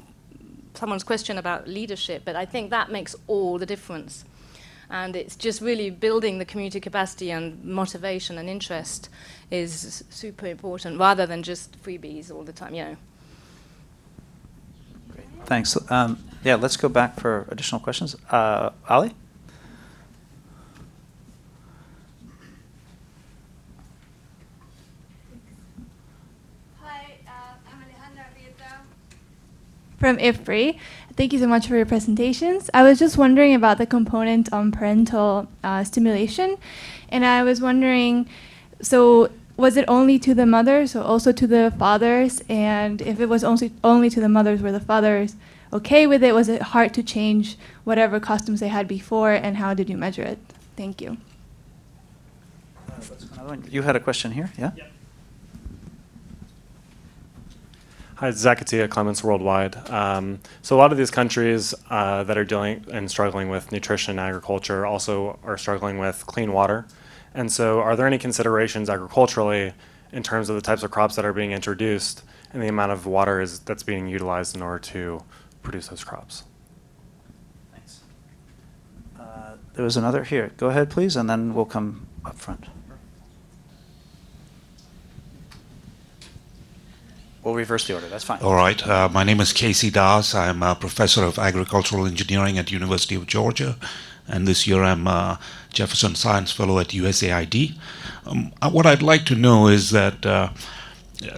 someone's 0.75 1.03
question 1.03 1.35
about 1.39 1.67
leadership, 1.67 2.21
but 2.23 2.35
I 2.35 2.45
think 2.45 2.69
that 2.69 2.91
makes 2.91 3.15
all 3.25 3.57
the 3.57 3.65
difference. 3.65 4.23
And 4.91 5.15
it's 5.15 5.35
just 5.35 5.61
really 5.61 5.89
building 5.89 6.37
the 6.37 6.45
community 6.45 6.79
capacity 6.79 7.31
and 7.31 7.63
motivation 7.63 8.37
and 8.37 8.47
interest 8.47 9.09
is 9.49 10.03
super 10.11 10.45
important 10.45 10.99
rather 10.99 11.25
than 11.25 11.41
just 11.41 11.81
freebies 11.81 12.29
all 12.29 12.43
the 12.43 12.53
time, 12.53 12.75
you 12.75 12.83
know. 12.83 12.97
Great. 15.11 15.25
Thanks. 15.45 15.75
Um, 15.89 16.23
yeah, 16.43 16.53
let's 16.53 16.77
go 16.77 16.87
back 16.87 17.19
for 17.19 17.47
additional 17.49 17.81
questions. 17.81 18.15
Uh, 18.29 18.69
Ali? 18.87 19.15
From 30.01 30.17
IFPRI. 30.17 30.79
Thank 31.15 31.31
you 31.31 31.39
so 31.39 31.45
much 31.45 31.67
for 31.67 31.75
your 31.75 31.85
presentations. 31.85 32.71
I 32.73 32.81
was 32.81 32.97
just 32.97 33.19
wondering 33.19 33.53
about 33.53 33.77
the 33.77 33.85
component 33.85 34.51
on 34.51 34.71
parental 34.71 35.47
uh, 35.63 35.83
stimulation, 35.83 36.57
and 37.09 37.23
I 37.23 37.43
was 37.43 37.61
wondering, 37.61 38.27
so 38.81 39.29
was 39.57 39.77
it 39.77 39.85
only 39.87 40.17
to 40.17 40.33
the 40.33 40.47
mothers 40.47 40.95
or 40.95 41.03
also 41.03 41.31
to 41.31 41.45
the 41.45 41.71
fathers? 41.77 42.41
And 42.49 42.99
if 43.03 43.19
it 43.19 43.29
was 43.29 43.43
only 43.43 43.71
only 43.83 44.09
to 44.09 44.19
the 44.19 44.27
mothers, 44.27 44.63
were 44.63 44.71
the 44.71 44.79
fathers 44.79 45.35
okay 45.71 46.07
with 46.07 46.23
it? 46.23 46.33
Was 46.33 46.49
it 46.49 46.61
hard 46.73 46.95
to 46.95 47.03
change 47.03 47.55
whatever 47.83 48.19
costumes 48.19 48.59
they 48.59 48.69
had 48.69 48.87
before, 48.87 49.33
and 49.33 49.57
how 49.57 49.75
did 49.75 49.87
you 49.87 49.97
measure 49.97 50.23
it? 50.23 50.39
Thank 50.75 50.99
you. 50.99 51.17
You 53.69 53.83
had 53.83 53.95
a 53.95 53.99
question 53.99 54.31
here, 54.31 54.49
yeah? 54.57 54.71
Hi, 58.21 58.29
Zakatia 58.29 58.87
Clements 58.87 59.23
Worldwide. 59.23 59.89
Um, 59.89 60.41
so 60.61 60.75
a 60.75 60.77
lot 60.77 60.91
of 60.91 60.99
these 60.99 61.09
countries 61.09 61.73
uh, 61.89 62.23
that 62.25 62.37
are 62.37 62.45
dealing 62.45 62.85
and 62.93 63.09
struggling 63.09 63.49
with 63.49 63.71
nutrition 63.71 64.11
and 64.11 64.19
agriculture 64.19 64.85
also 64.85 65.39
are 65.41 65.57
struggling 65.57 65.97
with 65.97 66.27
clean 66.27 66.53
water. 66.53 66.85
And 67.33 67.51
so 67.51 67.79
are 67.79 67.95
there 67.95 68.05
any 68.05 68.19
considerations 68.19 68.91
agriculturally 68.91 69.73
in 70.11 70.21
terms 70.21 70.51
of 70.51 70.55
the 70.55 70.61
types 70.61 70.83
of 70.83 70.91
crops 70.91 71.15
that 71.15 71.25
are 71.25 71.33
being 71.33 71.51
introduced 71.51 72.21
and 72.53 72.61
the 72.61 72.67
amount 72.67 72.91
of 72.91 73.07
water 73.07 73.41
is, 73.41 73.57
that's 73.57 73.81
being 73.81 74.07
utilized 74.07 74.55
in 74.55 74.61
order 74.61 74.77
to 74.77 75.23
produce 75.63 75.87
those 75.87 76.03
crops? 76.03 76.43
Thanks. 77.71 78.01
Uh, 79.19 79.55
there 79.73 79.83
was 79.83 79.97
another 79.97 80.25
here. 80.25 80.51
Go 80.57 80.67
ahead, 80.67 80.91
please, 80.91 81.15
and 81.15 81.27
then 81.27 81.55
we'll 81.55 81.65
come 81.65 82.05
up 82.23 82.37
front. 82.37 82.67
We'll 87.43 87.55
reverse 87.55 87.87
the 87.87 87.95
order. 87.95 88.07
That's 88.07 88.23
fine. 88.23 88.39
All 88.41 88.53
right. 88.53 88.85
Uh, 88.85 89.09
my 89.09 89.23
name 89.23 89.39
is 89.39 89.51
K.C. 89.51 89.89
Das. 89.89 90.35
I'm 90.35 90.61
a 90.61 90.75
professor 90.75 91.23
of 91.23 91.39
agricultural 91.39 92.05
engineering 92.05 92.59
at 92.59 92.71
University 92.71 93.15
of 93.15 93.25
Georgia, 93.25 93.77
and 94.27 94.47
this 94.47 94.67
year 94.67 94.83
I'm 94.83 95.07
a 95.07 95.39
Jefferson 95.73 96.13
Science 96.13 96.51
Fellow 96.51 96.77
at 96.77 96.89
USAID. 96.89 97.75
Um, 98.27 98.51
uh, 98.61 98.69
what 98.69 98.85
I'd 98.85 99.01
like 99.01 99.25
to 99.25 99.35
know 99.35 99.67
is 99.67 99.89
that 99.89 100.23
uh, 100.23 100.49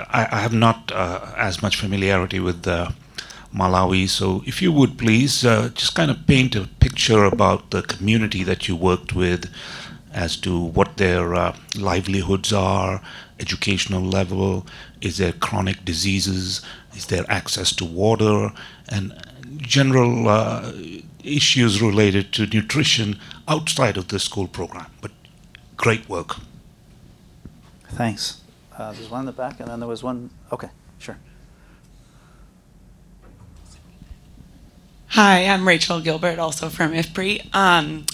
I, 0.09 0.27
I, 0.29 0.39
have 0.39 0.51
not 0.51 0.91
uh, 0.91 1.33
as 1.37 1.61
much 1.61 1.77
familiarity 1.77 2.41
with 2.41 2.65
Malawi, 3.55 4.09
so 4.09 4.43
if 4.45 4.61
you 4.61 4.73
would 4.73 4.97
please 4.97 5.45
uh, 5.45 5.69
just 5.73 5.95
kind 5.95 6.11
of 6.11 6.27
paint 6.27 6.53
a 6.55 6.67
picture 6.81 7.23
about 7.23 7.69
the 7.69 7.81
community 7.81 8.43
that 8.43 8.67
you 8.67 8.75
worked 8.75 9.13
with 9.13 9.49
as 10.11 10.35
to 10.37 10.59
what 10.59 10.97
their 10.97 11.33
uh, 11.33 11.55
livelihoods 11.77 12.51
are, 12.51 13.01
educational 13.45 14.01
level, 14.19 14.65
is 15.07 15.17
there 15.17 15.33
chronic 15.47 15.77
diseases, 15.91 16.61
is 16.95 17.05
there 17.07 17.25
access 17.39 17.69
to 17.79 17.85
water, 17.85 18.37
and 18.89 19.05
general 19.57 20.29
uh, 20.29 20.71
issues 21.23 21.81
related 21.81 22.33
to 22.33 22.45
nutrition 22.47 23.19
outside 23.47 23.97
of 23.97 24.07
the 24.07 24.19
school 24.19 24.47
program. 24.47 24.89
But 25.01 25.11
great 25.77 26.07
work. 26.09 26.35
Thanks. 27.89 28.41
Uh, 28.77 28.91
there's 28.93 29.09
one 29.09 29.21
in 29.21 29.25
the 29.25 29.31
back, 29.31 29.59
and 29.59 29.69
then 29.69 29.79
there 29.79 29.89
was 29.89 30.03
one. 30.03 30.29
Okay, 30.51 30.69
sure. 30.97 31.17
Hi, 35.09 35.45
I'm 35.45 35.67
Rachel 35.67 36.01
Gilbert, 36.01 36.39
also 36.39 36.69
from 36.69 36.91
IFPRI. 36.91 37.53
Um, 37.53 38.05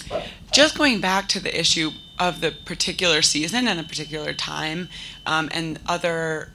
just 0.52 0.76
going 0.76 1.00
back 1.00 1.28
to 1.28 1.40
the 1.40 1.58
issue 1.58 1.92
of 2.20 2.42
the 2.42 2.52
particular 2.52 3.22
season 3.22 3.66
and 3.66 3.80
a 3.80 3.82
particular 3.82 4.34
time 4.34 4.88
um, 5.24 5.48
and 5.52 5.80
other 5.86 6.52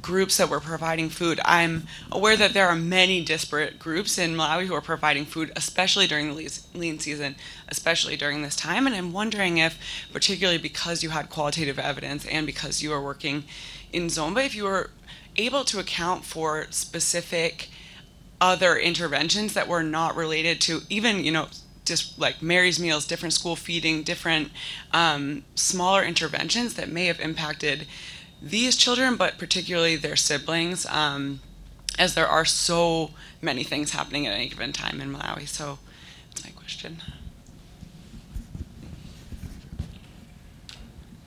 groups 0.00 0.36
that 0.36 0.48
were 0.48 0.60
providing 0.60 1.08
food. 1.08 1.40
I'm 1.44 1.88
aware 2.12 2.36
that 2.36 2.54
there 2.54 2.68
are 2.68 2.76
many 2.76 3.24
disparate 3.24 3.80
groups 3.80 4.18
in 4.18 4.36
Malawi 4.36 4.66
who 4.66 4.74
are 4.74 4.80
providing 4.80 5.24
food, 5.24 5.50
especially 5.56 6.06
during 6.06 6.28
the 6.28 6.60
lean 6.74 7.00
season, 7.00 7.34
especially 7.68 8.16
during 8.16 8.42
this 8.42 8.54
time. 8.54 8.86
And 8.86 8.94
I'm 8.94 9.12
wondering 9.12 9.58
if, 9.58 9.76
particularly 10.12 10.58
because 10.58 11.02
you 11.02 11.10
had 11.10 11.28
qualitative 11.28 11.80
evidence 11.80 12.24
and 12.26 12.46
because 12.46 12.84
you 12.84 12.92
are 12.92 13.02
working 13.02 13.44
in 13.92 14.06
Zomba, 14.06 14.46
if 14.46 14.54
you 14.54 14.62
were 14.64 14.90
able 15.34 15.64
to 15.64 15.80
account 15.80 16.24
for 16.24 16.68
specific 16.70 17.68
other 18.40 18.76
interventions 18.76 19.54
that 19.54 19.66
were 19.66 19.82
not 19.82 20.14
related 20.14 20.60
to 20.60 20.82
even, 20.88 21.24
you 21.24 21.32
know, 21.32 21.48
just 21.86 22.18
like 22.18 22.42
Mary's 22.42 22.78
meals, 22.78 23.06
different 23.06 23.32
school 23.32 23.56
feeding, 23.56 24.02
different 24.02 24.50
um, 24.92 25.44
smaller 25.54 26.04
interventions 26.04 26.74
that 26.74 26.88
may 26.88 27.06
have 27.06 27.20
impacted 27.20 27.86
these 28.42 28.76
children, 28.76 29.16
but 29.16 29.38
particularly 29.38 29.96
their 29.96 30.16
siblings, 30.16 30.84
um, 30.86 31.40
as 31.98 32.14
there 32.14 32.26
are 32.26 32.44
so 32.44 33.10
many 33.40 33.64
things 33.64 33.92
happening 33.92 34.26
at 34.26 34.34
any 34.34 34.48
given 34.48 34.72
time 34.72 35.00
in 35.00 35.12
Malawi. 35.12 35.48
So 35.48 35.78
that's 36.30 36.44
my 36.44 36.50
question. 36.50 36.98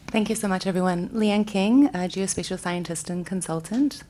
Thank 0.07 0.29
you 0.29 0.35
so 0.35 0.47
much, 0.47 0.65
everyone. 0.65 1.09
Leanne 1.09 1.45
King, 1.45 1.87
a 1.87 2.07
geospatial 2.07 2.59
scientist 2.59 3.09
and 3.09 3.25
consultant. 3.25 4.03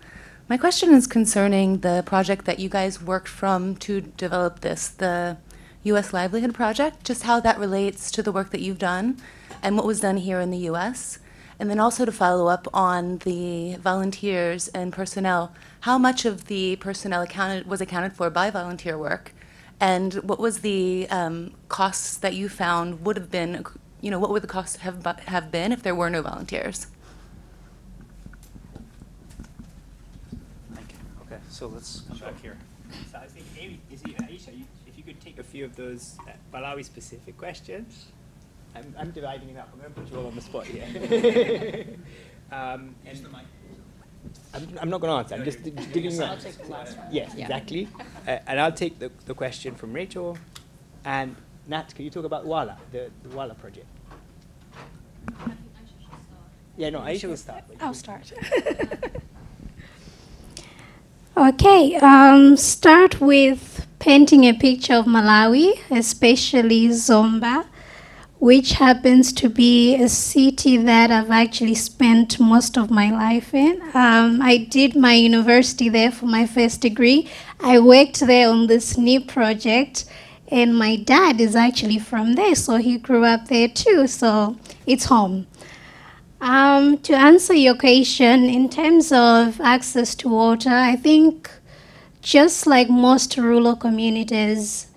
My 0.48 0.58
question 0.58 0.94
is 0.94 1.08
concerning 1.08 1.80
the 1.80 2.04
project 2.06 2.46
that 2.46 2.58
you 2.58 2.70
guys 2.70 3.02
worked 3.02 3.28
from 3.28 3.76
to 3.78 4.02
develop 4.02 4.62
this, 4.62 4.88
the 4.88 5.38
U.S. 5.84 6.14
Livelihood 6.14 6.54
Project, 6.54 7.06
just 7.06 7.24
how 7.24 7.40
that 7.40 7.58
relates 7.58 8.12
to 8.12 8.22
the 8.22 8.32
work 8.32 8.52
that 8.52 8.62
you've 8.62 8.80
done 8.80 9.18
and 9.62 9.76
what 9.76 9.86
was 9.86 10.02
done 10.02 10.18
here 10.18 10.40
in 10.40 10.52
the 10.52 10.58
U.S. 10.60 11.20
And 11.58 11.70
then 11.70 11.80
also 11.80 12.06
to 12.06 12.12
follow 12.12 12.48
up 12.48 12.68
on 12.74 13.20
the 13.20 13.76
volunteers 13.76 14.68
and 14.70 14.92
personnel, 14.92 15.54
how 15.82 15.98
much 15.98 16.26
of 16.26 16.46
the 16.46 16.76
personnel 16.78 17.22
accounted 17.22 17.68
was 17.68 17.82
accounted 17.82 18.14
for 18.14 18.30
by 18.30 18.50
volunteer 18.50 18.98
work, 18.98 19.34
and 19.80 20.16
what 20.16 20.40
was 20.40 20.60
the 20.60 21.08
um, 21.10 21.54
costs 21.70 22.18
that 22.18 22.34
you 22.34 22.50
found 22.50 23.06
would 23.06 23.16
have 23.16 23.32
been, 23.32 23.66
you 24.02 24.12
know, 24.12 24.20
what 24.20 24.30
would 24.32 24.44
the 24.44 24.48
costs 24.48 24.78
have 24.78 25.06
have 25.06 25.52
been 25.52 25.72
if 25.72 25.84
there 25.84 25.96
were 25.96 26.10
no 26.10 26.22
volunteers? 26.22 26.88
Thank 30.74 30.92
you. 30.92 30.98
Okay, 31.26 31.42
so 31.50 31.68
let's 31.68 32.02
come 32.02 32.18
back 32.18 32.42
here. 32.42 32.58
Few 35.52 35.66
of 35.66 35.76
those 35.76 36.18
uh, 36.28 36.32
Malawi 36.54 36.86
specific 36.86 37.38
questions. 37.38 38.06
I'm, 38.76 38.96
I'm 38.98 39.12
dividing 39.12 39.50
it 39.50 39.58
up. 39.58 39.70
I'm 39.74 39.80
going 39.80 39.94
to 39.94 40.00
put 40.00 40.12
you 40.12 40.20
all 40.20 40.28
on 40.28 40.36
the 40.36 40.42
spot 40.42 40.66
here. 40.66 40.86
um, 42.52 42.96
and 43.06 43.28
I'm, 44.54 44.78
I'm 44.82 44.90
not 44.90 45.02
going 45.02 45.12
to 45.12 45.18
answer. 45.18 45.36
I'm 45.36 45.44
just 45.44 45.64
digging 45.64 46.20
around. 46.20 46.30
I'll 46.30 46.38
take 46.38 46.58
the 46.58 46.68
last 46.72 46.98
one. 46.98 47.08
Yes, 47.12 47.34
yeah. 47.36 47.46
exactly. 47.46 47.88
uh, 48.28 48.38
and 48.46 48.60
I'll 48.60 48.72
take 48.72 49.00
the, 49.00 49.12
the 49.26 49.34
question 49.34 49.76
from 49.76 49.94
Rachel. 49.94 50.38
And 51.04 51.36
Nat, 51.68 51.94
can 51.96 52.06
you 52.06 52.12
talk 52.12 52.26
about 52.26 52.46
WALA, 52.46 52.78
the, 52.92 53.10
the 53.24 53.30
WALA 53.30 53.56
project? 53.56 53.88
Yeah, 56.78 56.92
no, 56.92 57.00
Aisha 57.00 57.28
will 57.28 57.38
start. 57.38 57.64
I'll 57.82 57.94
start. 57.94 58.32
okay, 61.38 61.96
um, 61.98 62.56
start 62.56 63.20
with 63.20 63.86
painting 64.00 64.46
a 64.46 64.54
picture 64.54 64.94
of 64.94 65.06
Malawi, 65.06 65.80
especially 65.92 66.88
Zomba, 66.88 67.66
which 68.40 68.72
happens 68.74 69.34
to 69.34 69.50
be 69.50 70.02
a 70.02 70.08
city 70.08 70.78
that 70.78 71.12
I've 71.12 71.30
actually 71.30 71.76
spent 71.76 72.40
most 72.40 72.78
of 72.78 72.90
my 72.90 73.12
life 73.12 73.54
in. 73.54 73.82
Um, 73.94 74.42
I 74.42 74.66
did 74.70 74.96
my 74.96 75.14
university 75.14 75.90
there 75.90 76.12
for 76.12 76.26
my 76.26 76.46
first 76.46 76.80
degree. 76.80 77.30
I 77.60 77.80
worked 77.80 78.22
there 78.22 78.50
on 78.50 78.68
this 78.68 78.98
new 78.98 79.20
project, 79.20 80.06
and 80.48 80.78
my 80.78 80.96
dad 80.96 81.42
is 81.42 81.54
actually 81.54 82.00
from 82.00 82.36
there, 82.36 82.56
so 82.56 82.78
he 82.78 82.98
grew 82.98 83.26
up 83.26 83.50
there 83.50 83.68
too, 83.68 84.08
so 84.08 84.56
it's 84.88 85.06
home. 85.06 85.48
Um, 86.40 87.00
to 87.00 87.14
answer 87.14 87.54
your 87.54 87.76
question, 87.76 88.46
in 88.46 88.70
terms 88.70 89.12
of 89.12 89.60
access 89.60 90.16
to 90.16 90.30
water, 90.30 90.70
I 90.70 90.96
think 90.96 91.52
just 92.22 92.68
like 92.68 92.90
most 92.90 93.38
rural 93.38 93.76
communities, 93.76 94.88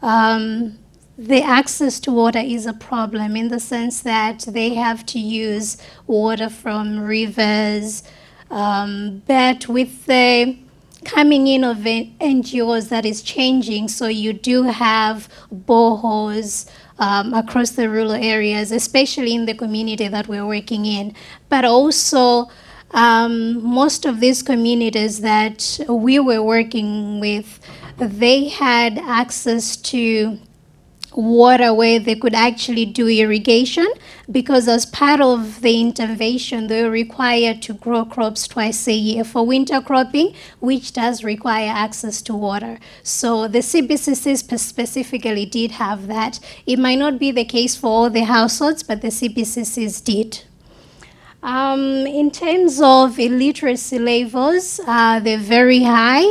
um, 0.00 0.78
the 1.18 1.42
access 1.42 2.00
to 2.00 2.10
water 2.10 2.38
is 2.38 2.66
a 2.66 2.72
problem 2.72 3.36
in 3.36 3.48
the 3.48 3.60
sense 3.60 4.00
that 4.00 4.40
they 4.48 4.74
have 4.74 5.04
to 5.06 5.18
use 5.18 5.76
water 6.06 6.48
from 6.48 7.00
rivers. 7.00 8.02
Um, 8.50 9.22
but 9.26 9.68
with 9.68 10.06
the 10.06 10.56
coming 11.04 11.46
in 11.46 11.64
of 11.64 11.78
NGOs 11.78 12.88
that 12.88 13.04
is 13.04 13.22
changing, 13.22 13.88
so 13.88 14.06
you 14.06 14.32
do 14.32 14.64
have 14.64 15.28
boreholes 15.54 16.68
um, 16.98 17.34
across 17.34 17.70
the 17.70 17.88
rural 17.88 18.12
areas, 18.12 18.72
especially 18.72 19.34
in 19.34 19.46
the 19.46 19.54
community 19.54 20.08
that 20.08 20.28
we're 20.28 20.46
working 20.46 20.86
in. 20.86 21.14
But 21.48 21.64
also, 21.64 22.48
um, 22.92 23.62
most 23.64 24.04
of 24.04 24.20
these 24.20 24.42
communities 24.42 25.20
that 25.20 25.80
we 25.88 26.18
were 26.18 26.42
working 26.42 27.20
with, 27.20 27.60
they 27.98 28.48
had 28.48 28.98
access 28.98 29.76
to 29.76 30.38
water 31.14 31.74
where 31.74 31.98
they 31.98 32.14
could 32.14 32.34
actually 32.34 32.86
do 32.86 33.06
irrigation 33.08 33.86
because 34.30 34.66
as 34.68 34.86
part 34.86 35.20
of 35.20 35.60
the 35.60 35.80
intervention 35.80 36.68
they 36.68 36.82
were 36.82 36.90
required 36.90 37.60
to 37.62 37.74
grow 37.74 38.04
crops 38.04 38.48
twice 38.48 38.88
a 38.88 38.92
year 38.92 39.24
for 39.24 39.44
winter 39.44 39.80
cropping 39.80 40.34
which 40.60 40.92
does 40.92 41.22
require 41.22 41.68
access 41.68 42.22
to 42.22 42.34
water. 42.34 42.78
So 43.02 43.48
the 43.48 43.58
cbccs 43.58 44.58
specifically 44.58 45.46
did 45.46 45.72
have 45.72 46.06
that. 46.06 46.40
It 46.66 46.78
might 46.78 46.98
not 46.98 47.18
be 47.18 47.30
the 47.30 47.44
case 47.44 47.76
for 47.76 47.88
all 47.88 48.10
the 48.10 48.24
households 48.24 48.82
but 48.82 49.02
the 49.02 49.08
cbccs 49.08 50.02
did 50.04 50.44
um, 51.42 52.06
in 52.06 52.30
terms 52.30 52.80
of 52.80 53.18
illiteracy 53.18 53.98
levels, 53.98 54.80
uh, 54.86 55.20
they're 55.20 55.38
very 55.38 55.82
high, 55.82 56.30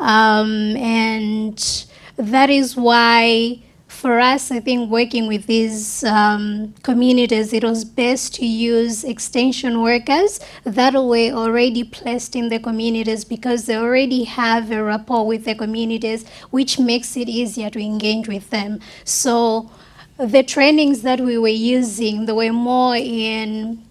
um, 0.00 0.76
and 0.76 1.86
that 2.16 2.48
is 2.48 2.76
why, 2.76 3.60
for 3.88 4.18
us, 4.18 4.50
I 4.50 4.60
think 4.60 4.90
working 4.90 5.26
with 5.26 5.46
these 5.46 6.02
um, 6.04 6.72
communities, 6.82 7.52
it 7.52 7.62
was 7.62 7.84
best 7.84 8.34
to 8.36 8.46
use 8.46 9.04
extension 9.04 9.82
workers 9.82 10.40
that 10.64 10.94
were 10.94 11.30
already 11.32 11.84
placed 11.84 12.34
in 12.34 12.48
the 12.48 12.58
communities 12.58 13.24
because 13.24 13.66
they 13.66 13.76
already 13.76 14.24
have 14.24 14.70
a 14.70 14.82
rapport 14.82 15.26
with 15.26 15.44
the 15.44 15.54
communities, 15.54 16.26
which 16.50 16.78
makes 16.78 17.16
it 17.16 17.28
easier 17.28 17.70
to 17.70 17.80
engage 17.80 18.28
with 18.28 18.48
them. 18.50 18.80
So 19.04 19.70
the 20.16 20.42
trainings 20.42 21.02
that 21.02 21.20
we 21.20 21.36
were 21.38 21.48
using, 21.48 22.26
they 22.26 22.32
were 22.32 22.52
more 22.52 22.96
in 22.96 23.84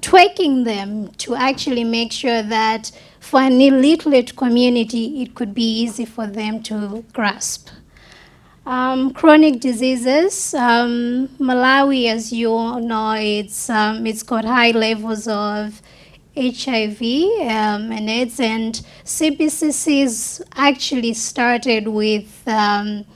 tweaking 0.00 0.64
them 0.64 1.08
to 1.18 1.34
actually 1.34 1.84
make 1.84 2.12
sure 2.12 2.42
that 2.42 2.90
for 3.20 3.40
an 3.40 3.60
illiterate 3.60 4.36
community, 4.36 5.22
it 5.22 5.34
could 5.34 5.54
be 5.54 5.82
easy 5.82 6.04
for 6.04 6.26
them 6.26 6.62
to 6.64 7.04
grasp. 7.12 7.68
Um, 8.64 9.12
chronic 9.12 9.60
diseases, 9.60 10.52
um, 10.54 11.28
Malawi, 11.38 12.10
as 12.10 12.32
you 12.32 12.52
all 12.52 12.80
know, 12.80 13.12
it's 13.12 13.70
um, 13.70 14.06
it's 14.06 14.22
got 14.22 14.44
high 14.44 14.72
levels 14.72 15.26
of 15.26 15.80
HIV 16.36 17.00
um, 17.00 17.90
and 17.90 18.10
AIDS, 18.10 18.38
and 18.38 18.74
CBCCs 19.04 20.42
actually 20.54 21.14
started 21.14 21.88
with 21.88 22.42
um, 22.46 23.06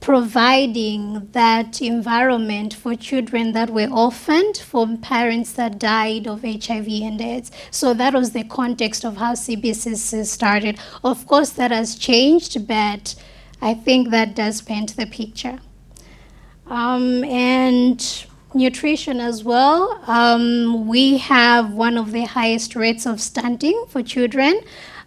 providing 0.00 1.28
that 1.32 1.80
environment 1.82 2.74
for 2.74 2.94
children 2.94 3.52
that 3.52 3.70
were 3.70 3.88
orphaned 3.90 4.58
from 4.58 4.98
parents 4.98 5.52
that 5.52 5.78
died 5.78 6.26
of 6.26 6.42
HIV 6.42 6.88
and 6.88 7.20
AIDS. 7.20 7.50
So 7.70 7.94
that 7.94 8.14
was 8.14 8.32
the 8.32 8.44
context 8.44 9.04
of 9.04 9.16
how 9.16 9.34
CBCC 9.34 10.24
started. 10.26 10.78
Of 11.04 11.26
course, 11.26 11.50
that 11.50 11.70
has 11.70 11.96
changed, 11.96 12.66
but 12.66 13.14
I 13.60 13.74
think 13.74 14.10
that 14.10 14.34
does 14.34 14.62
paint 14.62 14.96
the 14.96 15.06
picture. 15.06 15.58
Um, 16.66 17.24
and 17.24 18.26
nutrition 18.54 19.20
as 19.20 19.44
well. 19.44 20.02
Um, 20.06 20.86
we 20.86 21.18
have 21.18 21.72
one 21.72 21.98
of 21.98 22.12
the 22.12 22.24
highest 22.24 22.74
rates 22.76 23.06
of 23.06 23.20
stunting 23.20 23.84
for 23.88 24.02
children. 24.02 24.60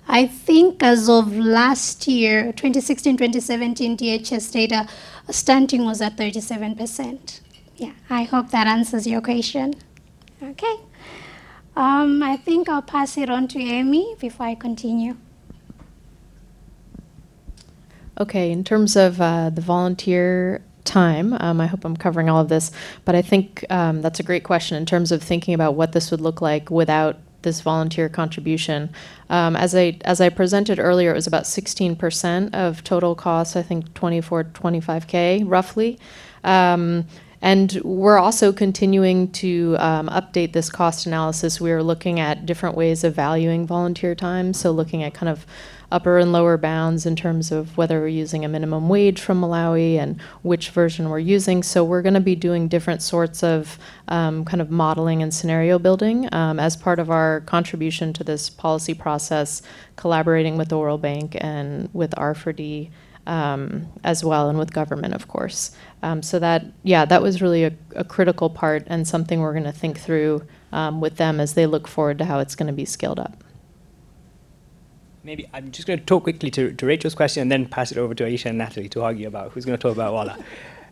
I 0.07 0.27
think 0.27 0.83
as 0.83 1.07
of 1.07 1.35
last 1.35 2.07
year, 2.07 2.51
2016 2.53 3.17
2017 3.17 3.97
DHS 3.97 4.51
data, 4.51 4.87
stunting 5.29 5.85
was 5.85 6.01
at 6.01 6.17
37%. 6.17 7.39
Yeah, 7.77 7.93
I 8.09 8.23
hope 8.23 8.51
that 8.51 8.67
answers 8.67 9.07
your 9.07 9.21
question. 9.21 9.75
Okay. 10.41 10.75
Um, 11.75 12.21
I 12.21 12.35
think 12.37 12.67
I'll 12.67 12.81
pass 12.81 13.17
it 13.17 13.29
on 13.29 13.47
to 13.49 13.59
Amy 13.59 14.15
before 14.19 14.47
I 14.47 14.55
continue. 14.55 15.15
Okay, 18.19 18.51
in 18.51 18.63
terms 18.63 18.95
of 18.95 19.21
uh, 19.21 19.49
the 19.49 19.61
volunteer 19.61 20.61
time, 20.83 21.35
um, 21.39 21.61
I 21.61 21.67
hope 21.67 21.85
I'm 21.85 21.95
covering 21.95 22.29
all 22.29 22.41
of 22.41 22.49
this, 22.49 22.71
but 23.05 23.15
I 23.15 23.21
think 23.21 23.65
um, 23.69 24.01
that's 24.01 24.19
a 24.19 24.23
great 24.23 24.43
question 24.43 24.77
in 24.77 24.85
terms 24.85 25.11
of 25.11 25.23
thinking 25.23 25.53
about 25.53 25.75
what 25.75 25.93
this 25.93 26.11
would 26.11 26.21
look 26.21 26.41
like 26.41 26.69
without 26.69 27.17
this 27.43 27.61
volunteer 27.61 28.09
contribution. 28.09 28.89
Um, 29.29 29.55
as 29.55 29.75
I 29.75 29.97
as 30.05 30.21
I 30.21 30.29
presented 30.29 30.79
earlier, 30.79 31.11
it 31.11 31.15
was 31.15 31.27
about 31.27 31.43
16% 31.43 32.53
of 32.53 32.83
total 32.83 33.15
costs. 33.15 33.55
I 33.55 33.61
think 33.61 33.93
24, 33.93 34.45
25k 34.45 35.43
roughly. 35.45 35.99
Um, 36.43 37.05
and 37.41 37.81
we're 37.83 38.19
also 38.19 38.53
continuing 38.53 39.31
to 39.31 39.75
um, 39.79 40.09
update 40.09 40.53
this 40.53 40.69
cost 40.69 41.07
analysis. 41.07 41.59
We 41.59 41.71
are 41.71 41.81
looking 41.81 42.19
at 42.19 42.45
different 42.45 42.77
ways 42.77 43.03
of 43.03 43.15
valuing 43.15 43.65
volunteer 43.65 44.13
time. 44.13 44.53
So, 44.53 44.71
looking 44.71 45.01
at 45.01 45.15
kind 45.15 45.29
of 45.29 45.47
upper 45.91 46.17
and 46.17 46.31
lower 46.31 46.57
bounds 46.57 47.05
in 47.05 47.15
terms 47.15 47.51
of 47.51 47.77
whether 47.77 47.99
we're 47.99 48.07
using 48.07 48.45
a 48.45 48.49
minimum 48.49 48.89
wage 48.89 49.19
from 49.19 49.41
Malawi 49.41 49.97
and 49.97 50.21
which 50.41 50.69
version 50.69 51.09
we're 51.09 51.19
using. 51.19 51.63
So, 51.63 51.83
we're 51.83 52.01
going 52.01 52.13
to 52.13 52.19
be 52.19 52.35
doing 52.35 52.67
different 52.67 53.01
sorts 53.01 53.43
of 53.43 53.77
um, 54.07 54.45
kind 54.45 54.61
of 54.61 54.71
modeling 54.71 55.21
and 55.21 55.33
scenario 55.33 55.79
building 55.79 56.33
um, 56.33 56.59
as 56.59 56.75
part 56.75 56.99
of 56.99 57.09
our 57.09 57.41
contribution 57.41 58.13
to 58.13 58.23
this 58.23 58.49
policy 58.49 58.93
process, 58.93 59.61
collaborating 59.95 60.57
with 60.57 60.69
the 60.69 60.77
World 60.77 61.01
Bank 61.01 61.35
and 61.39 61.89
with 61.93 62.11
R4D 62.11 62.89
um, 63.27 63.87
as 64.03 64.23
well, 64.23 64.49
and 64.49 64.57
with 64.57 64.73
government, 64.73 65.13
of 65.13 65.27
course. 65.27 65.75
Um, 66.03 66.21
so 66.23 66.39
that, 66.39 66.65
yeah, 66.83 67.05
that 67.05 67.21
was 67.21 67.41
really 67.41 67.63
a, 67.63 67.73
a 67.95 68.03
critical 68.03 68.49
part 68.49 68.83
and 68.87 69.07
something 69.07 69.39
we're 69.39 69.53
going 69.53 69.63
to 69.63 69.71
think 69.71 69.99
through 69.99 70.43
um, 70.71 71.01
with 71.01 71.17
them 71.17 71.39
as 71.39 71.53
they 71.53 71.65
look 71.65 71.87
forward 71.87 72.17
to 72.19 72.25
how 72.25 72.39
it's 72.39 72.55
going 72.55 72.67
to 72.67 72.73
be 72.73 72.85
scaled 72.85 73.19
up. 73.19 73.43
Maybe 75.23 75.47
I'm 75.53 75.71
just 75.71 75.87
going 75.87 75.99
to 75.99 76.05
talk 76.05 76.23
quickly 76.23 76.49
to, 76.51 76.73
to 76.73 76.85
Rachel's 76.85 77.15
question 77.15 77.41
and 77.43 77.51
then 77.51 77.67
pass 77.67 77.91
it 77.91 77.97
over 77.97 78.15
to 78.15 78.23
Aisha 78.23 78.47
and 78.47 78.57
Natalie 78.57 78.89
to 78.89 79.03
argue 79.03 79.27
about 79.27 79.51
who's 79.51 79.65
going 79.65 79.77
to 79.77 79.81
talk 79.81 79.93
about 79.93 80.13
WALA. 80.13 80.37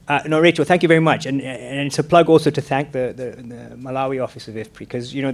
Uh, 0.09 0.23
no, 0.25 0.39
Rachel, 0.39 0.65
thank 0.65 0.81
you 0.81 0.87
very 0.87 0.99
much, 0.99 1.27
and, 1.27 1.39
and 1.39 1.85
it's 1.85 1.99
a 1.99 2.03
plug 2.03 2.29
also 2.29 2.49
to 2.49 2.61
thank 2.61 2.93
the, 2.93 3.13
the, 3.15 3.43
the 3.43 3.75
Malawi 3.75 4.23
office 4.23 4.47
of 4.47 4.55
IFPRI 4.55 4.79
because 4.79 5.13
you 5.13 5.21
know 5.21 5.31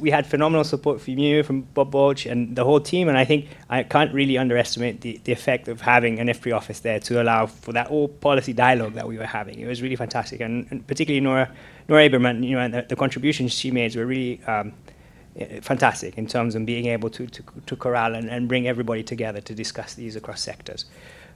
we 0.00 0.10
had 0.10 0.26
phenomenal 0.26 0.64
support 0.64 0.98
from 0.98 1.18
you, 1.18 1.42
from 1.42 1.60
Bob 1.60 1.92
Baulch, 1.92 2.24
and 2.24 2.56
the 2.56 2.64
whole 2.64 2.80
team, 2.80 3.08
and 3.08 3.18
I 3.18 3.26
think 3.26 3.48
I 3.68 3.82
can't 3.82 4.14
really 4.14 4.38
underestimate 4.38 5.02
the, 5.02 5.20
the 5.24 5.32
effect 5.32 5.68
of 5.68 5.82
having 5.82 6.20
an 6.20 6.28
IFPRI 6.28 6.56
office 6.56 6.80
there 6.80 6.98
to 7.00 7.22
allow 7.22 7.44
for 7.44 7.72
that 7.74 7.88
whole 7.88 8.08
policy 8.08 8.54
dialogue 8.54 8.94
that 8.94 9.06
we 9.06 9.18
were 9.18 9.26
having. 9.26 9.60
It 9.60 9.66
was 9.66 9.82
really 9.82 9.96
fantastic, 9.96 10.40
and, 10.40 10.66
and 10.70 10.86
particularly 10.86 11.20
Nora, 11.20 11.52
Nora 11.86 12.08
Aberman, 12.08 12.48
you 12.48 12.56
know, 12.56 12.60
and 12.60 12.72
the, 12.72 12.86
the 12.88 12.96
contributions 12.96 13.52
she 13.52 13.70
made 13.70 13.94
were 13.94 14.06
really 14.06 14.42
um, 14.46 14.72
Eh, 15.36 15.58
fantastic 15.60 16.16
in 16.16 16.28
terms 16.28 16.54
of 16.54 16.64
being 16.64 16.86
able 16.86 17.10
to, 17.10 17.26
to, 17.26 17.42
to 17.66 17.74
corral 17.74 18.14
and, 18.14 18.30
and 18.30 18.46
bring 18.46 18.68
everybody 18.68 19.02
together 19.02 19.40
to 19.40 19.52
discuss 19.52 19.94
these 19.94 20.14
across 20.14 20.40
sectors. 20.40 20.84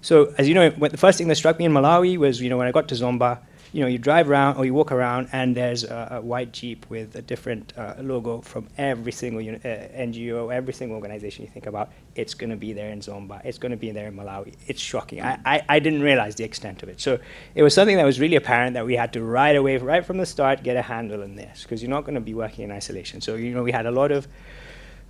So, 0.02 0.32
as 0.38 0.48
you 0.48 0.54
know, 0.54 0.70
the 0.70 0.96
first 0.96 1.18
thing 1.18 1.26
that 1.26 1.34
struck 1.34 1.58
me 1.58 1.64
in 1.64 1.72
Malawi 1.72 2.16
was, 2.16 2.40
you 2.40 2.48
know, 2.48 2.56
when 2.56 2.68
I 2.68 2.70
got 2.70 2.86
to 2.88 2.94
Zomba, 2.94 3.40
you 3.72 3.82
know, 3.82 3.86
you 3.86 3.98
drive 3.98 4.30
around 4.30 4.56
or 4.56 4.64
you 4.64 4.72
walk 4.72 4.92
around 4.92 5.28
and 5.32 5.54
there's 5.54 5.84
a, 5.84 6.08
a 6.12 6.20
white 6.20 6.52
Jeep 6.52 6.86
with 6.88 7.14
a 7.16 7.22
different 7.22 7.72
uh, 7.76 7.94
logo 8.00 8.40
from 8.40 8.66
every 8.78 9.12
single 9.12 9.42
uni- 9.42 9.58
uh, 9.58 9.88
NGO, 10.06 10.52
every 10.52 10.72
single 10.72 10.96
organization 10.96 11.44
you 11.44 11.50
think 11.50 11.66
about. 11.66 11.90
It's 12.14 12.34
going 12.34 12.50
to 12.50 12.56
be 12.56 12.72
there 12.72 12.90
in 12.90 13.00
Zomba. 13.00 13.44
It's 13.44 13.58
going 13.58 13.70
to 13.70 13.76
be 13.76 13.90
there 13.90 14.08
in 14.08 14.16
Malawi. 14.16 14.54
It's 14.66 14.80
shocking. 14.80 15.20
I, 15.20 15.38
I, 15.44 15.62
I 15.68 15.78
didn't 15.78 16.02
realize 16.02 16.34
the 16.34 16.44
extent 16.44 16.82
of 16.82 16.88
it. 16.88 17.00
So 17.00 17.18
it 17.54 17.62
was 17.62 17.74
something 17.74 17.96
that 17.96 18.04
was 18.04 18.18
really 18.18 18.36
apparent 18.36 18.74
that 18.74 18.86
we 18.86 18.96
had 18.96 19.12
to 19.12 19.22
right 19.22 19.54
away, 19.54 19.76
right 19.76 20.04
from 20.04 20.16
the 20.16 20.26
start, 20.26 20.62
get 20.62 20.76
a 20.76 20.82
handle 20.82 21.22
on 21.22 21.36
this 21.36 21.62
because 21.62 21.82
you're 21.82 21.90
not 21.90 22.04
going 22.04 22.14
to 22.14 22.20
be 22.20 22.34
working 22.34 22.64
in 22.64 22.72
isolation. 22.72 23.20
So, 23.20 23.34
you 23.34 23.52
know, 23.52 23.62
we 23.62 23.72
had 23.72 23.86
a 23.86 23.90
lot 23.90 24.10
of 24.10 24.26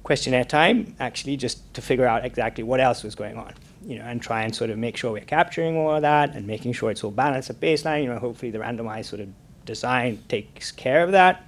questionnaire 0.03 0.45
time 0.45 0.97
actually 1.01 1.37
just 1.37 1.75
to 1.75 1.83
figure 1.83 2.07
out 2.07 2.25
exactly 2.25 2.65
what 2.65 2.81
else 2.81 3.03
was 3.03 3.15
going 3.15 3.37
on 3.37 3.53
you 3.85 3.99
know, 3.99 4.05
and 4.05 4.21
try 4.21 4.43
and 4.43 4.55
sort 4.55 4.71
of 4.71 4.79
make 4.79 4.97
sure 4.97 5.13
we're 5.13 5.25
capturing 5.25 5.77
all 5.77 5.95
of 5.95 6.03
that 6.03 6.35
and 6.35 6.47
making 6.47 6.73
sure 6.73 6.91
it's 6.91 7.05
all 7.05 7.11
balanced 7.11 7.51
at 7.51 7.61
baseline. 7.61 8.03
You 8.03 8.09
know, 8.09 8.19
hopefully 8.19 8.51
the 8.51 8.59
randomized 8.59 9.07
sort 9.07 9.21
of 9.21 9.29
design 9.65 10.23
takes 10.29 10.73
care 10.73 11.05
of 11.05 11.13
that. 11.13 11.45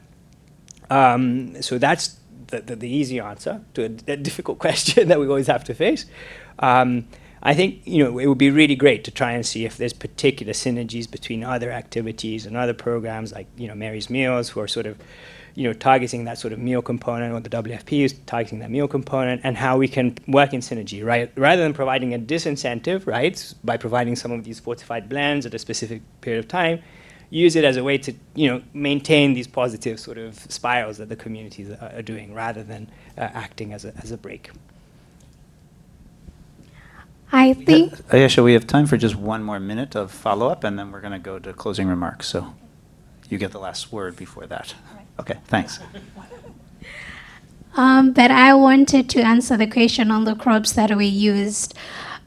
Um, 0.90 1.61
so 1.62 1.78
that's 1.78 2.19
the, 2.48 2.61
the, 2.61 2.77
the, 2.77 2.89
easy 2.89 3.20
answer 3.20 3.62
to 3.74 3.85
a, 3.85 3.89
difficult 3.89 4.59
question 4.66 5.09
that 5.09 5.20
we 5.20 5.27
always 5.27 5.47
have 5.47 5.65
to 5.65 5.74
face. 5.74 6.07
Um, 6.59 7.07
I 7.43 7.55
think 7.55 7.81
you 7.86 8.05
know 8.05 8.19
it 8.19 8.27
would 8.27 8.39
be 8.39 8.51
really 8.51 8.74
great 8.74 9.02
to 9.05 9.11
try 9.11 9.32
and 9.32 9.47
see 9.47 9.65
if 9.65 9.77
there's 9.78 9.94
particular 9.94 10.52
synergies 10.52 11.11
between 11.11 11.43
other 11.43 11.70
activities 11.70 12.44
and 12.44 12.55
other 12.57 12.74
programs 12.74 13.32
like 13.32 13.47
you 13.57 13.66
know 13.66 13.74
Mary's 13.74 14.11
Meals, 14.11 14.51
who 14.51 14.61
are 14.61 14.69
sort 14.69 14.86
of 14.86 14.98
you 15.55 15.65
know 15.67 15.73
targeting 15.73 16.25
that 16.25 16.39
sort 16.39 16.53
of 16.53 16.59
meal 16.59 16.83
component, 16.83 17.35
or 17.35 17.41
the 17.41 17.51
WFP 17.51 18.05
is 18.05 18.15
targeting 18.27 18.61
that 18.61 18.71
meal 18.71 18.89
component, 18.89 19.41
and 19.45 19.57
how 19.57 19.77
we 19.79 19.89
can 19.89 20.17
work 20.29 20.53
in 20.53 20.61
synergy, 20.61 21.05
right? 21.05 21.31
Rather 21.37 21.63
than 21.63 21.73
providing 21.75 22.15
a 22.15 22.19
disincentive, 22.19 23.07
right, 23.07 23.55
by 23.65 23.77
providing 23.77 24.17
some 24.17 24.33
of 24.33 24.45
these 24.45 24.61
fortified 24.61 25.09
blends 25.09 25.47
at 25.47 25.55
a 25.55 25.59
specific 25.59 26.03
period 26.21 26.41
of 26.41 26.49
time, 26.49 26.81
use 27.31 27.57
it 27.57 27.65
as 27.65 27.77
a 27.77 27.85
way 27.85 27.99
to 27.99 28.13
you 28.35 28.49
know 28.49 28.63
maintain 28.75 29.35
these 29.35 29.47
positive 29.47 30.01
sort 30.01 30.19
of 30.19 30.39
spirals 30.51 30.99
that 30.99 31.09
the 31.09 31.17
communities 31.17 31.71
are, 31.71 31.93
are 31.97 32.03
doing, 32.03 32.35
rather 32.35 32.63
than 32.63 32.91
uh, 33.19 33.23
acting 33.23 33.73
as 33.73 33.85
a 33.85 33.93
as 34.03 34.11
a 34.11 34.17
break. 34.17 34.51
I 37.33 37.55
think 37.55 37.95
Ayesha, 38.13 38.43
we 38.43 38.55
have 38.55 38.67
time 38.67 38.87
for 38.87 38.97
just 38.97 39.15
one 39.15 39.43
more 39.45 39.61
minute 39.61 39.95
of 39.95 40.11
follow-up, 40.11 40.65
and 40.65 40.79
then 40.79 40.91
we're 40.91 41.01
going 41.01 41.13
to 41.13 41.19
go 41.21 41.39
to 41.39 41.53
closing 41.53 41.87
remarks. 41.87 42.27
So 42.27 42.55
you 43.29 43.39
get 43.39 43.53
the 43.53 43.61
last 43.61 43.93
word 43.93 44.17
before 44.17 44.47
that. 44.47 44.75
Okay, 45.21 45.39
thanks. 45.49 45.79
Um, 47.77 48.13
but 48.13 48.31
I 48.31 48.55
wanted 48.55 49.11
to 49.11 49.21
answer 49.21 49.55
the 49.55 49.67
question 49.67 50.11
on 50.11 50.25
the 50.25 50.35
crops 50.35 50.73
that 50.73 50.97
we 50.97 51.05
used. 51.05 51.75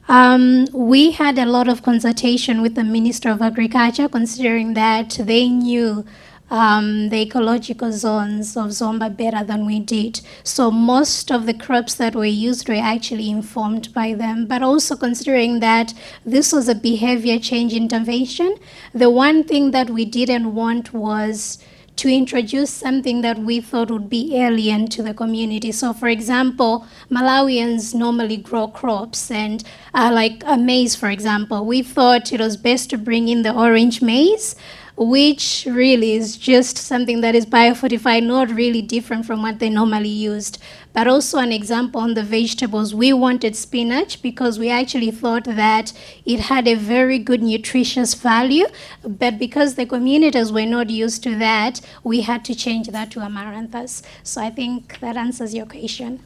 Um, 0.06 0.66
we 0.72 1.10
had 1.10 1.36
a 1.38 1.44
lot 1.44 1.68
of 1.68 1.82
consultation 1.82 2.62
with 2.62 2.76
the 2.76 2.84
Minister 2.84 3.30
of 3.30 3.42
Agriculture, 3.42 4.08
considering 4.08 4.74
that 4.74 5.18
they 5.20 5.48
knew 5.48 6.04
um, 6.50 7.08
the 7.08 7.22
ecological 7.22 7.90
zones 7.90 8.56
of 8.56 8.66
Zomba 8.66 9.14
better 9.16 9.42
than 9.42 9.66
we 9.66 9.80
did. 9.80 10.20
So 10.44 10.70
most 10.70 11.32
of 11.32 11.46
the 11.46 11.54
crops 11.54 11.94
that 11.96 12.14
were 12.14 12.24
used 12.26 12.68
were 12.68 12.74
actually 12.76 13.28
informed 13.28 13.92
by 13.92 14.14
them. 14.14 14.46
But 14.46 14.62
also 14.62 14.94
considering 14.94 15.58
that 15.60 15.94
this 16.24 16.52
was 16.52 16.68
a 16.68 16.76
behavior 16.76 17.40
change 17.40 17.72
intervention, 17.72 18.56
the 18.94 19.10
one 19.10 19.42
thing 19.42 19.72
that 19.72 19.90
we 19.90 20.04
didn't 20.04 20.54
want 20.54 20.92
was 20.92 21.58
to 21.96 22.08
introduce 22.08 22.70
something 22.70 23.22
that 23.22 23.38
we 23.38 23.60
thought 23.60 23.90
would 23.90 24.10
be 24.10 24.36
alien 24.36 24.88
to 24.88 25.02
the 25.02 25.14
community. 25.14 25.70
So, 25.72 25.92
for 25.92 26.08
example, 26.08 26.86
Malawians 27.10 27.94
normally 27.94 28.36
grow 28.36 28.68
crops, 28.68 29.30
and 29.30 29.62
uh, 29.94 30.10
like 30.12 30.42
a 30.46 30.56
maize, 30.56 30.96
for 30.96 31.08
example, 31.08 31.64
we 31.64 31.82
thought 31.82 32.32
it 32.32 32.40
was 32.40 32.56
best 32.56 32.90
to 32.90 32.98
bring 32.98 33.28
in 33.28 33.42
the 33.42 33.54
orange 33.54 34.02
maize. 34.02 34.56
Which 34.96 35.66
really 35.68 36.12
is 36.12 36.36
just 36.36 36.78
something 36.78 37.20
that 37.20 37.34
is 37.34 37.46
biofortified, 37.46 38.24
not 38.24 38.48
really 38.50 38.80
different 38.80 39.26
from 39.26 39.42
what 39.42 39.58
they 39.58 39.68
normally 39.68 40.08
used. 40.08 40.58
But 40.92 41.08
also, 41.08 41.38
an 41.38 41.50
example 41.50 42.00
on 42.00 42.14
the 42.14 42.22
vegetables, 42.22 42.94
we 42.94 43.12
wanted 43.12 43.56
spinach 43.56 44.22
because 44.22 44.58
we 44.58 44.70
actually 44.70 45.10
thought 45.10 45.44
that 45.44 45.92
it 46.24 46.38
had 46.38 46.68
a 46.68 46.74
very 46.74 47.18
good 47.18 47.42
nutritious 47.42 48.14
value. 48.14 48.66
But 49.02 49.38
because 49.38 49.74
the 49.74 49.86
communities 49.86 50.52
were 50.52 50.66
not 50.66 50.90
used 50.90 51.24
to 51.24 51.36
that, 51.38 51.80
we 52.04 52.20
had 52.20 52.44
to 52.44 52.54
change 52.54 52.86
that 52.88 53.10
to 53.12 53.20
amaranthus. 53.20 54.02
So 54.22 54.40
I 54.40 54.50
think 54.50 55.00
that 55.00 55.16
answers 55.16 55.54
your 55.54 55.66
question. 55.66 56.20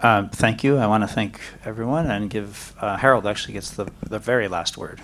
Um, 0.00 0.28
thank 0.28 0.62
you. 0.62 0.76
I 0.76 0.86
want 0.86 1.04
to 1.04 1.08
thank 1.08 1.40
everyone 1.64 2.10
and 2.10 2.28
give 2.28 2.74
uh, 2.80 2.96
Harold 2.98 3.26
actually 3.26 3.54
gets 3.54 3.70
the, 3.70 3.90
the 4.06 4.18
very 4.18 4.46
last 4.46 4.76
word. 4.76 5.00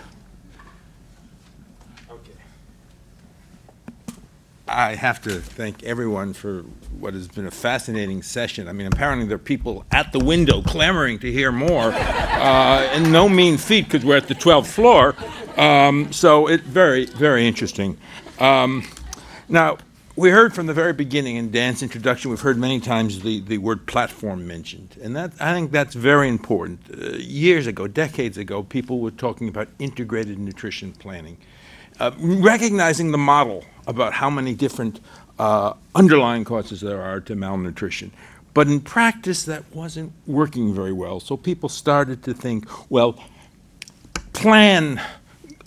I 4.69 4.95
have 4.95 5.21
to 5.23 5.41
thank 5.41 5.83
everyone 5.83 6.33
for 6.33 6.63
what 6.99 7.15
has 7.15 7.27
been 7.27 7.47
a 7.47 7.51
fascinating 7.51 8.23
session. 8.23 8.69
I 8.69 8.73
mean, 8.73 8.87
apparently 8.87 9.27
there 9.27 9.35
are 9.35 9.39
people 9.39 9.85
at 9.91 10.13
the 10.13 10.21
window 10.21 10.63
clamoring 10.63 11.19
to 11.21 11.33
hear 11.33 11.51
more, 11.51 11.93
uh, 11.93 12.89
and 12.93 13.13
no 13.13 13.29
mean 13.29 13.59
feat 13.59 13.87
because 13.87 14.05
we're 14.05 14.17
at 14.17 14.29
the 14.29 14.35
12th 14.35 14.67
floor. 14.67 15.17
Um, 15.57 16.13
so 16.13 16.47
it's 16.47 16.63
very, 16.63 17.07
very 17.07 17.47
interesting. 17.47 17.99
Um, 18.39 18.85
now, 19.49 19.79
we 20.15 20.31
heard 20.31 20.55
from 20.55 20.67
the 20.67 20.75
very 20.75 20.93
beginning 20.93 21.37
in 21.37 21.51
Dan's 21.51 21.83
introduction, 21.83 22.31
we've 22.31 22.41
heard 22.41 22.59
many 22.59 22.79
times 22.81 23.21
the, 23.21 23.41
the 23.41 23.59
word 23.59 23.87
platform 23.87 24.47
mentioned. 24.47 24.97
And 25.03 25.17
that, 25.17 25.33
I 25.41 25.55
think 25.55 25.73
that's 25.73 25.95
very 25.95 26.29
important. 26.29 26.81
Uh, 26.91 27.17
years 27.17 27.67
ago, 27.67 27.89
decades 27.89 28.39
ago, 28.39 28.63
people 28.63 29.01
were 29.01 29.11
talking 29.11 29.49
about 29.49 29.69
integrated 29.79 30.39
nutrition 30.39 30.93
planning, 30.93 31.39
uh, 31.99 32.13
recognizing 32.19 33.11
the 33.11 33.19
model 33.19 33.65
about 33.87 34.13
how 34.13 34.31
many 34.31 34.55
different 34.55 35.01
uh, 35.39 35.75
underlying 35.95 36.45
causes 36.45 36.81
there 36.81 37.03
are 37.03 37.21
to 37.21 37.35
malnutrition. 37.35 38.13
But 38.55 38.69
in 38.69 38.81
practice, 38.81 39.45
that 39.45 39.65
wasn't 39.75 40.13
working 40.27 40.75
very 40.75 40.93
well. 40.93 41.21
So 41.21 41.37
people 41.37 41.69
started 41.69 42.23
to 42.25 42.35
think, 42.35 42.69
well, 42.91 43.19
plan 44.33 45.01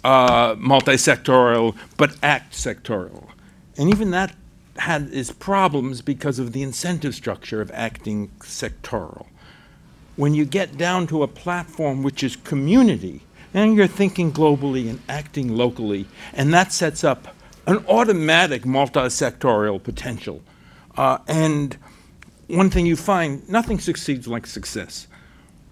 uh, 0.03 0.55
multi-sectorial, 0.57 1.75
but 1.97 2.15
act 2.21 2.53
sectorial. 2.53 3.27
And 3.77 3.89
even 3.89 4.11
that 4.11 4.35
had 4.77 5.13
its 5.13 5.31
problems 5.31 6.01
because 6.01 6.37
of 6.37 6.51
the 6.51 6.61
incentive 6.61 7.15
structure 7.15 7.61
of 7.61 7.71
acting 7.73 8.29
sectoral. 8.39 9.25
When 10.15 10.33
you 10.33 10.45
get 10.45 10.77
down 10.77 11.07
to 11.07 11.23
a 11.23 11.27
platform 11.27 12.03
which 12.03 12.23
is 12.23 12.35
community, 12.35 13.21
and 13.53 13.75
you're 13.75 13.87
thinking 13.87 14.31
globally 14.31 14.89
and 14.89 15.01
acting 15.07 15.55
locally, 15.55 16.05
and 16.33 16.53
that 16.53 16.71
sets 16.71 17.03
up 17.03 17.34
an 17.67 17.85
automatic 17.87 18.65
multi-sectorial 18.65 19.81
potential. 19.81 20.41
Uh, 20.97 21.17
and 21.27 21.77
one 22.47 22.69
thing 22.69 22.85
you 22.85 22.95
find, 22.95 23.47
nothing 23.49 23.79
succeeds 23.79 24.27
like 24.27 24.45
success. 24.45 25.07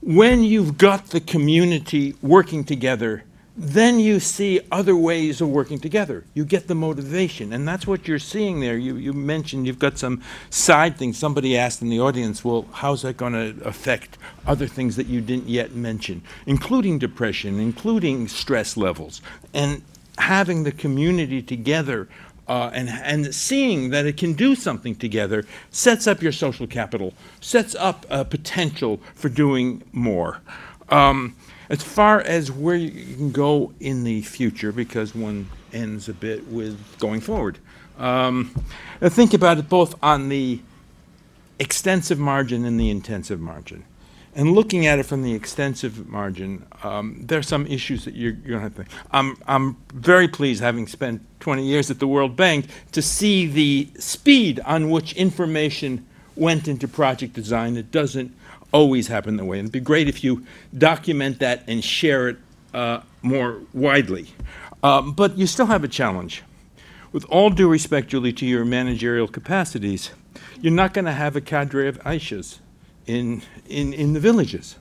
When 0.01 0.43
you've 0.43 0.77
got 0.77 1.07
the 1.07 1.21
community 1.21 2.15
working 2.21 2.63
together, 2.63 3.23
then 3.55 3.99
you 3.99 4.19
see 4.19 4.59
other 4.71 4.95
ways 4.95 5.39
of 5.39 5.47
working 5.47 5.79
together. 5.79 6.25
You 6.33 6.43
get 6.43 6.67
the 6.67 6.73
motivation, 6.73 7.53
and 7.53 7.67
that's 7.67 7.85
what 7.85 8.07
you're 8.07 8.17
seeing 8.17 8.59
there. 8.59 8.75
You, 8.75 8.95
you 8.95 9.13
mentioned 9.13 9.67
you've 9.67 9.77
got 9.77 9.99
some 9.99 10.23
side 10.49 10.97
things. 10.97 11.19
Somebody 11.19 11.55
asked 11.55 11.83
in 11.83 11.89
the 11.89 11.99
audience, 11.99 12.43
well, 12.43 12.65
how's 12.71 13.03
that 13.03 13.15
going 13.15 13.33
to 13.33 13.63
affect 13.63 14.17
other 14.47 14.65
things 14.65 14.95
that 14.95 15.05
you 15.05 15.21
didn't 15.21 15.47
yet 15.47 15.73
mention, 15.73 16.23
including 16.47 16.97
depression, 16.97 17.59
including 17.59 18.27
stress 18.27 18.75
levels. 18.75 19.21
And 19.53 19.83
having 20.17 20.63
the 20.63 20.71
community 20.71 21.41
together 21.41 22.07
uh, 22.47 22.69
and, 22.73 22.89
and 22.89 23.33
seeing 23.33 23.89
that 23.91 24.05
it 24.05 24.17
can 24.17 24.33
do 24.33 24.55
something 24.55 24.95
together 24.95 25.45
sets 25.71 26.07
up 26.07 26.21
your 26.21 26.31
social 26.31 26.67
capital, 26.67 27.13
sets 27.39 27.75
up 27.75 28.05
a 28.09 28.25
potential 28.25 28.99
for 29.15 29.29
doing 29.29 29.81
more. 29.91 30.41
Um, 30.89 31.35
as 31.69 31.81
far 31.81 32.21
as 32.21 32.51
where 32.51 32.75
you 32.75 33.15
can 33.15 33.31
go 33.31 33.73
in 33.79 34.03
the 34.03 34.21
future, 34.21 34.71
because 34.71 35.15
one 35.15 35.49
ends 35.71 36.09
a 36.09 36.13
bit 36.13 36.45
with 36.47 36.77
going 36.99 37.21
forward, 37.21 37.57
um, 37.97 38.51
think 39.01 39.33
about 39.33 39.57
it 39.57 39.69
both 39.69 39.95
on 40.03 40.29
the 40.29 40.59
extensive 41.59 42.19
margin 42.19 42.65
and 42.65 42.79
the 42.79 42.89
intensive 42.89 43.39
margin. 43.39 43.85
And 44.35 44.53
looking 44.53 44.87
at 44.87 44.97
it 44.97 45.03
from 45.03 45.21
the 45.21 45.33
extensive 45.33 46.07
margin, 46.07 46.65
um, 46.81 47.21
there 47.21 47.37
are 47.37 47.43
some 47.43 47.67
issues 47.67 48.05
that 48.05 48.15
you're, 48.15 48.33
you're 48.43 48.59
going 48.59 48.71
to 48.71 48.81
have 48.81 48.87
to. 48.89 48.95
I'm, 49.11 49.37
I'm 49.47 49.77
very 49.93 50.27
pleased, 50.27 50.61
having 50.61 50.87
spent 50.87 51.21
20 51.39 51.63
years 51.63 51.91
at 51.91 51.99
the 51.99 52.07
World 52.07 52.35
Bank, 52.35 52.65
to 52.93 53.01
see 53.01 53.45
the 53.45 53.89
speed 53.99 54.59
on 54.61 54.89
which 54.89 55.13
information 55.13 56.05
went 56.35 56.67
into 56.67 56.87
project 56.87 57.33
design. 57.33 57.77
It 57.77 57.91
doesn't 57.91 58.35
always 58.71 59.07
happen 59.07 59.37
that 59.37 59.45
way. 59.45 59.59
And 59.59 59.67
it'd 59.67 59.73
be 59.73 59.79
great 59.79 60.07
if 60.07 60.23
you 60.23 60.45
document 60.75 61.39
that 61.39 61.63
and 61.67 61.83
share 61.83 62.29
it 62.29 62.37
uh, 62.73 63.01
more 63.21 63.59
widely. 63.71 64.29
Um, 64.81 65.13
but 65.13 65.37
you 65.37 65.45
still 65.45 65.67
have 65.67 65.83
a 65.83 65.87
challenge. 65.87 66.41
With 67.11 67.25
all 67.25 67.51
due 67.51 67.69
respect, 67.69 68.07
Julie, 68.07 68.33
to 68.33 68.45
your 68.47 68.65
managerial 68.65 69.27
capacities, 69.27 70.09
you're 70.59 70.73
not 70.73 70.95
going 70.95 71.05
to 71.05 71.11
have 71.11 71.35
a 71.35 71.41
cadre 71.41 71.87
of 71.87 71.99
Aishas 71.99 72.57
in, 73.07 73.41
in, 73.67 73.93
in 73.93 74.13
the 74.13 74.19
villages. 74.19 74.75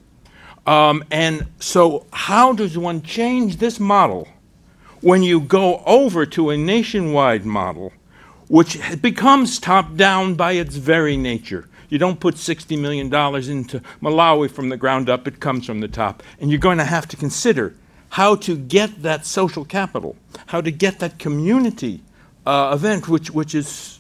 Um, 0.67 1.05
and 1.11 1.47
so, 1.59 2.07
how 2.13 2.53
does 2.53 2.79
one 2.79 3.03
change 3.03 3.57
this 3.57 3.81
model 3.81 4.29
when 5.01 5.23
you 5.23 5.41
go 5.41 5.83
over 5.87 6.25
to 6.27 6.51
a 6.51 6.57
nationwide 6.57 7.45
model, 7.45 7.93
which 8.49 8.79
becomes 9.01 9.59
top 9.59 9.97
down 9.97 10.35
by 10.35 10.53
its 10.53 10.77
very 10.77 11.17
nature? 11.17 11.69
You 11.89 11.99
don't 11.99 12.21
put 12.21 12.37
$60 12.37 12.79
million 12.79 13.07
into 13.07 13.81
Malawi 14.01 14.51
from 14.51 14.69
the 14.69 14.77
ground 14.77 15.11
up, 15.11 15.27
it 15.27 15.41
comes 15.41 15.67
from 15.67 15.81
the 15.81 15.89
top. 15.89 16.23
And 16.41 16.51
you're 16.51 16.61
going 16.61 16.79
to 16.79 16.85
have 16.85 17.07
to 17.09 17.17
consider 17.17 17.75
how 18.11 18.37
to 18.37 18.57
get 18.57 19.03
that 19.03 19.27
social 19.27 19.65
capital, 19.65 20.17
how 20.47 20.61
to 20.61 20.71
get 20.71 21.01
that 21.01 21.19
community 21.19 22.01
uh, 22.47 22.71
event, 22.75 23.09
which, 23.09 23.31
which 23.31 23.55
is, 23.55 23.99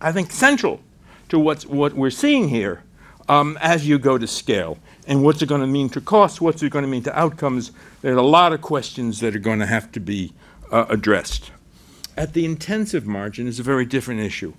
I 0.00 0.12
think, 0.12 0.30
central 0.30 0.80
to 1.28 1.38
what's, 1.38 1.66
what 1.66 1.94
we're 1.94 2.10
seeing 2.10 2.48
here 2.48 2.82
um, 3.28 3.58
as 3.60 3.86
you 3.86 3.98
go 3.98 4.18
to 4.18 4.26
scale. 4.26 4.78
And 5.06 5.22
what's 5.22 5.42
it 5.42 5.48
going 5.48 5.60
to 5.60 5.66
mean 5.66 5.88
to 5.90 6.00
costs? 6.00 6.40
What's 6.40 6.62
it 6.62 6.70
going 6.70 6.84
to 6.84 6.90
mean 6.90 7.02
to 7.04 7.18
outcomes? 7.18 7.72
There 8.02 8.14
are 8.14 8.18
a 8.18 8.22
lot 8.22 8.52
of 8.52 8.60
questions 8.60 9.20
that 9.20 9.34
are 9.36 9.40
going 9.40 9.60
to 9.60 9.66
have 9.66 9.92
to 9.92 10.00
be 10.00 10.32
uh, 10.72 10.86
addressed. 10.88 11.50
At 12.16 12.32
the 12.32 12.44
intensive 12.44 13.06
margin 13.06 13.46
is 13.46 13.60
a 13.60 13.62
very 13.62 13.84
different 13.84 14.20
issue. 14.20 14.54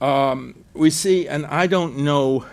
Um, 0.00 0.64
we 0.74 0.90
see, 0.90 1.28
and 1.28 1.44
I 1.46 1.66
don't 1.66 1.98
know 1.98 2.46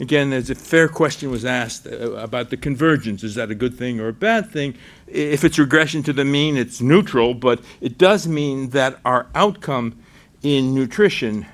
Again, 0.00 0.30
there's 0.30 0.48
a 0.48 0.54
fair 0.54 0.88
question 0.88 1.30
was 1.30 1.44
asked 1.44 1.86
uh, 1.86 2.12
about 2.12 2.48
the 2.48 2.56
convergence. 2.56 3.22
Is 3.22 3.34
that 3.34 3.50
a 3.50 3.54
good 3.54 3.76
thing 3.76 4.00
or 4.00 4.08
a 4.08 4.14
bad 4.14 4.50
thing? 4.50 4.74
If 5.06 5.44
it's 5.44 5.58
regression 5.58 6.02
to 6.04 6.14
the 6.14 6.24
mean, 6.24 6.56
it's 6.56 6.80
neutral, 6.80 7.34
but 7.34 7.60
it 7.82 7.98
does 7.98 8.26
mean 8.26 8.70
that 8.70 8.98
our 9.04 9.26
outcome 9.34 10.00
in 10.42 10.74
nutrition, 10.74 11.44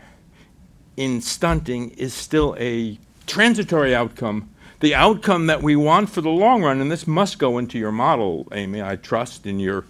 in 0.97 1.20
stunting, 1.20 1.91
is 1.91 2.15
still 2.15 2.55
a 2.61 3.01
transitory 3.27 3.94
outcome. 3.94 4.51
The 4.81 4.94
outcome 4.94 5.47
that 5.47 5.62
we 5.62 5.74
want 5.74 6.11
for 6.11 6.20
the 6.20 6.28
long 6.28 6.62
run, 6.62 6.81
and 6.81 6.90
this 6.90 7.07
must 7.07 7.39
go 7.39 7.59
into 7.59 7.78
your 7.78 7.93
model, 7.93 8.47
Amy, 8.53 8.82
I 8.82 8.97
trust, 8.97 9.47
in 9.47 9.59
your 9.59 9.85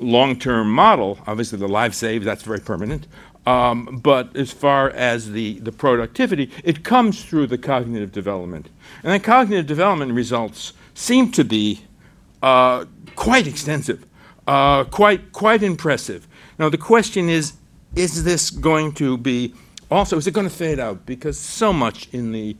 long-term 0.00 0.70
model. 0.70 1.18
Obviously, 1.26 1.58
the 1.58 1.68
life 1.68 1.94
saved, 1.94 2.24
that's 2.24 2.42
very 2.42 2.60
permanent. 2.60 3.06
Um, 3.46 4.00
but 4.02 4.34
as 4.34 4.50
far 4.50 4.90
as 4.90 5.30
the, 5.30 5.60
the 5.60 5.70
productivity, 5.70 6.50
it 6.64 6.82
comes 6.82 7.24
through 7.24 7.46
the 7.46 7.58
cognitive 7.58 8.10
development. 8.10 8.68
And 9.04 9.12
the 9.12 9.20
cognitive 9.20 9.66
development 9.66 10.12
results 10.12 10.72
seem 10.94 11.30
to 11.30 11.44
be 11.44 11.84
uh, 12.42 12.86
quite 13.14 13.46
extensive, 13.46 14.04
uh, 14.48 14.82
quite, 14.84 15.30
quite 15.32 15.62
impressive. 15.62 16.26
Now, 16.58 16.68
the 16.68 16.78
question 16.78 17.28
is, 17.28 17.52
is 17.94 18.24
this 18.24 18.50
going 18.50 18.92
to 18.94 19.16
be, 19.16 19.54
also, 19.90 20.16
is 20.16 20.26
it 20.26 20.34
going 20.34 20.48
to 20.48 20.54
fade 20.54 20.80
out? 20.80 21.06
Because 21.06 21.38
so 21.38 21.72
much 21.72 22.08
in 22.12 22.32
the 22.32 22.56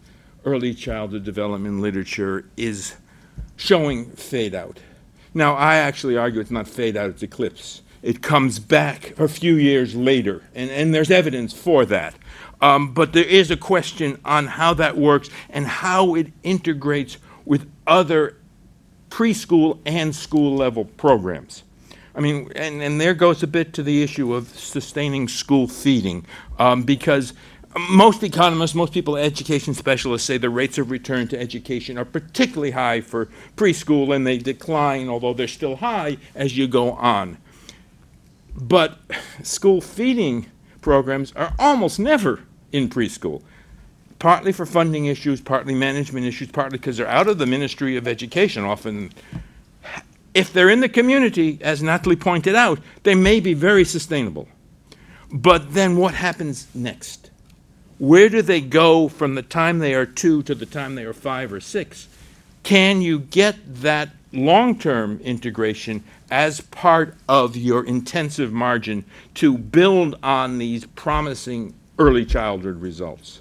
early 0.46 0.72
childhood 0.72 1.24
development 1.24 1.80
literature 1.80 2.44
is 2.56 2.94
showing 3.56 4.08
fade 4.12 4.54
out. 4.54 4.78
Now, 5.34 5.54
I 5.54 5.76
actually 5.76 6.16
argue 6.16 6.40
it's 6.40 6.52
not 6.52 6.68
fade 6.68 6.96
out, 6.96 7.10
it's 7.10 7.22
eclipse. 7.22 7.82
It 8.02 8.22
comes 8.22 8.60
back 8.60 9.18
a 9.18 9.26
few 9.26 9.56
years 9.56 9.96
later, 9.96 10.44
and, 10.54 10.70
and 10.70 10.94
there's 10.94 11.10
evidence 11.10 11.52
for 11.52 11.84
that. 11.86 12.14
Um, 12.60 12.94
but 12.94 13.12
there 13.12 13.24
is 13.24 13.50
a 13.50 13.56
question 13.56 14.18
on 14.24 14.46
how 14.46 14.72
that 14.74 14.96
works 14.96 15.28
and 15.50 15.66
how 15.66 16.14
it 16.14 16.28
integrates 16.44 17.18
with 17.44 17.68
other 17.86 18.36
preschool 19.10 19.80
and 19.84 20.14
school 20.14 20.56
level 20.56 20.84
programs. 20.84 21.64
I 22.14 22.20
mean, 22.20 22.50
and, 22.54 22.82
and 22.82 23.00
there 23.00 23.12
goes 23.12 23.42
a 23.42 23.46
bit 23.46 23.74
to 23.74 23.82
the 23.82 24.02
issue 24.02 24.32
of 24.32 24.48
sustaining 24.48 25.28
school 25.28 25.66
feeding, 25.68 26.24
um, 26.58 26.84
because 26.84 27.34
most 27.78 28.22
economists, 28.22 28.74
most 28.74 28.92
people, 28.92 29.16
education 29.16 29.74
specialists 29.74 30.26
say 30.26 30.38
the 30.38 30.50
rates 30.50 30.78
of 30.78 30.90
return 30.90 31.28
to 31.28 31.40
education 31.40 31.98
are 31.98 32.04
particularly 32.04 32.70
high 32.70 33.00
for 33.00 33.28
preschool 33.56 34.14
and 34.14 34.26
they 34.26 34.38
decline, 34.38 35.08
although 35.08 35.34
they're 35.34 35.48
still 35.48 35.76
high, 35.76 36.16
as 36.34 36.56
you 36.56 36.66
go 36.66 36.92
on. 36.92 37.38
But 38.56 38.98
school 39.42 39.80
feeding 39.80 40.46
programs 40.80 41.32
are 41.32 41.52
almost 41.58 41.98
never 41.98 42.40
in 42.72 42.88
preschool, 42.88 43.42
partly 44.18 44.52
for 44.52 44.64
funding 44.64 45.06
issues, 45.06 45.40
partly 45.40 45.74
management 45.74 46.26
issues, 46.26 46.50
partly 46.50 46.78
because 46.78 46.96
they're 46.96 47.08
out 47.08 47.28
of 47.28 47.38
the 47.38 47.46
Ministry 47.46 47.96
of 47.96 48.08
Education 48.08 48.64
often. 48.64 49.12
If 50.32 50.52
they're 50.52 50.70
in 50.70 50.80
the 50.80 50.88
community, 50.88 51.58
as 51.60 51.82
Natalie 51.82 52.16
pointed 52.16 52.54
out, 52.54 52.78
they 53.02 53.14
may 53.14 53.40
be 53.40 53.54
very 53.54 53.84
sustainable. 53.84 54.48
But 55.32 55.74
then 55.74 55.96
what 55.96 56.14
happens 56.14 56.68
next? 56.74 57.25
Where 57.98 58.28
do 58.28 58.42
they 58.42 58.60
go 58.60 59.08
from 59.08 59.34
the 59.34 59.42
time 59.42 59.78
they 59.78 59.94
are 59.94 60.04
two 60.04 60.42
to 60.44 60.54
the 60.54 60.66
time 60.66 60.94
they 60.94 61.04
are 61.04 61.14
five 61.14 61.52
or 61.52 61.60
six? 61.60 62.08
Can 62.62 63.00
you 63.00 63.20
get 63.20 63.56
that 63.80 64.10
long 64.32 64.78
term 64.78 65.18
integration 65.20 66.04
as 66.30 66.60
part 66.60 67.14
of 67.28 67.56
your 67.56 67.86
intensive 67.86 68.52
margin 68.52 69.04
to 69.34 69.56
build 69.56 70.18
on 70.22 70.58
these 70.58 70.84
promising 70.84 71.74
early 71.98 72.26
childhood 72.26 72.82
results? 72.82 73.40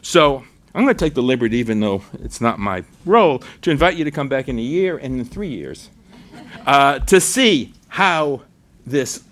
So 0.00 0.44
I'm 0.74 0.84
going 0.84 0.94
to 0.94 1.04
take 1.04 1.14
the 1.14 1.22
liberty, 1.22 1.58
even 1.58 1.80
though 1.80 2.02
it's 2.22 2.40
not 2.40 2.58
my 2.58 2.84
role, 3.04 3.42
to 3.62 3.70
invite 3.70 3.96
you 3.96 4.04
to 4.04 4.10
come 4.10 4.28
back 4.28 4.48
in 4.48 4.58
a 4.58 4.62
year 4.62 4.96
and 4.96 5.20
in 5.20 5.24
three 5.24 5.48
years 5.48 5.90
uh, 6.66 7.00
to 7.00 7.20
see 7.20 7.74
how 7.88 8.42
this 8.86 9.22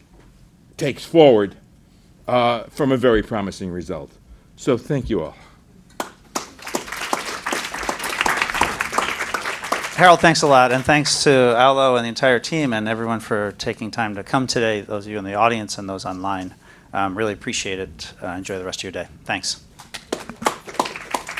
takes 0.76 1.04
forward 1.04 1.56
uh, 2.26 2.64
from 2.64 2.92
a 2.92 2.96
very 2.96 3.22
promising 3.22 3.70
result. 3.70 4.10
So 4.64 4.78
thank 4.78 5.10
you 5.10 5.20
all. 5.20 5.36
Harold, 9.96 10.20
thanks 10.20 10.40
a 10.40 10.46
lot, 10.46 10.72
and 10.72 10.82
thanks 10.82 11.22
to 11.24 11.54
Aulo 11.54 11.96
and 11.96 12.04
the 12.06 12.08
entire 12.08 12.38
team 12.38 12.72
and 12.72 12.88
everyone 12.88 13.20
for 13.20 13.52
taking 13.58 13.90
time 13.90 14.14
to 14.14 14.22
come 14.22 14.46
today, 14.46 14.80
those 14.80 15.04
of 15.04 15.12
you 15.12 15.18
in 15.18 15.24
the 15.24 15.34
audience 15.34 15.76
and 15.76 15.86
those 15.86 16.06
online. 16.06 16.54
Um, 16.94 17.14
Really 17.14 17.34
appreciate 17.34 17.78
it. 17.78 18.14
Uh, 18.22 18.28
Enjoy 18.28 18.56
the 18.56 18.64
rest 18.64 18.78
of 18.78 18.84
your 18.84 18.92
day. 18.92 19.08
Thanks. 19.26 19.62